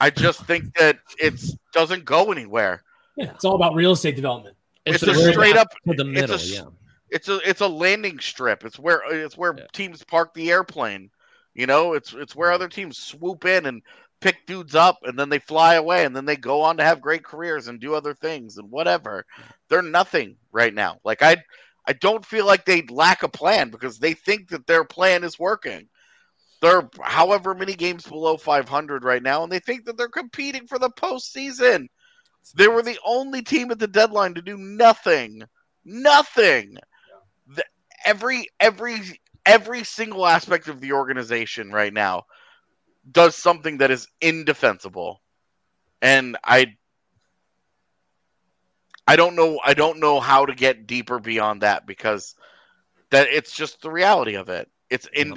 I 0.00 0.10
just 0.10 0.44
think 0.46 0.74
that 0.78 0.98
it's 1.18 1.56
doesn't 1.72 2.04
go 2.04 2.32
anywhere. 2.32 2.82
Yeah, 3.16 3.32
it's 3.34 3.44
all 3.44 3.56
about 3.56 3.74
real 3.74 3.92
estate 3.92 4.16
development. 4.16 4.56
It's, 4.86 5.02
a 5.02 5.10
a 5.10 5.32
straight 5.32 5.56
up 5.56 5.68
to 5.86 5.94
the 5.94 6.10
it's 6.12 6.44
a 6.44 6.54
yeah, 6.54 6.64
it's 7.10 7.28
a 7.28 7.38
it's 7.48 7.60
a 7.60 7.68
landing 7.68 8.18
strip. 8.20 8.64
It's 8.64 8.78
where 8.78 9.02
it's 9.08 9.36
where 9.36 9.54
Yeah. 9.56 9.66
teams 9.72 10.02
park 10.04 10.32
the 10.34 10.50
airplane. 10.50 11.10
You 11.54 11.66
know, 11.66 11.92
it's 11.92 12.14
it's 12.14 12.34
where 12.34 12.50
other 12.50 12.68
teams 12.68 12.98
swoop 12.98 13.44
in 13.44 13.66
and 13.66 13.82
pick 14.22 14.46
dudes 14.46 14.74
up 14.74 15.00
and 15.02 15.18
then 15.18 15.28
they 15.28 15.40
fly 15.40 15.74
away 15.74 16.04
and 16.04 16.16
then 16.16 16.24
they 16.24 16.36
go 16.36 16.62
on 16.62 16.76
to 16.78 16.84
have 16.84 17.00
great 17.00 17.24
careers 17.24 17.68
and 17.68 17.80
do 17.80 17.94
other 17.94 18.14
things 18.14 18.56
and 18.56 18.70
whatever. 18.70 19.26
They're 19.68 19.82
nothing 19.82 20.36
right 20.52 20.72
now. 20.72 20.98
Like 21.04 21.22
I 21.22 21.36
I 21.86 21.92
don't 21.94 22.24
feel 22.24 22.46
like 22.46 22.64
they 22.64 22.82
lack 22.82 23.24
a 23.24 23.28
plan 23.28 23.70
because 23.70 23.98
they 23.98 24.14
think 24.14 24.48
that 24.50 24.66
their 24.66 24.84
plan 24.84 25.24
is 25.24 25.38
working. 25.38 25.88
They're 26.60 26.88
however 27.02 27.54
many 27.54 27.74
games 27.74 28.06
below 28.06 28.36
500 28.36 29.04
right 29.04 29.22
now 29.22 29.42
and 29.42 29.52
they 29.52 29.58
think 29.58 29.84
that 29.84 29.98
they're 29.98 30.08
competing 30.08 30.68
for 30.68 30.78
the 30.78 30.90
postseason. 30.90 31.88
They 32.54 32.68
were 32.68 32.82
the 32.82 32.98
only 33.04 33.42
team 33.42 33.70
at 33.72 33.80
the 33.80 33.88
deadline 33.88 34.34
to 34.34 34.42
do 34.42 34.56
nothing. 34.56 35.42
Nothing. 35.84 36.76
The, 37.48 37.64
every 38.04 38.46
every 38.60 39.00
every 39.44 39.82
single 39.82 40.24
aspect 40.24 40.68
of 40.68 40.80
the 40.80 40.92
organization 40.92 41.72
right 41.72 41.92
now 41.92 42.24
does 43.10 43.36
something 43.36 43.78
that 43.78 43.90
is 43.90 44.08
indefensible. 44.20 45.20
And 46.00 46.36
I 46.44 46.76
I 49.06 49.16
don't 49.16 49.34
know 49.36 49.60
I 49.62 49.74
don't 49.74 50.00
know 50.00 50.20
how 50.20 50.46
to 50.46 50.54
get 50.54 50.86
deeper 50.86 51.18
beyond 51.18 51.62
that 51.62 51.86
because 51.86 52.34
that 53.10 53.28
it's 53.28 53.54
just 53.54 53.82
the 53.82 53.90
reality 53.90 54.34
of 54.34 54.48
it. 54.48 54.70
It's 54.90 55.08
in 55.14 55.36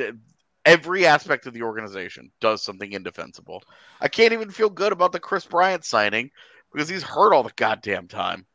every 0.66 1.06
aspect 1.06 1.46
of 1.46 1.54
the 1.54 1.64
organization 1.64 2.32
does 2.42 2.64
something 2.64 2.92
indefensible. 2.92 3.64
I 4.02 4.08
can't 4.08 4.34
even 4.34 4.52
feel 4.52 4.70
good 4.70 4.92
about 4.92 5.12
the 5.12 5.20
Kris 5.20 5.46
Bryant 5.46 5.86
signing 5.86 6.32
because 6.72 6.90
he's 6.90 7.04
hurt 7.04 7.34
all 7.34 7.44
the 7.44 7.54
goddamn 7.56 8.08
time. 8.08 8.46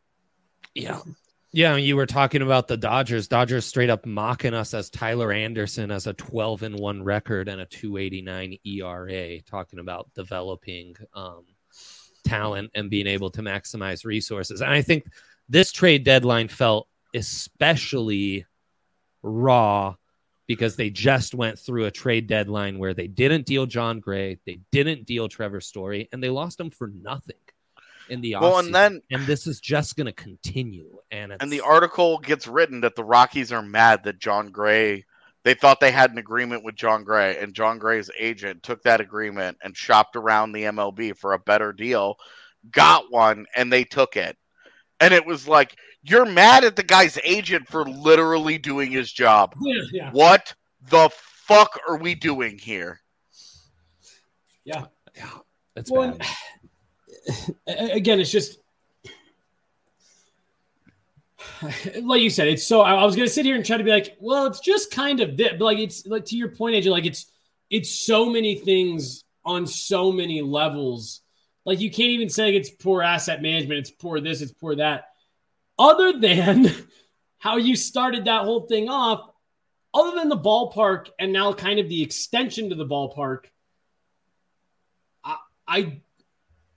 yeah, 0.74 1.00
yeah. 1.52 1.76
You 1.76 1.96
were 1.96 2.06
talking 2.06 2.42
about 2.42 2.68
the 2.68 2.76
Dodgers. 2.76 3.28
Dodgers 3.28 3.66
straight 3.66 3.90
up 3.90 4.06
mocking 4.06 4.54
us 4.54 4.74
as 4.74 4.90
Tyler 4.90 5.32
Anderson 5.32 5.90
as 5.90 6.06
a 6.06 6.12
12 6.14 6.62
and 6.62 6.78
one 6.78 7.02
record 7.02 7.48
and 7.48 7.60
a 7.60 7.66
289 7.66 8.58
ERA. 8.64 9.40
Talking 9.42 9.78
about 9.78 10.10
developing 10.14 10.94
um, 11.14 11.44
talent 12.24 12.70
and 12.74 12.90
being 12.90 13.06
able 13.06 13.30
to 13.30 13.42
maximize 13.42 14.04
resources. 14.04 14.60
And 14.60 14.70
I 14.70 14.82
think 14.82 15.04
this 15.48 15.72
trade 15.72 16.04
deadline 16.04 16.48
felt 16.48 16.88
especially 17.14 18.46
raw 19.22 19.94
because 20.46 20.76
they 20.76 20.90
just 20.90 21.34
went 21.34 21.58
through 21.58 21.84
a 21.84 21.90
trade 21.90 22.26
deadline 22.26 22.78
where 22.78 22.94
they 22.94 23.06
didn't 23.06 23.46
deal 23.46 23.66
Jon 23.66 24.00
Gray, 24.00 24.38
they 24.46 24.60
didn't 24.72 25.06
deal 25.06 25.28
Trevor 25.28 25.60
Story, 25.60 26.08
and 26.12 26.22
they 26.22 26.30
lost 26.30 26.58
him 26.58 26.70
for 26.70 26.88
nothing 26.88 27.36
in 28.10 28.20
the 28.20 28.36
Well, 28.40 28.58
and 28.58 28.74
then 28.74 29.00
and 29.10 29.26
this 29.26 29.46
is 29.46 29.60
just 29.60 29.96
going 29.96 30.06
to 30.06 30.12
continue. 30.12 30.98
And 31.10 31.32
it's, 31.32 31.42
and 31.42 31.52
the 31.52 31.60
article 31.60 32.18
gets 32.18 32.46
written 32.46 32.80
that 32.82 32.96
the 32.96 33.04
Rockies 33.04 33.52
are 33.52 33.62
mad 33.62 34.04
that 34.04 34.18
Jon 34.18 34.50
Gray 34.50 35.04
they 35.42 35.54
thought 35.54 35.80
they 35.80 35.90
had 35.90 36.10
an 36.10 36.18
agreement 36.18 36.64
with 36.64 36.74
Jon 36.74 37.02
Gray 37.02 37.38
and 37.38 37.54
Jon 37.54 37.78
Gray's 37.78 38.10
agent 38.18 38.62
took 38.62 38.82
that 38.82 39.00
agreement 39.00 39.56
and 39.62 39.76
shopped 39.76 40.16
around 40.16 40.52
the 40.52 40.64
MLB 40.64 41.16
for 41.16 41.32
a 41.32 41.38
better 41.38 41.72
deal, 41.72 42.16
got 42.70 43.10
one 43.10 43.46
and 43.56 43.72
they 43.72 43.84
took 43.84 44.16
it. 44.16 44.36
And 45.00 45.14
it 45.14 45.24
was 45.24 45.48
like 45.48 45.76
you're 46.02 46.26
mad 46.26 46.64
at 46.64 46.76
the 46.76 46.82
guy's 46.82 47.18
agent 47.24 47.68
for 47.68 47.88
literally 47.88 48.58
doing 48.58 48.90
his 48.90 49.10
job. 49.10 49.54
Yeah, 49.62 49.82
yeah. 49.92 50.10
What 50.12 50.54
the 50.88 51.10
fuck 51.14 51.80
are 51.88 51.96
we 51.96 52.14
doing 52.14 52.58
here? 52.58 53.00
yeah. 55.16 55.38
it's 55.76 55.90
Well, 55.90 56.12
bad. 56.12 56.26
Again, 57.66 58.20
it's 58.20 58.30
just 58.30 58.58
like 62.02 62.22
you 62.22 62.30
said. 62.30 62.48
It's 62.48 62.66
so. 62.66 62.80
I 62.80 62.94
I 62.94 63.04
was 63.04 63.16
gonna 63.16 63.28
sit 63.28 63.44
here 63.44 63.56
and 63.56 63.64
try 63.64 63.76
to 63.76 63.84
be 63.84 63.90
like, 63.90 64.16
well, 64.20 64.46
it's 64.46 64.60
just 64.60 64.90
kind 64.90 65.20
of 65.20 65.36
this, 65.36 65.52
but 65.52 65.64
like 65.64 65.78
it's 65.78 66.06
like 66.06 66.24
to 66.26 66.36
your 66.36 66.48
point, 66.48 66.76
AJ. 66.76 66.90
Like 66.90 67.06
it's 67.06 67.30
it's 67.68 67.90
so 67.90 68.26
many 68.26 68.56
things 68.56 69.24
on 69.44 69.66
so 69.66 70.12
many 70.12 70.42
levels. 70.42 71.20
Like 71.64 71.80
you 71.80 71.90
can't 71.90 72.10
even 72.10 72.28
say 72.28 72.46
like, 72.46 72.54
it's 72.54 72.70
poor 72.70 73.02
asset 73.02 73.42
management. 73.42 73.80
It's 73.80 73.90
poor 73.90 74.20
this. 74.20 74.40
It's 74.40 74.52
poor 74.52 74.76
that. 74.76 75.08
Other 75.78 76.18
than 76.18 76.70
how 77.38 77.56
you 77.56 77.76
started 77.76 78.24
that 78.24 78.44
whole 78.44 78.62
thing 78.62 78.88
off, 78.88 79.30
other 79.92 80.16
than 80.16 80.28
the 80.28 80.38
ballpark 80.38 81.08
and 81.18 81.32
now 81.32 81.52
kind 81.52 81.78
of 81.78 81.88
the 81.88 82.02
extension 82.02 82.70
to 82.70 82.74
the 82.74 82.86
ballpark, 82.86 83.46
I 85.24 85.36
I 85.66 86.00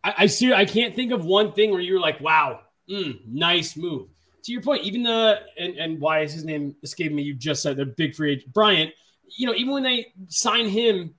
I, 0.03 0.13
I 0.19 0.25
see. 0.27 0.53
I 0.53 0.65
can't 0.65 0.95
think 0.95 1.11
of 1.11 1.25
one 1.25 1.53
thing 1.53 1.71
where 1.71 1.79
you 1.79 1.93
were 1.93 1.99
like, 1.99 2.19
"Wow, 2.19 2.61
mm, 2.89 3.19
nice 3.27 3.75
move." 3.77 4.09
To 4.43 4.51
your 4.51 4.61
point, 4.61 4.83
even 4.83 5.03
the 5.03 5.39
and, 5.57 5.77
and 5.77 5.99
why 5.99 6.21
is 6.21 6.33
his 6.33 6.43
name 6.45 6.75
escaping 6.83 7.15
me? 7.15 7.23
You 7.23 7.33
just 7.33 7.63
said 7.63 7.77
the 7.77 7.85
big 7.85 8.13
free 8.13 8.33
agent 8.33 8.53
Bryant. 8.53 8.91
You 9.37 9.47
know, 9.47 9.53
even 9.55 9.73
when 9.73 9.83
they 9.83 10.07
signed 10.27 10.69
him, 10.69 11.15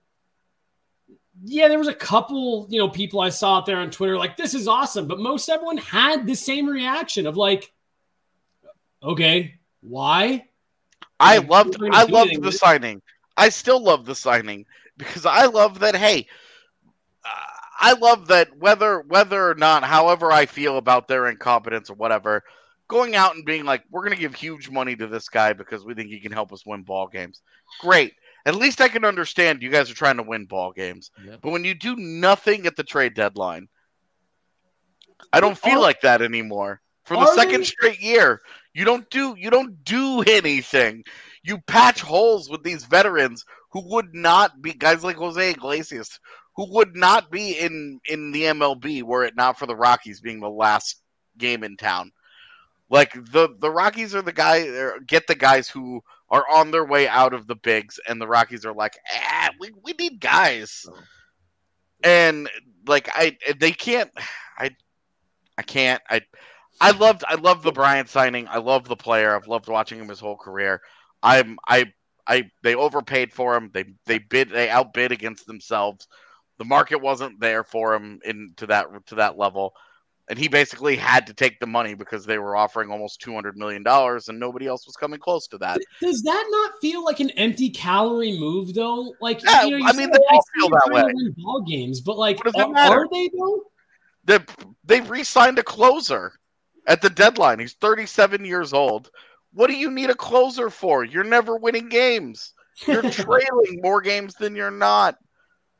yeah, 1.43 1.69
there 1.69 1.78
was 1.78 1.89
a 1.89 1.94
couple 1.94 2.66
you 2.69 2.78
know 2.78 2.89
people 2.89 3.20
I 3.20 3.31
saw 3.31 3.59
out 3.59 3.66
there 3.66 3.78
on 3.78 3.90
Twitter 3.90 4.19
like, 4.19 4.36
"This 4.36 4.55
is 4.55 4.69
awesome," 4.69 5.09
but 5.09 5.19
most 5.19 5.48
everyone 5.48 5.78
had 5.78 6.27
the 6.27 6.35
same 6.35 6.66
reaction 6.66 7.27
of 7.27 7.36
like, 7.36 7.73
"Okay, 9.02 9.55
why?" 9.81 10.48
I 11.19 11.39
Like, 11.39 11.48
loved 11.48 11.77
I 11.93 12.05
loved 12.05 12.43
the 12.43 12.52
signing. 12.52 13.01
I 13.36 13.48
still 13.48 13.82
love 13.82 14.05
the 14.05 14.15
signing 14.15 14.66
because 14.97 15.27
I 15.27 15.47
love 15.47 15.81
that 15.81 15.97
hey 15.97 16.27
I 17.79 17.93
love 17.95 18.29
that 18.29 18.57
whether 18.57 19.01
whether 19.01 19.51
or 19.51 19.55
not 19.55 19.85
however 19.85 20.31
I 20.31 20.47
feel 20.47 20.79
about 20.79 21.09
their 21.09 21.27
incompetence 21.29 21.91
or 21.91 21.95
whatever 21.95 22.43
going 22.89 23.17
out 23.17 23.35
and 23.35 23.45
being 23.45 23.65
like 23.65 23.83
we're 23.91 24.03
going 24.03 24.15
to 24.15 24.21
give 24.21 24.35
huge 24.35 24.71
money 24.71 24.95
to 24.97 25.07
this 25.07 25.29
guy 25.29 25.53
because 25.53 25.85
we 25.85 25.95
think 25.95 26.09
he 26.09 26.21
can 26.21 26.33
help 26.33 26.53
us 26.53 26.67
win 26.67 26.83
ball 26.83 27.09
games. 27.09 27.43
Great. 27.81 28.15
At 28.47 28.55
least 28.55 28.81
I 28.81 28.89
can 28.89 29.05
understand 29.05 29.63
you 29.63 29.71
guys 29.71 29.91
are 29.91 29.95
trying 29.95 30.19
to 30.19 30.23
win 30.23 30.45
ball 30.45 30.73
games. 30.73 31.11
Yep. 31.25 31.41
But 31.43 31.51
when 31.51 31.65
you 31.65 31.75
do 31.75 31.97
nothing 31.97 32.67
at 32.67 32.77
the 32.77 32.85
trade 32.85 33.15
deadline 33.15 33.69
I 35.33 35.41
don't 35.41 35.59
feel 35.59 35.79
Are- 35.79 35.83
like 35.83 36.01
that 36.03 36.23
anymore. 36.23 36.81
For 37.05 37.17
the 37.17 37.35
second 37.35 37.61
they- 37.61 37.65
straight 37.67 38.01
year, 38.01 38.41
you 38.73 38.85
don't 38.85 39.09
do 39.11 39.35
you 39.37 39.51
don't 39.51 39.85
do 39.85 40.23
anything. 40.23 41.05
You 41.43 41.59
patch 41.67 42.01
holes 42.01 42.49
with 42.49 42.63
these 42.63 42.85
veterans 42.85 43.45
who 43.73 43.83
would 43.93 44.15
not 44.15 44.63
be 44.63 44.73
guys 44.73 45.05
like 45.05 45.17
Jose 45.17 45.51
Iglesias, 45.51 46.19
who 46.57 46.73
would 46.73 46.95
not 46.97 47.31
be 47.31 47.59
in 47.59 48.01
in 48.09 48.33
the 48.33 48.43
MLB 48.43 49.03
were 49.03 49.25
it 49.25 49.37
not 49.37 49.59
for 49.59 49.67
the 49.67 49.77
Rockies 49.77 50.21
being 50.21 50.41
the 50.41 50.51
last 50.51 51.03
game 51.37 51.65
in 51.65 51.77
town. 51.77 52.13
Like 52.91 53.13
the 53.13 53.49
the 53.59 53.71
Rockies 53.71 54.15
are 54.15 54.23
the 54.23 54.33
guy 54.33 54.67
get 55.07 55.27
the 55.27 55.35
guys 55.35 55.69
who 55.69 56.03
are 56.31 56.45
on 56.51 56.71
their 56.71 56.85
way 56.85 57.09
out 57.09 57.35
of 57.35 57.47
the 57.47 57.57
bigs, 57.57 57.99
and 58.09 58.21
the 58.21 58.29
Rockies 58.29 58.65
are 58.65 58.75
like, 58.75 58.99
ah, 59.13 59.51
we 59.59 59.71
we 59.83 59.93
need 59.99 60.21
guys, 60.21 60.87
and 62.03 62.49
like 62.87 63.09
I 63.13 63.37
they 63.59 63.73
can't 63.73 64.11
I 64.59 64.71
I 65.59 65.63
can't 65.63 66.03
I 66.09 66.21
I 66.81 66.91
loved 66.93 67.25
I 67.27 67.37
loved 67.37 67.63
the 67.65 67.73
Bryant 67.73 68.09
signing. 68.09 68.47
I 68.49 68.59
love 68.59 68.87
the 68.87 68.97
player. 68.97 69.35
I've 69.35 69.49
loved 69.49 69.69
watching 69.69 69.99
him 69.99 70.09
his 70.09 70.21
whole 70.21 70.37
career. 70.37 70.81
I'm 71.23 71.59
I 71.67 71.93
I 72.27 72.51
they 72.63 72.75
overpaid 72.75 73.33
for 73.33 73.57
him. 73.57 73.71
They 73.73 73.85
they 74.07 74.19
bid 74.19 74.51
they 74.51 74.69
outbid 74.69 75.13
against 75.13 75.47
themselves. 75.47 76.07
The 76.59 76.65
market 76.65 77.01
wasn't 77.01 77.41
there 77.41 77.65
for 77.65 77.95
him 77.95 78.21
in 78.25 78.55
to 78.57 78.67
that 78.67 78.87
to 79.07 79.17
that 79.17 79.37
level. 79.39 79.75
And 80.27 80.39
he 80.39 80.49
basically 80.49 80.97
had 80.97 81.27
to 81.27 81.35
take 81.35 81.61
the 81.61 81.67
money 81.67 81.93
because 81.93 82.25
they 82.25 82.39
were 82.39 82.57
offering 82.57 82.91
almost 82.91 83.21
two 83.21 83.35
hundred 83.35 83.59
million 83.59 83.83
dollars, 83.83 84.29
and 84.29 84.41
nobody 84.41 84.67
else 84.67 84.87
was 84.87 84.97
coming 84.97 85.21
close 85.21 85.47
to 85.49 85.59
that. 85.59 85.79
Does 86.01 86.23
that 86.23 86.47
not 86.49 86.73
feel 86.81 87.05
like 87.05 87.21
an 87.21 87.29
empty 87.31 87.69
calorie 87.69 88.39
move, 88.39 88.73
though? 88.73 89.15
Like, 89.21 89.45
yeah, 89.45 89.65
you 89.65 89.79
know, 89.79 89.87
I 89.87 89.93
mean, 89.93 90.11
they 90.11 90.19
all 90.31 90.45
feel 90.59 90.71
that 90.71 90.91
way. 90.91 91.13
Ball 91.37 91.61
games, 91.69 92.01
but 92.01 92.17
like, 92.17 92.41
are, 92.57 92.77
are, 92.77 93.07
they 93.13 93.29
though? 93.37 93.65
They 94.25 94.39
they 94.85 95.01
re-signed 95.03 95.59
a 95.59 95.63
closer 95.63 96.33
at 96.87 97.03
the 97.03 97.11
deadline. 97.11 97.59
He's 97.59 97.75
37 97.75 98.45
years 98.45 98.73
old. 98.73 99.11
What 99.53 99.69
do 99.69 99.77
you 99.77 99.91
need 99.91 100.11
a 100.11 100.15
closer 100.15 100.71
for? 100.71 101.05
You're 101.05 101.25
never 101.25 101.57
winning 101.57 101.89
games. 101.89 102.53
You're 102.87 103.03
trailing 103.11 103.81
more 103.83 104.01
games 104.01 104.35
than 104.35 104.57
you're 104.57 104.71
not. 104.71 105.17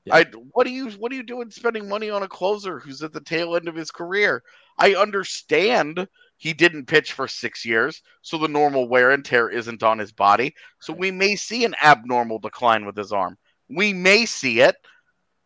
Yeah. 0.05 0.16
I 0.16 0.24
what 0.52 0.66
are 0.66 0.70
you 0.70 0.90
what 0.93 1.12
are 1.12 1.14
you 1.14 1.22
doing 1.22 1.51
spending 1.51 1.89
money 1.89 2.10
on 2.10 2.22
a 2.22 2.28
closer 2.28 2.78
who's 2.78 3.02
at 3.02 3.12
the 3.12 3.20
tail 3.20 3.56
end 3.56 3.68
of 3.68 3.74
his 3.74 3.90
career? 3.90 4.43
I 4.78 4.94
understand 4.94 6.06
he 6.36 6.52
didn't 6.52 6.86
pitch 6.86 7.12
for 7.12 7.26
six 7.26 7.64
years, 7.64 8.02
so 8.20 8.36
the 8.36 8.48
normal 8.48 8.89
wear 8.89 9.12
and 9.12 9.24
tear 9.24 9.48
isn't 9.48 9.82
on 9.82 9.98
his 9.98 10.12
body. 10.12 10.55
So 10.81 10.93
we 10.93 11.10
may 11.10 11.36
see 11.36 11.64
an 11.64 11.74
abnormal 11.82 12.39
decline 12.39 12.85
with 12.85 12.97
his 12.97 13.12
arm. 13.12 13.39
We 13.68 13.93
may 13.93 14.26
see 14.26 14.60
it. 14.60 14.76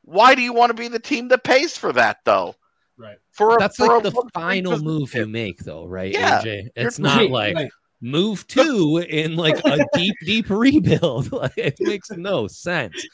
Why 0.02 0.34
do 0.34 0.42
you 0.42 0.52
want 0.52 0.70
to 0.70 0.74
be 0.74 0.88
the 0.88 0.98
team 0.98 1.28
that 1.28 1.44
pays 1.44 1.76
for 1.76 1.92
that 1.92 2.18
though? 2.24 2.56
Right. 2.96 3.18
For 3.30 3.54
a, 3.54 3.58
that's 3.58 3.76
for 3.76 3.86
like 3.86 4.02
the 4.02 4.30
final 4.34 4.78
move 4.80 5.14
you 5.14 5.26
make, 5.26 5.60
though, 5.60 5.86
right? 5.86 6.12
Yeah. 6.12 6.42
AJ? 6.42 6.70
It's 6.74 6.98
not 6.98 7.18
right, 7.18 7.30
like 7.30 7.54
right. 7.54 7.70
move 8.00 8.46
two 8.48 9.04
in 9.08 9.36
like 9.36 9.64
a 9.64 9.86
deep, 9.94 10.16
deep 10.24 10.50
rebuild. 10.50 11.30
like 11.32 11.56
it 11.56 11.76
makes 11.78 12.10
no 12.10 12.48
sense. 12.48 13.06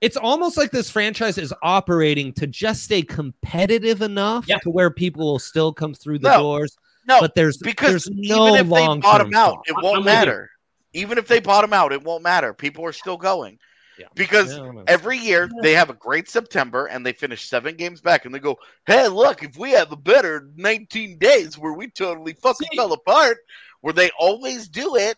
It's 0.00 0.16
almost 0.16 0.56
like 0.56 0.70
this 0.70 0.90
franchise 0.90 1.38
is 1.38 1.52
operating 1.62 2.32
to 2.34 2.46
just 2.46 2.84
stay 2.84 3.02
competitive 3.02 4.00
enough 4.02 4.46
yeah. 4.46 4.58
to 4.58 4.70
where 4.70 4.90
people 4.90 5.26
will 5.26 5.38
still 5.38 5.72
come 5.72 5.92
through 5.92 6.20
the 6.20 6.30
no, 6.30 6.38
doors. 6.38 6.76
No, 7.06 7.20
but 7.20 7.34
there's 7.34 7.56
because 7.56 8.04
there's 8.04 8.10
no 8.10 8.48
even 8.48 8.60
if 8.60 8.68
long 8.68 9.00
they 9.00 9.02
bottom 9.02 9.34
out, 9.34 9.64
it 9.66 9.74
won't 9.82 10.04
matter. 10.04 10.50
Even 10.92 11.18
if 11.18 11.26
they 11.26 11.40
bottom 11.40 11.72
out, 11.72 11.92
it 11.92 12.02
won't 12.02 12.22
matter. 12.22 12.54
People 12.54 12.84
are 12.84 12.92
still 12.92 13.16
going. 13.16 13.58
Yeah. 13.98 14.06
Because 14.14 14.60
every 14.86 15.18
year 15.18 15.50
they 15.62 15.72
have 15.74 15.90
a 15.90 15.94
great 15.94 16.28
September 16.28 16.86
and 16.86 17.04
they 17.04 17.12
finish 17.12 17.48
seven 17.48 17.74
games 17.74 18.00
back 18.00 18.24
and 18.24 18.34
they 18.34 18.38
go, 18.38 18.56
hey, 18.86 19.08
look, 19.08 19.42
if 19.42 19.58
we 19.58 19.72
have 19.72 19.90
a 19.90 19.96
better 19.96 20.48
19 20.54 21.18
days 21.18 21.58
where 21.58 21.72
we 21.72 21.88
totally 21.88 22.34
fucking 22.34 22.68
See, 22.70 22.76
fell 22.76 22.92
apart, 22.92 23.38
where 23.80 23.92
they 23.92 24.10
always 24.18 24.68
do 24.68 24.94
it, 24.94 25.16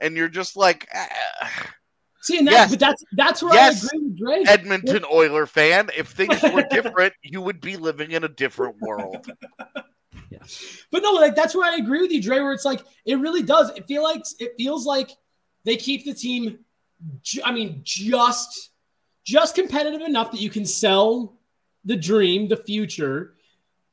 and 0.00 0.16
you're 0.16 0.28
just 0.28 0.56
like, 0.56 0.86
ah. 0.94 1.74
See, 2.22 2.38
and 2.38 2.46
that, 2.48 2.52
yes. 2.52 2.70
but 2.70 2.78
that's 2.80 3.04
that's 3.12 3.42
where 3.42 3.54
yes. 3.54 3.84
I 3.84 3.96
agree 3.96 4.08
with 4.08 4.18
Dre. 4.18 4.44
Edmonton 4.46 5.04
Oiler 5.10 5.46
fan, 5.46 5.90
if 5.96 6.08
things 6.08 6.42
were 6.42 6.62
different, 6.70 7.14
you 7.22 7.40
would 7.40 7.60
be 7.60 7.76
living 7.76 8.12
in 8.12 8.24
a 8.24 8.28
different 8.28 8.76
world. 8.80 9.26
yeah. 10.30 10.38
But 10.90 11.02
no, 11.02 11.12
like 11.12 11.34
that's 11.34 11.54
where 11.54 11.70
I 11.70 11.76
agree 11.76 12.02
with 12.02 12.10
you, 12.10 12.20
Dre, 12.20 12.40
where 12.40 12.52
it's 12.52 12.66
like 12.66 12.82
it 13.06 13.16
really 13.16 13.42
does. 13.42 13.70
It 13.70 13.86
feel 13.86 14.02
like 14.02 14.22
it 14.38 14.52
feels 14.58 14.84
like 14.84 15.10
they 15.64 15.76
keep 15.76 16.04
the 16.04 16.14
team 16.14 16.58
I 17.44 17.52
mean, 17.52 17.80
just 17.84 18.70
just 19.24 19.54
competitive 19.54 20.00
enough 20.00 20.32
that 20.32 20.40
you 20.40 20.50
can 20.50 20.66
sell 20.66 21.38
the 21.84 21.96
dream, 21.96 22.48
the 22.48 22.56
future, 22.56 23.34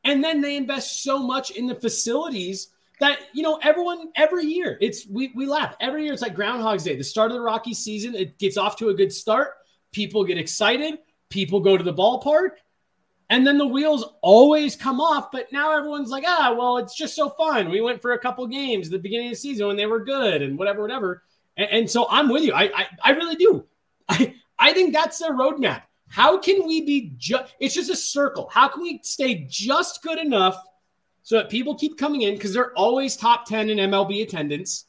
and 0.04 0.24
then 0.24 0.42
they 0.42 0.58
invest 0.58 1.04
so 1.04 1.20
much 1.20 1.52
in 1.52 1.68
the 1.68 1.76
facilities 1.76 2.70
that 3.00 3.20
you 3.34 3.44
know 3.44 3.60
everyone 3.62 4.12
every 4.16 4.46
year 4.46 4.78
it's 4.82 5.08
we 5.08 5.32
we 5.36 5.46
laugh 5.46 5.76
every 5.80 6.04
year 6.04 6.14
it's 6.14 6.22
like 6.22 6.36
Groundhog's 6.36 6.84
Day, 6.84 6.96
the 6.96 7.04
start 7.04 7.32
of 7.32 7.36
the 7.36 7.42
Rocky 7.42 7.74
season. 7.74 8.16
It 8.16 8.38
gets 8.40 8.58
off 8.58 8.76
to 8.78 8.90
a 8.90 8.94
good 8.94 9.14
start. 9.14 9.54
People 9.92 10.24
get 10.24 10.38
excited. 10.38 11.00
People 11.30 11.60
go 11.60 11.78
to 11.78 11.84
the 11.84 11.94
ballpark. 11.94 12.52
And 13.30 13.46
then 13.46 13.58
the 13.58 13.68
wheels 13.68 14.06
always 14.22 14.78
come 14.78 15.02
off, 15.02 15.32
but 15.32 15.52
now 15.52 15.76
everyone's 15.78 16.10
like, 16.10 16.24
ah, 16.26 16.56
well, 16.58 16.78
it's 16.78 16.96
just 16.96 17.14
so 17.14 17.30
fun. 17.32 17.70
We 17.70 17.82
went 17.82 18.02
for 18.02 18.14
a 18.14 18.20
couple 18.20 18.48
games 18.48 18.88
at 18.88 18.94
the 18.94 19.00
beginning 19.00 19.28
of 19.28 19.32
the 19.34 19.38
season 19.38 19.68
when 19.68 19.76
they 19.76 19.86
were 19.86 20.06
good 20.06 20.42
and 20.42 20.58
whatever, 20.58 20.82
whatever. 20.82 21.24
And, 21.58 21.70
and 21.70 21.92
so 21.92 22.08
I'm 22.10 22.30
with 22.30 22.44
you. 22.44 22.54
I, 22.54 22.72
I, 22.74 22.88
I 23.04 23.10
really 23.12 23.36
do. 23.36 23.66
I, 24.10 24.34
I 24.58 24.72
think 24.72 24.94
that's 24.94 25.20
their 25.20 25.34
roadmap. 25.34 25.84
How 26.08 26.38
can 26.38 26.66
we 26.66 26.86
be 26.86 27.14
just? 27.18 27.54
It's 27.60 27.76
just 27.76 27.90
a 27.90 27.96
circle. 27.96 28.50
How 28.50 28.70
can 28.70 28.82
we 28.82 29.02
stay 29.04 29.46
just 29.50 30.02
good 30.02 30.20
enough 30.20 30.58
so 31.28 31.36
that 31.36 31.50
people 31.50 31.76
keep 31.76 31.98
coming 31.98 32.22
in 32.22 32.36
because 32.36 32.54
they're 32.54 32.72
always 32.72 33.18
top 33.18 33.46
ten 33.46 33.70
in 33.70 33.80
MLB 33.80 34.24
attendance? 34.24 34.86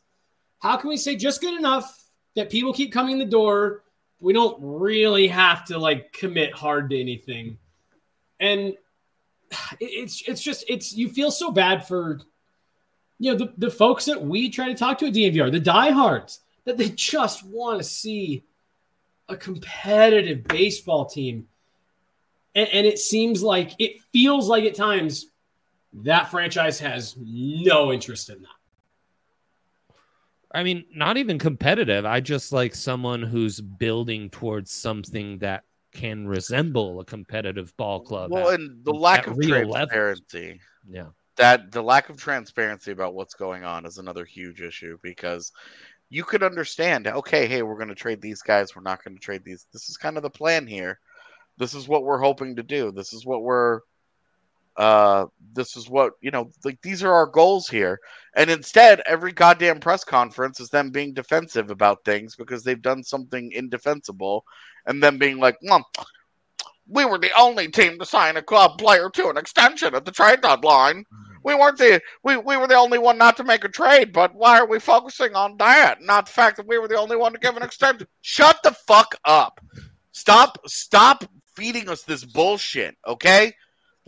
How 0.60 0.76
can 0.76 0.88
we 0.88 0.96
say 0.96 1.16
just 1.16 1.40
good 1.40 1.58
enough 1.58 2.04
that 2.36 2.48
people 2.48 2.72
keep 2.72 2.92
coming 2.92 3.14
in 3.14 3.18
the 3.18 3.24
door? 3.24 3.82
We 4.20 4.32
don't 4.34 4.56
really 4.60 5.26
have 5.26 5.64
to 5.64 5.78
like 5.78 6.12
commit 6.12 6.54
hard 6.54 6.90
to 6.90 7.00
anything, 7.00 7.58
and 8.38 8.74
it's 9.80 10.22
it's 10.28 10.40
just 10.40 10.64
it's 10.68 10.92
you 10.92 11.08
feel 11.08 11.32
so 11.32 11.50
bad 11.50 11.88
for 11.88 12.20
you 13.18 13.32
know 13.32 13.38
the, 13.38 13.52
the 13.58 13.70
folks 13.70 14.04
that 14.04 14.24
we 14.24 14.48
try 14.48 14.68
to 14.68 14.76
talk 14.76 14.98
to 14.98 15.08
at 15.08 15.14
DNVR, 15.14 15.50
the 15.50 15.58
diehards 15.58 16.38
that 16.66 16.76
they 16.76 16.90
just 16.90 17.44
want 17.44 17.78
to 17.78 17.84
see 17.84 18.44
a 19.28 19.36
competitive 19.36 20.44
baseball 20.44 21.04
team. 21.04 21.48
And, 22.54 22.68
and, 22.68 22.86
it 22.86 23.00
seems 23.00 23.42
like 23.42 23.72
it 23.78 24.00
feels 24.12 24.48
like 24.48 24.64
at 24.64 24.74
times 24.74 25.26
that 25.92 26.30
franchise 26.30 26.78
has 26.80 27.16
no 27.18 27.92
interest 27.92 28.30
in 28.30 28.42
that. 28.42 28.48
I 30.54 30.62
mean, 30.62 30.84
not 30.94 31.16
even 31.18 31.38
competitive. 31.38 32.06
I 32.06 32.20
just 32.20 32.52
like 32.52 32.74
someone 32.74 33.22
who's 33.22 33.60
building 33.60 34.30
towards 34.30 34.70
something 34.70 35.38
that 35.38 35.64
can 35.92 36.26
resemble 36.26 37.00
a 37.00 37.04
competitive 37.04 37.76
ball 37.76 38.00
club. 38.00 38.30
Well, 38.30 38.48
at, 38.48 38.60
and 38.60 38.84
the 38.84 38.92
lack 38.92 39.26
of 39.26 39.38
transparency. 39.38 40.46
Level. 40.46 40.60
Yeah. 40.90 41.06
That 41.36 41.70
the 41.70 41.82
lack 41.82 42.08
of 42.08 42.16
transparency 42.16 42.92
about 42.92 43.14
what's 43.14 43.34
going 43.34 43.64
on 43.64 43.86
is 43.86 43.98
another 43.98 44.24
huge 44.24 44.60
issue 44.60 44.98
because 45.02 45.52
you 46.10 46.24
could 46.24 46.42
understand, 46.42 47.06
okay, 47.06 47.46
hey, 47.46 47.62
we're 47.62 47.76
going 47.76 47.88
to 47.88 47.94
trade 47.94 48.20
these 48.22 48.42
guys. 48.42 48.74
We're 48.74 48.82
not 48.82 49.04
going 49.04 49.16
to 49.16 49.20
trade 49.20 49.44
these. 49.44 49.66
This 49.72 49.90
is 49.90 49.96
kind 49.96 50.16
of 50.16 50.22
the 50.22 50.30
plan 50.30 50.66
here. 50.66 50.98
This 51.58 51.74
is 51.74 51.86
what 51.86 52.04
we're 52.04 52.18
hoping 52.18 52.56
to 52.56 52.62
do. 52.62 52.90
This 52.90 53.12
is 53.12 53.26
what 53.26 53.42
we're, 53.42 53.80
uh, 54.78 55.26
this 55.52 55.76
is 55.76 55.90
what, 55.90 56.12
you 56.20 56.30
know, 56.30 56.48
like 56.64 56.80
these 56.82 57.02
are 57.02 57.12
our 57.12 57.26
goals 57.26 57.68
here. 57.68 57.98
And 58.36 58.48
instead, 58.48 59.02
every 59.06 59.32
goddamn 59.32 59.80
press 59.80 60.04
conference 60.04 60.60
is 60.60 60.68
them 60.68 60.90
being 60.90 61.12
defensive 61.12 61.70
about 61.70 62.04
things 62.04 62.36
because 62.36 62.62
they've 62.62 62.80
done 62.80 63.02
something 63.02 63.50
indefensible 63.52 64.44
and 64.86 65.02
then 65.02 65.18
being 65.18 65.38
like, 65.38 65.58
well, 65.62 65.84
we 66.86 67.04
were 67.04 67.18
the 67.18 67.36
only 67.36 67.68
team 67.68 67.98
to 67.98 68.06
sign 68.06 68.36
a 68.36 68.42
club 68.42 68.78
player 68.78 69.10
to 69.10 69.28
an 69.28 69.36
extension 69.36 69.96
at 69.96 70.04
the 70.04 70.12
trade 70.12 70.42
deadline. 70.42 71.04
We 71.42 71.54
weren't 71.54 71.78
the 71.78 72.00
we, 72.22 72.36
we 72.36 72.56
were 72.56 72.66
the 72.66 72.76
only 72.76 72.98
one 72.98 73.18
not 73.18 73.36
to 73.38 73.44
make 73.44 73.64
a 73.64 73.68
trade, 73.68 74.12
but 74.12 74.34
why 74.34 74.58
are 74.58 74.66
we 74.66 74.78
focusing 74.78 75.34
on 75.34 75.56
that? 75.58 76.00
Not 76.00 76.26
the 76.26 76.32
fact 76.32 76.56
that 76.56 76.66
we 76.66 76.78
were 76.78 76.88
the 76.88 76.98
only 76.98 77.16
one 77.16 77.32
to 77.32 77.38
give 77.38 77.56
an 77.56 77.62
extension. 77.62 78.06
Shut 78.20 78.58
the 78.62 78.72
fuck 78.72 79.14
up. 79.24 79.60
Stop 80.12 80.58
stop 80.66 81.24
feeding 81.56 81.88
us 81.88 82.02
this 82.02 82.24
bullshit, 82.24 82.96
okay? 83.06 83.52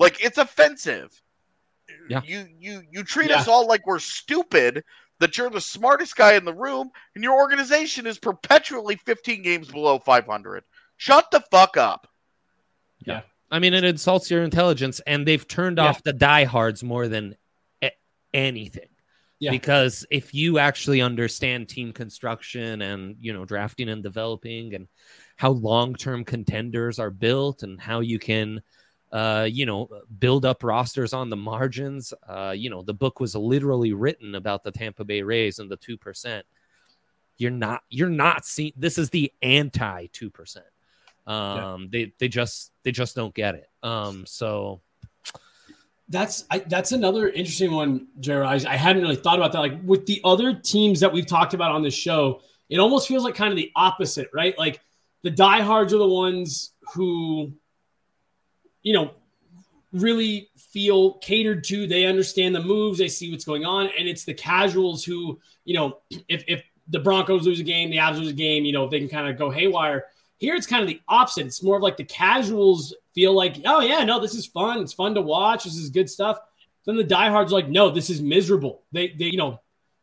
Like 0.01 0.25
it's 0.25 0.39
offensive. 0.39 1.23
Yeah. 2.09 2.23
You 2.25 2.47
you 2.59 2.83
you 2.91 3.05
treat 3.05 3.31
yeah. 3.31 3.39
us 3.39 3.47
all 3.47 3.69
like 3.69 3.87
we're 3.87 3.99
stupid 4.01 4.83
that 5.21 5.37
you're 5.37 5.51
the 5.51 5.61
smartest 5.61 6.17
guy 6.17 6.35
in 6.35 6.47
the 6.47 6.55
room 6.55 6.91
and 7.15 7.23
your 7.23 7.35
organization 7.35 8.07
is 8.07 8.19
perpetually 8.19 8.97
15 8.97 9.43
games 9.43 9.71
below 9.71 9.99
500. 9.99 10.65
Shut 10.97 11.31
the 11.31 11.45
fuck 11.51 11.77
up. 11.77 12.09
Yeah. 13.05 13.21
I 13.51 13.59
mean, 13.59 13.75
it 13.75 13.85
insults 13.85 14.31
your 14.31 14.43
intelligence, 14.43 15.01
and 15.07 15.27
they've 15.27 15.47
turned 15.47 15.79
yeah. 15.79 15.87
off 15.87 16.03
the 16.03 16.13
diehards 16.13 16.85
more 16.85 17.09
than 17.09 17.37
a- 17.83 17.93
anything. 18.33 18.89
Yeah. 19.41 19.51
Because 19.51 20.07
if 20.11 20.33
you 20.33 20.59
actually 20.59 21.01
understand 21.01 21.69
team 21.69 21.93
construction 21.93 22.81
and 22.83 23.17
you 23.21 23.33
know 23.33 23.45
drafting 23.45 23.89
and 23.89 24.03
developing 24.03 24.75
and 24.75 24.89
how 25.37 25.51
long-term 25.51 26.25
contenders 26.25 26.99
are 26.99 27.11
built 27.11 27.63
and 27.63 27.81
how 27.81 28.01
you 28.01 28.19
can 28.19 28.63
uh, 29.13 29.47
you 29.51 29.67
know 29.67 29.89
build 30.19 30.45
up 30.45 30.63
rosters 30.63 31.13
on 31.13 31.31
the 31.31 31.37
margins, 31.37 32.13
uh, 32.29 32.55
you 32.57 32.71
know 32.71 32.83
the 32.83 32.95
book 32.95 33.21
was 33.21 33.35
literally 33.35 33.93
written 33.93 34.35
about 34.35 34.63
the 34.63 34.71
Tampa 34.71 35.05
Bay 35.05 35.23
Rays 35.23 35.59
and 35.59 35.71
the 35.71 35.77
two 35.77 35.97
percent. 35.97 36.45
you're 37.39 37.51
not 37.51 37.83
you're 37.89 38.09
not 38.09 38.45
seeing 38.45 38.73
this 38.77 38.99
is 38.99 39.11
the 39.11 39.33
anti 39.43 40.07
2%. 40.09 40.57
Um 41.27 41.83
yeah. 41.83 41.87
they 41.91 42.13
they 42.19 42.29
just 42.29 42.73
they 42.83 42.93
just 42.93 43.17
don't 43.17 43.35
get 43.35 43.55
it. 43.55 43.69
Um 43.83 44.27
so 44.27 44.81
that's 46.11 46.45
I, 46.51 46.59
that's 46.59 46.93
another 46.93 47.29
interesting 47.29 47.73
one, 47.73 48.09
Jared. 48.19 48.67
I, 48.67 48.73
I 48.73 48.77
hadn't 48.77 49.03
really 49.03 49.17
thought 49.17 49.39
about 49.39 49.53
that. 49.53 49.61
Like 49.61 49.79
with 49.85 50.07
the 50.07 50.21
other 50.25 50.55
teams 50.55 51.01
that 51.01 51.13
we've 51.13 51.27
talked 51.27 51.55
about 51.55 51.71
on 51.71 51.83
the 51.83 51.91
show, 51.91 52.43
it 52.69 52.79
almost 52.79 53.09
feels 53.09 53.25
like 53.25 53.37
kind 53.37 53.53
of 53.53 53.57
the 53.57 53.71
opposite, 53.77 54.29
right? 54.35 54.59
Like 54.59 54.81
the 55.23 55.31
diehards 55.31 55.95
are 55.95 55.99
the 55.99 56.09
ones 56.09 56.73
who, 56.95 57.53
you 58.83 58.93
know, 58.93 59.13
really 59.93 60.49
feel 60.57 61.15
catered 61.15 61.65
to. 61.65 61.87
They 61.87 62.07
understand 62.07 62.55
the 62.55 62.63
moves, 62.63 62.99
they 62.99 63.09
see 63.09 63.31
what's 63.31 63.45
going 63.45 63.65
on, 63.65 63.91
and 63.99 64.09
it's 64.09 64.25
the 64.25 64.35
casuals 64.35 65.05
who, 65.05 65.41
you 65.65 65.75
know, 65.75 65.99
if 66.29 66.45
if 66.47 66.63
the 66.89 66.99
Broncos 66.99 67.47
lose 67.47 67.61
a 67.61 67.65
game, 67.65 67.91
the 67.91 67.99
Avs 67.99 68.19
lose 68.19 68.29
a 68.29 68.33
game, 68.33 68.65
you 68.65 68.73
know, 68.73 68.89
they 68.89 68.99
can 68.99 69.09
kind 69.09 69.29
of 69.29 69.39
go 69.39 69.51
haywire. 69.51 70.07
Here 70.39 70.55
it's 70.55 70.67
kind 70.67 70.83
of 70.83 70.89
the 70.89 71.01
opposite. 71.09 71.47
It's 71.47 71.63
more 71.63 71.77
of 71.77 71.83
like 71.83 71.97
the 71.97 72.05
casuals 72.05 72.95
feel 73.15 73.35
like, 73.35 73.57
oh 73.67 73.81
yeah, 73.81 74.05
no, 74.05 74.21
this 74.21 74.35
is 74.35 74.47
fun. 74.47 74.81
It's 74.81 74.93
fun 74.93 75.15
to 75.15 75.21
watch. 75.21 75.65
This 75.65 75.77
is 75.77 75.91
good 75.91 76.09
stuff. 76.09 76.39
Then 76.87 76.97
the 76.97 77.05
diehards 77.05 77.53
are 77.53 77.57
like, 77.57 77.69
no, 77.69 77.91
this 77.91 78.11
is 78.11 78.23
miserable. 78.23 78.83
They 78.93 79.09
they 79.09 79.27
you 79.27 79.37
know 79.37 79.61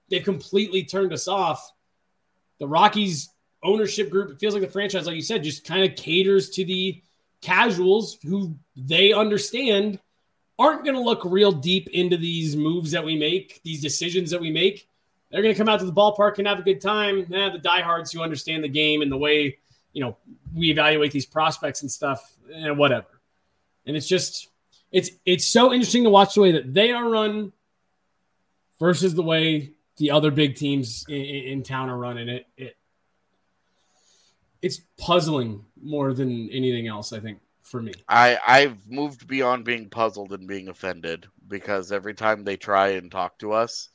they've 0.10 0.24
completely 0.24 0.84
turned 0.84 1.14
us 1.14 1.28
off. 1.28 1.72
The 2.60 2.68
Rockies 2.68 3.30
ownership 3.64 4.10
group, 4.10 4.32
it 4.32 4.40
feels 4.40 4.54
like 4.54 4.64
the 4.64 4.70
franchise, 4.70 5.06
like 5.06 5.16
you 5.16 5.22
said, 5.22 5.44
just 5.44 5.66
kind 5.66 5.84
of 5.84 5.96
caters 5.98 6.50
to 6.52 6.66
the 6.66 7.02
casuals 7.42 8.18
who 8.24 8.56
they 8.76 9.14
understand 9.14 10.00
aren't 10.60 10.84
going 10.84 10.96
to 10.96 11.02
look 11.02 11.24
real 11.24 11.52
deep 11.52 11.88
into 11.90 12.18
these 12.18 12.56
moves 12.56 12.92
that 12.92 13.06
we 13.06 13.16
make, 13.16 13.62
these 13.64 13.82
decisions 13.82 14.32
that 14.32 14.42
we 14.42 14.52
make. 14.52 14.88
They're 15.30 15.42
going 15.42 15.54
to 15.54 15.58
come 15.58 15.70
out 15.70 15.80
to 15.80 15.86
the 15.86 15.94
ballpark 15.94 16.38
and 16.38 16.48
have 16.48 16.60
a 16.60 16.64
good 16.64 16.82
time. 16.82 17.32
Eh, 17.34 17.50
the 17.50 17.60
diehards 17.60 18.12
who 18.12 18.22
understand 18.22 18.64
the 18.64 18.70
game 18.70 19.02
and 19.02 19.12
the 19.12 19.18
way 19.18 19.58
you 19.98 20.04
know, 20.04 20.16
we 20.54 20.70
evaluate 20.70 21.12
these 21.12 21.26
prospects 21.26 21.82
and 21.82 21.92
stuff 21.92 22.38
and 22.54 22.78
whatever. 22.78 23.20
And 23.88 23.98
it's 23.98 24.08
just, 24.08 24.48
it's 24.92 25.10
it's 25.26 25.48
so 25.48 25.74
interesting 25.74 26.04
to 26.04 26.12
watch 26.12 26.36
the 26.36 26.42
way 26.42 26.52
that 26.52 26.72
they 26.72 26.92
are 26.92 27.10
run 27.10 27.52
versus 28.80 29.16
the 29.16 29.24
way 29.24 29.72
the 29.98 30.12
other 30.12 30.30
big 30.30 30.56
teams 30.56 31.04
in, 31.10 31.16
in 31.16 31.64
town 31.64 31.90
are 31.90 31.98
running 31.98 32.30
it. 32.30 32.46
It 32.58 32.77
it's 34.62 34.82
puzzling 34.98 35.64
more 35.82 36.14
than 36.14 36.50
anything 36.52 36.88
else. 36.88 37.14
I 37.14 37.20
think 37.20 37.40
for 37.62 37.82
me. 37.82 37.94
I 38.08 38.38
I've 38.46 38.90
moved 38.90 39.28
beyond 39.28 39.66
being 39.66 39.90
puzzled 39.90 40.34
and 40.34 40.48
being 40.48 40.70
offended 40.70 41.28
because 41.48 41.92
every 41.92 42.14
time 42.14 42.44
they 42.44 42.58
try 42.58 42.90
and 42.90 43.12
talk 43.12 43.38
to 43.40 43.54
us, 43.54 43.90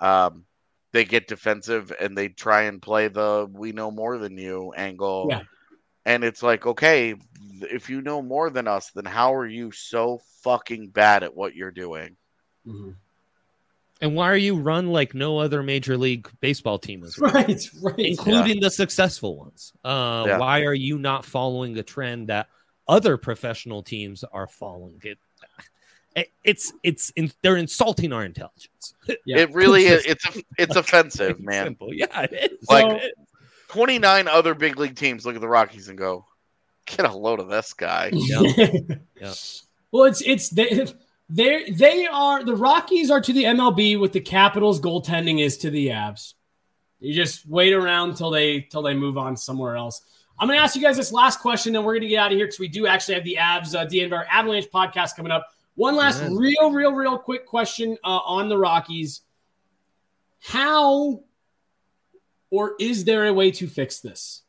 um, 0.00 0.44
they 0.92 1.04
get 1.04 1.28
defensive 1.28 1.92
and 2.00 2.16
they 2.16 2.28
try 2.28 2.62
and 2.62 2.82
play 2.82 3.08
the 3.08 3.48
we 3.52 3.72
know 3.72 3.90
more 3.90 4.18
than 4.18 4.36
you 4.38 4.72
angle. 4.76 5.28
Yeah. 5.30 5.42
And 6.06 6.24
it's 6.24 6.42
like, 6.42 6.66
okay, 6.66 7.14
if 7.60 7.90
you 7.90 8.00
know 8.00 8.22
more 8.22 8.48
than 8.48 8.66
us, 8.66 8.90
then 8.92 9.04
how 9.04 9.34
are 9.34 9.46
you 9.46 9.70
so 9.72 10.22
fucking 10.42 10.88
bad 10.88 11.22
at 11.22 11.36
what 11.36 11.54
you're 11.54 11.70
doing? 11.70 12.16
Mm-hmm. 12.66 12.92
And 14.00 14.14
why 14.14 14.30
are 14.30 14.36
you 14.36 14.54
run 14.54 14.88
like 14.88 15.14
no 15.14 15.38
other 15.38 15.62
major 15.62 15.96
league 15.96 16.28
baseball 16.40 16.78
team 16.78 17.02
is 17.02 17.18
right, 17.18 17.60
right, 17.82 17.98
including 17.98 18.56
yeah. 18.56 18.62
the 18.62 18.70
successful 18.70 19.36
ones? 19.36 19.72
Uh, 19.84 20.24
yeah. 20.26 20.38
Why 20.38 20.62
are 20.62 20.74
you 20.74 20.98
not 20.98 21.24
following 21.24 21.74
the 21.74 21.82
trend 21.82 22.28
that 22.28 22.48
other 22.86 23.16
professional 23.16 23.82
teams 23.82 24.22
are 24.24 24.46
following? 24.46 25.00
It 25.02 25.18
it's 26.44 26.72
it's 26.82 27.10
in, 27.10 27.30
they're 27.42 27.56
insulting 27.56 28.12
our 28.12 28.24
intelligence. 28.24 28.94
Yeah. 29.24 29.38
It 29.38 29.52
really 29.52 29.86
is. 29.86 30.04
It's 30.06 30.26
it's 30.58 30.76
offensive, 30.76 31.40
man. 31.40 31.66
Simple. 31.66 31.92
Yeah, 31.92 32.22
it 32.22 32.52
is. 32.52 32.68
Like 32.68 33.02
so, 33.02 33.08
29 33.68 34.28
other 34.28 34.54
big 34.54 34.78
league 34.78 34.96
teams 34.96 35.26
look 35.26 35.34
at 35.34 35.40
the 35.40 35.48
Rockies 35.48 35.88
and 35.88 35.98
go, 35.98 36.24
"Get 36.86 37.04
a 37.04 37.12
load 37.12 37.40
of 37.40 37.48
this 37.48 37.72
guy." 37.74 38.10
Yeah. 38.12 38.40
yeah. 39.20 39.34
Well, 39.92 40.04
it's 40.04 40.22
it's 40.22 40.50
they 40.50 40.86
they 41.28 41.70
they 41.70 42.06
are 42.06 42.44
the 42.44 42.56
Rockies 42.56 43.10
are 43.10 43.20
to 43.20 43.32
the 43.32 43.44
MLB 43.44 43.98
what 44.00 44.12
the 44.12 44.20
Capitals 44.20 44.80
goaltending 44.80 45.40
is 45.40 45.58
to 45.58 45.70
the 45.70 45.88
Avs. 45.88 46.34
You 47.00 47.14
just 47.14 47.46
wait 47.46 47.72
around 47.72 48.16
till 48.16 48.30
they 48.30 48.60
till 48.60 48.82
they 48.82 48.94
move 48.94 49.18
on 49.18 49.36
somewhere 49.36 49.76
else. 49.76 50.02
I'm 50.40 50.46
going 50.46 50.56
to 50.56 50.62
ask 50.62 50.76
you 50.76 50.82
guys 50.82 50.96
this 50.96 51.12
last 51.12 51.40
question, 51.40 51.74
and 51.74 51.84
we're 51.84 51.94
going 51.94 52.02
to 52.02 52.08
get 52.08 52.18
out 52.18 52.32
of 52.32 52.36
here 52.36 52.46
because 52.46 52.60
we 52.60 52.68
do 52.68 52.86
actually 52.86 53.14
have 53.14 53.24
the 53.24 53.38
Avs 53.40 53.74
uh, 53.74 53.86
DNVR 53.86 54.24
Avalanche 54.30 54.66
podcast 54.72 55.16
coming 55.16 55.32
up. 55.32 55.48
One 55.74 55.96
last 55.96 56.22
real, 56.30 56.72
real, 56.72 56.92
real 56.92 57.18
quick 57.18 57.44
question 57.44 57.96
uh, 58.04 58.18
on 58.18 58.48
the 58.48 58.56
Rockies. 58.56 59.22
How 60.40 61.22
or 62.50 62.74
is 62.80 63.04
there 63.04 63.26
a 63.26 63.32
way 63.32 63.50
to 63.52 63.66
fix 63.66 64.00
this? 64.00 64.42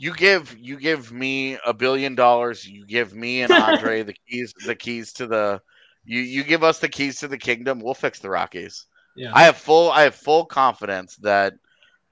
You 0.00 0.14
give 0.14 0.56
you 0.58 0.78
give 0.78 1.12
me 1.12 1.58
a 1.66 1.74
billion 1.74 2.14
dollars. 2.14 2.66
You 2.66 2.86
give 2.86 3.14
me 3.14 3.42
and 3.42 3.52
Andre 3.52 4.02
the 4.10 4.14
keys 4.28 4.54
the 4.64 4.74
keys 4.74 5.12
to 5.14 5.26
the 5.26 5.60
you 6.04 6.20
you 6.20 6.44
give 6.44 6.64
us 6.64 6.78
the 6.78 6.88
keys 6.88 7.20
to 7.20 7.28
the 7.28 7.38
kingdom. 7.38 7.80
We'll 7.80 7.94
fix 7.94 8.18
the 8.18 8.30
Rockies. 8.30 8.86
Yeah. 9.14 9.32
I 9.34 9.42
have 9.44 9.56
full 9.56 9.90
I 9.90 10.02
have 10.02 10.14
full 10.14 10.46
confidence 10.46 11.16
that 11.16 11.54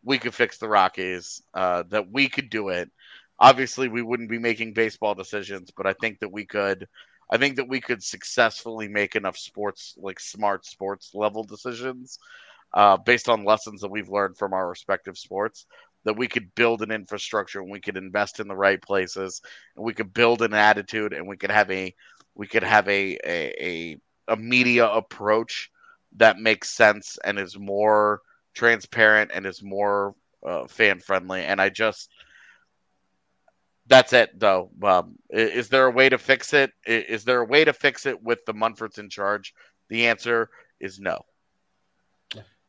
we 0.04 0.18
could 0.18 0.34
fix 0.34 0.58
the 0.58 0.68
Rockies. 0.68 1.42
Uh, 1.54 1.84
that 1.88 2.12
we 2.12 2.28
could 2.28 2.50
do 2.50 2.68
it 2.68 2.90
obviously 3.38 3.88
we 3.88 4.02
wouldn't 4.02 4.30
be 4.30 4.38
making 4.38 4.72
baseball 4.72 5.14
decisions, 5.14 5.70
but 5.76 5.86
I 5.86 5.92
think 5.94 6.18
that 6.20 6.32
we 6.32 6.44
could 6.44 6.86
I 7.30 7.36
think 7.36 7.56
that 7.56 7.68
we 7.68 7.80
could 7.80 8.02
successfully 8.02 8.88
make 8.88 9.14
enough 9.14 9.36
sports 9.36 9.94
like 9.98 10.18
smart 10.18 10.64
sports 10.64 11.10
level 11.14 11.44
decisions 11.44 12.18
uh, 12.72 12.96
based 12.96 13.28
on 13.28 13.44
lessons 13.44 13.82
that 13.82 13.90
we've 13.90 14.08
learned 14.08 14.36
from 14.38 14.52
our 14.52 14.68
respective 14.68 15.18
sports 15.18 15.66
that 16.04 16.16
we 16.16 16.28
could 16.28 16.54
build 16.54 16.82
an 16.82 16.90
infrastructure 16.90 17.60
and 17.60 17.70
we 17.70 17.80
could 17.80 17.96
invest 17.96 18.40
in 18.40 18.48
the 18.48 18.56
right 18.56 18.80
places 18.80 19.40
and 19.76 19.84
we 19.84 19.94
could 19.94 20.12
build 20.12 20.42
an 20.42 20.54
attitude 20.54 21.12
and 21.12 21.26
we 21.28 21.36
could 21.36 21.50
have 21.50 21.70
a 21.70 21.94
we 22.34 22.46
could 22.46 22.62
have 22.62 22.88
a 22.88 23.18
a, 23.24 23.54
a, 23.60 23.96
a 24.28 24.36
media 24.36 24.86
approach 24.86 25.70
that 26.16 26.38
makes 26.38 26.70
sense 26.70 27.18
and 27.24 27.38
is 27.38 27.58
more 27.58 28.20
transparent 28.54 29.30
and 29.34 29.46
is 29.46 29.62
more 29.62 30.14
uh, 30.46 30.66
fan 30.66 30.98
friendly 31.00 31.42
and 31.42 31.60
i 31.60 31.68
just 31.68 32.08
that's 33.86 34.12
it, 34.12 34.38
though. 34.38 34.70
Um, 34.82 35.16
is 35.30 35.68
there 35.68 35.86
a 35.86 35.90
way 35.90 36.08
to 36.08 36.18
fix 36.18 36.52
it? 36.52 36.72
Is 36.86 37.24
there 37.24 37.40
a 37.40 37.44
way 37.46 37.64
to 37.64 37.72
fix 37.72 38.06
it 38.06 38.22
with 38.22 38.44
the 38.46 38.54
Monforts 38.54 38.98
in 38.98 39.08
charge? 39.08 39.54
The 39.88 40.06
answer 40.08 40.50
is 40.80 41.00
no. 41.00 41.24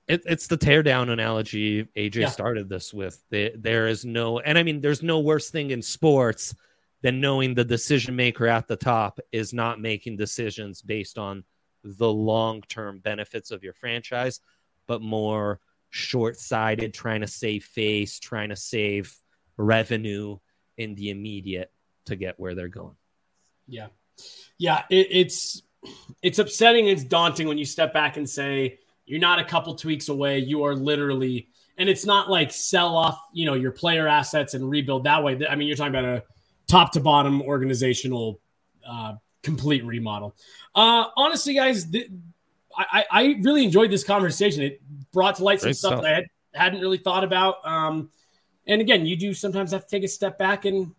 It, 0.10 0.24
it's 0.26 0.48
the 0.48 0.58
teardown 0.58 1.12
analogy 1.12 1.84
AJ 1.96 2.16
yeah. 2.16 2.30
started 2.30 2.68
this 2.68 2.92
with. 2.92 3.24
The, 3.30 3.54
there 3.56 3.88
is 3.88 4.06
no, 4.06 4.40
and 4.40 4.58
I 4.58 4.64
mean, 4.64 4.82
there's 4.82 5.04
no 5.04 5.20
worse 5.20 5.52
thing 5.52 5.70
in 5.70 5.84
sports 5.84 6.56
than 7.04 7.22
knowing 7.22 7.54
the 7.54 7.64
decision 7.64 8.16
maker 8.16 8.48
at 8.48 8.68
the 8.68 8.76
top 8.76 9.20
is 9.32 9.54
not 9.54 9.80
making 9.80 10.18
decisions 10.18 10.82
based 10.82 11.20
on 11.20 11.44
the 11.84 12.12
long 12.12 12.62
term 12.64 13.00
benefits 13.00 13.52
of 13.52 13.64
your 13.64 13.74
franchise, 13.74 14.42
but 14.88 15.00
more 15.00 15.60
short 15.92 16.40
sighted, 16.40 16.92
trying 16.92 17.22
to 17.22 17.28
save 17.28 17.64
face, 17.64 18.18
trying 18.18 18.50
to 18.50 18.56
save 18.56 19.16
revenue 19.58 20.40
in 20.76 20.96
the 20.96 21.12
immediate 21.12 21.72
to 22.06 22.16
get 22.16 22.40
where 22.40 22.56
they're 22.56 22.68
going. 22.68 22.96
Yeah. 23.68 23.88
Yeah. 24.58 24.86
It, 24.90 25.08
it's, 25.12 25.62
it's 26.24 26.40
upsetting. 26.40 26.88
It's 26.88 27.04
daunting 27.04 27.48
when 27.48 27.60
you 27.60 27.66
step 27.66 27.94
back 27.94 28.18
and 28.18 28.28
say, 28.28 28.80
you're 29.10 29.20
not 29.20 29.40
a 29.40 29.44
couple 29.44 29.74
tweaks 29.74 30.08
away. 30.08 30.38
You 30.38 30.64
are 30.66 30.76
literally, 30.76 31.48
and 31.80 31.90
it's 31.90 32.06
not 32.06 32.30
like 32.30 32.52
sell 32.52 32.96
off, 32.96 33.20
you 33.34 33.48
know, 33.48 33.56
your 33.56 33.72
player 33.72 34.08
assets 34.08 34.54
and 34.54 34.70
rebuild 34.70 35.06
that 35.06 35.24
way. 35.24 35.40
I 35.50 35.56
mean, 35.56 35.68
you're 35.68 35.76
talking 35.76 35.96
about 35.96 36.06
a 36.06 36.24
top 36.68 36.92
to 36.92 37.00
bottom 37.00 37.42
organizational, 37.42 38.40
uh, 38.88 39.16
complete 39.42 39.84
remodel. 39.84 40.36
Uh, 40.76 41.06
honestly, 41.18 41.56
guys, 41.56 41.90
th- 41.90 42.12
I, 42.78 43.06
I 43.10 43.24
really 43.42 43.64
enjoyed 43.66 43.90
this 43.90 44.04
conversation. 44.04 44.62
It 44.62 44.80
brought 45.12 45.38
to 45.38 45.44
light 45.44 45.60
some 45.60 45.74
stuff, 45.74 45.94
stuff, 45.94 46.04
that 46.04 46.12
I 46.12 46.16
had, 46.16 46.26
hadn't 46.54 46.82
really 46.82 47.00
thought 47.00 47.24
about. 47.24 47.66
Um, 47.66 48.12
and 48.68 48.80
again, 48.80 49.08
you 49.08 49.16
do 49.16 49.34
sometimes 49.34 49.72
have 49.72 49.86
to 49.86 49.90
take 49.90 50.04
a 50.04 50.08
step 50.08 50.38
back 50.38 50.66
and 50.66 50.94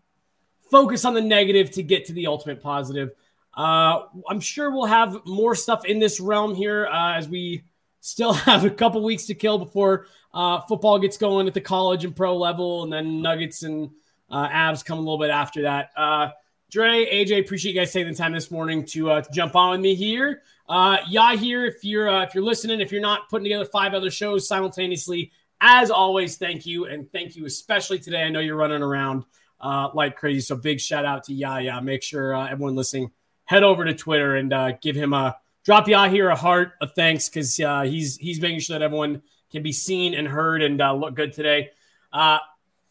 focus 0.69 1.05
on 1.05 1.15
the 1.15 1.21
negative 1.21 1.71
to 1.73 1.85
get 1.85 2.07
to 2.07 2.13
the 2.13 2.27
ultimate 2.27 2.61
positive. 2.61 3.13
Uh, 3.57 4.07
I'm 4.29 4.41
sure 4.41 4.73
we'll 4.73 4.87
have 4.87 5.25
more 5.27 5.55
stuff 5.55 5.85
in 5.85 6.01
this 6.01 6.19
realm 6.19 6.57
here 6.57 6.87
uh, 6.87 7.15
as 7.15 7.29
we 7.29 7.63
still 8.01 8.33
have 8.49 8.65
a 8.65 8.71
couple 8.71 9.03
weeks 9.03 9.27
to 9.27 9.35
kill 9.35 9.59
before 9.59 10.07
uh, 10.33 10.61
football 10.63 10.99
gets 10.99 11.17
going 11.17 11.47
at 11.47 11.55
the 11.55 11.61
college 11.61 12.05
and 12.05 12.15
pro 12.15 12.37
level, 12.37 12.85
and 12.85 12.93
then 12.93 13.23
Nuggets 13.23 13.63
and 13.63 13.91
uh, 14.31 14.49
Avs 14.49 14.85
come 14.85 14.99
a 14.99 15.01
little 15.01 15.19
bit 15.19 15.31
after 15.31 15.63
that. 15.63 15.91
Uh, 15.97 16.31
Dre, 16.71 17.05
AJ, 17.05 17.41
appreciate 17.41 17.75
you 17.75 17.81
guys 17.81 17.93
taking 17.93 18.13
the 18.13 18.17
time 18.17 18.33
this 18.33 18.51
morning 18.51 18.85
to, 18.87 19.11
uh, 19.11 19.21
to 19.23 19.33
jump 19.33 19.57
on 19.57 19.73
with 19.73 19.81
me 19.81 19.97
here. 19.97 20.43
Uh, 20.69 20.99
yeah, 21.09 21.35
here 21.35 21.67
if 21.67 21.83
you're 21.83 22.09
uh, 22.09 22.23
if 22.23 22.33
you're 22.33 22.45
listening, 22.45 22.81
if 22.81 22.93
you're 22.93 23.01
not 23.01 23.29
putting 23.29 23.43
together 23.43 23.65
five 23.65 23.93
other 23.93 24.09
shows 24.09 24.47
simultaneously, 24.47 25.33
as 25.61 25.91
always, 25.91 26.37
thank 26.37 26.65
you. 26.65 26.87
And 26.87 27.11
thank 27.11 27.35
you 27.35 27.45
especially 27.45 27.99
today. 27.99 28.23
I 28.23 28.29
know 28.29 28.39
you're 28.39 28.55
running 28.55 28.83
around 28.83 29.25
uh, 29.61 29.89
like 29.95 30.17
crazy. 30.17 30.41
So 30.41 30.55
big 30.55 30.81
shout 30.81 31.05
out 31.05 31.25
to 31.25 31.35
Yaya. 31.35 31.83
Make 31.83 32.05
sure 32.05 32.37
uh, 32.37 32.49
everyone 32.49 32.77
listening 32.77 33.11
head 33.45 33.65
over 33.65 33.85
to 33.85 33.95
Twitter 33.95 34.37
and 34.37 34.53
uh, 34.53 34.73
give 34.81 34.95
him 34.95 35.13
a 35.13 35.37
drop 35.65 35.89
Yaya 35.89 36.11
here 36.11 36.31
a 36.31 36.37
heart, 36.37 36.73
of 36.81 36.93
thanks, 36.95 37.29
because 37.29 37.59
uh, 37.61 37.83
he's 37.83 38.17
he's 38.17 38.41
making 38.41 38.61
sure 38.61 38.79
that 38.79 38.85
everyone 38.85 39.23
can 39.51 39.63
be 39.63 39.73
seen 39.73 40.15
and 40.15 40.27
heard 40.27 40.63
and 40.63 40.81
uh, 40.81 40.95
look 40.95 41.15
good 41.15 41.33
today. 41.33 41.71
Uh, 42.13 42.39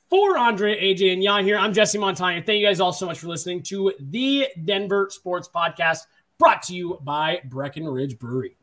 for 0.10 0.38
Andre, 0.38 0.76
AJ, 0.82 1.14
and 1.14 1.46
here, 1.46 1.58
I'm 1.58 1.72
Jesse 1.72 2.00
Montano. 2.00 2.42
Thank 2.42 2.60
you 2.60 2.66
guys 2.66 2.80
all 2.80 2.92
so 2.92 3.06
much 3.06 3.20
for 3.20 3.28
listening 3.28 3.62
to 3.64 3.94
the 4.00 4.48
Denver 4.66 5.08
Sports 5.12 5.48
Podcast 5.54 6.00
brought 6.40 6.64
to 6.64 6.74
you 6.74 6.98
by 7.04 7.42
Breckenridge 7.46 8.18
Brewery. 8.18 8.59